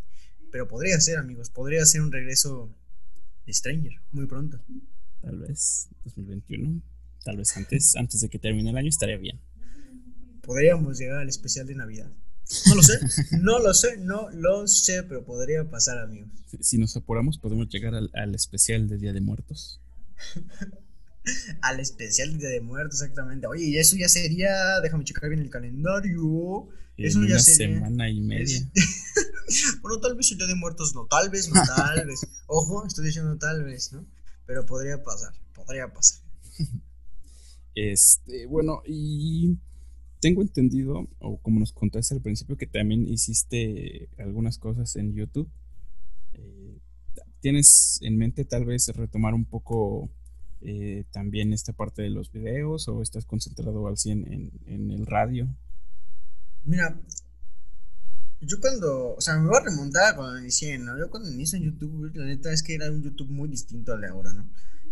Pero 0.51 0.69
podría 0.69 1.01
ser, 1.01 1.19
amigos, 1.19 1.51
podría 1.51 1.85
ser 1.85 2.03
un 2.03 2.13
regreso 2.13 2.75
de 3.47 3.53
Stranger 3.53 3.95
muy 4.13 4.27
pronto. 4.27 4.61
Tal 5.21 5.39
vez 5.39 5.89
2021, 6.05 6.83
tal 7.25 7.37
vez 7.37 7.57
antes, 7.57 7.97
antes 7.97 8.21
de 8.21 8.29
que 8.29 8.39
termine 8.39 8.71
el 8.71 8.77
año 8.77 8.89
estaría 8.89 9.17
bien. 9.17 9.41
Podríamos 10.43 10.99
llegar 10.99 11.19
al 11.19 11.29
especial 11.29 11.67
de 11.67 11.75
Navidad. 11.75 12.13
No 12.67 12.75
lo 12.75 12.83
sé, 12.83 12.99
no 13.41 13.59
lo 13.59 13.75
sé, 13.75 13.97
no 13.97 14.31
lo 14.31 14.67
sé, 14.69 15.03
pero 15.03 15.25
podría 15.25 15.69
pasar, 15.69 15.99
amigos. 15.99 16.31
Si 16.61 16.79
nos 16.79 16.97
apuramos, 16.97 17.39
podemos 17.39 17.69
llegar 17.69 17.95
al, 17.95 18.35
especial 18.35 18.89
de 18.89 18.99
Día 18.99 19.13
de 19.13 19.21
Muertos. 19.21 19.81
al 21.63 21.81
especial 21.81 22.33
de 22.33 22.39
Día 22.39 22.49
de 22.49 22.61
Muertos, 22.61 23.01
exactamente. 23.03 23.47
Oye, 23.47 23.65
y 23.65 23.79
eso 23.79 23.97
ya 23.97 24.09
sería, 24.09 24.81
déjame 24.83 25.05
checar 25.05 25.29
bien 25.29 25.41
el 25.41 25.51
calendario. 25.51 26.69
eso 26.97 27.21
ya 27.23 27.35
una 27.35 27.39
semana 27.39 28.11
y 28.11 28.21
media. 28.21 28.61
bueno, 29.83 30.01
tal 30.01 30.17
vez 30.17 30.31
el 30.33 30.39
Día 30.39 30.47
de 30.47 30.55
Muertos 30.55 30.95
no, 30.95 31.07
tal 31.07 31.31
vez 31.31 31.49
no, 31.49 31.63
tal 31.77 32.07
vez. 32.07 32.27
Ojo, 32.47 32.87
estoy 32.87 33.07
diciendo 33.07 33.37
tal 33.39 33.65
vez, 33.65 33.93
¿no? 33.93 34.05
Pero 34.47 34.67
podría 34.67 35.03
pasar, 35.03 35.35
podría 35.55 35.93
pasar. 35.93 36.23
Este, 37.77 38.47
bueno, 38.47 38.83
y 38.87 39.59
tengo 40.21 40.43
entendido, 40.43 41.09
o 41.19 41.39
como 41.39 41.59
nos 41.59 41.73
contaste 41.73 42.15
al 42.15 42.23
principio, 42.23 42.57
que 42.57 42.69
también 42.69 43.05
hiciste 43.09 44.09
algunas 44.17 44.59
cosas 44.59 44.95
en 44.95 45.13
YouTube. 45.13 45.51
Eh, 46.35 46.79
¿Tienes 47.41 47.99
en 48.01 48.17
mente 48.17 48.45
tal 48.45 48.65
vez 48.65 48.87
retomar 48.95 49.35
un 49.35 49.45
poco 49.45 50.09
eh, 50.67 51.05
también 51.13 51.53
esta 51.53 51.75
parte 51.75 52.01
de 52.01 52.09
los 52.09 52.33
videos 52.33 52.89
o 52.89 53.03
estás 53.03 53.27
concentrado 53.27 53.87
al 53.87 53.99
100 53.99 54.51
en, 54.67 54.91
el 54.91 55.05
radio? 55.05 55.47
Mira, 56.65 56.99
yo 58.41 58.59
cuando, 58.61 59.15
o 59.15 59.21
sea, 59.21 59.37
me 59.39 59.47
voy 59.47 59.59
a 59.59 59.65
remontar 59.65 60.17
cuando 60.17 60.39
inicié, 60.41 60.79
¿no? 60.79 60.99
Yo 60.99 61.11
cuando 61.11 61.31
inicié 61.31 61.59
en 61.59 61.67
YouTube, 61.67 62.11
la 62.15 62.25
neta 62.25 62.51
es 62.51 62.63
que 62.63 62.75
era 62.75 62.91
un 62.91 63.03
YouTube 63.03 63.29
muy 63.29 63.51
distinto 63.51 63.93
al 63.93 64.01
de 64.01 64.09
ahora, 64.09 64.33
¿no? 64.33 64.49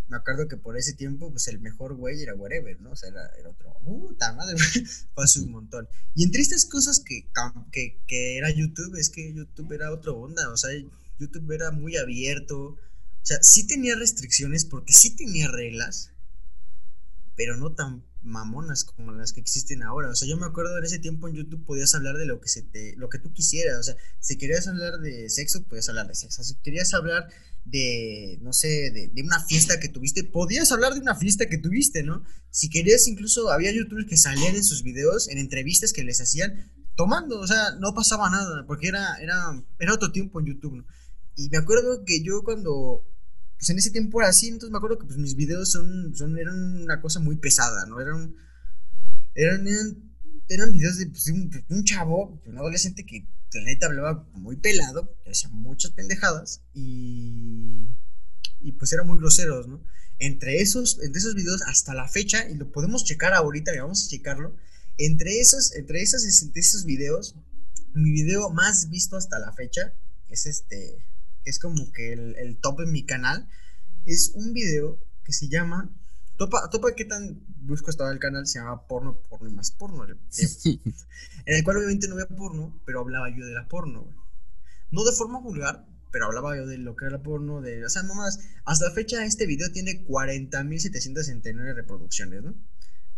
Me 0.08 0.18
acuerdo 0.18 0.46
que 0.46 0.58
por 0.58 0.76
ese 0.76 0.92
tiempo, 0.92 1.30
pues 1.30 1.48
el 1.48 1.58
mejor 1.58 1.94
güey 1.94 2.20
era 2.20 2.34
Whatever, 2.34 2.78
¿no? 2.82 2.90
O 2.90 2.96
sea, 2.96 3.08
era, 3.08 3.30
era 3.38 3.48
otro, 3.48 3.74
puta 3.82 4.34
madre, 4.34 4.56
pasó 5.14 5.42
un 5.42 5.52
montón. 5.52 5.88
Y 6.14 6.24
entre 6.24 6.42
estas 6.42 6.66
cosas 6.66 7.00
que, 7.00 7.30
que, 7.70 7.98
que 8.06 8.36
era 8.36 8.50
YouTube, 8.50 8.94
es 8.96 9.08
que 9.08 9.32
YouTube 9.32 9.72
era 9.72 9.90
otra 9.90 10.12
onda, 10.12 10.50
o 10.50 10.56
sea, 10.58 10.70
YouTube 11.18 11.50
era 11.52 11.70
muy 11.70 11.96
abierto, 11.96 12.76
o 13.22 13.24
sea, 13.24 13.38
sí 13.42 13.66
tenía 13.66 13.94
restricciones 13.94 14.64
porque 14.64 14.92
sí 14.92 15.14
tenía 15.14 15.48
reglas, 15.48 16.10
pero 17.36 17.56
no 17.56 17.72
tan 17.72 18.04
mamonas 18.22 18.84
como 18.84 19.12
las 19.12 19.32
que 19.32 19.40
existen 19.40 19.82
ahora. 19.82 20.10
O 20.10 20.14
sea, 20.14 20.28
yo 20.28 20.36
me 20.36 20.46
acuerdo 20.46 20.76
en 20.76 20.84
ese 20.84 20.98
tiempo 20.98 21.28
en 21.28 21.34
YouTube 21.34 21.64
podías 21.64 21.94
hablar 21.94 22.16
de 22.16 22.26
lo 22.26 22.40
que 22.40 22.48
se 22.48 22.62
te, 22.62 22.94
lo 22.96 23.08
que 23.08 23.18
tú 23.18 23.32
quisieras. 23.32 23.78
O 23.78 23.82
sea, 23.82 23.96
si 24.20 24.38
querías 24.38 24.66
hablar 24.66 24.98
de 25.00 25.30
sexo, 25.30 25.62
podías 25.64 25.88
hablar 25.88 26.08
de 26.08 26.16
sexo. 26.16 26.42
Si 26.42 26.56
querías 26.56 26.92
hablar 26.94 27.28
de, 27.64 28.38
no 28.42 28.52
sé, 28.52 28.90
de, 28.90 29.22
una 29.22 29.38
fiesta 29.44 29.78
que 29.78 29.88
tuviste, 29.88 30.24
podías 30.24 30.72
hablar 30.72 30.94
de 30.94 31.00
una 31.00 31.14
fiesta 31.14 31.46
que 31.46 31.58
tuviste, 31.58 32.02
¿no? 32.02 32.24
Si 32.50 32.70
querías, 32.70 33.06
incluso 33.06 33.50
había 33.50 33.72
youtubers 33.72 34.08
que 34.08 34.16
salían 34.16 34.56
en 34.56 34.64
sus 34.64 34.82
videos, 34.82 35.28
en 35.28 35.38
entrevistas 35.38 35.92
que 35.92 36.02
les 36.02 36.20
hacían, 36.20 36.72
tomando, 36.96 37.40
o 37.40 37.46
sea, 37.46 37.76
no 37.78 37.94
pasaba 37.94 38.30
nada, 38.30 38.66
porque 38.66 38.88
era, 38.88 39.16
era, 39.16 39.64
era 39.78 39.94
otro 39.94 40.10
tiempo 40.10 40.40
en 40.40 40.46
YouTube, 40.46 40.74
¿no? 40.74 40.86
Y 41.36 41.48
me 41.48 41.56
acuerdo 41.56 42.04
que 42.04 42.22
yo 42.22 42.42
cuando 42.42 43.06
pues 43.62 43.70
en 43.70 43.78
ese 43.78 43.92
tiempo 43.92 44.20
era 44.20 44.30
así, 44.30 44.48
entonces 44.48 44.72
me 44.72 44.78
acuerdo 44.78 44.98
que 44.98 45.06
pues 45.06 45.18
mis 45.18 45.36
videos 45.36 45.70
son, 45.70 46.16
son 46.16 46.36
eran 46.36 46.82
una 46.82 47.00
cosa 47.00 47.20
muy 47.20 47.36
pesada, 47.36 47.86
¿no? 47.86 48.00
Eran, 48.00 48.34
eran, 49.36 49.68
eran, 50.48 50.72
videos 50.72 50.98
de, 50.98 51.06
pues, 51.06 51.28
un, 51.28 51.84
chavo, 51.84 52.42
un 52.44 52.58
adolescente 52.58 53.06
que 53.06 53.24
la 53.54 53.62
neta 53.62 53.86
hablaba 53.86 54.28
muy 54.34 54.56
pelado, 54.56 55.16
hacía 55.30 55.48
muchas 55.50 55.92
pendejadas 55.92 56.62
y, 56.74 57.86
y 58.58 58.72
pues 58.72 58.92
eran 58.94 59.06
muy 59.06 59.18
groseros, 59.18 59.68
¿no? 59.68 59.80
Entre 60.18 60.60
esos, 60.60 60.98
entre 61.00 61.20
esos 61.20 61.36
videos 61.36 61.62
hasta 61.62 61.94
la 61.94 62.08
fecha, 62.08 62.50
y 62.50 62.56
lo 62.56 62.72
podemos 62.72 63.04
checar 63.04 63.32
ahorita, 63.32 63.70
vamos 63.80 64.04
a 64.04 64.08
checarlo, 64.08 64.56
entre 64.98 65.38
esos, 65.38 65.72
entre 65.76 66.02
esos, 66.02 66.24
entre 66.42 66.60
esos 66.60 66.84
videos, 66.84 67.36
mi 67.94 68.10
video 68.10 68.50
más 68.50 68.90
visto 68.90 69.16
hasta 69.16 69.38
la 69.38 69.52
fecha 69.52 69.94
es 70.28 70.46
este, 70.46 71.04
que 71.42 71.50
es 71.50 71.58
como 71.58 71.92
que 71.92 72.12
el, 72.12 72.58
top 72.60 72.80
en 72.80 72.92
mi 72.92 73.04
canal, 73.04 73.48
es 74.04 74.32
un 74.34 74.52
video 74.52 74.98
que 75.24 75.32
se 75.32 75.48
llama. 75.48 75.90
Topa, 76.36 76.70
topa 76.70 76.94
qué 76.94 77.04
tan 77.04 77.44
busco 77.58 77.90
estaba 77.90 78.10
el 78.10 78.18
canal, 78.18 78.46
se 78.46 78.58
llama 78.58 78.86
Porno, 78.86 79.20
Porno 79.28 79.48
y 79.48 79.52
más 79.52 79.70
Porno. 79.70 80.04
en 80.64 81.56
el 81.56 81.64
cual 81.64 81.76
obviamente 81.78 82.08
no 82.08 82.16
veía 82.16 82.28
porno, 82.28 82.80
pero 82.84 83.00
hablaba 83.00 83.28
yo 83.30 83.44
de 83.46 83.54
la 83.54 83.68
porno, 83.68 84.08
No 84.90 85.04
de 85.04 85.12
forma 85.12 85.40
vulgar, 85.40 85.86
pero 86.10 86.26
hablaba 86.26 86.56
yo 86.56 86.66
de 86.66 86.78
lo 86.78 86.96
que 86.96 87.06
era 87.06 87.16
la 87.16 87.22
porno, 87.22 87.60
de. 87.60 87.84
O 87.84 87.88
sea, 87.88 88.02
nomás. 88.02 88.40
Hasta 88.64 88.86
la 88.86 88.92
fecha, 88.92 89.24
este 89.24 89.46
video 89.46 89.70
tiene 89.72 90.04
40.769 90.06 91.74
reproducciones, 91.74 92.42
¿no? 92.42 92.54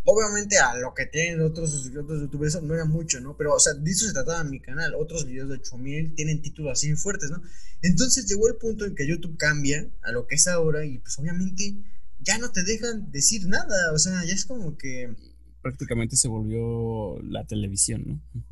Obviamente 0.05 0.59
a 0.59 0.77
lo 0.77 0.93
que 0.93 1.07
tienen 1.07 1.41
otros, 1.41 1.91
otros 1.99 2.21
youtubers 2.21 2.63
no 2.63 2.75
era 2.75 2.85
mucho, 2.85 3.21
¿no? 3.21 3.37
Pero, 3.37 3.55
o 3.55 3.61
sea, 3.61 3.73
de 3.73 3.91
eso 3.91 4.07
se 4.07 4.13
trataba 4.13 4.45
mi 4.45 4.61
canal. 4.61 4.95
Otros 4.95 5.25
videos 5.27 5.49
de 5.49 5.55
8000 5.55 6.15
tienen 6.15 6.43
títulos 6.43 6.73
así 6.73 6.95
fuertes, 6.95 7.31
¿no? 7.31 7.43
Entonces 7.81 8.27
llegó 8.27 8.49
el 8.49 8.57
punto 8.57 8.85
en 8.85 8.95
que 8.95 9.07
YouTube 9.07 9.37
cambia 9.39 9.89
a 10.03 10.13
lo 10.13 10.27
que 10.27 10.35
es 10.35 10.47
ahora 10.47 10.85
y 10.85 10.99
pues 10.99 11.19
obviamente 11.19 11.77
ya 12.21 12.39
no 12.39 12.51
te 12.53 12.63
dejan 12.65 13.11
decir 13.13 13.47
nada. 13.47 13.93
O 13.93 13.99
sea, 13.99 14.25
ya 14.25 14.35
es 14.35 14.45
como 14.45 14.77
que... 14.77 15.15
Prácticamente 15.63 16.17
se 16.17 16.29
volvió 16.29 17.19
la 17.23 17.47
televisión, 17.47 18.05
¿no? 18.07 18.45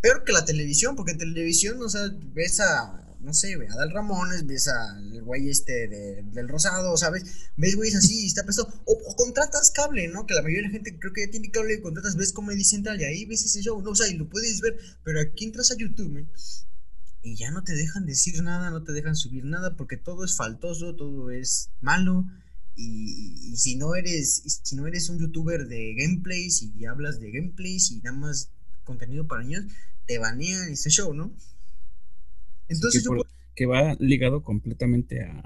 Peor 0.00 0.24
que 0.24 0.32
la 0.32 0.44
televisión, 0.44 0.96
porque 0.96 1.12
en 1.12 1.18
televisión, 1.18 1.82
o 1.82 1.88
sea, 1.88 2.02
ves 2.32 2.60
a 2.60 3.00
no 3.20 3.34
sé, 3.34 3.54
a 3.54 3.76
Dal 3.76 3.90
Ramones, 3.90 4.46
ves 4.46 4.68
al 4.68 5.22
güey 5.22 5.50
este 5.50 5.88
del 5.88 6.48
Rosado, 6.48 6.96
¿sabes? 6.96 7.50
Ves 7.56 7.76
güeyes 7.76 7.96
así 7.96 8.22
y 8.22 8.26
está 8.26 8.44
peso. 8.44 8.66
O, 8.86 9.14
contratas 9.16 9.70
cable, 9.70 10.08
¿no? 10.08 10.26
Que 10.26 10.34
la 10.34 10.42
mayoría 10.42 10.62
de 10.62 10.68
la 10.68 10.72
gente 10.72 10.98
creo 10.98 11.12
que 11.12 11.26
ya 11.26 11.30
tiene 11.30 11.50
cable 11.50 11.74
y 11.74 11.80
contratas, 11.80 12.16
ves 12.16 12.32
Comedy 12.32 12.64
Central 12.64 13.00
y 13.00 13.04
ahí 13.04 13.24
ves 13.26 13.44
ese 13.44 13.62
show, 13.62 13.80
¿no? 13.82 13.90
O 13.90 13.94
sea, 13.94 14.08
y 14.08 14.14
lo 14.14 14.28
puedes 14.28 14.60
ver, 14.60 14.78
pero 15.04 15.20
aquí 15.20 15.44
entras 15.44 15.70
a 15.70 15.76
YouTube, 15.76 16.16
¿eh? 16.16 16.28
Y 17.22 17.36
ya 17.36 17.50
no 17.50 17.62
te 17.62 17.74
dejan 17.74 18.06
decir 18.06 18.42
nada, 18.42 18.70
no 18.70 18.82
te 18.82 18.92
dejan 18.92 19.14
subir 19.14 19.44
nada, 19.44 19.76
porque 19.76 19.98
todo 19.98 20.24
es 20.24 20.36
faltoso, 20.36 20.96
todo 20.96 21.30
es 21.30 21.70
malo. 21.80 22.26
Y, 22.74 23.56
si 23.56 23.76
no 23.76 23.94
eres 23.94 24.60
si 24.62 24.76
no 24.76 24.86
eres 24.86 25.10
un 25.10 25.18
youtuber 25.18 25.66
de 25.66 25.94
gameplays 25.98 26.62
y 26.62 26.86
hablas 26.86 27.20
de 27.20 27.30
gameplays 27.30 27.90
y 27.90 28.00
nada 28.00 28.16
más 28.16 28.50
contenido 28.90 29.26
para 29.26 29.44
niños, 29.44 29.64
te 30.06 30.18
banean 30.18 30.72
ese 30.72 30.90
show, 30.90 31.14
¿no? 31.14 31.30
Entonces 32.68 33.06
que, 33.54 33.66
va 33.66 33.94
ligado 34.00 34.42
completamente 34.42 35.22
a, 35.22 35.42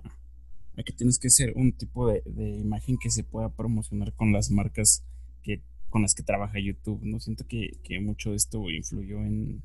que 0.84 0.92
tienes 0.92 1.18
que 1.18 1.28
ser 1.28 1.52
un 1.56 1.72
tipo 1.72 2.08
de, 2.08 2.22
imagen 2.58 2.96
que 2.96 3.10
se 3.10 3.22
pueda 3.22 3.50
promocionar 3.50 4.14
con 4.14 4.32
las 4.32 4.50
marcas 4.50 5.02
que 5.42 5.60
con 5.90 6.02
las 6.02 6.14
que 6.14 6.22
trabaja 6.22 6.58
YouTube, 6.58 7.00
¿no? 7.04 7.20
Siento 7.20 7.46
que, 7.46 7.78
mucho 8.00 8.30
de 8.30 8.36
esto 8.36 8.70
influyó 8.70 9.18
en, 9.18 9.62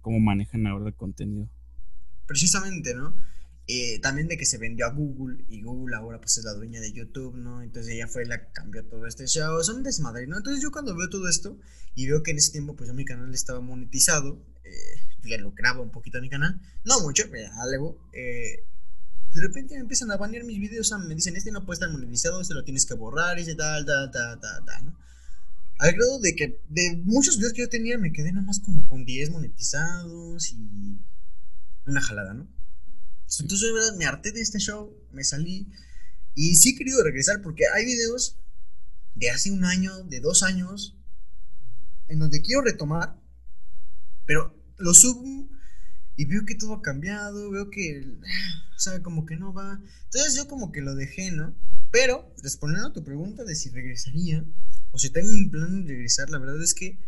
cómo 0.00 0.18
manejan 0.20 0.66
ahora 0.66 0.88
el 0.88 0.94
contenido. 0.94 1.48
Precisamente, 2.26 2.94
¿no? 2.94 3.14
Eh, 3.74 4.00
también 4.00 4.28
de 4.28 4.36
que 4.36 4.44
se 4.44 4.58
vendió 4.58 4.84
a 4.84 4.90
Google 4.90 5.46
y 5.48 5.62
Google 5.62 5.96
ahora 5.96 6.20
pues 6.20 6.36
es 6.36 6.44
la 6.44 6.52
dueña 6.52 6.78
de 6.78 6.92
YouTube, 6.92 7.36
¿no? 7.36 7.62
Entonces 7.62 7.94
ella 7.94 8.06
fue 8.06 8.26
la 8.26 8.38
que 8.38 8.52
cambió 8.52 8.84
todo 8.84 9.06
este 9.06 9.26
show, 9.26 9.64
son 9.64 9.82
desmadre, 9.82 10.26
¿no? 10.26 10.36
Entonces 10.36 10.62
yo 10.62 10.70
cuando 10.70 10.94
veo 10.94 11.08
todo 11.08 11.26
esto 11.26 11.58
y 11.94 12.06
veo 12.06 12.22
que 12.22 12.32
en 12.32 12.36
ese 12.36 12.52
tiempo 12.52 12.76
pues 12.76 12.92
mi 12.92 13.06
canal 13.06 13.32
estaba 13.32 13.62
monetizado, 13.62 14.44
eh, 14.64 15.00
ya 15.24 15.38
lo 15.38 15.52
grabo 15.52 15.82
un 15.82 15.90
poquito 15.90 16.18
en 16.18 16.22
mi 16.22 16.28
canal, 16.28 16.60
no 16.84 17.00
mucho, 17.00 17.24
algo, 17.62 17.98
eh, 18.12 18.66
de 19.32 19.40
repente 19.40 19.74
me 19.76 19.80
empiezan 19.80 20.10
a 20.10 20.18
banear 20.18 20.44
mis 20.44 20.60
videos, 20.60 20.92
me 21.08 21.14
dicen, 21.14 21.34
este 21.36 21.50
no 21.50 21.64
puede 21.64 21.76
estar 21.76 21.90
monetizado, 21.90 22.42
este 22.42 22.52
lo 22.52 22.64
tienes 22.64 22.84
que 22.84 22.92
borrar, 22.92 23.38
y 23.38 23.56
tal, 23.56 23.86
tal, 23.86 24.10
tal, 24.10 24.38
tal, 24.38 24.64
tal, 24.66 24.84
¿no? 24.84 24.98
Al 25.78 25.92
grado 25.94 26.20
de 26.20 26.36
que 26.36 26.60
de 26.68 27.00
muchos 27.06 27.38
videos 27.38 27.54
que 27.54 27.62
yo 27.62 27.70
tenía 27.70 27.96
me 27.96 28.12
quedé 28.12 28.32
nada 28.32 28.44
más 28.44 28.60
como 28.60 28.86
con 28.86 29.06
10 29.06 29.30
monetizados 29.30 30.52
y 30.52 31.00
una 31.86 32.02
jalada, 32.02 32.34
¿no? 32.34 32.46
Entonces, 33.40 33.68
de 33.68 33.72
verdad, 33.72 33.96
me 33.96 34.06
harté 34.06 34.32
de 34.32 34.40
este 34.40 34.58
show, 34.58 34.96
me 35.12 35.24
salí 35.24 35.68
y 36.34 36.56
sí 36.56 36.70
he 36.70 36.76
querido 36.76 37.02
regresar 37.02 37.42
porque 37.42 37.64
hay 37.74 37.84
videos 37.84 38.36
de 39.14 39.30
hace 39.30 39.50
un 39.50 39.64
año, 39.64 40.04
de 40.04 40.20
dos 40.20 40.42
años, 40.42 40.96
en 42.08 42.18
donde 42.18 42.42
quiero 42.42 42.62
retomar, 42.62 43.16
pero 44.26 44.54
lo 44.78 44.94
subo 44.94 45.48
y 46.16 46.24
veo 46.24 46.44
que 46.44 46.54
todo 46.54 46.74
ha 46.74 46.82
cambiado, 46.82 47.50
veo 47.50 47.70
que, 47.70 48.04
o 48.76 48.78
sea, 48.78 49.02
como 49.02 49.26
que 49.26 49.36
no 49.36 49.52
va. 49.52 49.80
Entonces 50.04 50.34
yo 50.34 50.46
como 50.48 50.72
que 50.72 50.80
lo 50.80 50.94
dejé, 50.94 51.30
¿no? 51.32 51.54
Pero, 51.90 52.34
respondiendo 52.42 52.88
a 52.88 52.92
tu 52.92 53.04
pregunta 53.04 53.44
de 53.44 53.54
si 53.54 53.70
regresaría, 53.70 54.44
o 54.92 54.98
si 54.98 55.10
tengo 55.10 55.30
un 55.30 55.50
plan 55.50 55.84
de 55.84 55.92
regresar, 55.92 56.30
la 56.30 56.38
verdad 56.38 56.62
es 56.62 56.74
que, 56.74 56.98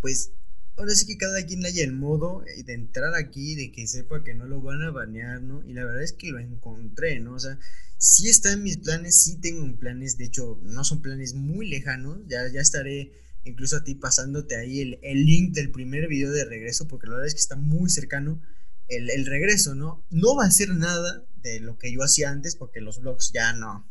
pues, 0.00 0.32
ahora 0.78 0.94
sí 0.94 1.06
que 1.06 1.16
cada 1.16 1.44
quien 1.44 1.64
haya 1.66 1.82
el 1.82 1.92
modo 1.92 2.44
de 2.64 2.72
entrar 2.72 3.14
aquí, 3.14 3.56
de 3.56 3.72
que 3.72 3.86
sepa 3.86 4.22
que 4.22 4.34
no 4.34 4.46
lo 4.46 4.60
van 4.62 4.82
a 4.82 4.90
banear, 4.90 5.42
¿no? 5.42 5.62
Y 5.66 5.74
la 5.74 5.84
verdad 5.84 6.02
es 6.02 6.12
que 6.12 6.30
lo 6.30 6.38
encontré, 6.38 7.18
¿no? 7.18 7.34
O 7.34 7.38
sea, 7.40 7.58
sí 7.98 8.28
está 8.28 8.52
en 8.52 8.62
mis 8.62 8.78
planes, 8.78 9.22
sí 9.22 9.40
tengo 9.40 9.76
planes, 9.78 10.16
de 10.16 10.26
hecho, 10.26 10.60
no 10.62 10.84
son 10.84 11.02
planes 11.02 11.34
muy 11.34 11.68
lejanos, 11.68 12.18
ya, 12.28 12.48
ya 12.48 12.60
estaré 12.60 13.12
incluso 13.44 13.76
a 13.76 13.84
ti 13.84 13.94
pasándote 13.94 14.56
ahí 14.56 14.80
el, 14.80 14.98
el, 15.02 15.24
link 15.24 15.54
del 15.54 15.70
primer 15.70 16.06
video 16.06 16.30
de 16.30 16.44
regreso, 16.44 16.86
porque 16.86 17.06
la 17.06 17.14
verdad 17.14 17.26
es 17.26 17.34
que 17.34 17.40
está 17.40 17.56
muy 17.56 17.90
cercano 17.90 18.40
el, 18.88 19.10
el, 19.10 19.26
regreso, 19.26 19.74
¿no? 19.74 20.06
No 20.10 20.36
va 20.36 20.44
a 20.44 20.50
ser 20.50 20.70
nada 20.70 21.26
de 21.42 21.60
lo 21.60 21.76
que 21.78 21.92
yo 21.92 22.02
hacía 22.02 22.30
antes, 22.30 22.56
porque 22.56 22.80
los 22.80 23.00
vlogs 23.00 23.32
ya 23.32 23.52
no, 23.52 23.90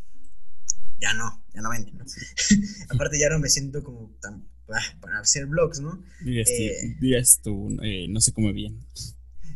ya 0.99 1.13
no, 1.13 1.43
ya 1.53 1.61
no 1.61 1.69
venden, 1.69 1.97
¿no? 1.97 2.05
Aparte 2.89 3.19
ya 3.19 3.29
no 3.29 3.39
me 3.39 3.49
siento 3.49 3.83
como 3.83 4.15
tan 4.21 4.47
para 4.67 5.19
hacer 5.19 5.45
vlogs, 5.45 5.79
¿no? 5.79 6.03
Días, 6.21 7.39
tú, 7.41 7.71
eh, 7.81 8.03
eh, 8.03 8.07
no 8.09 8.21
sé 8.21 8.33
cómo 8.33 8.51
bien. 8.53 8.85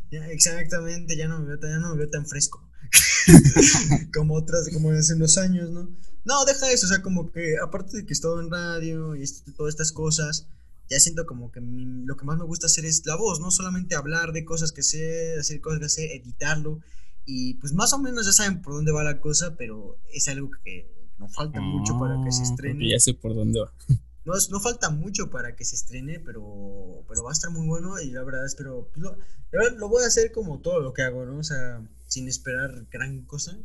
Ya, 0.09 0.27
exactamente, 0.27 1.15
ya 1.15 1.27
no 1.27 1.39
me 1.39 1.55
veo, 1.55 1.59
ya 1.61 1.79
no 1.79 1.91
me 1.91 1.97
veo 1.97 2.09
tan 2.09 2.25
fresco. 2.25 2.67
como 4.13 4.35
otras, 4.35 4.69
como 4.73 4.91
hace 4.91 5.13
unos 5.13 5.38
años, 5.38 5.69
¿no? 5.69 5.89
No, 6.23 6.45
deja 6.45 6.71
eso, 6.71 6.85
o 6.85 6.89
sea, 6.89 7.01
como 7.01 7.31
que 7.31 7.55
aparte 7.61 7.97
de 7.97 8.05
que 8.05 8.13
estoy 8.13 8.43
en 8.43 8.51
radio 8.51 9.15
y 9.15 9.23
todas 9.55 9.73
estas 9.73 9.91
cosas, 9.91 10.47
ya 10.89 10.99
siento 10.99 11.25
como 11.25 11.51
que 11.51 11.61
lo 11.61 12.17
que 12.17 12.25
más 12.25 12.38
me 12.38 12.45
gusta 12.45 12.67
hacer 12.67 12.85
es 12.85 13.05
la 13.05 13.15
voz, 13.15 13.39
no 13.39 13.51
solamente 13.51 13.95
hablar 13.95 14.33
de 14.33 14.45
cosas 14.45 14.71
que 14.71 14.83
sé, 14.83 15.35
hacer 15.39 15.61
cosas 15.61 15.79
que 15.79 15.89
sé, 15.89 16.15
editarlo. 16.15 16.81
Y 17.25 17.55
pues 17.55 17.73
más 17.73 17.93
o 17.93 17.99
menos 17.99 18.25
ya 18.25 18.33
saben 18.33 18.61
por 18.61 18.73
dónde 18.73 18.91
va 18.91 19.03
la 19.03 19.21
cosa, 19.21 19.55
pero 19.55 19.97
es 20.11 20.27
algo 20.27 20.49
que 20.63 20.91
no 21.17 21.29
falta 21.29 21.61
mucho 21.61 21.97
para 21.97 22.21
que 22.23 22.31
se 22.31 22.41
ah, 22.41 22.45
estrene. 22.45 22.89
Ya 22.89 22.99
sé 22.99 23.13
por 23.13 23.33
dónde 23.33 23.61
va. 23.61 23.71
No, 24.26 24.34
no 24.52 24.60
falta 24.60 24.89
mucho 24.89 25.30
para 25.30 25.56
que 25.56 25.65
se 25.65 25.76
estrene, 25.76 26.19
pero, 26.19 27.03
pero 27.07 27.23
va 27.23 27.31
a 27.31 27.34
estar 27.34 27.49
muy 27.49 27.68
bueno 27.68 27.99
y 27.99 28.11
la 28.11 28.23
verdad 28.23 28.45
espero, 28.45 28.88
pues 28.93 29.02
lo, 29.02 29.18
lo 29.77 29.89
voy 29.89 30.03
a 30.03 30.07
hacer 30.07 30.31
como 30.31 30.60
todo 30.61 30.80
lo 30.80 30.93
que 30.93 31.02
hago, 31.02 31.26
¿no? 31.26 31.39
O 31.39 31.43
sea, 31.43 31.81
sin 32.07 32.27
esperar 32.27 32.85
gran 32.91 33.23
cosa 33.26 33.57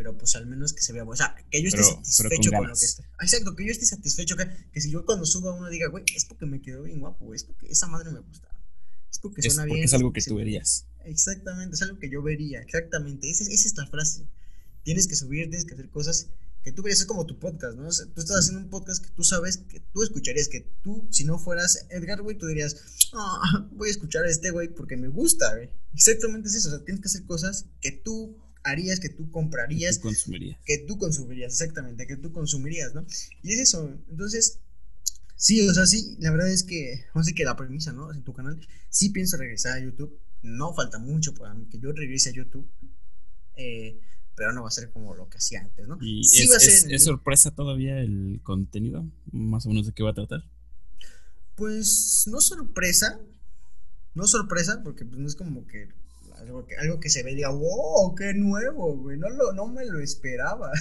pero 0.00 0.16
pues 0.16 0.34
al 0.34 0.46
menos 0.46 0.72
que 0.72 0.80
se 0.80 0.94
vea, 0.94 1.04
o 1.04 1.14
sea, 1.14 1.34
que 1.50 1.60
yo 1.60 1.68
esté 1.68 1.82
satisfecho 1.82 2.50
con, 2.52 2.66
lo 2.68 2.74
que 2.74 2.86
está. 2.86 3.04
Exacto, 3.20 3.54
que 3.54 3.66
yo 3.66 3.70
esté 3.70 3.84
satisfecho, 3.84 4.34
que, 4.34 4.48
que, 4.72 4.80
si 4.80 4.90
yo 4.90 5.04
cuando 5.04 5.26
suba 5.26 5.52
uno 5.52 5.68
diga, 5.68 5.88
güey, 5.88 6.04
es 6.16 6.24
porque 6.24 6.46
me 6.46 6.62
quedó 6.62 6.84
bien 6.84 7.00
guapo, 7.00 7.34
es 7.34 7.44
porque 7.44 7.66
esa 7.66 7.86
madre 7.86 8.10
me 8.10 8.20
gusta. 8.20 8.48
Es 9.10 9.18
porque 9.18 9.42
Es 9.42 9.52
suena 9.52 9.64
porque 9.64 9.74
bien. 9.74 9.84
es 9.84 9.92
algo 9.92 10.10
que 10.14 10.22
tú 10.22 10.36
verías. 10.36 10.86
Exactamente, 11.04 11.74
es 11.74 11.82
algo 11.82 11.98
que 11.98 12.08
yo 12.08 12.22
vería, 12.22 12.62
exactamente. 12.62 13.30
Esa, 13.30 13.42
es- 13.42 13.50
esa 13.50 13.68
es 13.68 13.76
la 13.76 13.86
frase. 13.88 14.26
Tienes 14.84 15.06
que 15.06 15.16
subir, 15.16 15.50
tienes 15.50 15.66
que 15.66 15.74
hacer 15.74 15.90
cosas 15.90 16.28
que 16.62 16.72
tú 16.72 16.82
verías, 16.82 17.00
es 17.00 17.06
como 17.06 17.24
tu 17.26 17.38
podcast, 17.38 17.76
¿no? 17.76 17.88
O 17.88 17.92
sea, 17.92 18.06
tú 18.06 18.20
estás 18.20 18.38
haciendo 18.38 18.62
un 18.64 18.70
podcast 18.70 19.04
que 19.04 19.10
tú 19.12 19.24
sabes 19.24 19.56
que 19.58 19.80
tú 19.92 20.02
escucharías, 20.02 20.48
que 20.48 20.60
tú, 20.82 21.08
si 21.10 21.24
no 21.24 21.38
fueras 21.38 21.86
Edgar, 21.90 22.20
güey, 22.22 22.36
tú 22.36 22.46
dirías, 22.46 22.76
"Ah, 23.14 23.68
voy 23.72 23.88
a 23.88 23.90
escuchar 23.92 24.24
a 24.24 24.30
este 24.30 24.50
güey 24.50 24.68
porque 24.68 24.96
me 24.96 25.08
gusta, 25.08 25.54
güey. 25.56 25.70
Exactamente 25.94 26.48
es 26.48 26.54
eso, 26.56 26.68
o 26.68 26.70
sea, 26.72 26.84
tienes 26.84 27.00
que 27.02 27.08
hacer 27.08 27.24
cosas 27.24 27.66
que 27.80 27.92
tú 27.92 28.36
harías, 28.62 29.00
que 29.00 29.08
tú 29.08 29.30
comprarías, 29.30 29.96
Tú 29.96 30.08
consumirías. 30.08 30.58
que 30.66 30.78
tú 30.86 30.98
consumirías, 30.98 31.52
exactamente, 31.54 32.06
que 32.06 32.16
tú 32.16 32.30
consumirías, 32.32 32.92
¿no? 32.94 33.06
Y 33.42 33.52
es 33.54 33.60
eso, 33.60 33.88
entonces, 34.10 34.58
sí, 35.36 35.66
o 35.66 35.72
sea, 35.72 35.86
sí, 35.86 36.16
la 36.20 36.30
verdad 36.30 36.50
es 36.50 36.62
que, 36.62 37.06
no 37.14 37.24
sé 37.24 37.32
que 37.34 37.44
la 37.44 37.56
premisa, 37.56 37.92
¿no? 37.94 38.12
En 38.12 38.22
tu 38.22 38.34
canal, 38.34 38.60
sí 38.90 39.08
pienso 39.08 39.38
regresar 39.38 39.78
a 39.78 39.80
YouTube, 39.80 40.14
no 40.42 40.74
falta 40.74 40.98
mucho 40.98 41.32
para 41.34 41.54
mí 41.54 41.66
que 41.70 41.78
yo 41.78 41.90
regrese 41.92 42.28
a 42.28 42.32
YouTube, 42.32 42.68
eh, 43.56 43.98
pero 44.40 44.54
no 44.54 44.62
va 44.62 44.68
a 44.68 44.70
ser 44.70 44.90
como 44.90 45.14
lo 45.14 45.28
que 45.28 45.36
hacía 45.36 45.60
antes, 45.60 45.86
¿no? 45.86 45.98
¿Y 46.00 46.24
sí 46.24 46.44
es, 46.44 46.50
va 46.50 46.56
a 46.56 46.60
ser 46.60 46.70
es- 46.70 46.84
en 46.84 46.88
el- 46.88 46.96
es 46.96 47.04
sorpresa 47.04 47.50
todavía 47.50 48.00
el 48.00 48.40
contenido? 48.42 49.04
Más 49.32 49.66
o 49.66 49.68
menos 49.68 49.84
de 49.86 49.92
qué 49.92 50.02
va 50.02 50.12
a 50.12 50.14
tratar. 50.14 50.44
Pues 51.56 52.24
no 52.26 52.40
sorpresa, 52.40 53.20
no 54.14 54.26
sorpresa, 54.26 54.80
porque 54.82 55.04
pues 55.04 55.18
no 55.20 55.26
es 55.28 55.36
como 55.36 55.66
que 55.66 55.90
algo 56.38 56.64
que, 56.64 56.74
algo 56.78 57.00
que 57.00 57.10
se 57.10 57.22
ve 57.22 57.32
y 57.32 57.34
diga, 57.34 57.50
wow, 57.50 58.14
qué 58.14 58.32
nuevo, 58.32 58.96
güey, 58.96 59.18
no, 59.18 59.28
lo, 59.28 59.52
no 59.52 59.66
me 59.66 59.84
lo 59.84 60.00
esperaba. 60.00 60.72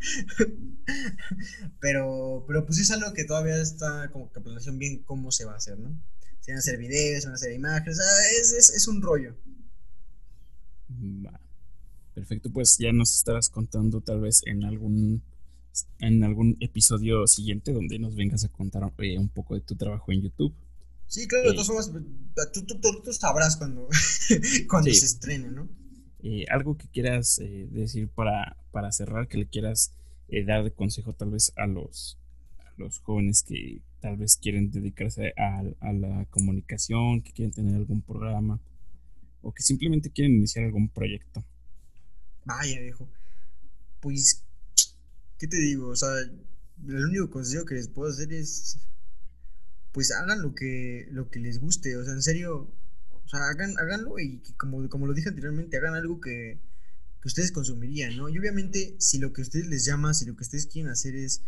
pero, 1.80 2.44
pero 2.48 2.66
pues 2.66 2.80
es 2.80 2.90
algo 2.90 3.12
que 3.14 3.24
todavía 3.24 3.56
está 3.62 4.10
como 4.10 4.32
que 4.32 4.40
planeación 4.40 4.76
bien 4.78 5.04
cómo 5.04 5.30
se 5.30 5.44
va 5.44 5.52
a 5.52 5.56
hacer, 5.58 5.78
¿no? 5.78 5.90
Se 6.40 6.50
van 6.50 6.56
a 6.56 6.58
hacer 6.58 6.78
videos, 6.78 7.22
se 7.22 7.28
van 7.28 7.34
a 7.34 7.36
hacer 7.36 7.52
imágenes, 7.52 8.00
ah, 8.00 8.22
es, 8.40 8.52
es, 8.54 8.70
es 8.70 8.88
un 8.88 9.00
rollo. 9.02 9.36
Va. 11.24 11.40
Perfecto, 12.16 12.50
pues 12.50 12.78
ya 12.78 12.92
nos 12.94 13.14
estarás 13.14 13.50
contando 13.50 14.00
tal 14.00 14.20
vez 14.22 14.42
en 14.46 14.64
algún 14.64 15.22
en 15.98 16.24
algún 16.24 16.56
episodio 16.60 17.26
siguiente 17.26 17.74
donde 17.74 17.98
nos 17.98 18.16
vengas 18.16 18.42
a 18.42 18.48
contar 18.48 18.90
eh, 19.00 19.18
un 19.18 19.28
poco 19.28 19.54
de 19.54 19.60
tu 19.60 19.76
trabajo 19.76 20.10
en 20.10 20.22
YouTube. 20.22 20.54
Sí, 21.06 21.28
claro, 21.28 21.44
de 21.44 21.50
Eh. 21.50 21.52
todas 21.52 21.66
formas, 21.66 21.92
tú, 22.54 22.64
tú, 22.64 22.80
tú, 22.80 23.02
tú 23.04 23.12
sabrás 23.12 23.58
cuando, 23.58 23.86
cuando 24.70 24.90
Sí. 24.90 24.96
se 25.00 25.04
estrene, 25.06 25.50
¿no? 25.50 25.68
Eh, 26.22 26.46
algo 26.48 26.78
que 26.78 26.88
quieras 26.88 27.38
eh, 27.40 27.68
decir 27.70 28.08
para, 28.08 28.56
para 28.72 28.90
cerrar, 28.92 29.28
que 29.28 29.36
le 29.36 29.46
quieras 29.46 29.92
eh, 30.28 30.42
dar 30.46 30.64
de 30.64 30.70
consejo 30.72 31.12
tal 31.12 31.30
vez 31.32 31.52
a 31.56 31.66
los, 31.66 32.16
a 32.60 32.72
los 32.78 32.98
jóvenes 33.00 33.42
que 33.42 33.82
tal 34.00 34.16
vez 34.16 34.38
quieren 34.38 34.70
dedicarse 34.70 35.34
a, 35.36 35.62
a 35.80 35.92
la 35.92 36.24
comunicación, 36.30 37.20
que 37.20 37.32
quieren 37.32 37.52
tener 37.52 37.74
algún 37.74 38.00
programa 38.00 38.58
o 39.42 39.52
que 39.52 39.62
simplemente 39.62 40.10
quieren 40.10 40.36
iniciar 40.36 40.64
algún 40.64 40.88
proyecto. 40.88 41.44
Vaya, 42.46 42.80
viejo. 42.80 43.10
Pues, 44.00 44.44
¿qué 45.38 45.48
te 45.48 45.56
digo? 45.56 45.88
O 45.88 45.96
sea, 45.96 46.08
el 46.18 47.04
único 47.04 47.28
consejo 47.28 47.64
que 47.64 47.74
les 47.74 47.88
puedo 47.88 48.10
hacer 48.10 48.32
es, 48.32 48.78
pues 49.92 50.12
hagan 50.12 50.42
lo 50.42 50.54
que, 50.54 51.08
lo 51.10 51.28
que 51.28 51.40
les 51.40 51.58
guste. 51.58 51.96
O 51.96 52.04
sea, 52.04 52.14
en 52.14 52.22
serio, 52.22 52.72
o 53.10 53.28
sea, 53.28 53.48
hagan, 53.48 53.74
háganlo 53.78 54.18
y 54.20 54.40
como, 54.56 54.88
como 54.88 55.08
lo 55.08 55.12
dije 55.12 55.28
anteriormente, 55.28 55.76
hagan 55.76 55.94
algo 55.94 56.20
que, 56.20 56.60
que 57.20 57.28
ustedes 57.28 57.50
consumirían, 57.50 58.16
¿no? 58.16 58.28
Y 58.28 58.38
obviamente, 58.38 58.94
si 59.00 59.18
lo 59.18 59.32
que 59.32 59.42
ustedes 59.42 59.66
les 59.66 59.84
llama, 59.84 60.14
si 60.14 60.24
lo 60.24 60.36
que 60.36 60.44
ustedes 60.44 60.68
quieren 60.68 60.92
hacer 60.92 61.16
es 61.16 61.42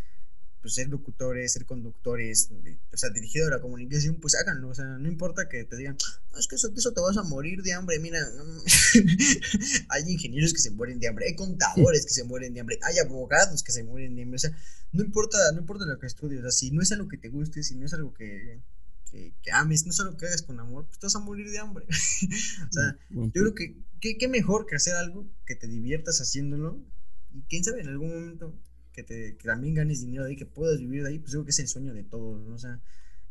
pues, 0.69 0.75
ser 0.75 0.91
locutores, 0.91 1.55
ser 1.55 1.65
conductores, 1.65 2.51
de- 2.63 2.79
o 2.93 2.97
sea, 2.99 3.09
dirigido 3.09 3.47
a 3.47 3.51
la 3.51 3.61
comunicación, 3.63 4.17
pues 4.17 4.35
háganlo. 4.35 4.69
O 4.69 4.75
sea, 4.75 4.85
no 4.85 5.09
importa 5.09 5.49
que 5.49 5.65
te 5.65 5.79
digan, 5.79 5.97
no, 6.31 6.39
es 6.39 6.47
que 6.47 6.57
eso, 6.57 6.71
eso 6.77 6.93
te 6.93 7.01
vas 7.01 7.17
a 7.17 7.23
morir 7.23 7.63
de 7.63 7.73
hambre. 7.73 7.99
Mira, 7.99 8.21
hay 9.89 10.03
ingenieros 10.13 10.53
que 10.53 10.59
se 10.61 10.71
mueren 10.71 11.01
de 11.01 11.09
hambre, 11.09 11.25
hay 11.27 11.37
contadores 11.37 12.05
que 12.05 12.13
se 12.13 12.25
mueren 12.25 12.53
de 12.53 12.61
hambre, 12.61 12.79
hay 12.83 12.99
abogados 12.99 13.63
que 13.63 13.73
se 13.73 13.83
mueren 13.83 14.15
de 14.15 14.25
hambre. 14.25 14.37
O 14.37 14.39
sea, 14.39 14.55
no 14.93 15.03
importa, 15.03 15.39
no 15.53 15.61
importa 15.61 15.87
lo 15.87 15.99
que 15.99 16.07
estudies, 16.07 16.41
o 16.41 16.43
sea, 16.43 16.51
si 16.51 16.71
no 16.71 16.83
es 16.83 16.93
algo 16.93 17.09
que 17.09 17.17
te 17.17 17.31
guste, 17.31 17.63
si 17.63 17.75
no 17.75 17.87
es 17.87 17.95
algo 17.95 18.13
que, 18.13 18.61
que, 19.11 19.33
que 19.41 19.51
ames, 19.53 19.87
no 19.87 19.93
es 19.93 20.01
algo 20.01 20.19
que 20.19 20.27
hagas 20.27 20.43
con 20.43 20.61
amor, 20.61 20.85
pues 20.85 20.99
te 20.99 21.07
vas 21.07 21.17
a 21.17 21.21
morir 21.21 21.51
de 21.51 21.61
hambre. 21.61 21.87
o 22.69 22.73
sea, 22.73 22.99
Buen 23.09 23.33
yo 23.33 23.41
creo 23.41 23.55
que 23.55 23.75
qué 24.19 24.29
mejor 24.29 24.67
que 24.67 24.77
hacer 24.77 24.97
algo 24.97 25.27
que 25.47 25.57
te 25.57 25.67
diviertas 25.67 26.21
haciéndolo 26.21 26.79
y 27.33 27.41
quién 27.49 27.65
sabe 27.65 27.81
en 27.81 27.89
algún 27.89 28.11
momento 28.11 28.55
que, 28.99 29.05
te, 29.05 29.37
que 29.37 29.47
también 29.49 29.75
ganes 29.75 30.01
dinero 30.03 30.25
de 30.25 30.31
ahí, 30.31 30.37
que 30.37 30.47
puedas 30.47 30.79
vivir 30.81 31.03
de 31.05 31.11
ahí, 31.11 31.19
pues 31.19 31.33
creo 31.33 31.45
que 31.45 31.51
es 31.53 31.59
el 31.61 31.69
sueño 31.69 31.95
de 31.95 32.05
todos, 32.05 32.43
¿no? 32.47 32.55
O 32.55 32.59
sea, 32.59 32.81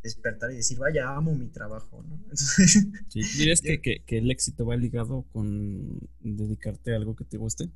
despertar 0.03 0.51
y 0.51 0.57
decir, 0.57 0.77
vaya, 0.79 1.09
amo 1.15 1.35
mi 1.35 1.49
trabajo, 1.49 2.03
¿no? 2.03 2.15
Entonces, 2.31 2.87
Sí, 3.09 3.27
¿tú 3.29 3.37
¿Dirías 3.37 3.61
que, 3.61 3.81
que- 3.81 4.03
que 4.05 4.17
el 4.19 4.31
éxito 4.31 4.65
va 4.65 4.75
ligado 4.77 5.23
con 5.33 5.99
dedicarte 6.21 6.93
a 6.93 6.97
algo 6.97 7.15
que 7.15 7.25
te 7.25 7.37
guste? 7.37 7.69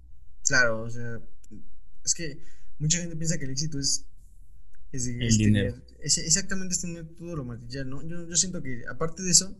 claro, 0.44 0.84
o 0.84 0.90
sea, 0.90 1.20
es 2.06 2.16
que 2.16 2.40
mucha 2.80 3.00
gente 3.00 3.16
piensa 3.16 3.38
que 3.38 3.46
el 3.46 3.52
éxito 3.52 3.80
es... 3.80 4.06
es, 4.92 5.08
El 5.20 5.28
es 5.28 5.38
dinero. 5.38 5.74
tener- 5.74 5.84
es- 6.02 6.20
exactamente, 6.20 6.76
es 6.76 6.82
tener 6.82 7.06
todo 7.18 7.36
lo 7.38 7.46
material, 7.46 7.90
¿no? 7.90 8.04
Yo, 8.08 8.28
yo 8.28 8.38
siento 8.38 8.64
que 8.64 8.84
aparte 8.90 9.24
de 9.24 9.32
eso, 9.32 9.58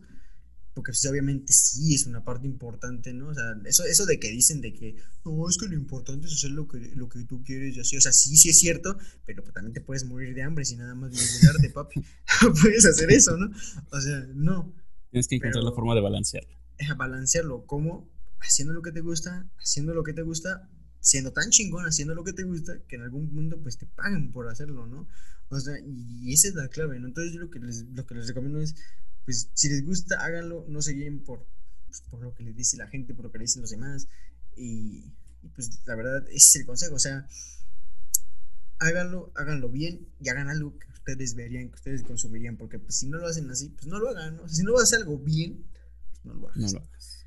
porque 0.74 0.92
pues, 0.92 1.04
obviamente 1.06 1.52
sí 1.52 1.94
es 1.94 2.06
una 2.06 2.24
parte 2.24 2.46
importante, 2.46 3.12
¿no? 3.12 3.28
O 3.28 3.34
sea, 3.34 3.56
eso, 3.64 3.84
eso 3.84 4.06
de 4.06 4.18
que 4.18 4.30
dicen 4.30 4.60
de 4.60 4.72
que 4.72 4.96
no, 5.24 5.48
es 5.48 5.58
que 5.58 5.66
lo 5.66 5.74
importante 5.74 6.26
es 6.26 6.34
hacer 6.34 6.50
lo 6.50 6.66
que, 6.66 6.78
lo 6.94 7.08
que 7.08 7.24
tú 7.24 7.42
quieres 7.42 7.76
y 7.76 7.80
así, 7.80 7.96
o 7.96 8.00
sea, 8.00 8.12
sí, 8.12 8.36
sí 8.36 8.48
es 8.48 8.58
cierto, 8.58 8.96
pero 9.26 9.42
pues, 9.42 9.54
también 9.54 9.74
te 9.74 9.80
puedes 9.80 10.04
morir 10.04 10.34
de 10.34 10.42
hambre 10.42 10.64
si 10.64 10.76
nada 10.76 10.94
más 10.94 11.10
vives 11.10 11.40
del 11.40 11.50
arte, 11.50 11.70
papi. 11.70 12.00
No 12.42 12.52
puedes 12.62 12.84
hacer 12.86 13.10
eso, 13.12 13.36
¿no? 13.36 13.50
O 13.90 14.00
sea, 14.00 14.26
no. 14.34 14.74
Tienes 15.10 15.28
que 15.28 15.36
encontrar 15.36 15.64
la 15.64 15.72
forma 15.72 15.94
de 15.94 16.00
balancearlo. 16.00 16.56
Es 16.78 16.96
balancearlo, 16.96 17.66
como 17.66 18.10
haciendo 18.40 18.72
lo 18.72 18.82
que 18.82 18.92
te 18.92 19.00
gusta, 19.00 19.48
haciendo 19.58 19.94
lo 19.94 20.02
que 20.02 20.14
te 20.14 20.22
gusta, 20.22 20.68
siendo 21.00 21.32
tan 21.32 21.50
chingón, 21.50 21.84
haciendo 21.84 22.14
lo 22.14 22.24
que 22.24 22.32
te 22.32 22.44
gusta, 22.44 22.78
que 22.88 22.96
en 22.96 23.02
algún 23.02 23.32
mundo 23.34 23.60
pues 23.62 23.76
te 23.76 23.86
paguen 23.86 24.32
por 24.32 24.48
hacerlo, 24.48 24.86
¿no? 24.86 25.08
O 25.48 25.60
sea, 25.60 25.74
y 25.84 26.32
esa 26.32 26.48
es 26.48 26.54
la 26.54 26.68
clave, 26.68 26.98
¿no? 26.98 27.08
Entonces 27.08 27.34
yo 27.34 27.40
lo 27.40 27.50
que 27.50 27.58
les, 27.58 27.84
lo 27.90 28.06
que 28.06 28.14
les 28.14 28.28
recomiendo 28.28 28.60
es, 28.60 28.74
pues 29.24 29.50
si 29.54 29.68
les 29.68 29.84
gusta, 29.84 30.24
háganlo, 30.24 30.64
no 30.68 30.82
se 30.82 30.92
guíen 30.92 31.24
por, 31.24 31.46
pues, 31.86 32.02
por 32.10 32.20
lo 32.20 32.34
que 32.34 32.42
les 32.42 32.56
dice 32.56 32.76
la 32.76 32.88
gente, 32.88 33.14
por 33.14 33.24
lo 33.24 33.32
que 33.32 33.38
le 33.38 33.44
dicen 33.44 33.62
los 33.62 33.70
demás, 33.70 34.08
y, 34.56 35.12
y, 35.42 35.48
pues 35.54 35.70
la 35.86 35.94
verdad, 35.94 36.26
ese 36.28 36.36
es 36.36 36.56
el 36.56 36.66
consejo, 36.66 36.94
o 36.96 36.98
sea, 36.98 37.26
háganlo, 38.78 39.32
háganlo 39.34 39.68
bien 39.68 40.08
y 40.20 40.28
hagan 40.28 40.48
algo 40.48 40.78
que 40.78 40.86
ustedes 40.92 41.34
verían, 41.34 41.68
que 41.68 41.74
ustedes 41.76 42.02
consumirían, 42.02 42.56
porque 42.56 42.78
pues 42.78 42.96
si 42.96 43.08
no 43.08 43.18
lo 43.18 43.26
hacen 43.26 43.50
así, 43.50 43.68
pues 43.70 43.86
no 43.86 43.98
lo 43.98 44.10
hagan, 44.10 44.36
¿no? 44.36 44.42
O 44.42 44.48
sea, 44.48 44.56
si 44.56 44.62
no 44.64 44.72
vas 44.72 44.82
a 44.82 44.84
hacer 44.84 44.98
algo 45.00 45.18
bien, 45.18 45.64
pues 46.10 46.24
no 46.24 46.34
lo 46.34 46.48
hagas. 46.48 46.72
No 46.72 46.78
lo 46.78 46.84
hagas. 46.84 47.26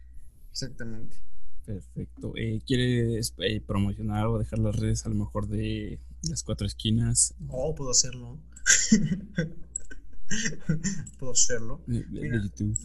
Exactamente. 0.51 1.17
Perfecto. 1.65 2.33
Eh, 2.35 2.61
¿Quieres 2.65 3.33
eh, 3.39 3.59
promocionar 3.59 4.27
o 4.27 4.37
dejar 4.37 4.59
las 4.59 4.75
redes 4.75 5.05
a 5.05 5.09
lo 5.09 5.15
mejor 5.15 5.47
de 5.47 5.99
las 6.29 6.43
cuatro 6.43 6.67
esquinas 6.67 7.33
Oh, 7.49 7.73
puedo 7.73 7.91
hacerlo. 7.91 8.39
puedo 11.19 11.31
hacerlo. 11.33 11.83
de, 11.87 11.99
de- 11.99 12.05
de 12.05 12.21
Mira. 12.21 12.41
YouTube? 12.43 12.77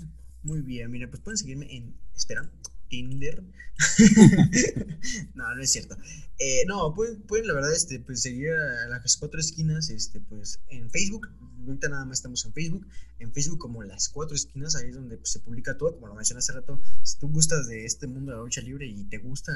Muy 0.43 0.63
bien, 0.63 0.91
mira, 0.91 1.09
pues 1.11 1.23
pueden 1.23 1.37
seguirme 1.39 1.75
en. 1.75 1.95
Espera, 2.17 2.51
Tinder. 2.89 3.43
no, 5.35 5.55
no 5.55 5.63
es 5.63 5.71
cierto. 5.73 5.97
Eh, 6.39 6.65
no, 6.67 6.95
pueden, 6.95 7.21
pueden, 7.23 7.47
la 7.47 7.55
verdad, 7.55 7.73
este, 7.73 8.01
pues 8.01 8.23
seguir 8.23 8.51
a 8.53 8.89
las 8.89 9.17
cuatro 9.17 9.39
esquinas, 9.41 9.91
este, 9.91 10.21
pues 10.21 10.61
en 10.69 10.91
Facebook. 10.91 11.29
Ahorita 11.67 11.89
nada 11.91 12.05
más 12.07 12.19
estamos 12.19 12.45
en 12.47 12.53
Facebook. 12.55 12.87
En 13.19 13.33
Facebook, 13.33 13.59
como 13.59 13.83
las 13.83 14.09
cuatro 14.09 14.35
esquinas, 14.35 14.75
ahí 14.77 14.89
es 14.89 14.95
donde 14.95 15.19
pues, 15.19 15.31
se 15.31 15.41
publica 15.41 15.77
todo, 15.77 15.95
como 15.95 16.07
lo 16.09 16.15
mencioné 16.15 16.39
hace 16.39 16.53
rato. 16.53 16.81
Si 17.03 17.19
tú 17.19 17.29
gustas 17.29 17.67
de 17.69 17.85
este 17.85 18.07
mundo 18.07 18.33
de 18.33 18.39
la 18.39 18.43
lucha 18.45 18.63
libre 18.63 18.87
y 18.87 19.05
te 19.05 19.19
gusta 19.19 19.53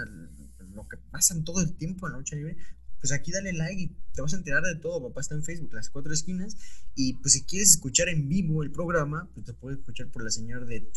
lo 0.74 0.86
que 0.88 0.96
pasa 1.10 1.34
en 1.34 1.44
todo 1.44 1.60
el 1.62 1.74
tiempo 1.74 2.06
en 2.06 2.12
la 2.12 2.18
lucha 2.18 2.36
libre, 2.36 2.56
pues 3.04 3.12
aquí 3.12 3.32
dale 3.32 3.52
like 3.52 3.82
y 3.82 3.88
te 4.14 4.22
vas 4.22 4.32
a 4.32 4.38
enterar 4.38 4.62
de 4.62 4.76
todo. 4.76 5.08
Papá 5.08 5.20
está 5.20 5.34
en 5.34 5.44
Facebook, 5.44 5.74
las 5.74 5.90
cuatro 5.90 6.14
esquinas. 6.14 6.56
Y 6.94 7.18
pues 7.18 7.34
si 7.34 7.44
quieres 7.44 7.72
escuchar 7.72 8.08
en 8.08 8.30
vivo 8.30 8.62
el 8.62 8.70
programa, 8.70 9.28
pues 9.34 9.44
te 9.44 9.52
puedes 9.52 9.80
escuchar 9.80 10.10
por 10.10 10.24
la 10.24 10.30
señal 10.30 10.66
de 10.66 10.90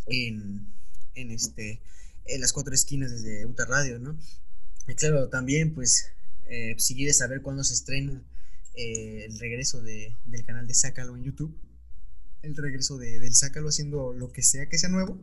en, 0.07 0.73
en 1.15 1.31
este, 1.31 1.83
en 2.25 2.41
las 2.41 2.55
cuatro 2.55 2.73
esquinas 2.73 3.11
desde 3.11 3.45
Uta 3.45 3.67
Radio, 3.67 3.99
¿no? 3.99 4.19
Y 4.87 4.95
claro, 4.95 5.29
también, 5.29 5.75
pues, 5.75 6.11
eh, 6.49 6.75
si 6.79 6.95
quieres 6.95 7.19
saber 7.19 7.43
cuándo 7.43 7.63
se 7.65 7.75
estrena 7.75 8.23
eh, 8.75 9.27
el 9.29 9.39
regreso 9.39 9.83
de, 9.83 10.17
del 10.25 10.45
canal 10.45 10.67
de 10.67 10.75
Sácalo 10.75 11.17
en 11.17 11.25
YouTube, 11.25 11.57
el 12.43 12.57
regreso 12.57 12.97
de, 12.99 13.19
del 13.19 13.35
Sácalo 13.35 13.69
haciendo 13.69 14.13
lo 14.13 14.33
que 14.33 14.43
sea 14.43 14.69
que 14.69 14.79
sea 14.79 14.89
nuevo, 14.89 15.21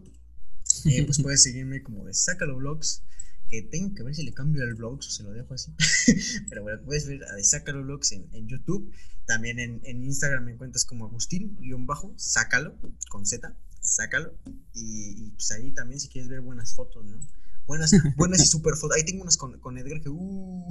eh, 0.85 1.03
pues 1.05 1.21
puedes 1.21 1.43
seguirme 1.43 1.81
como 1.81 2.05
de 2.05 2.13
Sácalo 2.13 2.57
Vlogs, 2.57 3.01
que 3.49 3.61
tengo 3.61 3.93
que 3.95 4.03
ver 4.03 4.15
si 4.15 4.23
le 4.23 4.33
cambio 4.33 4.63
el 4.63 4.73
Vlogs 4.73 5.07
o 5.07 5.11
se 5.11 5.23
lo 5.23 5.31
dejo 5.31 5.53
así. 5.53 5.73
Pero 6.49 6.63
bueno, 6.63 6.81
puedes 6.83 7.07
ver 7.07 7.23
a 7.25 7.33
de 7.33 7.43
Sácalo 7.43 7.83
Vlogs 7.83 8.11
en, 8.11 8.27
en 8.33 8.47
YouTube. 8.47 8.91
También 9.25 9.59
en, 9.59 9.81
en 9.83 10.03
Instagram 10.03 10.45
me 10.45 10.51
encuentras 10.53 10.85
como 10.85 11.05
Agustín-Sácalo 11.05 12.75
con 13.09 13.25
Z. 13.25 13.55
sácalo. 13.81 14.37
Y, 14.73 15.31
pues 15.31 15.51
ahí 15.51 15.71
también 15.71 15.99
si 15.99 16.09
quieres 16.09 16.29
ver 16.29 16.41
buenas 16.41 16.75
fotos, 16.75 17.05
¿no? 17.05 17.19
Buenas, 17.67 17.91
buenas 18.15 18.41
y 18.43 18.45
super 18.45 18.75
fotos. 18.75 18.95
Ahí 18.95 19.03
tengo 19.05 19.23
unas 19.23 19.37
con, 19.37 19.59
con 19.59 19.77
Edgar 19.77 19.99
que, 20.01 20.09
uh, 20.09 20.15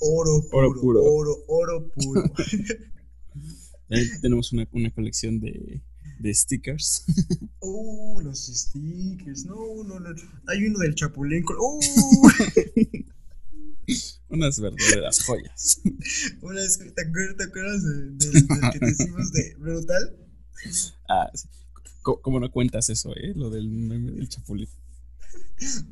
oro, 0.00 0.46
oro, 0.52 0.74
puro, 0.80 1.02
oro, 1.04 1.36
oro 1.48 1.92
puro. 1.92 2.22
Ahí 3.90 4.08
tenemos 4.22 4.52
una, 4.52 4.66
una 4.72 4.90
colección 4.90 5.38
de, 5.40 5.82
de 6.18 6.34
stickers. 6.34 7.04
Uh, 7.62 8.20
los 8.22 8.46
stickers. 8.46 9.44
No, 9.44 9.84
no, 9.84 10.00
no. 10.00 10.08
Hay 10.46 10.64
uno 10.64 10.78
del 10.78 10.94
Chapulín. 10.94 11.44
Uh. 11.44 11.78
Unas 14.30 14.58
verdaderas 14.58 15.22
joyas. 15.24 15.82
Una 16.40 16.62
vez, 16.62 16.78
¿te 16.78 17.02
acuerdas, 17.02 17.84
de, 17.84 18.12
del 18.12 18.48
que 18.72 18.78
decimos 18.86 19.30
de 19.32 19.56
Brutal? 19.58 20.16
Ah, 21.08 21.30
sí. 21.34 21.48
¿Cómo 22.02 22.40
no 22.40 22.50
cuentas 22.50 22.88
eso, 22.88 23.14
eh? 23.14 23.32
Lo 23.34 23.50
del 23.50 23.68
meme 23.68 24.12
del 24.12 24.28
Chapulín. 24.28 24.68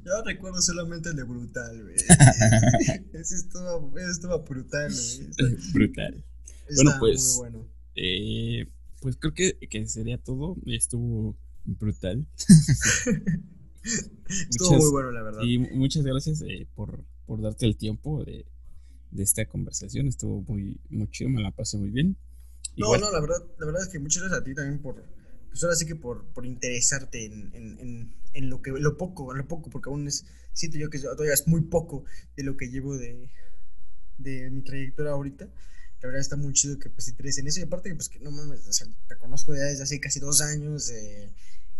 Yo 0.05 0.22
recuerdo 0.24 0.60
solamente 0.62 1.10
el 1.10 1.16
de 1.16 1.24
Brutal, 1.24 1.82
güey. 1.82 1.97
Ese 3.12 3.36
estuvo, 3.36 3.98
estuvo 3.98 4.43
brutal, 4.43 4.90
güey. 4.90 5.56
Brutal. 5.72 6.24
bueno, 6.74 6.93
pues. 6.98 7.36
Muy 7.36 7.51
bueno. 7.51 7.68
Eh, 7.94 8.66
pues 9.01 9.16
creo 9.16 9.35
que, 9.35 9.59
que 9.68 9.86
sería 9.86 10.18
todo. 10.18 10.56
Estuvo 10.66 11.36
brutal. 11.64 12.26
Estuvo 14.51 14.76
muy 14.76 14.90
bueno, 14.90 15.12
la 15.12 15.22
verdad. 15.22 15.43
Y 15.43 15.59
muchas 15.59 16.05
gracias 16.05 16.43
eh, 16.43 16.66
por, 16.74 17.05
por, 17.26 17.40
darte 17.40 17.66
el 17.66 17.76
tiempo 17.76 18.24
de, 18.24 18.47
de, 19.10 19.22
esta 19.22 19.47
conversación. 19.47 20.09
Estuvo 20.09 20.43
muy, 20.43 20.80
muy 20.90 21.09
chido, 21.10 21.30
me 21.30 21.43
la 21.43 21.51
pasé 21.51 21.78
muy 21.78 21.90
bien. 21.90 22.16
No, 22.76 22.97
no, 22.97 23.10
la 23.10 23.20
verdad, 23.20 23.44
la 23.59 23.66
verdad 23.66 23.82
es 23.82 23.89
que 23.89 23.98
muchas 23.98 24.22
gracias 24.22 24.40
a 24.40 24.44
ti 24.44 24.55
también 24.55 24.80
por, 24.80 25.02
pues 25.49 25.62
ahora 25.65 25.77
sí 25.77 25.87
que 25.87 25.97
por, 25.97 26.27
por 26.33 26.47
interesarte 26.47 27.25
en, 27.25 27.51
en, 27.55 28.15
en, 28.33 28.51
lo 28.51 28.62
que, 28.62 28.70
lo 28.70 28.97
poco, 28.97 29.35
lo 29.35 29.49
poco, 29.49 29.70
porque 29.70 29.91
aún 29.91 30.07
es, 30.07 30.27
siento 30.53 30.79
yo 30.79 30.91
que 30.91 30.99
todavía 30.99 31.35
es 31.35 31.47
muy 31.47 31.62
poco 31.62 32.05
de 32.37 32.43
lo 32.43 32.57
que 32.57 32.69
llevo 32.69 32.97
de, 32.97 33.31
de 34.19 34.51
mi 34.51 34.62
trayectoria 34.62 35.12
ahorita. 35.12 35.47
La 36.01 36.07
verdad 36.07 36.20
está 36.20 36.37
muy 36.37 36.53
chido 36.53 36.79
que 36.79 36.91
pues 36.91 37.07
te 37.07 37.11
interesen 37.11 37.45
en 37.45 37.49
eso. 37.49 37.61
Y 37.61 37.65
aparte 37.65 37.93
pues 37.95 38.09
que 38.09 38.20
no 38.20 38.31
mames, 38.31 38.61
te 39.09 39.16
conozco 39.16 39.55
ya 39.55 39.65
desde 39.65 39.83
hace 39.83 40.01
casi 40.01 40.20
dos 40.20 40.41
años 40.41 40.91
eh, 40.91 41.33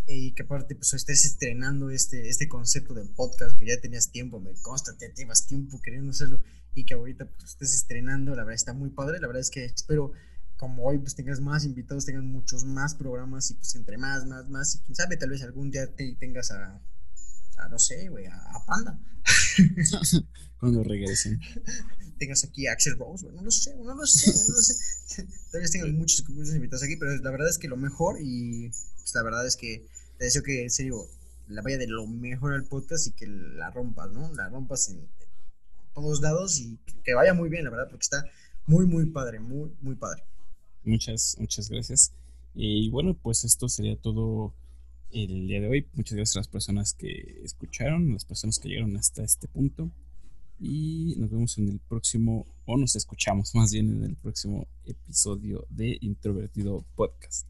y 0.09 0.33
que 0.33 0.43
aparte 0.43 0.75
pues 0.75 0.93
estés 0.95 1.25
estrenando 1.25 1.91
este, 1.91 2.29
este 2.29 2.49
concepto 2.49 2.95
del 2.95 3.11
podcast 3.11 3.57
que 3.57 3.67
ya 3.67 3.81
tenías 3.81 4.11
tiempo, 4.11 4.41
me 4.41 4.55
consta, 4.55 4.97
te 4.97 5.13
llevas 5.15 5.47
tiempo 5.47 5.81
queriendo 5.81 6.11
hacerlo 6.11 6.43
y 6.75 6.85
que 6.85 6.95
ahorita 6.95 7.27
pues 7.27 7.51
estés 7.51 7.75
estrenando, 7.75 8.35
la 8.35 8.43
verdad 8.43 8.55
está 8.55 8.73
muy 8.73 8.91
padre, 8.91 9.21
la 9.21 9.27
verdad 9.27 9.43
es 9.43 9.51
que 9.51 9.65
espero 9.67 10.13
como 10.59 10.85
hoy 10.85 10.99
pues 10.99 11.15
tengas 11.15 11.41
más 11.41 11.65
invitados, 11.65 12.05
tengas 12.05 12.25
muchos 12.25 12.65
más 12.65 12.95
programas 12.95 13.51
y 13.51 13.55
pues 13.55 13.75
entre 13.77 13.97
más, 13.97 14.27
más, 14.27 14.49
más 14.51 14.75
y 14.75 14.79
quién 14.81 14.97
sabe, 14.97 15.17
tal 15.17 15.31
vez 15.31 15.43
algún 15.43 15.71
día 15.71 15.87
te 15.87 16.15
tengas 16.17 16.51
a, 16.51 16.81
a 17.57 17.69
no 17.69 17.79
sé, 17.79 18.09
güey, 18.09 18.27
a, 18.27 18.37
a 18.37 18.67
Panda. 18.67 18.99
Cuando 20.61 20.83
regresen. 20.83 21.41
tengas 22.19 22.45
aquí 22.45 22.67
a 22.67 22.73
Axel 22.73 22.99
Rose, 22.99 23.27
no 23.33 23.43
lo 23.43 23.51
sé, 23.51 23.77
no 23.77 23.95
lo 23.95 24.05
sé, 24.05 24.31
no 24.33 24.57
lo 24.57 24.61
sé. 24.61 25.27
Tal 25.53 25.61
vez 25.61 25.71
tengas 25.71 25.91
muchos, 25.91 26.29
muchos 26.29 26.55
invitados 26.55 26.83
aquí, 26.83 26.97
pero 26.97 27.17
la 27.17 27.31
verdad 27.31 27.49
es 27.49 27.59
que 27.59 27.69
lo 27.69 27.77
mejor 27.77 28.19
y 28.21 28.69
pues, 28.69 29.15
la 29.15 29.23
verdad 29.23 29.47
es 29.47 29.57
que 29.57 29.87
te 30.19 30.25
deseo 30.25 30.43
que 30.43 30.65
en 30.65 30.71
serio 30.71 31.07
la 31.47 31.63
vaya 31.63 31.79
de 31.79 31.87
lo 31.87 32.07
mejor 32.07 32.53
al 32.53 32.65
podcast 32.65 33.07
y 33.07 33.13
que 33.13 33.27
la 33.27 33.71
rompas, 33.71 34.11
¿no? 34.11 34.33
La 34.35 34.49
rompas 34.49 34.89
en, 34.89 35.09
todos 35.95 36.21
lados 36.21 36.61
y 36.61 36.79
que, 37.05 37.15
vaya 37.15 37.35
muy 37.35 37.49
bien, 37.49 37.65
la 37.65 37.71
verdad, 37.71 37.89
porque 37.89 38.03
está 38.03 38.25
muy, 38.67 38.87
muy 38.87 39.07
padre, 39.07 39.41
muy, 39.41 39.73
muy 39.81 39.97
padre. 39.97 40.23
Muchas, 40.89 41.37
muchas 41.39 41.69
gracias. 41.69 42.13
Y 42.55 42.89
bueno, 42.89 43.15
pues 43.15 43.45
esto 43.45 43.69
sería 43.69 43.95
todo 43.97 44.55
el 45.11 45.47
día 45.47 45.61
de 45.61 45.69
hoy. 45.69 45.87
Muchas 45.93 46.17
gracias 46.17 46.37
a 46.37 46.41
las 46.41 46.49
personas 46.49 46.95
que 46.95 47.41
escucharon, 47.45 48.09
a 48.09 48.15
las 48.15 48.25
personas 48.25 48.59
que 48.59 48.71
llegaron 48.71 48.97
hasta 48.97 49.23
este 49.23 49.49
punto. 49.49 49.91
Y 50.59 51.15
nos 51.19 51.31
vemos 51.31 51.59
en 51.59 51.69
el 51.69 51.79
próximo, 51.79 52.47
o 52.65 52.79
nos 52.79 52.97
escuchamos 52.97 53.55
más 53.55 53.71
bien 53.71 53.91
en 53.91 54.03
el 54.03 54.17
próximo 54.17 54.67
episodio 54.87 55.67
de 55.69 55.99
Introvertido 56.01 56.85
Podcast. 56.97 57.47